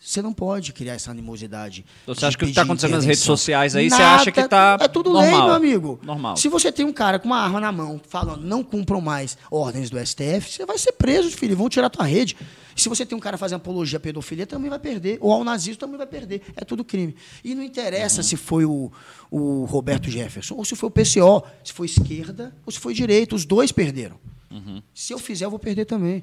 você 0.00 0.22
não 0.22 0.32
pode 0.32 0.72
criar 0.72 0.94
essa 0.94 1.10
animosidade. 1.10 1.84
Então, 2.02 2.14
você 2.14 2.24
acha 2.24 2.38
que 2.38 2.44
o 2.44 2.46
que 2.46 2.52
está 2.52 2.62
acontecendo 2.62 2.92
nas 2.92 3.04
redes 3.04 3.22
sociais 3.22 3.74
aí, 3.74 3.88
Nada, 3.88 3.96
você 3.96 4.08
acha 4.08 4.32
que 4.32 4.40
está 4.40 4.78
É 4.80 4.86
tudo 4.86 5.10
normal. 5.10 5.30
lei, 5.30 5.42
meu 5.42 5.54
amigo. 5.54 6.00
Normal. 6.02 6.36
Se 6.36 6.48
você 6.48 6.70
tem 6.70 6.86
um 6.86 6.92
cara 6.92 7.18
com 7.18 7.26
uma 7.26 7.38
arma 7.38 7.60
na 7.60 7.72
mão 7.72 8.00
falando 8.08 8.44
não 8.44 8.62
cumpram 8.62 9.00
mais 9.00 9.36
ordens 9.50 9.90
do 9.90 9.98
STF, 9.98 10.52
você 10.52 10.64
vai 10.64 10.78
ser 10.78 10.92
preso, 10.92 11.30
filho. 11.30 11.56
Vão 11.56 11.68
tirar 11.68 11.90
tua 11.90 12.04
rede. 12.04 12.36
Se 12.76 12.88
você 12.88 13.04
tem 13.04 13.18
um 13.18 13.20
cara 13.20 13.36
fazendo 13.36 13.56
apologia 13.56 13.96
à 13.96 14.00
pedofilia, 14.00 14.46
também 14.46 14.70
vai 14.70 14.78
perder. 14.78 15.18
Ou 15.20 15.32
ao 15.32 15.42
nazismo, 15.42 15.80
também 15.80 15.96
vai 15.96 16.06
perder. 16.06 16.42
É 16.54 16.64
tudo 16.64 16.84
crime. 16.84 17.16
E 17.42 17.52
não 17.54 17.62
interessa 17.64 18.18
uhum. 18.18 18.22
se 18.22 18.36
foi 18.36 18.64
o, 18.64 18.92
o 19.28 19.64
Roberto 19.64 20.08
Jefferson, 20.08 20.54
ou 20.54 20.64
se 20.64 20.76
foi 20.76 20.88
o 20.88 20.92
PCO, 20.92 21.44
se 21.64 21.72
foi 21.72 21.86
esquerda, 21.86 22.54
ou 22.64 22.70
se 22.70 22.78
foi 22.78 22.94
direita. 22.94 23.34
Os 23.34 23.44
dois 23.44 23.72
perderam. 23.72 24.16
Uhum. 24.48 24.80
Se 24.94 25.12
eu 25.12 25.18
fizer, 25.18 25.46
eu 25.46 25.50
vou 25.50 25.58
perder 25.58 25.86
também. 25.86 26.22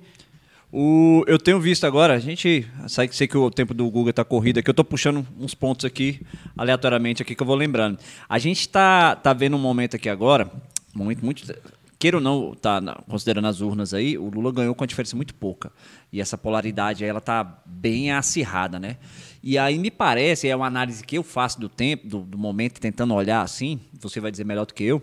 O, 0.78 1.24
eu 1.26 1.40
tenho 1.40 1.58
visto 1.58 1.86
agora, 1.86 2.16
a 2.16 2.20
gente. 2.20 2.68
Sei, 2.90 3.08
sei 3.10 3.28
que 3.30 3.38
o 3.38 3.50
tempo 3.50 3.74
do 3.74 3.86
Google 3.86 4.10
está 4.10 4.26
corrido 4.26 4.58
aqui, 4.58 4.70
eu 4.70 4.74
estou 4.74 4.84
puxando 4.84 5.26
uns 5.40 5.56
pontos 5.56 5.86
aqui, 5.86 6.20
aleatoriamente, 6.58 7.22
aqui 7.22 7.34
que 7.34 7.42
eu 7.42 7.48
vou 7.48 7.56
lembrando. 7.56 7.98
A 8.28 8.38
gente 8.38 8.60
está 8.60 9.16
tá 9.16 9.32
vendo 9.32 9.56
um 9.56 9.60
momento 9.60 9.96
aqui 9.96 10.10
agora, 10.10 10.52
momento 10.94 11.24
muito. 11.24 11.46
Queira 11.98 12.18
ou 12.18 12.22
não, 12.22 12.54
tá, 12.54 12.82
considerando 13.08 13.48
as 13.48 13.62
urnas 13.62 13.94
aí, 13.94 14.18
o 14.18 14.30
Lula 14.30 14.52
ganhou 14.52 14.76
com 14.76 14.82
uma 14.82 14.88
diferença 14.88 15.16
muito 15.16 15.34
pouca. 15.34 15.72
E 16.12 16.20
essa 16.20 16.38
polaridade 16.38 17.06
ela 17.06 17.20
está 17.20 17.42
bem 17.66 18.12
acirrada, 18.12 18.78
né? 18.78 18.98
E 19.42 19.58
aí 19.58 19.78
me 19.78 19.90
parece, 19.90 20.50
é 20.50 20.54
uma 20.54 20.68
análise 20.68 21.06
que 21.06 21.18
eu 21.18 21.24
faço 21.24 21.58
do 21.58 21.70
tempo, 21.70 22.06
do, 22.06 22.20
do 22.20 22.38
momento, 22.38 22.82
tentando 22.82 23.14
olhar 23.14 23.42
assim, 23.42 23.80
você 23.98 24.20
vai 24.20 24.30
dizer 24.30 24.44
melhor 24.44 24.66
do 24.66 24.74
que 24.74 24.84
eu 24.84 25.02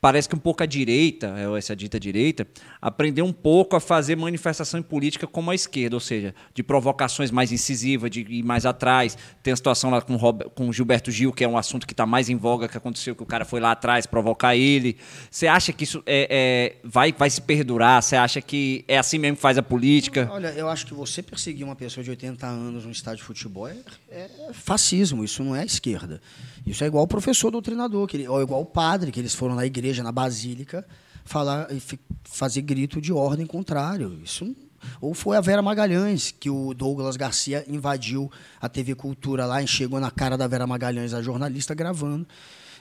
parece 0.00 0.28
que 0.28 0.34
um 0.34 0.38
pouco 0.38 0.62
a 0.62 0.66
direita, 0.66 1.34
é, 1.36 1.58
essa 1.58 1.74
dita 1.74 1.98
direita, 1.98 2.46
aprendeu 2.80 3.24
um 3.24 3.32
pouco 3.32 3.76
a 3.76 3.80
fazer 3.80 4.16
manifestação 4.16 4.82
política 4.82 5.26
como 5.26 5.50
a 5.50 5.54
esquerda, 5.54 5.96
ou 5.96 6.00
seja, 6.00 6.34
de 6.54 6.62
provocações 6.62 7.30
mais 7.30 7.52
incisivas, 7.52 8.10
de 8.10 8.20
ir 8.20 8.42
mais 8.42 8.64
atrás. 8.64 9.16
Tem 9.42 9.52
a 9.52 9.56
situação 9.56 9.90
lá 9.90 10.00
com, 10.00 10.18
com 10.54 10.72
Gilberto 10.72 11.10
Gil, 11.10 11.32
que 11.32 11.44
é 11.44 11.48
um 11.48 11.56
assunto 11.56 11.86
que 11.86 11.92
está 11.92 12.06
mais 12.06 12.28
em 12.28 12.36
voga, 12.36 12.68
que 12.68 12.76
aconteceu, 12.76 13.14
que 13.14 13.22
o 13.22 13.26
cara 13.26 13.44
foi 13.44 13.60
lá 13.60 13.72
atrás 13.72 14.06
provocar 14.06 14.56
ele. 14.56 14.96
Você 15.30 15.46
acha 15.46 15.72
que 15.72 15.84
isso 15.84 16.02
é, 16.06 16.26
é, 16.30 16.88
vai, 16.88 17.12
vai 17.12 17.28
se 17.28 17.40
perdurar? 17.40 18.02
Você 18.02 18.16
acha 18.16 18.40
que 18.40 18.84
é 18.86 18.98
assim 18.98 19.18
mesmo 19.18 19.36
que 19.36 19.42
faz 19.42 19.58
a 19.58 19.62
política? 19.62 20.28
Olha, 20.32 20.48
eu 20.48 20.68
acho 20.68 20.86
que 20.86 20.94
você 20.94 21.22
perseguir 21.22 21.64
uma 21.64 21.76
pessoa 21.76 22.02
de 22.02 22.10
80 22.10 22.46
anos 22.46 22.84
num 22.84 22.90
estádio 22.90 23.18
de 23.18 23.24
futebol 23.24 23.68
é, 23.68 23.76
é 24.10 24.28
fascismo, 24.52 25.24
isso 25.24 25.42
não 25.42 25.54
é 25.54 25.64
esquerda. 25.64 26.20
Isso 26.66 26.84
é 26.84 26.86
igual 26.86 27.04
o 27.04 27.08
professor 27.08 27.50
doutrinador, 27.50 28.06
que 28.06 28.16
ele, 28.16 28.28
ou 28.28 28.40
igual 28.40 28.60
o 28.60 28.66
padre, 28.66 29.10
que 29.10 29.18
eles 29.18 29.34
foram 29.34 29.54
na 29.54 29.64
igreja, 29.66 29.79
na 30.02 30.12
basílica, 30.12 30.86
falar 31.24 31.70
e 31.72 31.82
fazer 32.24 32.62
grito 32.62 33.00
de 33.00 33.12
ordem 33.12 33.46
contrário. 33.46 34.20
Isso 34.24 34.54
ou 35.00 35.14
foi 35.14 35.36
a 35.36 35.40
Vera 35.40 35.62
Magalhães, 35.62 36.34
que 36.38 36.48
o 36.48 36.72
Douglas 36.74 37.16
Garcia 37.16 37.64
invadiu 37.68 38.30
a 38.60 38.68
TV 38.68 38.94
Cultura 38.94 39.44
lá 39.44 39.62
e 39.62 39.66
chegou 39.66 40.00
na 40.00 40.10
cara 40.10 40.36
da 40.36 40.46
Vera 40.46 40.66
Magalhães, 40.66 41.12
a 41.12 41.22
jornalista, 41.22 41.74
gravando 41.74 42.26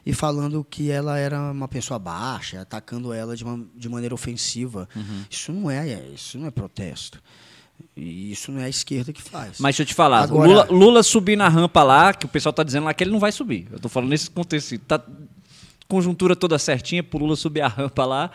e 0.05 0.13
falando 0.13 0.63
que 0.63 0.89
ela 0.89 1.17
era 1.17 1.51
uma 1.51 1.67
pessoa 1.67 1.99
baixa, 1.99 2.61
atacando 2.61 3.13
ela 3.13 3.35
de, 3.35 3.43
uma, 3.43 3.65
de 3.75 3.89
maneira 3.89 4.15
ofensiva. 4.15 4.87
Uhum. 4.95 5.25
Isso 5.29 5.51
não 5.51 5.69
é, 5.69 6.09
isso 6.13 6.37
não 6.37 6.47
é 6.47 6.51
protesto. 6.51 7.21
E 7.95 8.31
isso 8.31 8.51
não 8.51 8.61
é 8.61 8.65
a 8.65 8.69
esquerda 8.69 9.11
que 9.13 9.21
faz. 9.21 9.59
Mas 9.59 9.75
deixa 9.75 9.83
eu 9.83 9.85
te 9.85 9.93
falar, 9.93 10.23
Agora, 10.23 10.47
Lula, 10.47 10.67
Lula 10.69 11.03
subir 11.03 11.37
na 11.37 11.47
rampa 11.47 11.83
lá, 11.83 12.13
que 12.13 12.25
o 12.25 12.29
pessoal 12.29 12.51
está 12.51 12.63
dizendo 12.63 12.85
lá 12.85 12.93
que 12.93 13.03
ele 13.03 13.11
não 13.11 13.19
vai 13.19 13.31
subir. 13.31 13.67
Eu 13.69 13.77
estou 13.77 13.89
falando 13.89 14.09
nesse 14.09 14.29
contexto. 14.29 14.77
Tá 14.79 15.01
conjuntura 15.89 16.35
toda 16.35 16.59
certinha 16.59 17.01
pro 17.01 17.17
Lula 17.17 17.35
subir 17.35 17.61
a 17.61 17.67
rampa 17.67 18.05
lá. 18.05 18.29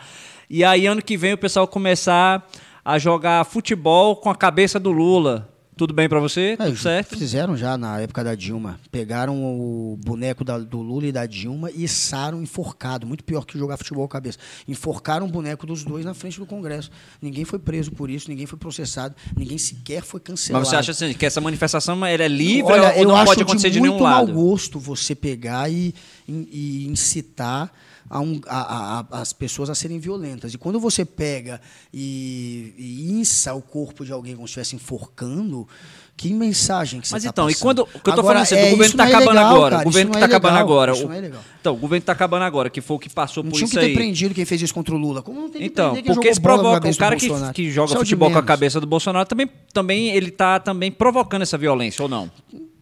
E 0.49 0.61
aí, 0.63 0.85
ano 0.85 1.01
que 1.01 1.15
vem, 1.15 1.33
o 1.33 1.37
pessoal 1.37 1.65
começar 1.65 2.45
a 2.83 2.99
jogar 2.99 3.45
futebol 3.45 4.17
com 4.17 4.29
a 4.29 4.35
cabeça 4.35 4.77
do 4.77 4.91
Lula. 4.91 5.54
Tudo 5.77 5.93
bem 5.93 6.07
para 6.07 6.21
você? 6.21 6.55
É, 6.57 6.65
Tudo 6.65 6.77
certo? 6.77 7.17
Fizeram 7.17 7.57
já 7.57 7.77
na 7.77 7.99
época 7.99 8.23
da 8.23 8.33
Dilma. 8.33 8.79
Pegaram 8.89 9.43
o 9.43 9.97
boneco 10.03 10.43
da, 10.43 10.57
do 10.57 10.81
Lula 10.81 11.07
e 11.07 11.11
da 11.11 11.25
Dilma 11.25 11.69
e 11.69 11.83
içaram 11.83 12.41
enforcado. 12.41 13.05
Muito 13.05 13.25
pior 13.25 13.45
que 13.45 13.57
jogar 13.57 13.75
futebol 13.75 14.07
cabeça. 14.07 14.37
Enforcaram 14.67 15.25
o 15.25 15.29
boneco 15.29 15.67
dos 15.67 15.83
dois 15.83 16.05
na 16.05 16.13
frente 16.13 16.39
do 16.39 16.45
Congresso. 16.45 16.89
Ninguém 17.21 17.43
foi 17.43 17.59
preso 17.59 17.91
por 17.91 18.09
isso, 18.09 18.29
ninguém 18.29 18.45
foi 18.45 18.57
processado, 18.57 19.15
ninguém 19.35 19.57
sequer 19.57 20.01
foi 20.01 20.21
cancelado. 20.21 20.61
Mas 20.61 20.69
você 20.69 20.75
acha 20.77 20.91
assim, 20.91 21.13
que 21.13 21.25
essa 21.25 21.41
manifestação 21.41 22.05
ela 22.05 22.23
é 22.23 22.27
livre 22.27 22.71
Olha, 22.71 22.95
ou 22.97 23.05
não 23.05 23.25
pode 23.25 23.41
acontecer 23.41 23.69
de, 23.69 23.73
de 23.73 23.81
nenhum 23.81 24.01
lado? 24.01 24.31
É 24.31 24.33
muito 24.33 24.35
mau 24.37 24.45
gosto 24.45 24.79
você 24.79 25.13
pegar 25.13 25.69
e, 25.69 25.93
e, 26.27 26.85
e 26.85 26.87
incitar 26.87 27.69
a 28.09 28.19
um, 28.19 28.39
a, 28.47 28.99
a, 28.99 29.21
as 29.21 29.33
pessoas 29.33 29.69
a 29.69 29.75
serem 29.75 29.99
violentas. 29.99 30.53
E 30.53 30.57
quando 30.57 30.79
você 30.79 31.03
pega 31.03 31.59
e, 31.93 32.73
e 32.77 33.11
inça 33.13 33.53
o 33.53 33.61
corpo 33.61 34.05
de 34.05 34.11
alguém 34.11 34.35
como 34.35 34.47
se 34.47 34.51
estivesse 34.51 34.75
enforcando, 34.75 35.67
que 36.15 36.33
mensagem 36.33 37.01
que 37.01 37.07
você 37.07 37.15
Mas 37.15 37.23
tá 37.23 37.29
então, 37.29 37.49
e 37.49 37.55
quando. 37.55 37.81
O 37.81 37.99
que 37.99 38.09
eu 38.09 38.15
tô 38.15 38.23
falando 38.23 38.43
assim, 38.43 38.55
é, 38.55 38.67
o 38.67 38.71
governo 38.71 38.93
está 38.93 39.05
é 39.05 39.07
acabando 39.07 39.35
legal, 39.35 39.55
agora. 39.55 39.75
Cara, 39.75 39.81
o 39.81 39.85
governo 39.85 40.11
está 40.11 40.19
é 40.19 40.23
acabando 40.23 40.57
agora. 40.57 40.91
Isso 40.93 41.07
não 41.07 41.13
é 41.13 41.21
legal. 41.21 41.41
Então, 41.59 41.73
o 41.73 41.77
governo 41.77 42.01
está 42.01 42.11
acabando 42.13 42.43
agora, 42.43 42.69
que 42.69 42.79
foi 42.79 42.95
o 42.95 42.99
que 42.99 43.09
passou 43.09 43.43
não 43.43 43.51
por 43.51 43.57
isso 43.57 43.65
aí. 43.65 43.67
Não 43.67 43.69
tinha 43.71 43.81
que 43.81 43.87
ter 43.87 43.95
prendido 43.95 44.35
quem 44.35 44.45
fez 44.45 44.61
isso 44.61 44.73
contra 44.73 44.95
o 44.95 44.97
Lula. 44.97 45.21
Como 45.21 45.41
não 45.41 45.49
tem 45.49 45.61
que 45.61 45.67
Então, 45.67 45.95
porque 46.03 46.29
isso 46.29 46.41
provoca. 46.41 46.89
O 46.89 46.95
cara 46.95 47.15
que, 47.15 47.27
que 47.53 47.71
joga 47.71 47.95
futebol 47.95 48.31
com 48.31 48.37
a 48.37 48.43
cabeça 48.43 48.79
do 48.79 48.87
Bolsonaro 48.87 49.27
também, 49.27 49.49
também 49.73 50.09
ele 50.09 50.29
está 50.29 50.59
também 50.59 50.91
provocando 50.91 51.41
essa 51.41 51.57
violência, 51.57 52.01
ou 52.01 52.07
não? 52.07 52.31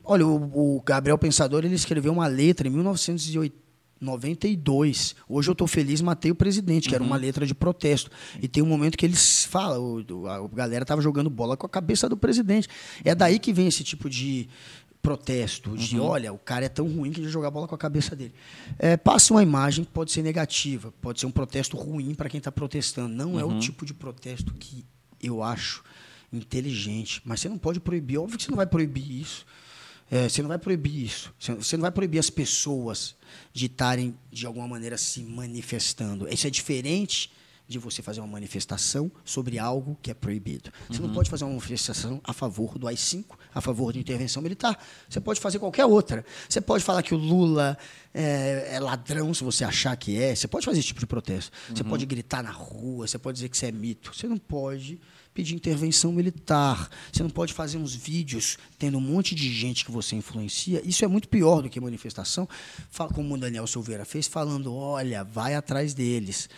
Olha, 0.04 0.28
o, 0.28 0.76
o 0.78 0.82
Gabriel 0.86 1.18
Pensador 1.18 1.64
ele 1.64 1.76
escreveu 1.76 2.12
uma 2.12 2.28
letra 2.28 2.68
em 2.68 2.72
1980 2.72 3.63
92. 4.04 5.16
Hoje 5.28 5.50
eu 5.50 5.54
estou 5.54 5.68
feliz, 5.68 6.02
matei 6.02 6.32
o 6.32 6.36
presidente, 6.36 6.90
que 6.90 6.96
uhum. 6.96 6.96
era 6.96 7.04
uma 7.04 7.16
uhum. 7.16 7.22
letra 7.22 7.46
de 7.46 7.56
protesto. 7.56 8.12
E 8.42 8.48
tem 8.48 8.62
um 8.62 8.68
momento 8.68 8.98
que 8.98 9.06
eles 9.06 9.46
falam, 9.46 10.04
a, 10.28 10.36
a 10.36 10.48
galera 10.48 10.84
estava 10.84 11.02
jogando 11.02 11.30
bola 11.30 11.58
com 11.58 11.66
a 11.66 11.70
cabeça 11.70 12.08
do 12.08 12.18
presidente. 12.18 12.68
É 13.04 13.16
daí 13.16 13.40
que 13.40 13.54
vem 13.54 13.68
esse 13.68 13.84
tipo 13.84 14.10
de 14.10 14.48
protesto, 15.02 15.76
de 15.76 16.00
uhum. 16.00 16.06
olha, 16.06 16.32
o 16.32 16.38
cara 16.38 16.66
é 16.66 16.70
tão 16.70 16.88
ruim 16.88 17.12
que 17.12 17.26
a 17.26 17.28
jogar 17.28 17.52
bola 17.52 17.68
com 17.68 17.76
a 17.76 17.78
cabeça 17.78 18.16
dele. 18.16 18.34
É, 18.80 18.96
passa 18.96 19.34
uma 19.34 19.44
imagem 19.44 19.84
que 19.84 19.92
pode 19.92 20.14
ser 20.14 20.22
negativa, 20.22 20.94
pode 21.02 21.20
ser 21.20 21.26
um 21.26 21.32
protesto 21.32 21.76
ruim 21.76 22.16
para 22.16 22.30
quem 22.30 22.38
está 22.38 22.52
protestando. 22.52 23.14
Não 23.14 23.34
uhum. 23.34 23.40
é 23.40 23.44
o 23.44 23.50
uhum. 23.50 23.60
tipo 23.60 23.86
de 23.86 23.94
protesto 23.94 24.54
que 24.54 24.86
eu 25.22 25.44
acho 25.44 25.84
inteligente. 26.32 27.22
Mas 27.26 27.42
você 27.42 27.50
não 27.50 27.58
pode 27.58 27.82
proibir, 27.82 28.18
óbvio 28.18 28.38
que 28.38 28.44
você 28.44 28.52
não 28.52 28.58
vai 28.58 28.66
proibir 28.66 29.22
isso. 29.22 29.46
É, 30.10 30.30
você 30.30 30.42
não 30.42 30.50
vai 30.50 30.58
proibir 30.58 31.04
isso. 31.04 31.34
Você 31.38 31.76
não 31.76 31.82
vai 31.82 31.92
proibir 31.92 32.20
as 32.20 32.30
pessoas 32.30 33.16
de 33.52 33.66
estarem, 33.66 34.18
de 34.32 34.46
alguma 34.46 34.68
maneira, 34.68 34.98
se 34.98 35.24
manifestando. 35.24 36.28
Isso 36.28 36.48
é 36.48 36.50
diferente 36.50 37.32
de 37.68 37.80
você 37.80 38.02
fazer 38.02 38.20
uma 38.20 38.28
manifestação 38.28 39.12
sobre 39.24 39.58
algo 39.58 39.98
que 40.02 40.12
é 40.12 40.14
proibido. 40.14 40.70
Você 40.90 41.02
uhum. 41.02 41.08
não 41.08 41.14
pode 41.14 41.30
fazer 41.30 41.46
uma 41.46 41.52
manifestação 41.52 42.20
a 42.24 42.34
favor 42.34 42.78
do 42.78 42.88
AI-5, 42.88 43.26
a 43.54 43.62
favor 43.62 43.94
de 43.94 44.00
intervenção 44.00 44.44
militar. 44.44 44.78
Você 45.10 45.20
pode 45.20 45.40
fazer 45.40 45.60
qualquer 45.60 45.86
outra. 45.86 46.26
Você 46.48 46.60
pode 46.60 46.84
falar 46.84 47.02
que 47.02 47.16
o 47.16 47.18
Lula 47.18 47.78
é, 48.14 48.70
é 48.74 48.80
ladrão, 48.80 49.34
se 49.34 49.44
você 49.44 49.64
achar 49.64 49.96
que 49.96 50.22
é. 50.22 50.36
Você 50.36 50.48
pode 50.48 50.66
fazer 50.66 50.80
esse 50.80 50.88
tipo 50.88 51.00
de 51.00 51.08
protesto. 51.08 51.52
Uhum. 51.70 51.76
Você 51.76 51.84
pode 51.84 52.06
gritar 52.06 52.44
na 52.44 52.52
rua, 52.52 53.08
você 53.08 53.18
pode 53.18 53.36
dizer 53.38 53.50
que 53.50 53.56
isso 53.56 53.66
é 53.66 53.72
mito. 53.72 54.14
Você 54.14 54.28
não 54.28 54.38
pode 54.38 55.00
pedir 55.34 55.56
intervenção 55.56 56.12
militar. 56.12 56.90
Você 57.12 57.24
não 57.24 57.30
pode 57.30 57.54
fazer 57.54 57.78
uns 57.78 57.96
vídeos 57.96 58.58
tendo 58.78 58.98
um 58.98 59.02
monte 59.02 59.34
de 59.34 59.52
gente 59.52 59.84
que 59.84 59.92
você 59.92 60.16
influencia. 60.16 60.82
Isso 60.86 61.04
é 61.04 61.08
muito 61.08 61.28
pior 61.28 61.62
do 61.62 61.70
que 61.70 61.80
manifestação, 61.80 62.48
como 63.14 63.34
o 63.34 63.38
Daniel 63.38 63.68
Silveira 63.68 64.06
fez, 64.06 64.28
falando: 64.28 64.74
olha, 64.74 65.24
vai 65.24 65.56
atrás 65.56 65.94
deles. 65.94 66.50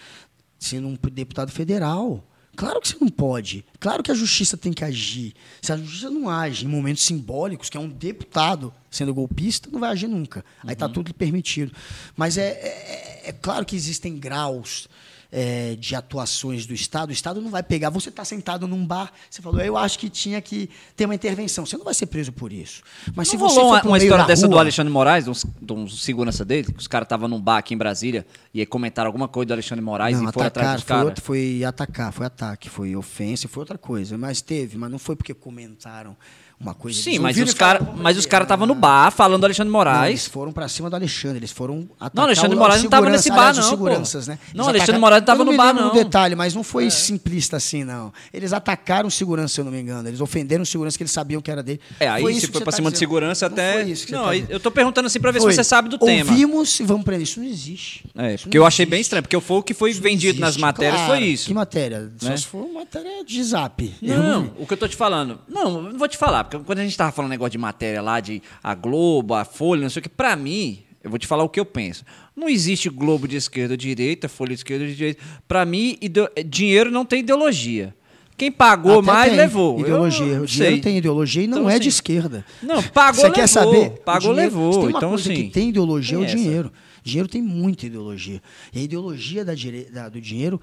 Sendo 0.58 0.88
um 0.88 0.96
deputado 1.12 1.52
federal. 1.52 2.24
Claro 2.56 2.80
que 2.80 2.88
você 2.88 2.98
não 3.00 3.10
pode. 3.10 3.66
Claro 3.80 4.02
que 4.02 4.10
a 4.10 4.16
justiça 4.16 4.56
tem 4.56 4.72
que 4.72 4.84
agir. 4.84 5.34
Se 5.62 5.74
a 5.74 5.78
justiça 5.78 6.10
não 6.10 6.30
age 6.30 6.66
em 6.66 6.70
momentos 6.70 7.04
simbólicos, 7.04 7.70
que 7.70 7.76
é 7.76 7.80
um 7.80 7.90
deputado 7.90 8.74
sendo 8.90 9.14
golpista, 9.14 9.70
não 9.70 9.80
vai 9.80 9.92
agir 9.92 10.08
nunca. 10.08 10.44
Aí 10.64 10.74
está 10.74 10.88
uhum. 10.88 10.94
tudo 10.94 11.14
permitido. 11.14 11.74
Mas 12.16 12.38
é, 12.38 12.52
é, 12.52 13.22
é, 13.26 13.34
claro 13.34 13.66
que 13.66 13.76
existem 13.76 14.18
graus 14.18 14.88
é, 15.38 15.76
de 15.76 15.94
atuações 15.94 16.66
do 16.66 16.74
Estado, 16.74 17.10
o 17.10 17.12
Estado 17.12 17.42
não 17.42 17.50
vai 17.50 17.62
pegar. 17.62 17.90
Você 17.90 18.08
está 18.08 18.24
sentado 18.24 18.70
num 18.70 18.86
bar, 18.86 19.12
você 19.30 19.42
falou, 19.42 19.60
eu 19.60 19.76
acho 19.76 20.00
que 20.00 20.10
tinha 20.10 20.42
que 20.42 20.70
ter 20.96 21.04
uma 21.04 21.14
intervenção. 21.14 21.66
Você 21.66 21.76
não 21.76 21.84
vai 21.84 21.94
ser 21.94 22.06
preso 22.06 22.32
por 22.32 22.54
isso. 22.54 22.82
Mas 23.14 23.28
não 23.28 23.32
se 23.32 23.38
você 23.38 23.60
rolou 23.60 23.74
uma, 23.74 23.84
uma 23.84 23.98
história 23.98 24.24
dessa 24.24 24.46
rua, 24.46 24.56
do 24.56 24.60
Alexandre 24.60 24.94
Moraes, 24.94 25.26
de 25.26 25.74
um, 25.74 25.90
segurança 25.90 26.46
dele, 26.46 26.72
que 26.72 26.80
os 26.80 26.88
caras 26.88 27.06
estavam 27.06 27.28
num 27.28 27.42
bar 27.42 27.58
aqui 27.58 27.74
em 27.74 27.78
Brasília 27.78 28.26
e 28.54 28.66
comentaram 28.66 29.10
alguma 29.10 29.28
coisa 29.28 29.48
do 29.48 29.54
Alexandre 29.56 29.84
Moraes 29.84 30.22
não, 30.22 30.30
e 30.30 30.32
foram 30.32 30.48
atrás 30.48 30.76
dos 30.76 30.84
caras? 30.86 31.20
Foi 31.22 31.66
atacar, 31.66 32.14
foi 32.14 32.26
ataque, 32.26 32.70
foi 32.70 32.96
ofensa, 32.96 33.50
foi 33.50 33.60
outra 33.60 33.78
coisa. 33.78 34.18
Mas 34.18 34.42
teve, 34.42 34.78
mas 34.78 34.90
não 34.90 34.98
foi 34.98 35.18
porque 35.18 35.34
comentaram 35.34 36.16
uma 36.60 36.74
coisa. 36.74 37.02
Sim, 37.02 37.20
mas 37.20 37.38
os 37.38 37.52
falaram, 37.54 37.58
cara, 37.80 37.80
"Vamos 37.92 38.02
mas 38.02 38.18
os 38.18 38.24
prender". 38.24 38.32
caras 38.32 38.46
estavam 38.46 38.66
no 38.68 38.74
Ah. 38.74 38.76
bar 38.76 39.12
falando 39.12 39.42
do 39.42 39.46
Alexandre 39.46 39.72
Não, 39.72 39.80
eles 39.82 39.92
Moraes. 39.94 40.28
foram 40.28 40.52
pra 40.52 40.68
cima 40.68 40.90
do 40.90 40.96
Alexandre, 40.96 41.38
eles 41.38 41.52
foram 41.52 41.88
atacar 42.00 42.12
Não, 42.16 42.24
Alexandre 42.24 42.56
o- 42.56 42.60
Moraes 42.60 42.84
não 42.84 42.90
tava 42.90 43.04
segurança, 43.06 43.30
nesse 43.30 43.30
bar, 43.38 43.54
não, 43.56 43.62
pô. 43.64 43.70
seguranças, 43.70 44.28
né? 44.28 44.40
Não, 44.54 44.68
Alexandre 44.68 44.98
Moraes 45.02 45.22
não 45.22 45.26
tava 45.26 45.42
Eu 45.42 45.46
no 45.46 45.58
bar, 45.58 45.74
não. 45.74 45.90
É. 45.92 45.94
detalhe, 45.94 46.36
mas 46.36 46.54
não 46.56 46.64
foi 46.64 46.90
simplista 46.90 47.58
assim, 47.58 47.84
não. 47.84 48.12
Eles 48.34 48.54
atacaram 48.54 49.10
segurança, 49.10 49.54
se 49.56 49.62
eu 49.62 49.66
não 49.66 49.72
me 49.72 49.80
engano. 49.82 50.08
Eles 50.08 50.22
ofenderam 50.22 50.64
segurança 50.66 50.98
que 50.98 51.04
eles 51.04 51.12
sabiam 51.12 51.42
que 51.42 51.52
era 51.52 51.62
dele. 51.62 51.80
É, 52.00 52.08
aí 52.08 52.22
Foi 52.22 52.34
se 52.36 52.48
foi 52.48 52.62
pra 52.62 52.72
tá 52.72 52.76
cima 52.78 52.90
de 52.90 52.94
dizendo. 52.94 53.00
segurança 53.10 53.48
Não 53.50 53.54
até. 53.54 53.84
não, 54.12 54.24
tá 54.24 54.36
eu 54.50 54.60
tô 54.60 54.72
perguntando 54.72 55.08
assim 55.08 55.20
pra 55.20 55.32
ver 55.32 55.42
Foi. 55.42 55.52
se 55.52 55.58
você 55.58 55.64
sabe 55.64 55.90
do 55.90 55.98
tema. 55.98 56.32
Ouvimos 56.32 56.80
e 56.80 56.84
vamos 56.84 57.04
prender. 57.04 57.24
Isso 57.24 57.40
não 57.40 57.48
existe. 57.48 58.06
É, 58.18 58.34
Isso 58.36 58.44
porque 58.46 58.58
eu 58.58 58.66
achei 58.66 58.86
bem 58.86 59.02
estranho, 59.02 59.22
porque 59.24 59.40
foi 59.40 59.58
o 59.58 59.64
que 59.64 59.74
foi 59.74 59.92
vendido 59.94 60.40
nas 60.40 60.56
matérias 60.58 61.02
foi 61.02 61.20
isso. 61.20 61.48
Que 61.48 61.54
matéria? 61.54 62.12
Só 62.18 62.30
Né? 62.30 62.38
se 62.38 62.46
for 62.46 62.68
matéria 62.74 63.24
de 63.26 63.44
zap. 63.44 63.94
Não, 64.02 64.52
o 64.58 64.66
que 64.66 64.74
eu 64.74 64.78
tô 64.78 64.88
te 64.88 64.96
falando. 64.96 65.40
Não, 65.48 65.82
não 65.82 65.98
vou 65.98 66.08
te 66.08 66.18
falar, 66.18 66.45
porque 66.50 66.60
quando 66.66 66.80
a 66.80 66.84
gente 66.84 66.96
tava 66.98 67.12
falando 67.12 67.32
negócio 67.32 67.52
de 67.52 67.58
matéria 67.58 68.02
lá, 68.02 68.20
de 68.20 68.42
a 68.64 68.74
Globo, 68.76 69.34
a 69.34 69.44
Folha, 69.46 69.82
não 69.82 69.90
sei 69.90 70.00
o 70.00 70.04
que, 70.04 70.10
pra 70.10 70.36
mim, 70.36 70.80
eu 71.04 71.10
vou 71.10 71.20
te 71.20 71.28
falar 71.28 71.44
o 71.44 71.50
que 71.50 71.60
eu 71.60 71.66
penso. 71.66 72.04
Não 72.36 72.48
existe 72.50 72.90
Globo 72.90 73.28
de 73.28 73.36
esquerda 73.36 73.74
ou 73.74 73.78
direita, 73.78 74.28
Folha 74.30 74.50
de 74.50 74.56
esquerda 74.56 74.84
ou 74.84 74.90
de 74.90 74.96
direita. 74.96 75.24
Pra 75.48 75.66
mim, 75.66 75.98
ide- 76.02 76.30
dinheiro 76.46 76.90
não 76.92 77.06
tem 77.06 77.20
ideologia. 77.20 77.94
Quem 78.38 78.52
pagou 78.52 79.00
Até 79.00 79.06
mais 79.06 79.30
tem 79.30 79.38
levou. 79.38 79.76
Eu 79.76 79.82
Ideologia. 79.86 80.36
não 80.36 80.44
o 80.44 80.46
dinheiro 80.46 80.74
sei. 80.74 80.82
tem 80.82 80.98
ideologia 80.98 81.44
e 81.44 81.48
não 81.48 81.60
Então, 81.60 81.70
é 81.70 81.74
assim, 81.76 81.84
de 81.84 81.90
esquerda. 81.90 82.46
Não, 82.62 82.84
pagou, 82.84 83.22
Você 83.22 83.32
quer 83.32 83.42
levou. 83.42 83.48
saber? 83.48 83.88
O 83.88 83.92
Pagou, 84.02 84.34
dinheiro- 84.34 84.42
levou. 84.56 84.72
tem 84.74 84.82
uma 84.90 84.98
Então, 84.98 85.10
coisa 85.10 85.32
assim, 85.32 85.44
que 85.46 85.50
tem 85.52 85.70
ideologia 85.70 86.16
é 86.18 86.20
o 86.20 86.26
tem 86.26 86.34
essa. 86.34 86.38
dinheiro. 86.44 86.72
Dinheiro 87.02 87.30
tem 87.30 87.42
muita 87.42 87.86
ideologia. 87.86 88.42
E 88.74 88.80
a 88.80 88.82
ideologia 88.82 89.46
da 89.46 89.54
da- 89.94 90.10
do 90.10 90.20
dinheiro 90.20 90.60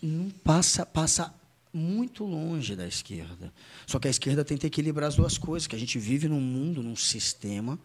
não 0.00 0.28
passa, 0.44 0.86
passa 0.86 1.34
muito 1.72 2.24
longe 2.24 2.74
da 2.74 2.86
esquerda. 2.86 3.52
Só 3.86 3.98
que 3.98 4.08
a 4.08 4.10
esquerda 4.10 4.44
tenta 4.44 4.66
equilibrar 4.66 5.08
as 5.08 5.16
duas 5.16 5.38
coisas, 5.38 5.66
que 5.66 5.76
a 5.76 5.78
gente 5.78 5.98
vive 5.98 6.28
num 6.28 6.40
mundo, 6.40 6.82
num 6.82 6.96
sistema 6.96 7.78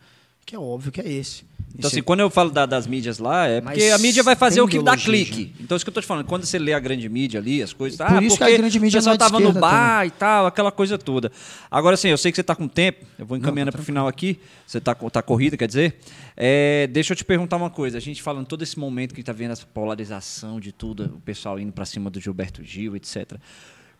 que 0.46 0.56
é 0.56 0.60
óbvio 0.60 0.92
que 0.92 1.02
é 1.02 1.10
esse. 1.10 1.44
Então, 1.76 1.88
assim, 1.88 2.04
quando 2.04 2.20
eu 2.20 2.30
falo 2.30 2.52
da- 2.52 2.68
das 2.68 2.86
mídias 2.86 3.18
lá, 3.18 3.48
é 3.48 3.60
porque 3.60 3.80
Mas 3.80 3.94
a 3.94 3.98
mídia 3.98 4.22
vai 4.22 4.36
fazer 4.36 4.62
o 4.62 4.68
que 4.68 4.80
dá 4.80 4.96
clique. 4.96 5.52
Então, 5.60 5.76
isso 5.76 5.84
que 5.84 5.90
eu 5.90 5.94
tô 5.94 6.02
te 6.02 6.06
falando. 6.06 6.26
Quando 6.26 6.46
você 6.46 6.60
lê 6.60 6.72
a 6.72 6.80
grande 6.80 7.10
mídia 7.10 7.40
ali, 7.40 7.64
as 7.64 7.74
coisas. 7.74 7.98
Por 7.98 8.06
ah, 8.06 8.22
isso 8.22 8.38
que 8.38 8.44
a 8.44 8.46
porque 8.46 8.58
grande 8.60 8.80
mídia 8.80 9.00
o 9.00 9.02
pessoal 9.02 9.16
é 9.16 9.18
tava 9.18 9.40
no 9.40 9.52
bar 9.54 10.06
e 10.06 10.12
tal, 10.12 10.46
aquela 10.46 10.72
coisa 10.72 11.00
toda. 11.00 11.32
Agora, 11.72 11.96
assim, 11.96 12.10
eu 12.10 12.18
sei 12.18 12.32
que 12.32 12.36
você 12.36 12.44
tá 12.44 12.56
com 12.56 12.68
tempo, 12.68 13.04
eu 13.18 13.26
vou 13.26 13.36
encaminhando 13.36 13.72
tá 13.72 13.78
para 13.78 13.82
o 13.82 13.86
final 13.86 14.08
aqui. 14.08 14.40
Você 14.68 14.80
tá, 14.80 14.94
tá 14.94 15.22
corrida, 15.24 15.58
quer 15.58 15.68
dizer? 15.68 16.00
É, 16.38 16.88
deixa 16.92 17.14
eu 17.14 17.18
te 17.18 17.26
perguntar 17.26 17.58
uma 17.58 17.72
coisa. 17.72 17.98
A 17.98 18.02
gente 18.02 18.22
falando 18.22 18.46
todo 18.46 18.62
esse 18.62 18.78
momento 18.78 19.16
que 19.16 19.24
tá 19.24 19.34
vendo 19.34 19.52
essa 19.52 19.66
polarização 19.66 20.60
de 20.60 20.72
tudo, 20.72 21.16
o 21.16 21.22
pessoal 21.22 21.60
indo 21.60 21.72
para 21.72 21.86
cima 21.86 22.08
do 22.12 22.20
Gilberto 22.20 22.64
Gil, 22.64 22.96
etc. 22.96 23.34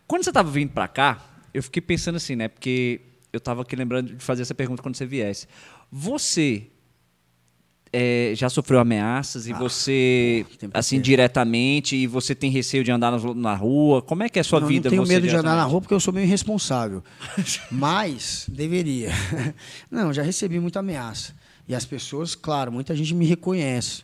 Quando 0.06 0.22
você 0.22 0.30
tava 0.30 0.48
vindo 0.48 0.70
para 0.70 0.86
cá, 0.86 1.24
eu 1.52 1.62
fiquei 1.62 1.82
pensando 1.82 2.16
assim, 2.16 2.36
né? 2.36 2.46
Porque 2.46 3.00
eu 3.36 3.40
tava 3.40 3.62
aqui 3.62 3.76
lembrando 3.76 4.14
de 4.14 4.24
fazer 4.24 4.42
essa 4.42 4.54
pergunta 4.54 4.82
quando 4.82 4.96
você 4.96 5.06
viesse. 5.06 5.46
Você 5.90 6.68
é, 7.96 8.32
já 8.34 8.50
sofreu 8.50 8.80
ameaças 8.80 9.46
e 9.46 9.52
você, 9.52 10.44
tem 10.58 10.68
pra 10.68 10.80
assim, 10.80 11.00
diretamente, 11.00 11.94
e 11.94 12.08
você 12.08 12.34
tem 12.34 12.50
receio 12.50 12.82
de 12.82 12.90
andar 12.90 13.12
na 13.36 13.54
rua? 13.54 14.02
Como 14.02 14.24
é 14.24 14.28
que 14.28 14.36
é 14.36 14.40
a 14.40 14.44
sua 14.44 14.58
não, 14.58 14.66
vida? 14.66 14.88
não 14.88 14.90
tenho 14.90 15.06
você, 15.06 15.14
medo 15.14 15.28
de 15.28 15.36
andar 15.36 15.54
na 15.54 15.62
rua 15.62 15.80
porque 15.80 15.94
eu 15.94 16.00
sou 16.00 16.12
meio 16.12 16.26
irresponsável. 16.26 17.04
Mas 17.70 18.46
deveria. 18.48 19.10
Não, 19.88 20.12
já 20.12 20.22
recebi 20.22 20.58
muita 20.58 20.80
ameaça. 20.80 21.34
E 21.68 21.74
as 21.74 21.84
pessoas, 21.84 22.34
claro, 22.34 22.72
muita 22.72 22.96
gente 22.96 23.14
me 23.14 23.24
reconhece. 23.24 24.02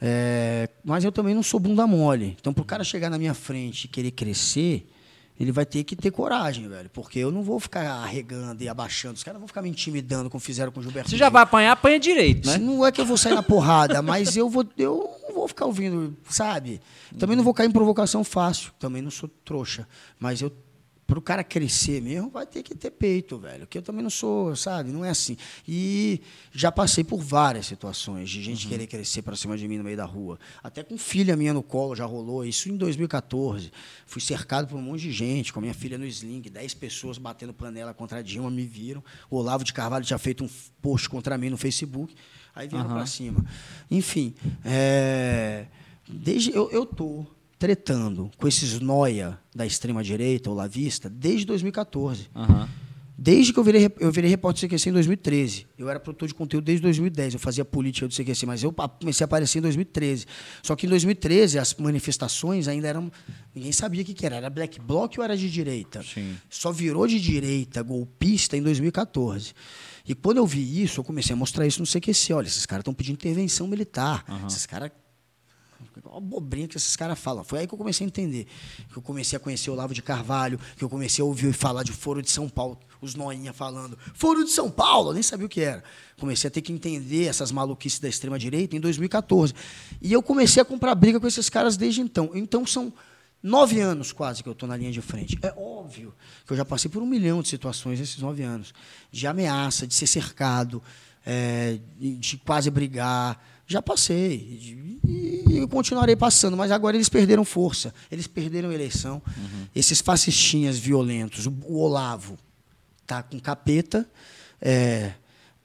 É, 0.00 0.68
mas 0.84 1.04
eu 1.04 1.10
também 1.10 1.34
não 1.34 1.42
sou 1.42 1.58
bunda 1.58 1.86
mole. 1.86 2.36
Então, 2.40 2.54
para 2.54 2.62
o 2.62 2.64
cara 2.64 2.84
chegar 2.84 3.10
na 3.10 3.18
minha 3.18 3.34
frente 3.34 3.84
e 3.84 3.88
querer 3.88 4.12
crescer, 4.12 4.88
ele 5.38 5.52
vai 5.52 5.64
ter 5.64 5.84
que 5.84 5.94
ter 5.94 6.10
coragem, 6.10 6.68
velho. 6.68 6.90
Porque 6.90 7.18
eu 7.18 7.30
não 7.30 7.42
vou 7.42 7.60
ficar 7.60 7.88
arregando 8.02 8.62
e 8.62 8.68
abaixando. 8.68 9.14
Os 9.14 9.22
caras 9.22 9.38
vão 9.38 9.46
ficar 9.46 9.62
me 9.62 9.68
intimidando 9.68 10.28
como 10.28 10.40
fizeram 10.40 10.72
com 10.72 10.80
o 10.80 10.82
Gilberto 10.82 11.10
Você 11.10 11.16
já 11.16 11.28
vai 11.28 11.42
apanhar, 11.42 11.72
apanha 11.72 11.98
direito, 11.98 12.48
né? 12.48 12.58
Não 12.58 12.84
é 12.84 12.90
que 12.90 13.00
eu 13.00 13.06
vou 13.06 13.16
sair 13.16 13.34
na 13.34 13.42
porrada, 13.42 14.02
mas 14.02 14.36
eu 14.36 14.50
vou, 14.50 14.66
eu 14.76 15.08
não 15.28 15.34
vou 15.34 15.48
ficar 15.48 15.66
ouvindo, 15.66 16.16
sabe? 16.28 16.80
Também 17.18 17.36
não 17.36 17.44
vou 17.44 17.54
cair 17.54 17.68
em 17.68 17.72
provocação 17.72 18.24
fácil. 18.24 18.72
Também 18.78 19.00
não 19.00 19.10
sou 19.10 19.30
trouxa. 19.44 19.86
Mas 20.18 20.40
eu, 20.40 20.52
pro 21.08 21.22
cara 21.22 21.42
crescer 21.42 22.02
mesmo, 22.02 22.28
vai 22.28 22.46
ter 22.46 22.62
que 22.62 22.74
ter 22.74 22.90
peito, 22.90 23.38
velho. 23.38 23.66
Que 23.66 23.78
eu 23.78 23.82
também 23.82 24.02
não 24.02 24.10
sou, 24.10 24.54
sabe? 24.54 24.92
Não 24.92 25.02
é 25.02 25.08
assim. 25.08 25.38
E 25.66 26.20
já 26.52 26.70
passei 26.70 27.02
por 27.02 27.18
várias 27.18 27.64
situações 27.64 28.28
de 28.28 28.42
gente 28.42 28.68
querer 28.68 28.86
crescer 28.86 29.22
para 29.22 29.34
cima 29.34 29.56
de 29.56 29.66
mim 29.66 29.78
no 29.78 29.84
meio 29.84 29.96
da 29.96 30.04
rua. 30.04 30.38
Até 30.62 30.84
com 30.84 30.98
filha 30.98 31.34
minha 31.34 31.54
no 31.54 31.62
colo 31.62 31.96
já 31.96 32.04
rolou. 32.04 32.44
Isso 32.44 32.68
em 32.68 32.76
2014. 32.76 33.72
Fui 34.04 34.20
cercado 34.20 34.68
por 34.68 34.76
um 34.76 34.82
monte 34.82 35.00
de 35.00 35.12
gente, 35.12 35.50
com 35.50 35.60
a 35.60 35.62
minha 35.62 35.72
filha 35.72 35.96
no 35.96 36.04
sling, 36.04 36.42
10 36.42 36.74
pessoas 36.74 37.16
batendo 37.16 37.54
panela 37.54 37.94
contra 37.94 38.18
a 38.18 38.22
Dilma, 38.22 38.50
me 38.50 38.66
viram. 38.66 39.02
O 39.30 39.38
Olavo 39.38 39.64
de 39.64 39.72
Carvalho 39.72 40.04
tinha 40.04 40.18
feito 40.18 40.44
um 40.44 40.48
post 40.82 41.08
contra 41.08 41.38
mim 41.38 41.48
no 41.48 41.56
Facebook. 41.56 42.14
Aí 42.54 42.68
vieram 42.68 42.90
para 42.90 43.06
cima. 43.06 43.42
Enfim, 43.90 44.34
é, 44.62 45.64
desde 46.06 46.50
eu, 46.54 46.70
eu 46.70 46.84
tô 46.84 47.24
tretando 47.58 48.30
com 48.36 48.46
esses 48.46 48.80
noia 48.80 49.38
da 49.54 49.66
extrema 49.66 50.02
direita, 50.02 50.50
olavista, 50.50 51.10
desde 51.10 51.44
2014. 51.46 52.28
Aham. 52.34 52.68
Desde 53.20 53.52
que 53.52 53.58
eu 53.58 53.64
virei, 53.64 53.90
eu 53.98 54.12
virei 54.12 54.30
repórter 54.30 54.68
do 54.68 54.70
CQC 54.70 54.90
em 54.90 54.92
2013. 54.92 55.66
Eu 55.76 55.90
era 55.90 55.98
produtor 55.98 56.28
de 56.28 56.34
conteúdo 56.34 56.64
desde 56.64 56.80
2010. 56.82 57.34
Eu 57.34 57.40
fazia 57.40 57.64
política 57.64 58.06
do 58.06 58.14
CQC, 58.14 58.46
mas 58.46 58.62
eu 58.62 58.72
comecei 58.72 59.24
a 59.24 59.26
aparecer 59.26 59.58
em 59.58 59.62
2013. 59.62 60.24
Só 60.62 60.76
que 60.76 60.86
em 60.86 60.88
2013 60.88 61.58
as 61.58 61.74
manifestações 61.74 62.68
ainda 62.68 62.86
eram. 62.86 63.10
Ninguém 63.52 63.72
sabia 63.72 64.02
o 64.02 64.04
que, 64.04 64.14
que 64.14 64.24
era. 64.24 64.36
Era 64.36 64.48
black 64.48 64.80
bloc 64.80 65.18
ou 65.18 65.24
era 65.24 65.36
de 65.36 65.50
direita? 65.50 66.00
Sim. 66.00 66.36
Só 66.48 66.70
virou 66.70 67.08
de 67.08 67.18
direita, 67.18 67.82
golpista, 67.82 68.56
em 68.56 68.62
2014. 68.62 69.52
E 70.06 70.14
quando 70.14 70.36
eu 70.36 70.46
vi 70.46 70.80
isso, 70.80 71.00
eu 71.00 71.04
comecei 71.04 71.34
a 71.34 71.36
mostrar 71.36 71.66
isso 71.66 71.80
no 71.80 71.88
CQC. 71.88 72.34
Olha, 72.34 72.46
esses 72.46 72.66
caras 72.66 72.82
estão 72.82 72.94
pedindo 72.94 73.14
intervenção 73.14 73.66
militar. 73.66 74.24
Esses 74.46 74.64
caras 74.64 74.92
Olha 76.04 76.16
a 76.16 76.20
bobrinha 76.20 76.66
que 76.66 76.76
esses 76.76 76.96
caras 76.96 77.18
falam. 77.18 77.44
Foi 77.44 77.60
aí 77.60 77.66
que 77.66 77.74
eu 77.74 77.78
comecei 77.78 78.04
a 78.04 78.08
entender. 78.08 78.46
Que 78.90 78.98
eu 78.98 79.02
comecei 79.02 79.36
a 79.36 79.40
conhecer 79.40 79.70
o 79.70 79.74
Olavo 79.74 79.94
de 79.94 80.02
Carvalho, 80.02 80.58
que 80.76 80.84
eu 80.84 80.88
comecei 80.88 81.22
a 81.22 81.24
ouvir 81.24 81.52
falar 81.52 81.82
de 81.82 81.92
Foro 81.92 82.22
de 82.22 82.30
São 82.30 82.48
Paulo, 82.48 82.78
os 83.00 83.14
noinha 83.14 83.52
falando, 83.52 83.98
Foro 84.14 84.44
de 84.44 84.50
São 84.50 84.70
Paulo, 84.70 85.10
eu 85.10 85.14
nem 85.14 85.22
sabia 85.22 85.46
o 85.46 85.48
que 85.48 85.60
era. 85.60 85.82
Comecei 86.18 86.48
a 86.48 86.50
ter 86.50 86.62
que 86.62 86.72
entender 86.72 87.26
essas 87.26 87.52
maluquices 87.52 88.00
da 88.00 88.08
extrema-direita 88.08 88.76
em 88.76 88.80
2014. 88.80 89.54
E 90.00 90.12
eu 90.12 90.22
comecei 90.22 90.60
a 90.60 90.64
comprar 90.64 90.94
briga 90.94 91.20
com 91.20 91.26
esses 91.26 91.48
caras 91.48 91.76
desde 91.76 92.00
então. 92.00 92.30
Então 92.34 92.66
são 92.66 92.92
nove 93.42 93.80
anos 93.80 94.12
quase 94.12 94.42
que 94.42 94.48
eu 94.48 94.52
estou 94.52 94.68
na 94.68 94.76
linha 94.76 94.90
de 94.90 95.00
frente. 95.00 95.38
É 95.42 95.54
óbvio 95.56 96.12
que 96.46 96.52
eu 96.52 96.56
já 96.56 96.64
passei 96.64 96.90
por 96.90 97.02
um 97.02 97.06
milhão 97.06 97.40
de 97.40 97.48
situações 97.48 98.00
nesses 98.00 98.18
nove 98.18 98.42
anos. 98.42 98.74
De 99.10 99.26
ameaça, 99.26 99.86
de 99.86 99.94
ser 99.94 100.06
cercado, 100.06 100.82
é, 101.24 101.78
de 101.98 102.36
quase 102.38 102.70
brigar. 102.70 103.40
Já 103.68 103.82
passei. 103.82 104.98
E, 105.06 105.66
continuarei 105.70 106.16
passando, 106.16 106.56
mas 106.56 106.70
agora 106.70 106.96
eles 106.96 107.10
perderam 107.10 107.44
força. 107.44 107.94
Eles 108.10 108.26
perderam 108.26 108.70
a 108.70 108.74
eleição. 108.74 109.22
Esses 109.74 110.00
fascistinhas 110.00 110.78
violentos, 110.78 111.46
o, 111.46 111.54
o 111.66 111.78
Olavo 111.78 112.38
tá 113.06 113.22
com 113.22 113.38
capeta, 113.38 114.08
é, 114.60 115.12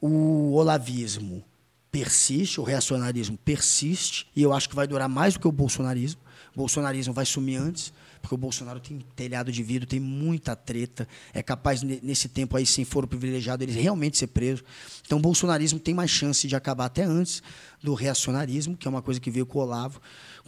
o 0.02 0.54
olavismo 0.54 1.44
persiste, 1.92 2.60
o 2.60 2.64
reacionarismo 2.64 3.38
persiste, 3.38 4.28
e 4.36 4.42
eu 4.42 4.52
acho 4.52 4.68
que 4.68 4.76
vai 4.76 4.88
durar 4.88 5.08
mais 5.08 5.36
do 5.36 5.40
que 5.40 5.48
o 5.48 5.52
bolsonarismo. 5.52 6.22
O 6.54 6.60
bolsonarismo 6.60 7.14
vai 7.14 7.26
sumir 7.26 7.58
antes, 7.58 7.94
porque 8.24 8.36
o 8.36 8.38
Bolsonaro 8.38 8.80
tem 8.80 9.00
telhado 9.18 9.52
de 9.52 9.62
vidro, 9.62 9.86
tem 9.86 10.00
muita 10.00 10.56
treta, 10.56 11.06
é 11.34 11.44
capaz, 11.44 11.84
ne- 11.84 12.00
nesse 12.02 12.30
tempo 12.30 12.56
aí, 12.56 12.66
sem 12.66 12.86
foro 12.86 13.06
privilegiado, 13.06 13.66
ele 13.66 13.74
realmente 13.74 14.18
ser 14.18 14.28
preso. 14.28 14.64
Então, 15.06 15.18
o 15.18 15.22
bolsonarismo 15.22 15.78
tem 15.78 15.94
mais 15.94 16.10
chance 16.10 16.48
de 16.48 16.56
acabar 16.56 16.86
até 16.86 17.04
antes 17.04 17.44
do 17.84 17.94
reacionarismo, 17.94 18.78
que 18.78 18.88
é 18.88 18.90
uma 18.90 19.02
coisa 19.02 19.20
que 19.20 19.30
veio 19.30 19.46
com 19.46 19.60
o 19.60 19.62
Olavo, 19.62 20.00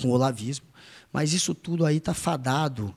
com 0.02 0.08
o 0.08 0.12
olavismo. 0.12 0.66
Mas 1.12 1.34
isso 1.34 1.54
tudo 1.54 1.86
aí 1.86 1.98
está 1.98 2.14
fadado 2.14 2.96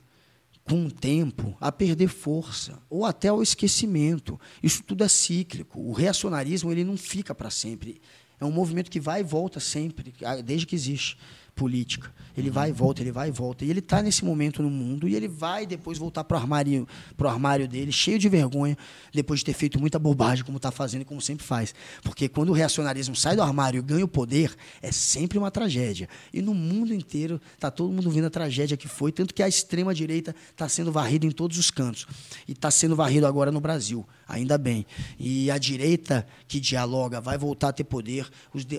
com 0.63 0.85
o 0.85 0.91
tempo, 0.91 1.57
a 1.59 1.73
perder 1.73 2.07
força 2.07 2.79
ou 2.89 3.03
até 3.03 3.27
ao 3.27 3.43
esquecimento. 3.43 4.39
Isso 4.63 4.81
tudo 4.81 5.03
é 5.03 5.09
cíclico. 5.09 5.77
O 5.81 5.91
reacionarismo 5.91 6.71
ele 6.71 6.85
não 6.85 6.95
fica 6.95 7.35
para 7.35 7.49
sempre. 7.49 7.99
É 8.39 8.45
um 8.45 8.51
movimento 8.51 8.89
que 8.89 9.01
vai 9.01 9.19
e 9.19 9.23
volta 9.23 9.59
sempre, 9.59 10.13
desde 10.45 10.65
que 10.65 10.73
existe 10.75 11.17
política. 11.59 12.09
Ele 12.37 12.49
vai 12.49 12.69
e 12.69 12.71
volta, 12.71 13.01
ele 13.01 13.11
vai 13.11 13.27
e 13.27 13.31
volta. 13.31 13.65
E 13.65 13.69
ele 13.69 13.79
está 13.79 14.01
nesse 14.01 14.23
momento 14.23 14.63
no 14.63 14.69
mundo 14.69 15.09
e 15.09 15.15
ele 15.15 15.27
vai 15.27 15.65
depois 15.65 15.97
voltar 15.97 16.23
para 16.23 16.37
o 16.37 16.39
armário, 16.39 16.87
pro 17.17 17.27
armário 17.27 17.67
dele, 17.67 17.91
cheio 17.91 18.17
de 18.17 18.29
vergonha, 18.29 18.77
depois 19.13 19.41
de 19.41 19.47
ter 19.47 19.53
feito 19.53 19.77
muita 19.77 19.99
bobagem, 19.99 20.45
como 20.45 20.55
está 20.55 20.71
fazendo 20.71 21.01
e 21.01 21.05
como 21.05 21.19
sempre 21.19 21.45
faz. 21.45 21.75
Porque 22.01 22.29
quando 22.29 22.49
o 22.49 22.53
reacionarismo 22.53 23.13
sai 23.13 23.35
do 23.35 23.41
armário 23.41 23.79
e 23.79 23.81
ganha 23.81 24.05
o 24.05 24.07
poder, 24.07 24.55
é 24.81 24.89
sempre 24.89 25.37
uma 25.37 25.51
tragédia. 25.51 26.07
E 26.33 26.41
no 26.41 26.53
mundo 26.53 26.93
inteiro 26.93 27.41
está 27.55 27.69
todo 27.69 27.91
mundo 27.91 28.09
vendo 28.09 28.27
a 28.27 28.29
tragédia 28.29 28.77
que 28.77 28.87
foi, 28.87 29.11
tanto 29.11 29.33
que 29.33 29.43
a 29.43 29.47
extrema-direita 29.47 30.33
está 30.49 30.69
sendo 30.69 30.93
varrida 30.93 31.25
em 31.25 31.31
todos 31.31 31.57
os 31.57 31.69
cantos. 31.69 32.07
E 32.47 32.53
está 32.53 32.71
sendo 32.71 32.95
varrido 32.95 33.27
agora 33.27 33.51
no 33.51 33.59
Brasil, 33.59 34.07
ainda 34.29 34.57
bem. 34.57 34.85
E 35.19 35.49
a 35.49 35.57
direita 35.57 36.25
que 36.47 36.59
dialoga 36.59 37.19
vai 37.19 37.37
voltar 37.37 37.69
a 37.69 37.73
ter 37.73 37.83
poder, 37.83 38.29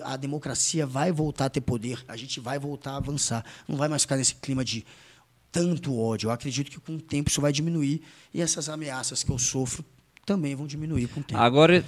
a 0.03 0.17
democracia 0.17 0.87
vai 0.87 1.11
voltar 1.11 1.45
a 1.45 1.49
ter 1.49 1.61
poder, 1.61 2.03
a 2.07 2.15
gente 2.15 2.39
vai 2.39 2.57
voltar 2.57 2.91
a 2.93 2.97
avançar. 2.97 3.45
Não 3.67 3.77
vai 3.77 3.89
mais 3.89 4.03
ficar 4.03 4.15
nesse 4.15 4.35
clima 4.35 4.63
de 4.63 4.85
tanto 5.51 5.95
ódio. 5.99 6.27
Eu 6.27 6.31
acredito 6.31 6.71
que 6.71 6.79
com 6.79 6.95
o 6.95 7.01
tempo 7.01 7.29
isso 7.29 7.41
vai 7.41 7.51
diminuir 7.51 8.01
e 8.33 8.41
essas 8.41 8.69
ameaças 8.69 9.21
que 9.21 9.29
eu 9.29 9.37
sofro 9.37 9.83
também 10.25 10.55
vão 10.55 10.65
diminuir 10.65 11.07
com 11.07 11.19
o 11.19 11.23
tempo. 11.23 11.39
Agora, 11.39 11.85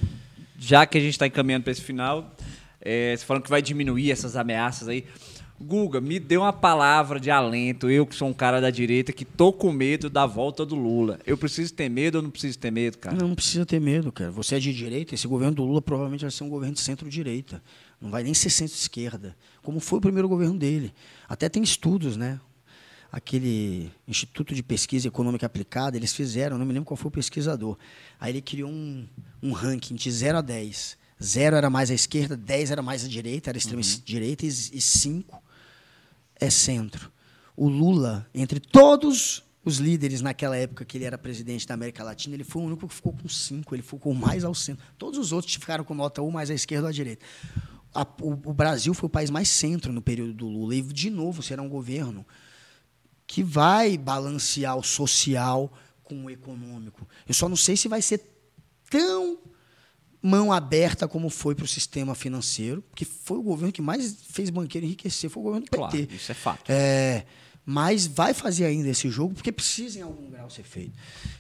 já 0.59 0.85
que 0.85 0.97
a 0.97 1.01
gente 1.01 1.13
está 1.13 1.25
encaminhando 1.25 1.63
para 1.63 1.71
esse 1.71 1.81
final, 1.81 2.35
é, 2.81 3.15
você 3.15 3.25
falando 3.25 3.43
que 3.43 3.49
vai 3.49 3.61
diminuir 3.61 4.11
essas 4.11 4.35
ameaças 4.35 4.87
aí. 4.89 5.05
Guga, 5.59 6.01
me 6.01 6.19
dê 6.19 6.35
uma 6.35 6.51
palavra 6.51 7.19
de 7.19 7.31
alento. 7.31 7.89
Eu 7.89 8.05
que 8.05 8.15
sou 8.15 8.27
um 8.27 8.33
cara 8.33 8.59
da 8.59 8.69
direita 8.69 9.13
que 9.13 9.23
tô 9.23 9.53
com 9.53 9.71
medo 9.71 10.09
da 10.09 10.25
volta 10.25 10.65
do 10.65 10.75
Lula. 10.75 11.19
Eu 11.25 11.37
preciso 11.37 11.73
ter 11.73 11.89
medo 11.89 12.15
ou 12.15 12.21
não 12.21 12.29
preciso 12.29 12.59
ter 12.59 12.71
medo, 12.71 12.97
cara? 12.97 13.15
Não, 13.15 13.29
não 13.29 13.35
precisa 13.35 13.65
ter 13.65 13.79
medo, 13.79 14.11
cara. 14.11 14.31
Você 14.31 14.55
é 14.55 14.59
de 14.59 14.73
direita, 14.73 15.15
esse 15.15 15.27
governo 15.27 15.55
do 15.55 15.63
Lula 15.63 15.81
provavelmente 15.81 16.21
vai 16.21 16.31
ser 16.31 16.43
um 16.43 16.49
governo 16.49 16.75
de 16.75 16.81
centro-direita. 16.81 17.63
Não 18.01 18.09
vai 18.09 18.23
nem 18.23 18.33
ser 18.33 18.49
centro-esquerda, 18.49 19.35
como 19.61 19.79
foi 19.79 19.99
o 19.99 20.01
primeiro 20.01 20.27
governo 20.27 20.57
dele. 20.57 20.93
Até 21.29 21.47
tem 21.47 21.63
estudos, 21.63 22.17
né? 22.17 22.39
Aquele 23.11 23.91
Instituto 24.07 24.55
de 24.55 24.63
Pesquisa 24.63 25.07
Econômica 25.07 25.45
Aplicada, 25.45 25.95
eles 25.95 26.13
fizeram, 26.13 26.57
não 26.57 26.65
me 26.65 26.73
lembro 26.73 26.87
qual 26.87 26.97
foi 26.97 27.09
o 27.09 27.11
pesquisador. 27.11 27.77
Aí 28.19 28.31
ele 28.31 28.41
criou 28.41 28.69
um, 28.69 29.07
um 29.41 29.51
ranking 29.51 29.93
de 29.93 30.11
0 30.11 30.39
a 30.39 30.41
10. 30.41 30.97
0 31.21 31.55
era 31.55 31.69
mais 31.69 31.91
à 31.91 31.93
esquerda, 31.93 32.35
10 32.35 32.71
era 32.71 32.81
mais 32.81 33.03
à 33.03 33.07
direita, 33.07 33.49
era 33.49 33.57
extrema-direita, 33.57 34.45
e 34.45 34.81
5 34.81 35.43
é 36.35 36.49
centro. 36.49 37.11
O 37.55 37.69
Lula, 37.69 38.27
entre 38.33 38.59
todos 38.59 39.43
os 39.65 39.77
líderes 39.77 40.21
naquela 40.21 40.57
época 40.57 40.83
que 40.83 40.97
ele 40.97 41.05
era 41.05 41.17
presidente 41.17 41.65
da 41.65 41.73
América 41.73 42.03
Latina, 42.03 42.35
ele 42.35 42.43
foi 42.43 42.61
o 42.61 42.65
único 42.65 42.87
que 42.87 42.93
ficou 42.93 43.13
com 43.13 43.29
cinco, 43.29 43.73
ele 43.73 43.81
ficou 43.81 44.13
mais 44.13 44.43
ao 44.43 44.53
centro. 44.53 44.83
Todos 44.97 45.17
os 45.19 45.31
outros 45.31 45.53
ficaram 45.53 45.83
com 45.83 45.93
nota 45.93 46.21
1 46.21 46.29
mais 46.31 46.49
à 46.49 46.53
esquerda 46.53 46.85
ou 46.85 46.89
à 46.89 46.91
direita. 46.91 47.25
A, 47.93 48.01
o, 48.21 48.31
o, 48.31 48.53
Brasil 48.53 48.93
foi 48.93 49.07
o 49.07 49.09
país 49.09 49.29
mais 49.29 49.47
centro 49.47 49.93
no 49.93 50.01
período 50.01 50.33
do 50.33 50.47
Lula. 50.47 50.75
E, 50.75 50.81
de 50.81 51.09
novo, 51.09 51.41
será 51.41 51.61
um 51.61 51.69
governo 51.69 52.25
que 53.25 53.43
vai 53.43 53.97
balancear 53.97 54.75
o 54.75 54.83
social 54.83 55.71
com 56.03 56.25
o 56.25 56.29
econômico. 56.29 57.07
Eu 57.27 57.33
só 57.33 57.47
não 57.47 57.55
sei 57.55 57.77
se 57.77 57.87
vai 57.87 58.01
ser 58.01 58.21
tão 58.89 59.37
mão 60.23 60.53
aberta 60.53 61.05
como 61.05 61.29
foi 61.29 61.53
para 61.53 61.65
o 61.65 61.67
sistema 61.67 62.15
financeiro, 62.15 62.81
porque 62.83 63.03
foi 63.03 63.37
o 63.37 63.43
governo 63.43 63.73
que 63.73 63.81
mais 63.81 64.15
fez 64.29 64.49
banqueiro 64.49 64.87
enriquecer, 64.87 65.29
foi 65.29 65.41
o 65.41 65.43
governo 65.43 65.65
do 65.65 65.69
PT. 65.69 65.77
Claro, 65.77 66.15
isso 66.15 66.31
é 66.31 66.35
fato. 66.35 66.71
É, 66.71 67.25
mas 67.65 68.07
vai 68.07 68.33
fazer 68.33 68.63
ainda 68.63 68.87
esse 68.87 69.09
jogo, 69.09 69.33
porque 69.33 69.51
precisa 69.51 69.99
em 69.99 70.01
algum 70.01 70.29
grau 70.29 70.49
ser 70.49 70.63
feito. 70.63 70.93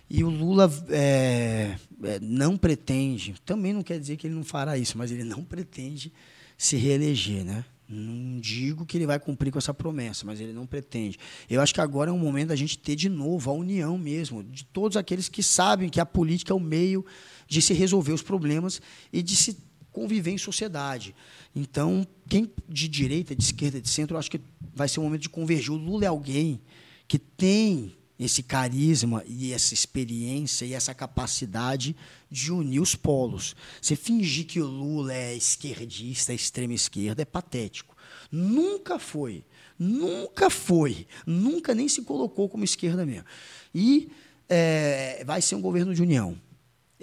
E 0.09 0.21
o 0.21 0.29
Lula 0.29 0.69
é, 0.89 1.77
é, 2.03 2.19
não 2.21 2.57
pretende, 2.57 3.35
também 3.45 3.71
não 3.71 3.83
quer 3.83 3.97
dizer 3.97 4.17
que 4.17 4.27
ele 4.27 4.35
não 4.35 4.43
fará 4.43 4.77
isso, 4.77 4.97
mas 4.97 5.11
ele 5.11 5.23
não 5.23 5.45
pretende 5.45 6.11
se 6.57 6.75
reeleger, 6.75 7.45
né? 7.45 7.63
Não 7.87 8.39
digo 8.39 8.85
que 8.85 8.97
ele 8.97 9.05
vai 9.05 9.19
cumprir 9.19 9.51
com 9.51 9.59
essa 9.59 9.73
promessa, 9.73 10.25
mas 10.25 10.41
ele 10.41 10.51
não 10.51 10.65
pretende. 10.65 11.17
Eu 11.49 11.61
acho 11.61 11.73
que 11.73 11.81
agora 11.81 12.09
é 12.09 12.13
um 12.13 12.17
momento 12.17 12.49
da 12.49 12.55
gente 12.55 12.77
ter 12.77 12.95
de 12.95 13.07
novo 13.07 13.49
a 13.49 13.53
união 13.53 13.97
mesmo, 13.97 14.43
de 14.43 14.65
todos 14.65 14.97
aqueles 14.97 15.29
que 15.29 15.43
sabem 15.43 15.89
que 15.89 15.99
a 15.99 16.05
política 16.05 16.53
é 16.53 16.55
o 16.55 16.59
meio 16.59 17.05
de 17.47 17.61
se 17.61 17.73
resolver 17.73 18.13
os 18.13 18.21
problemas 18.21 18.81
e 19.11 19.21
de 19.21 19.35
se 19.35 19.57
conviver 19.91 20.31
em 20.31 20.37
sociedade. 20.37 21.15
Então, 21.55 22.05
quem 22.27 22.51
de 22.67 22.87
direita, 22.87 23.35
de 23.35 23.43
esquerda, 23.43 23.79
de 23.79 23.87
centro, 23.87 24.17
acho 24.17 24.31
que 24.31 24.41
vai 24.73 24.89
ser 24.89 24.99
o 24.99 25.03
momento 25.03 25.21
de 25.21 25.29
convergir. 25.29 25.71
O 25.71 25.77
Lula 25.77 26.05
é 26.05 26.07
alguém 26.07 26.59
que 27.07 27.19
tem 27.19 27.95
esse 28.19 28.41
carisma 28.41 29.23
e 29.27 29.51
essa 29.53 29.73
experiência 29.73 30.65
e 30.65 30.73
essa 30.73 30.93
capacidade 30.93 31.95
de 32.29 32.51
unir 32.51 32.79
os 32.79 32.95
polos. 32.95 33.55
Você 33.81 33.95
fingir 33.95 34.45
que 34.45 34.59
o 34.59 34.65
Lula 34.65 35.13
é 35.13 35.35
esquerdista, 35.35 36.31
é 36.31 36.35
extrema 36.35 36.73
esquerda, 36.73 37.21
é 37.21 37.25
patético. 37.25 37.95
Nunca 38.31 38.97
foi. 38.97 39.43
Nunca 39.77 40.49
foi. 40.49 41.07
Nunca 41.25 41.75
nem 41.75 41.87
se 41.87 42.01
colocou 42.03 42.49
como 42.49 42.63
esquerda 42.63 43.05
mesmo. 43.05 43.25
E 43.73 44.09
é, 44.49 45.23
vai 45.25 45.41
ser 45.41 45.55
um 45.55 45.61
governo 45.61 45.93
de 45.93 46.01
união. 46.01 46.37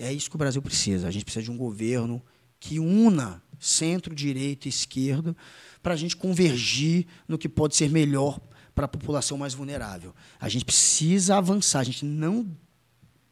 É 0.01 0.13
isso 0.13 0.31
que 0.31 0.37
o 0.37 0.39
Brasil 0.39 0.63
precisa. 0.63 1.07
A 1.07 1.11
gente 1.11 1.25
precisa 1.25 1.45
de 1.45 1.51
um 1.51 1.57
governo 1.57 2.23
que 2.59 2.79
una 2.79 3.43
centro, 3.59 4.15
direita 4.15 4.67
e 4.67 4.71
esquerda 4.71 5.37
para 5.83 5.93
a 5.93 5.97
gente 5.97 6.17
convergir 6.17 7.07
no 7.29 7.39
que 7.39 7.49
pode 7.49 7.77
ser 7.77 7.91
melhor 7.91 8.41
para 8.75 8.87
a 8.87 8.89
população 8.89 9.37
mais 9.37 9.53
vulnerável. 9.53 10.15
A 10.41 10.49
gente 10.49 10.65
precisa 10.65 11.37
avançar, 11.37 11.81
a 11.81 11.85
gente 11.85 12.05
não 12.05 12.47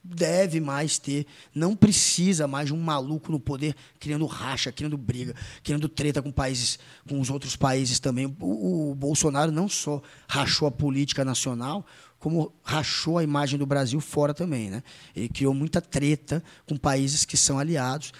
deve 0.03 0.61
mais 0.61 0.99
ter, 0.99 1.27
não 1.55 1.75
precisa 1.75 2.47
mais 2.47 2.69
de 2.69 2.75
um 2.75 2.81
maluco 2.81 3.31
no 3.31 3.41
poder 3.41 3.75
criando 3.99 4.27
racha, 4.27 4.73
criando 4.73 4.97
briga, 4.97 5.35
criando 5.63 5.89
treta 5.89 6.23
com 6.23 6.31
países, 6.31 6.79
com 7.09 7.21
os 7.21 7.31
outros 7.31 7.57
países 7.57 7.99
também. 7.99 8.27
O, 8.41 8.91
o 8.91 8.95
Bolsonaro 8.95 9.53
não 9.53 9.69
só 9.69 10.03
rachou 10.27 10.69
a 10.69 10.71
política 10.71 11.25
nacional, 11.25 11.85
como 12.19 12.53
rachou 12.63 13.19
a 13.19 13.23
imagem 13.23 13.59
do 13.59 13.67
Brasil 13.67 14.01
fora 14.01 14.35
também. 14.35 14.71
Né? 14.71 14.83
Ele 15.15 15.29
criou 15.29 15.55
muita 15.55 15.81
treta 15.81 16.43
com 16.67 16.77
países 16.77 17.25
que 17.25 17.37
são 17.37 17.59
aliados 17.59 18.13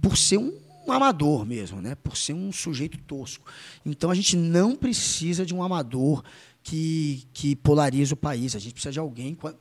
por 0.00 0.16
ser 0.16 0.38
um, 0.38 0.52
um 0.86 0.92
amador 0.92 1.44
mesmo, 1.44 1.80
né? 1.80 1.94
por 1.94 2.16
ser 2.16 2.32
um 2.32 2.52
sujeito 2.52 2.98
tosco. 2.98 3.46
Então 3.84 4.10
a 4.10 4.14
gente 4.14 4.36
não 4.36 4.74
precisa 4.74 5.46
de 5.46 5.54
um 5.54 5.62
amador 5.62 6.22
que, 6.66 7.24
que 7.32 7.54
polariza 7.54 8.14
o 8.14 8.16
país. 8.16 8.56
A 8.56 8.58
gente 8.58 8.72
precisa 8.72 8.92
de 8.92 8.98
alguém 8.98 9.34
com 9.36 9.46
a, 9.46 9.54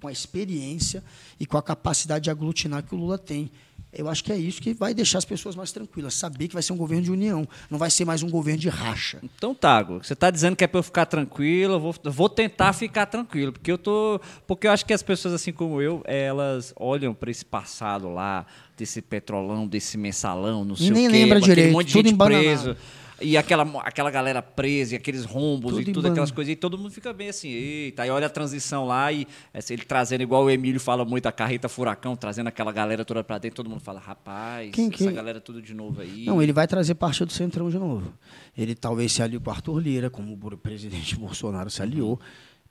com 0.00 0.08
a 0.08 0.12
experiência 0.12 1.02
e 1.38 1.46
com 1.46 1.56
a 1.56 1.62
capacidade 1.62 2.24
de 2.24 2.30
aglutinar 2.30 2.82
que 2.82 2.94
o 2.94 2.98
Lula 2.98 3.16
tem. 3.16 3.50
Eu 3.92 4.08
acho 4.08 4.22
que 4.22 4.32
é 4.32 4.36
isso 4.36 4.62
que 4.62 4.72
vai 4.72 4.94
deixar 4.94 5.18
as 5.18 5.24
pessoas 5.24 5.56
mais 5.56 5.72
tranquilas, 5.72 6.14
saber 6.14 6.46
que 6.46 6.54
vai 6.54 6.62
ser 6.62 6.72
um 6.72 6.76
governo 6.76 7.02
de 7.02 7.10
união, 7.10 7.46
não 7.68 7.78
vai 7.78 7.90
ser 7.90 8.04
mais 8.04 8.22
um 8.22 8.30
governo 8.30 8.60
de 8.60 8.68
racha. 8.68 9.18
Então, 9.22 9.54
Tago, 9.54 9.98
você 10.02 10.12
está 10.12 10.30
dizendo 10.30 10.54
que 10.54 10.62
é 10.62 10.66
para 10.66 10.78
eu 10.78 10.82
ficar 10.82 11.06
tranquilo, 11.06 11.74
eu 11.74 11.80
vou, 11.80 11.94
vou 12.04 12.28
tentar 12.28 12.72
ficar 12.72 13.06
tranquilo, 13.06 13.52
porque 13.52 13.72
eu 13.72 13.78
tô, 13.78 14.20
porque 14.46 14.68
eu 14.68 14.70
acho 14.70 14.86
que 14.86 14.92
as 14.92 15.02
pessoas 15.02 15.34
assim 15.34 15.52
como 15.52 15.82
eu, 15.82 16.02
elas 16.04 16.72
olham 16.76 17.12
para 17.12 17.30
esse 17.30 17.44
passado 17.44 18.08
lá, 18.08 18.46
desse 18.76 19.02
petrolão, 19.02 19.66
desse 19.66 19.98
mensalão, 19.98 20.64
não 20.64 20.76
sei 20.76 20.90
Nem 20.90 21.08
o 21.08 21.10
quê, 21.10 21.16
lembra 21.18 21.40
direito, 21.40 21.68
um 21.70 21.72
monte 21.72 21.86
de 21.88 21.92
gente 21.92 22.14
preso. 22.14 22.76
E 23.20 23.36
aquela, 23.36 23.62
aquela 23.82 24.10
galera 24.10 24.40
presa, 24.40 24.94
e 24.94 24.96
aqueles 24.96 25.24
rombos 25.24 25.72
Tudo 25.74 25.90
e 25.90 25.92
tudo 25.92 26.08
aquelas 26.08 26.30
coisas, 26.30 26.52
e 26.52 26.56
todo 26.56 26.78
mundo 26.78 26.90
fica 26.90 27.12
bem 27.12 27.28
assim, 27.28 27.48
eita, 27.50 28.02
aí 28.02 28.10
olha 28.10 28.26
a 28.26 28.30
transição 28.30 28.86
lá 28.86 29.12
e 29.12 29.26
essa, 29.52 29.72
ele 29.74 29.84
trazendo, 29.84 30.22
igual 30.22 30.44
o 30.44 30.50
Emílio 30.50 30.80
fala 30.80 31.04
muito, 31.04 31.26
a 31.26 31.32
carreta 31.32 31.68
furacão, 31.68 32.16
trazendo 32.16 32.46
aquela 32.46 32.72
galera 32.72 33.04
toda 33.04 33.22
pra 33.22 33.36
dentro, 33.38 33.56
todo 33.56 33.68
mundo 33.68 33.80
fala, 33.80 34.00
rapaz, 34.00 34.70
Quem 34.72 34.88
essa 34.88 34.96
que- 34.96 35.12
galera 35.12 35.40
tudo 35.40 35.60
de 35.60 35.74
novo 35.74 36.00
aí. 36.00 36.24
Não, 36.24 36.40
ele 36.42 36.52
vai 36.52 36.66
trazer 36.66 36.94
parte 36.94 37.24
do 37.24 37.32
Centrão 37.32 37.68
de 37.68 37.78
novo. 37.78 38.12
Ele 38.56 38.74
talvez 38.74 39.12
se 39.12 39.22
alie 39.22 39.38
com 39.38 39.50
o 39.50 39.52
Arthur 39.52 39.78
Lira, 39.78 40.08
como 40.10 40.32
o 40.32 40.56
presidente 40.56 41.14
Bolsonaro 41.20 41.70
se 41.70 41.82
aliou. 41.82 42.18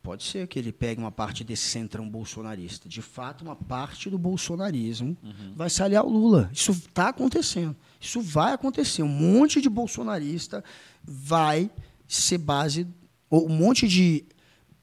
Pode 0.02 0.24
ser 0.24 0.48
que 0.48 0.58
ele 0.58 0.72
pegue 0.72 1.00
uma 1.00 1.12
parte 1.12 1.44
desse 1.44 1.64
centrão 1.64 2.10
bolsonarista. 2.10 2.88
De 2.88 3.02
fato, 3.02 3.42
uma 3.44 3.56
parte 3.56 4.10
do 4.10 4.18
bolsonarismo 4.18 5.18
vai 5.56 5.70
se 5.70 5.84
aliar 5.84 6.04
ao 6.04 6.10
Lula. 6.10 6.50
Isso 6.54 6.72
está 6.72 7.10
acontecendo. 7.10 7.76
Isso 8.00 8.22
vai 8.22 8.54
acontecer. 8.54 9.04
Um 9.04 9.08
monte 9.08 9.60
de 9.60 9.70
bolsonarista 9.70 10.64
vai 11.04 11.70
ser 12.08 12.38
base. 12.38 12.88
ou 13.30 13.48
Um 13.48 13.56
monte 13.56 13.88
de 13.88 14.26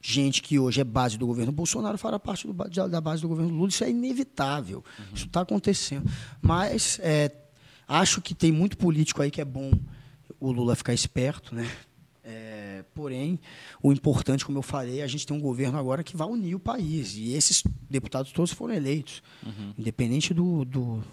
gente 0.03 0.43
que 0.43 0.59
hoje 0.59 0.81
é 0.81 0.85
base 0.85 1.17
do 1.19 1.27
governo 1.27 1.51
Bolsonaro 1.51 1.99
fará 1.99 2.19
parte 2.19 2.47
do 2.47 2.53
da 2.89 3.01
base 3.01 3.23
do 3.23 3.29
governo 3.29 3.53
Lula. 3.53 3.69
Isso 3.69 3.85
é 3.85 3.91
inevitável. 3.91 4.85
Isso 5.15 5.27
está 5.27 5.41
acontecendo. 5.41 6.09
Mas 6.43 7.01
é, 7.03 7.33
acho 7.89 8.21
que 8.21 8.35
tem 8.35 8.53
muito 8.53 8.77
político 8.77 9.23
aí 9.23 9.31
que 9.31 9.41
é 9.41 9.45
bom 9.45 9.73
o 10.39 10.53
Lula 10.53 10.77
ficar 10.77 10.93
esperto, 10.93 11.55
né? 11.55 11.69
Porém, 12.97 13.39
o 13.83 13.93
importante, 13.93 14.43
como 14.45 14.57
eu 14.57 14.63
falei, 14.63 15.03
a 15.03 15.07
gente 15.07 15.27
tem 15.27 15.37
um 15.37 15.41
governo 15.41 15.77
agora 15.79 16.03
que 16.03 16.17
vai 16.17 16.27
unir 16.27 16.55
o 16.55 16.59
país. 16.59 17.15
E 17.15 17.35
esses 17.35 17.63
deputados 17.91 18.33
todos 18.33 18.51
foram 18.53 18.73
eleitos, 18.75 19.23
independente 19.79 20.33
do, 20.33 20.65
do- 20.65 21.05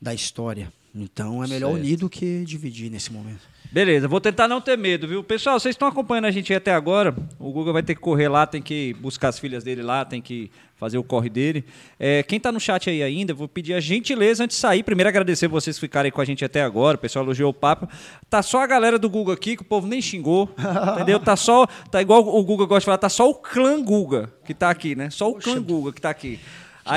da 0.00 0.14
história. 0.14 0.72
Então, 0.94 1.44
é 1.44 1.46
melhor 1.46 1.72
Certo. 1.72 1.82
unir 1.84 1.96
do 1.96 2.08
que 2.08 2.44
dividir 2.44 2.90
nesse 2.90 3.12
momento. 3.12 3.40
Beleza, 3.70 4.08
vou 4.08 4.20
tentar 4.20 4.48
não 4.48 4.60
ter 4.62 4.78
medo, 4.78 5.06
viu? 5.06 5.22
Pessoal, 5.22 5.60
vocês 5.60 5.74
estão 5.74 5.86
acompanhando 5.86 6.24
a 6.24 6.30
gente 6.30 6.52
até 6.54 6.72
agora. 6.72 7.14
O 7.38 7.52
Guga 7.52 7.70
vai 7.72 7.82
ter 7.82 7.94
que 7.94 8.00
correr 8.00 8.26
lá, 8.28 8.46
tem 8.46 8.62
que 8.62 8.94
buscar 8.94 9.28
as 9.28 9.38
filhas 9.38 9.62
dele 9.62 9.82
lá, 9.82 10.06
tem 10.06 10.22
que 10.22 10.50
fazer 10.76 10.96
o 10.96 11.04
corre 11.04 11.28
dele. 11.28 11.62
É, 12.00 12.22
quem 12.22 12.40
tá 12.40 12.50
no 12.50 12.58
chat 12.58 12.88
aí 12.88 13.02
ainda, 13.02 13.34
vou 13.34 13.46
pedir 13.46 13.74
a 13.74 13.80
gentileza 13.80 14.42
antes 14.42 14.56
de 14.56 14.60
sair. 14.62 14.82
Primeiro, 14.82 15.08
agradecer 15.10 15.46
vocês 15.48 15.76
que 15.76 15.80
ficarem 15.80 16.10
com 16.10 16.20
a 16.20 16.24
gente 16.24 16.42
até 16.42 16.62
agora. 16.62 16.96
O 16.96 17.00
pessoal 17.00 17.24
elogiou 17.26 17.50
o 17.50 17.54
papo. 17.54 17.86
Tá 18.30 18.40
só 18.42 18.62
a 18.62 18.66
galera 18.66 18.98
do 18.98 19.10
Guga 19.10 19.34
aqui, 19.34 19.54
que 19.54 19.62
o 19.62 19.66
povo 19.66 19.86
nem 19.86 20.00
xingou. 20.00 20.50
entendeu? 20.94 21.20
Tá 21.20 21.36
só. 21.36 21.66
Tá 21.90 22.00
igual 22.00 22.26
o 22.26 22.42
Guga 22.42 22.64
gosta 22.64 22.80
de 22.80 22.84
falar, 22.86 22.98
tá 22.98 23.10
só 23.10 23.28
o 23.28 23.34
clã 23.34 23.84
Guga 23.84 24.32
que 24.46 24.54
tá 24.54 24.70
aqui, 24.70 24.96
né? 24.96 25.10
Só 25.10 25.30
o 25.30 25.34
clã 25.34 25.62
Guga 25.62 25.92
que 25.92 26.00
tá 26.00 26.08
aqui. 26.08 26.40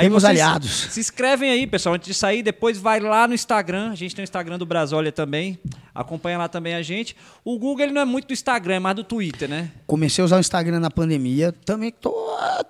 Temos 0.00 0.22
vocês 0.22 0.30
aliados. 0.30 0.70
Se 0.90 1.00
inscrevem 1.00 1.50
aí, 1.50 1.66
pessoal, 1.66 1.94
antes 1.94 2.06
de 2.08 2.14
sair. 2.14 2.42
Depois 2.42 2.78
vai 2.78 3.00
lá 3.00 3.28
no 3.28 3.34
Instagram. 3.34 3.90
A 3.90 3.94
gente 3.94 4.14
tem 4.14 4.22
o 4.22 4.24
Instagram 4.24 4.58
do 4.58 4.66
Brasólia 4.66 5.12
também. 5.12 5.58
Acompanha 5.94 6.38
lá 6.38 6.48
também 6.48 6.74
a 6.74 6.80
gente. 6.80 7.14
O 7.44 7.58
Google 7.58 7.84
ele 7.84 7.92
não 7.92 8.00
é 8.00 8.04
muito 8.04 8.26
do 8.28 8.32
Instagram, 8.32 8.76
é 8.76 8.78
mais 8.78 8.96
do 8.96 9.04
Twitter, 9.04 9.48
né? 9.48 9.70
Comecei 9.86 10.22
a 10.22 10.24
usar 10.24 10.36
o 10.38 10.40
Instagram 10.40 10.80
na 10.80 10.90
pandemia, 10.90 11.52
também 11.52 11.90
tô, 11.92 12.14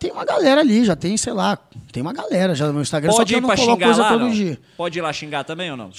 tem 0.00 0.10
uma 0.10 0.24
galera 0.24 0.60
ali, 0.60 0.84
já 0.84 0.96
tem, 0.96 1.16
sei 1.16 1.32
lá, 1.32 1.56
tem 1.92 2.02
uma 2.02 2.12
galera 2.12 2.52
já 2.52 2.66
no 2.66 2.72
meu 2.72 2.82
Instagram, 2.82 3.12
só 3.12 3.18
Pode 3.18 3.28
que 3.28 3.34
eu 3.34 3.38
ir 3.38 3.40
não 3.42 3.48
pra 3.48 3.56
coloco 3.56 3.74
xingar 3.74 3.86
coisa 3.86 4.02
lá, 4.02 4.08
todo 4.08 4.24
não? 4.24 4.30
dia. 4.30 4.58
Pode 4.76 4.98
ir 4.98 5.02
lá 5.02 5.12
xingar 5.12 5.44
também 5.44 5.70
ou 5.70 5.76
não? 5.76 5.90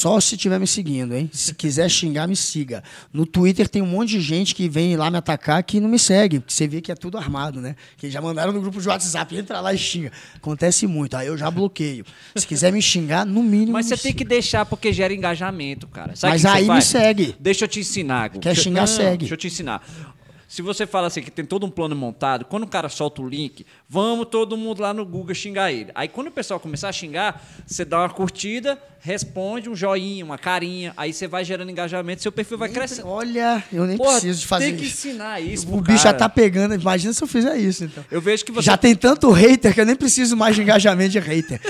Só 0.00 0.18
se 0.18 0.34
estiver 0.34 0.58
me 0.58 0.66
seguindo, 0.66 1.14
hein? 1.14 1.28
Se 1.30 1.54
quiser 1.54 1.86
xingar, 1.90 2.26
me 2.26 2.34
siga. 2.34 2.82
No 3.12 3.26
Twitter 3.26 3.68
tem 3.68 3.82
um 3.82 3.86
monte 3.86 4.12
de 4.12 4.20
gente 4.22 4.54
que 4.54 4.66
vem 4.66 4.96
lá 4.96 5.10
me 5.10 5.18
atacar 5.18 5.62
que 5.62 5.78
não 5.78 5.90
me 5.90 5.98
segue, 5.98 6.40
porque 6.40 6.54
você 6.54 6.66
vê 6.66 6.80
que 6.80 6.90
é 6.90 6.94
tudo 6.94 7.18
armado, 7.18 7.60
né? 7.60 7.76
Que 7.98 8.10
já 8.10 8.18
mandaram 8.18 8.50
no 8.50 8.62
grupo 8.62 8.80
de 8.80 8.88
WhatsApp, 8.88 9.36
entra 9.36 9.60
lá 9.60 9.74
e 9.74 9.76
xinga. 9.76 10.10
Acontece 10.36 10.86
muito, 10.86 11.18
aí 11.18 11.26
eu 11.26 11.36
já 11.36 11.50
bloqueio. 11.50 12.06
Se 12.34 12.46
quiser 12.46 12.72
me 12.72 12.80
xingar, 12.80 13.26
no 13.26 13.42
mínimo. 13.42 13.72
Mas 13.72 13.88
você 13.88 13.96
tem 13.98 14.14
que 14.14 14.24
deixar 14.24 14.64
porque 14.64 14.90
gera 14.90 15.12
engajamento, 15.12 15.86
cara. 15.86 16.16
Sabe 16.16 16.32
Mas 16.32 16.46
aí 16.46 16.66
me 16.66 16.80
segue. 16.80 17.36
Deixa 17.38 17.66
eu 17.66 17.68
te 17.68 17.80
ensinar. 17.80 18.30
Quer 18.30 18.56
xingar, 18.56 18.80
Não, 18.80 18.86
segue. 18.86 19.18
Deixa 19.18 19.34
eu 19.34 19.38
te 19.38 19.48
ensinar. 19.48 19.82
Se 20.50 20.62
você 20.62 20.84
fala 20.84 21.06
assim 21.06 21.22
que 21.22 21.30
tem 21.30 21.44
todo 21.44 21.64
um 21.64 21.70
plano 21.70 21.94
montado, 21.94 22.44
quando 22.44 22.64
o 22.64 22.66
cara 22.66 22.88
solta 22.88 23.22
o 23.22 23.28
link, 23.28 23.64
vamos 23.88 24.26
todo 24.26 24.56
mundo 24.56 24.82
lá 24.82 24.92
no 24.92 25.06
Google 25.06 25.32
xingar 25.32 25.70
ele. 25.70 25.92
Aí 25.94 26.08
quando 26.08 26.26
o 26.26 26.30
pessoal 26.32 26.58
começar 26.58 26.88
a 26.88 26.92
xingar, 26.92 27.40
você 27.64 27.84
dá 27.84 28.00
uma 28.00 28.10
curtida, 28.10 28.76
responde 28.98 29.70
um 29.70 29.76
joinha, 29.76 30.24
uma 30.24 30.36
carinha, 30.36 30.92
aí 30.96 31.12
você 31.12 31.28
vai 31.28 31.44
gerando 31.44 31.70
engajamento, 31.70 32.20
seu 32.20 32.32
perfil 32.32 32.58
vai 32.58 32.68
crescendo. 32.68 33.06
Olha, 33.06 33.62
eu 33.72 33.86
nem 33.86 33.96
Porra, 33.96 34.14
preciso 34.14 34.40
de 34.40 34.46
fazer 34.48 34.64
tem 34.64 34.76
que 34.76 34.86
isso. 34.86 35.06
ensinar 35.06 35.40
isso. 35.40 35.72
O 35.72 35.80
bicho 35.80 35.98
já 35.98 36.04
cara. 36.06 36.18
tá 36.18 36.28
pegando. 36.28 36.74
Imagina 36.74 37.12
se 37.12 37.22
eu 37.22 37.28
fizer 37.28 37.56
isso, 37.56 37.84
então. 37.84 38.04
Eu 38.10 38.20
vejo 38.20 38.44
que 38.44 38.50
você 38.50 38.66
Já 38.66 38.76
tem 38.76 38.96
tanto 38.96 39.30
hater 39.30 39.72
que 39.72 39.80
eu 39.80 39.86
nem 39.86 39.94
preciso 39.94 40.36
mais 40.36 40.56
de 40.56 40.62
engajamento 40.62 41.10
de 41.10 41.20
hater. 41.20 41.60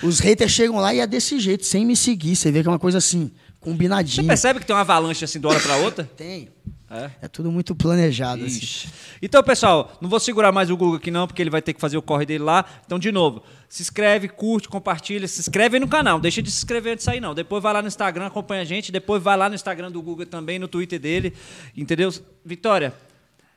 Os 0.00 0.20
haters 0.20 0.52
chegam 0.52 0.76
lá 0.76 0.94
e 0.94 1.00
é 1.00 1.08
desse 1.08 1.40
jeito, 1.40 1.66
sem 1.66 1.84
me 1.84 1.96
seguir. 1.96 2.36
Você 2.36 2.52
vê 2.52 2.62
que 2.62 2.68
é 2.68 2.70
uma 2.70 2.78
coisa 2.78 2.98
assim, 2.98 3.32
Você 3.60 3.70
combinadinha. 3.70 4.26
percebe 4.26 4.60
que 4.60 4.66
tem 4.66 4.74
uma 4.74 4.82
avalanche 4.82 5.24
assim 5.24 5.40
de 5.40 5.46
uma 5.46 5.52
hora 5.54 5.62
pra 5.62 5.76
outra? 5.76 6.04
Tem. 6.16 6.48
É. 6.90 7.10
É 7.22 7.28
tudo 7.28 7.52
muito 7.52 7.74
planejado. 7.74 8.44
Assim. 8.44 8.88
Então, 9.20 9.42
pessoal, 9.42 9.92
não 10.00 10.08
vou 10.08 10.18
segurar 10.18 10.50
mais 10.52 10.70
o 10.70 10.76
Google 10.76 10.96
aqui 10.96 11.10
não, 11.10 11.26
porque 11.26 11.42
ele 11.42 11.50
vai 11.50 11.60
ter 11.60 11.74
que 11.74 11.80
fazer 11.80 11.98
o 11.98 12.02
corre 12.02 12.24
dele 12.24 12.42
lá. 12.44 12.64
Então, 12.86 12.98
de 12.98 13.12
novo, 13.12 13.42
se 13.68 13.82
inscreve, 13.82 14.26
curte, 14.26 14.68
compartilha, 14.68 15.28
se 15.28 15.38
inscreve 15.38 15.76
aí 15.76 15.80
no 15.80 15.88
canal. 15.88 16.14
Não 16.14 16.20
deixa 16.20 16.40
de 16.40 16.50
se 16.50 16.56
inscrever 16.58 16.94
antes 16.94 17.04
de 17.04 17.10
sair, 17.10 17.20
não. 17.20 17.34
Depois 17.34 17.62
vai 17.62 17.74
lá 17.74 17.82
no 17.82 17.88
Instagram, 17.88 18.26
acompanha 18.26 18.62
a 18.62 18.64
gente. 18.64 18.90
Depois 18.90 19.22
vai 19.22 19.36
lá 19.36 19.50
no 19.50 19.54
Instagram 19.54 19.90
do 19.90 20.00
Google 20.00 20.24
também, 20.24 20.58
no 20.58 20.66
Twitter 20.66 20.98
dele. 20.98 21.34
Entendeu? 21.76 22.10
Vitória, 22.42 22.94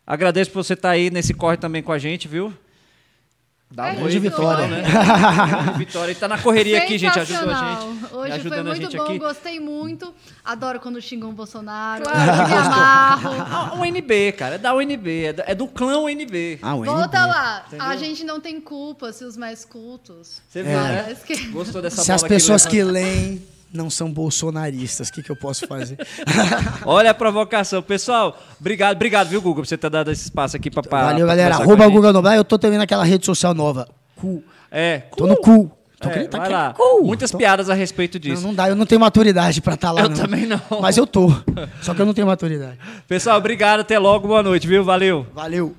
agradeço 0.06 0.52
por 0.52 0.62
você 0.64 0.74
estar 0.74 0.90
aí 0.90 1.10
nesse 1.10 1.34
corre 1.34 1.56
também 1.56 1.82
com 1.82 1.94
a 1.94 1.98
gente, 1.98 2.28
viu? 2.28 2.54
Dá 3.74 3.94
É 3.94 3.98
um 3.98 4.08
isso. 4.10 4.20
Vitória, 4.20 4.68
né? 4.68 4.84
Vitória, 5.78 6.12
ele 6.12 6.20
tá 6.20 6.28
na 6.28 6.38
correria 6.38 6.80
aqui, 6.80 6.98
gente, 6.98 7.18
ajudou 7.18 7.50
a 7.50 7.54
gente. 7.56 8.14
Hoje 8.14 8.32
ajudando 8.34 8.68
foi 8.68 8.80
muito 8.80 8.98
bom, 8.98 9.04
aqui. 9.04 9.20
gostei 9.20 9.60
muito. 9.62 10.14
Adoro 10.44 10.80
quando 10.82 11.02
xingam 11.02 11.30
o 11.30 11.34
Bolsonaro. 11.34 12.04
Claro. 12.04 12.48
Me 12.50 12.54
amarro. 12.54 13.32
Ah, 13.40 13.76
O 13.80 13.86
NB, 13.86 14.34
cara, 14.34 14.56
é 14.56 14.58
da 14.58 14.74
UNB, 14.76 15.24
é 15.26 15.34
do- 15.34 15.44
é 15.48 15.56
do 15.56 15.68
clã 15.68 16.00
UNB. 16.00 16.60
Ah, 16.62 16.76
o 16.76 16.84
Volta 16.84 17.18
NB. 17.18 17.28
lá. 17.30 17.64
Entendeu? 17.68 17.88
A 17.88 17.96
gente 17.96 18.24
não 18.26 18.42
tem 18.42 18.60
culpa 18.60 19.14
se 19.14 19.24
os 19.24 19.38
mais 19.38 19.64
cultos. 19.64 20.42
Você 20.50 20.64
viu, 20.64 20.72
É. 20.78 21.08
né? 21.08 21.18
Que- 21.26 21.48
Gostou 21.48 21.82
dessa 21.82 22.04
Se 22.04 22.12
as 22.12 22.24
pessoas 22.24 22.66
levanta? 22.66 22.70
que 22.70 22.84
leem 22.92 23.42
não 23.74 23.90
são 23.90 24.12
bolsonaristas, 24.12 25.10
o 25.10 25.14
que, 25.14 25.24
que 25.24 25.30
eu 25.30 25.36
posso 25.36 25.66
fazer? 25.68 25.98
Olha 26.86 27.12
a 27.12 27.14
provocação. 27.14 27.82
Pessoal, 27.82 28.38
obrigado, 28.60 28.96
obrigado, 28.96 29.28
viu, 29.30 29.42
Google, 29.42 29.64
por 29.64 29.68
você 29.68 29.78
ter 29.78 29.90
dado 29.90 30.12
esse 30.12 30.24
espaço 30.26 30.56
aqui 30.58 30.70
pra- 30.70 30.82
Valeu, 30.90 31.26
pra 31.26 31.36
galera. 31.36 31.56
Arroba. 31.56 31.88
Guga 31.88 32.12
Noblar. 32.14 32.36
Eu 32.36 32.44
tô 32.44 32.58
também 32.60 32.78
naquela 32.78 33.04
rede 33.04 33.26
social 33.26 33.54
nova. 33.54 33.88
Cu. 34.16 34.44
É. 34.72 35.00
Tô 35.16 35.26
no 35.28 35.36
cu. 35.38 35.72
Tô 36.00 36.10
É, 36.10 36.24
tá 36.28 36.40
vai 36.40 36.50
lá. 36.50 36.74
cu. 36.74 37.04
Muitas 37.06 37.30
Tô- 37.30 37.38
piadas 37.38 37.70
a 37.70 37.74
respeito 37.76 38.16
Não, 38.16 38.22
disso. 38.22 38.42
não 38.48 38.56
dá, 38.56 38.68
eu 38.70 38.76
não 38.76 38.86
tenho 38.88 39.00
maturidade 39.00 39.62
pra 39.62 39.76
estar 39.76 39.92
lá. 39.92 40.02
Eu 40.02 40.10
não. 40.10 40.16
também 40.16 40.48
não. 40.48 40.60
Mas 40.82 40.98
eu 40.98 41.06
tô. 41.06 41.30
Só 41.82 41.94
que 41.94 42.02
eu 42.02 42.06
não 42.08 42.14
tenho 42.14 42.26
maturidade. 42.26 42.78
Pessoal, 43.08 43.38
obrigado. 43.38 43.82
Até 43.82 44.00
logo. 44.00 44.28
Boa 44.28 44.42
noite, 44.42 44.68
viu? 44.68 44.84
Valeu. 44.84 45.28
Valeu. 45.34 45.76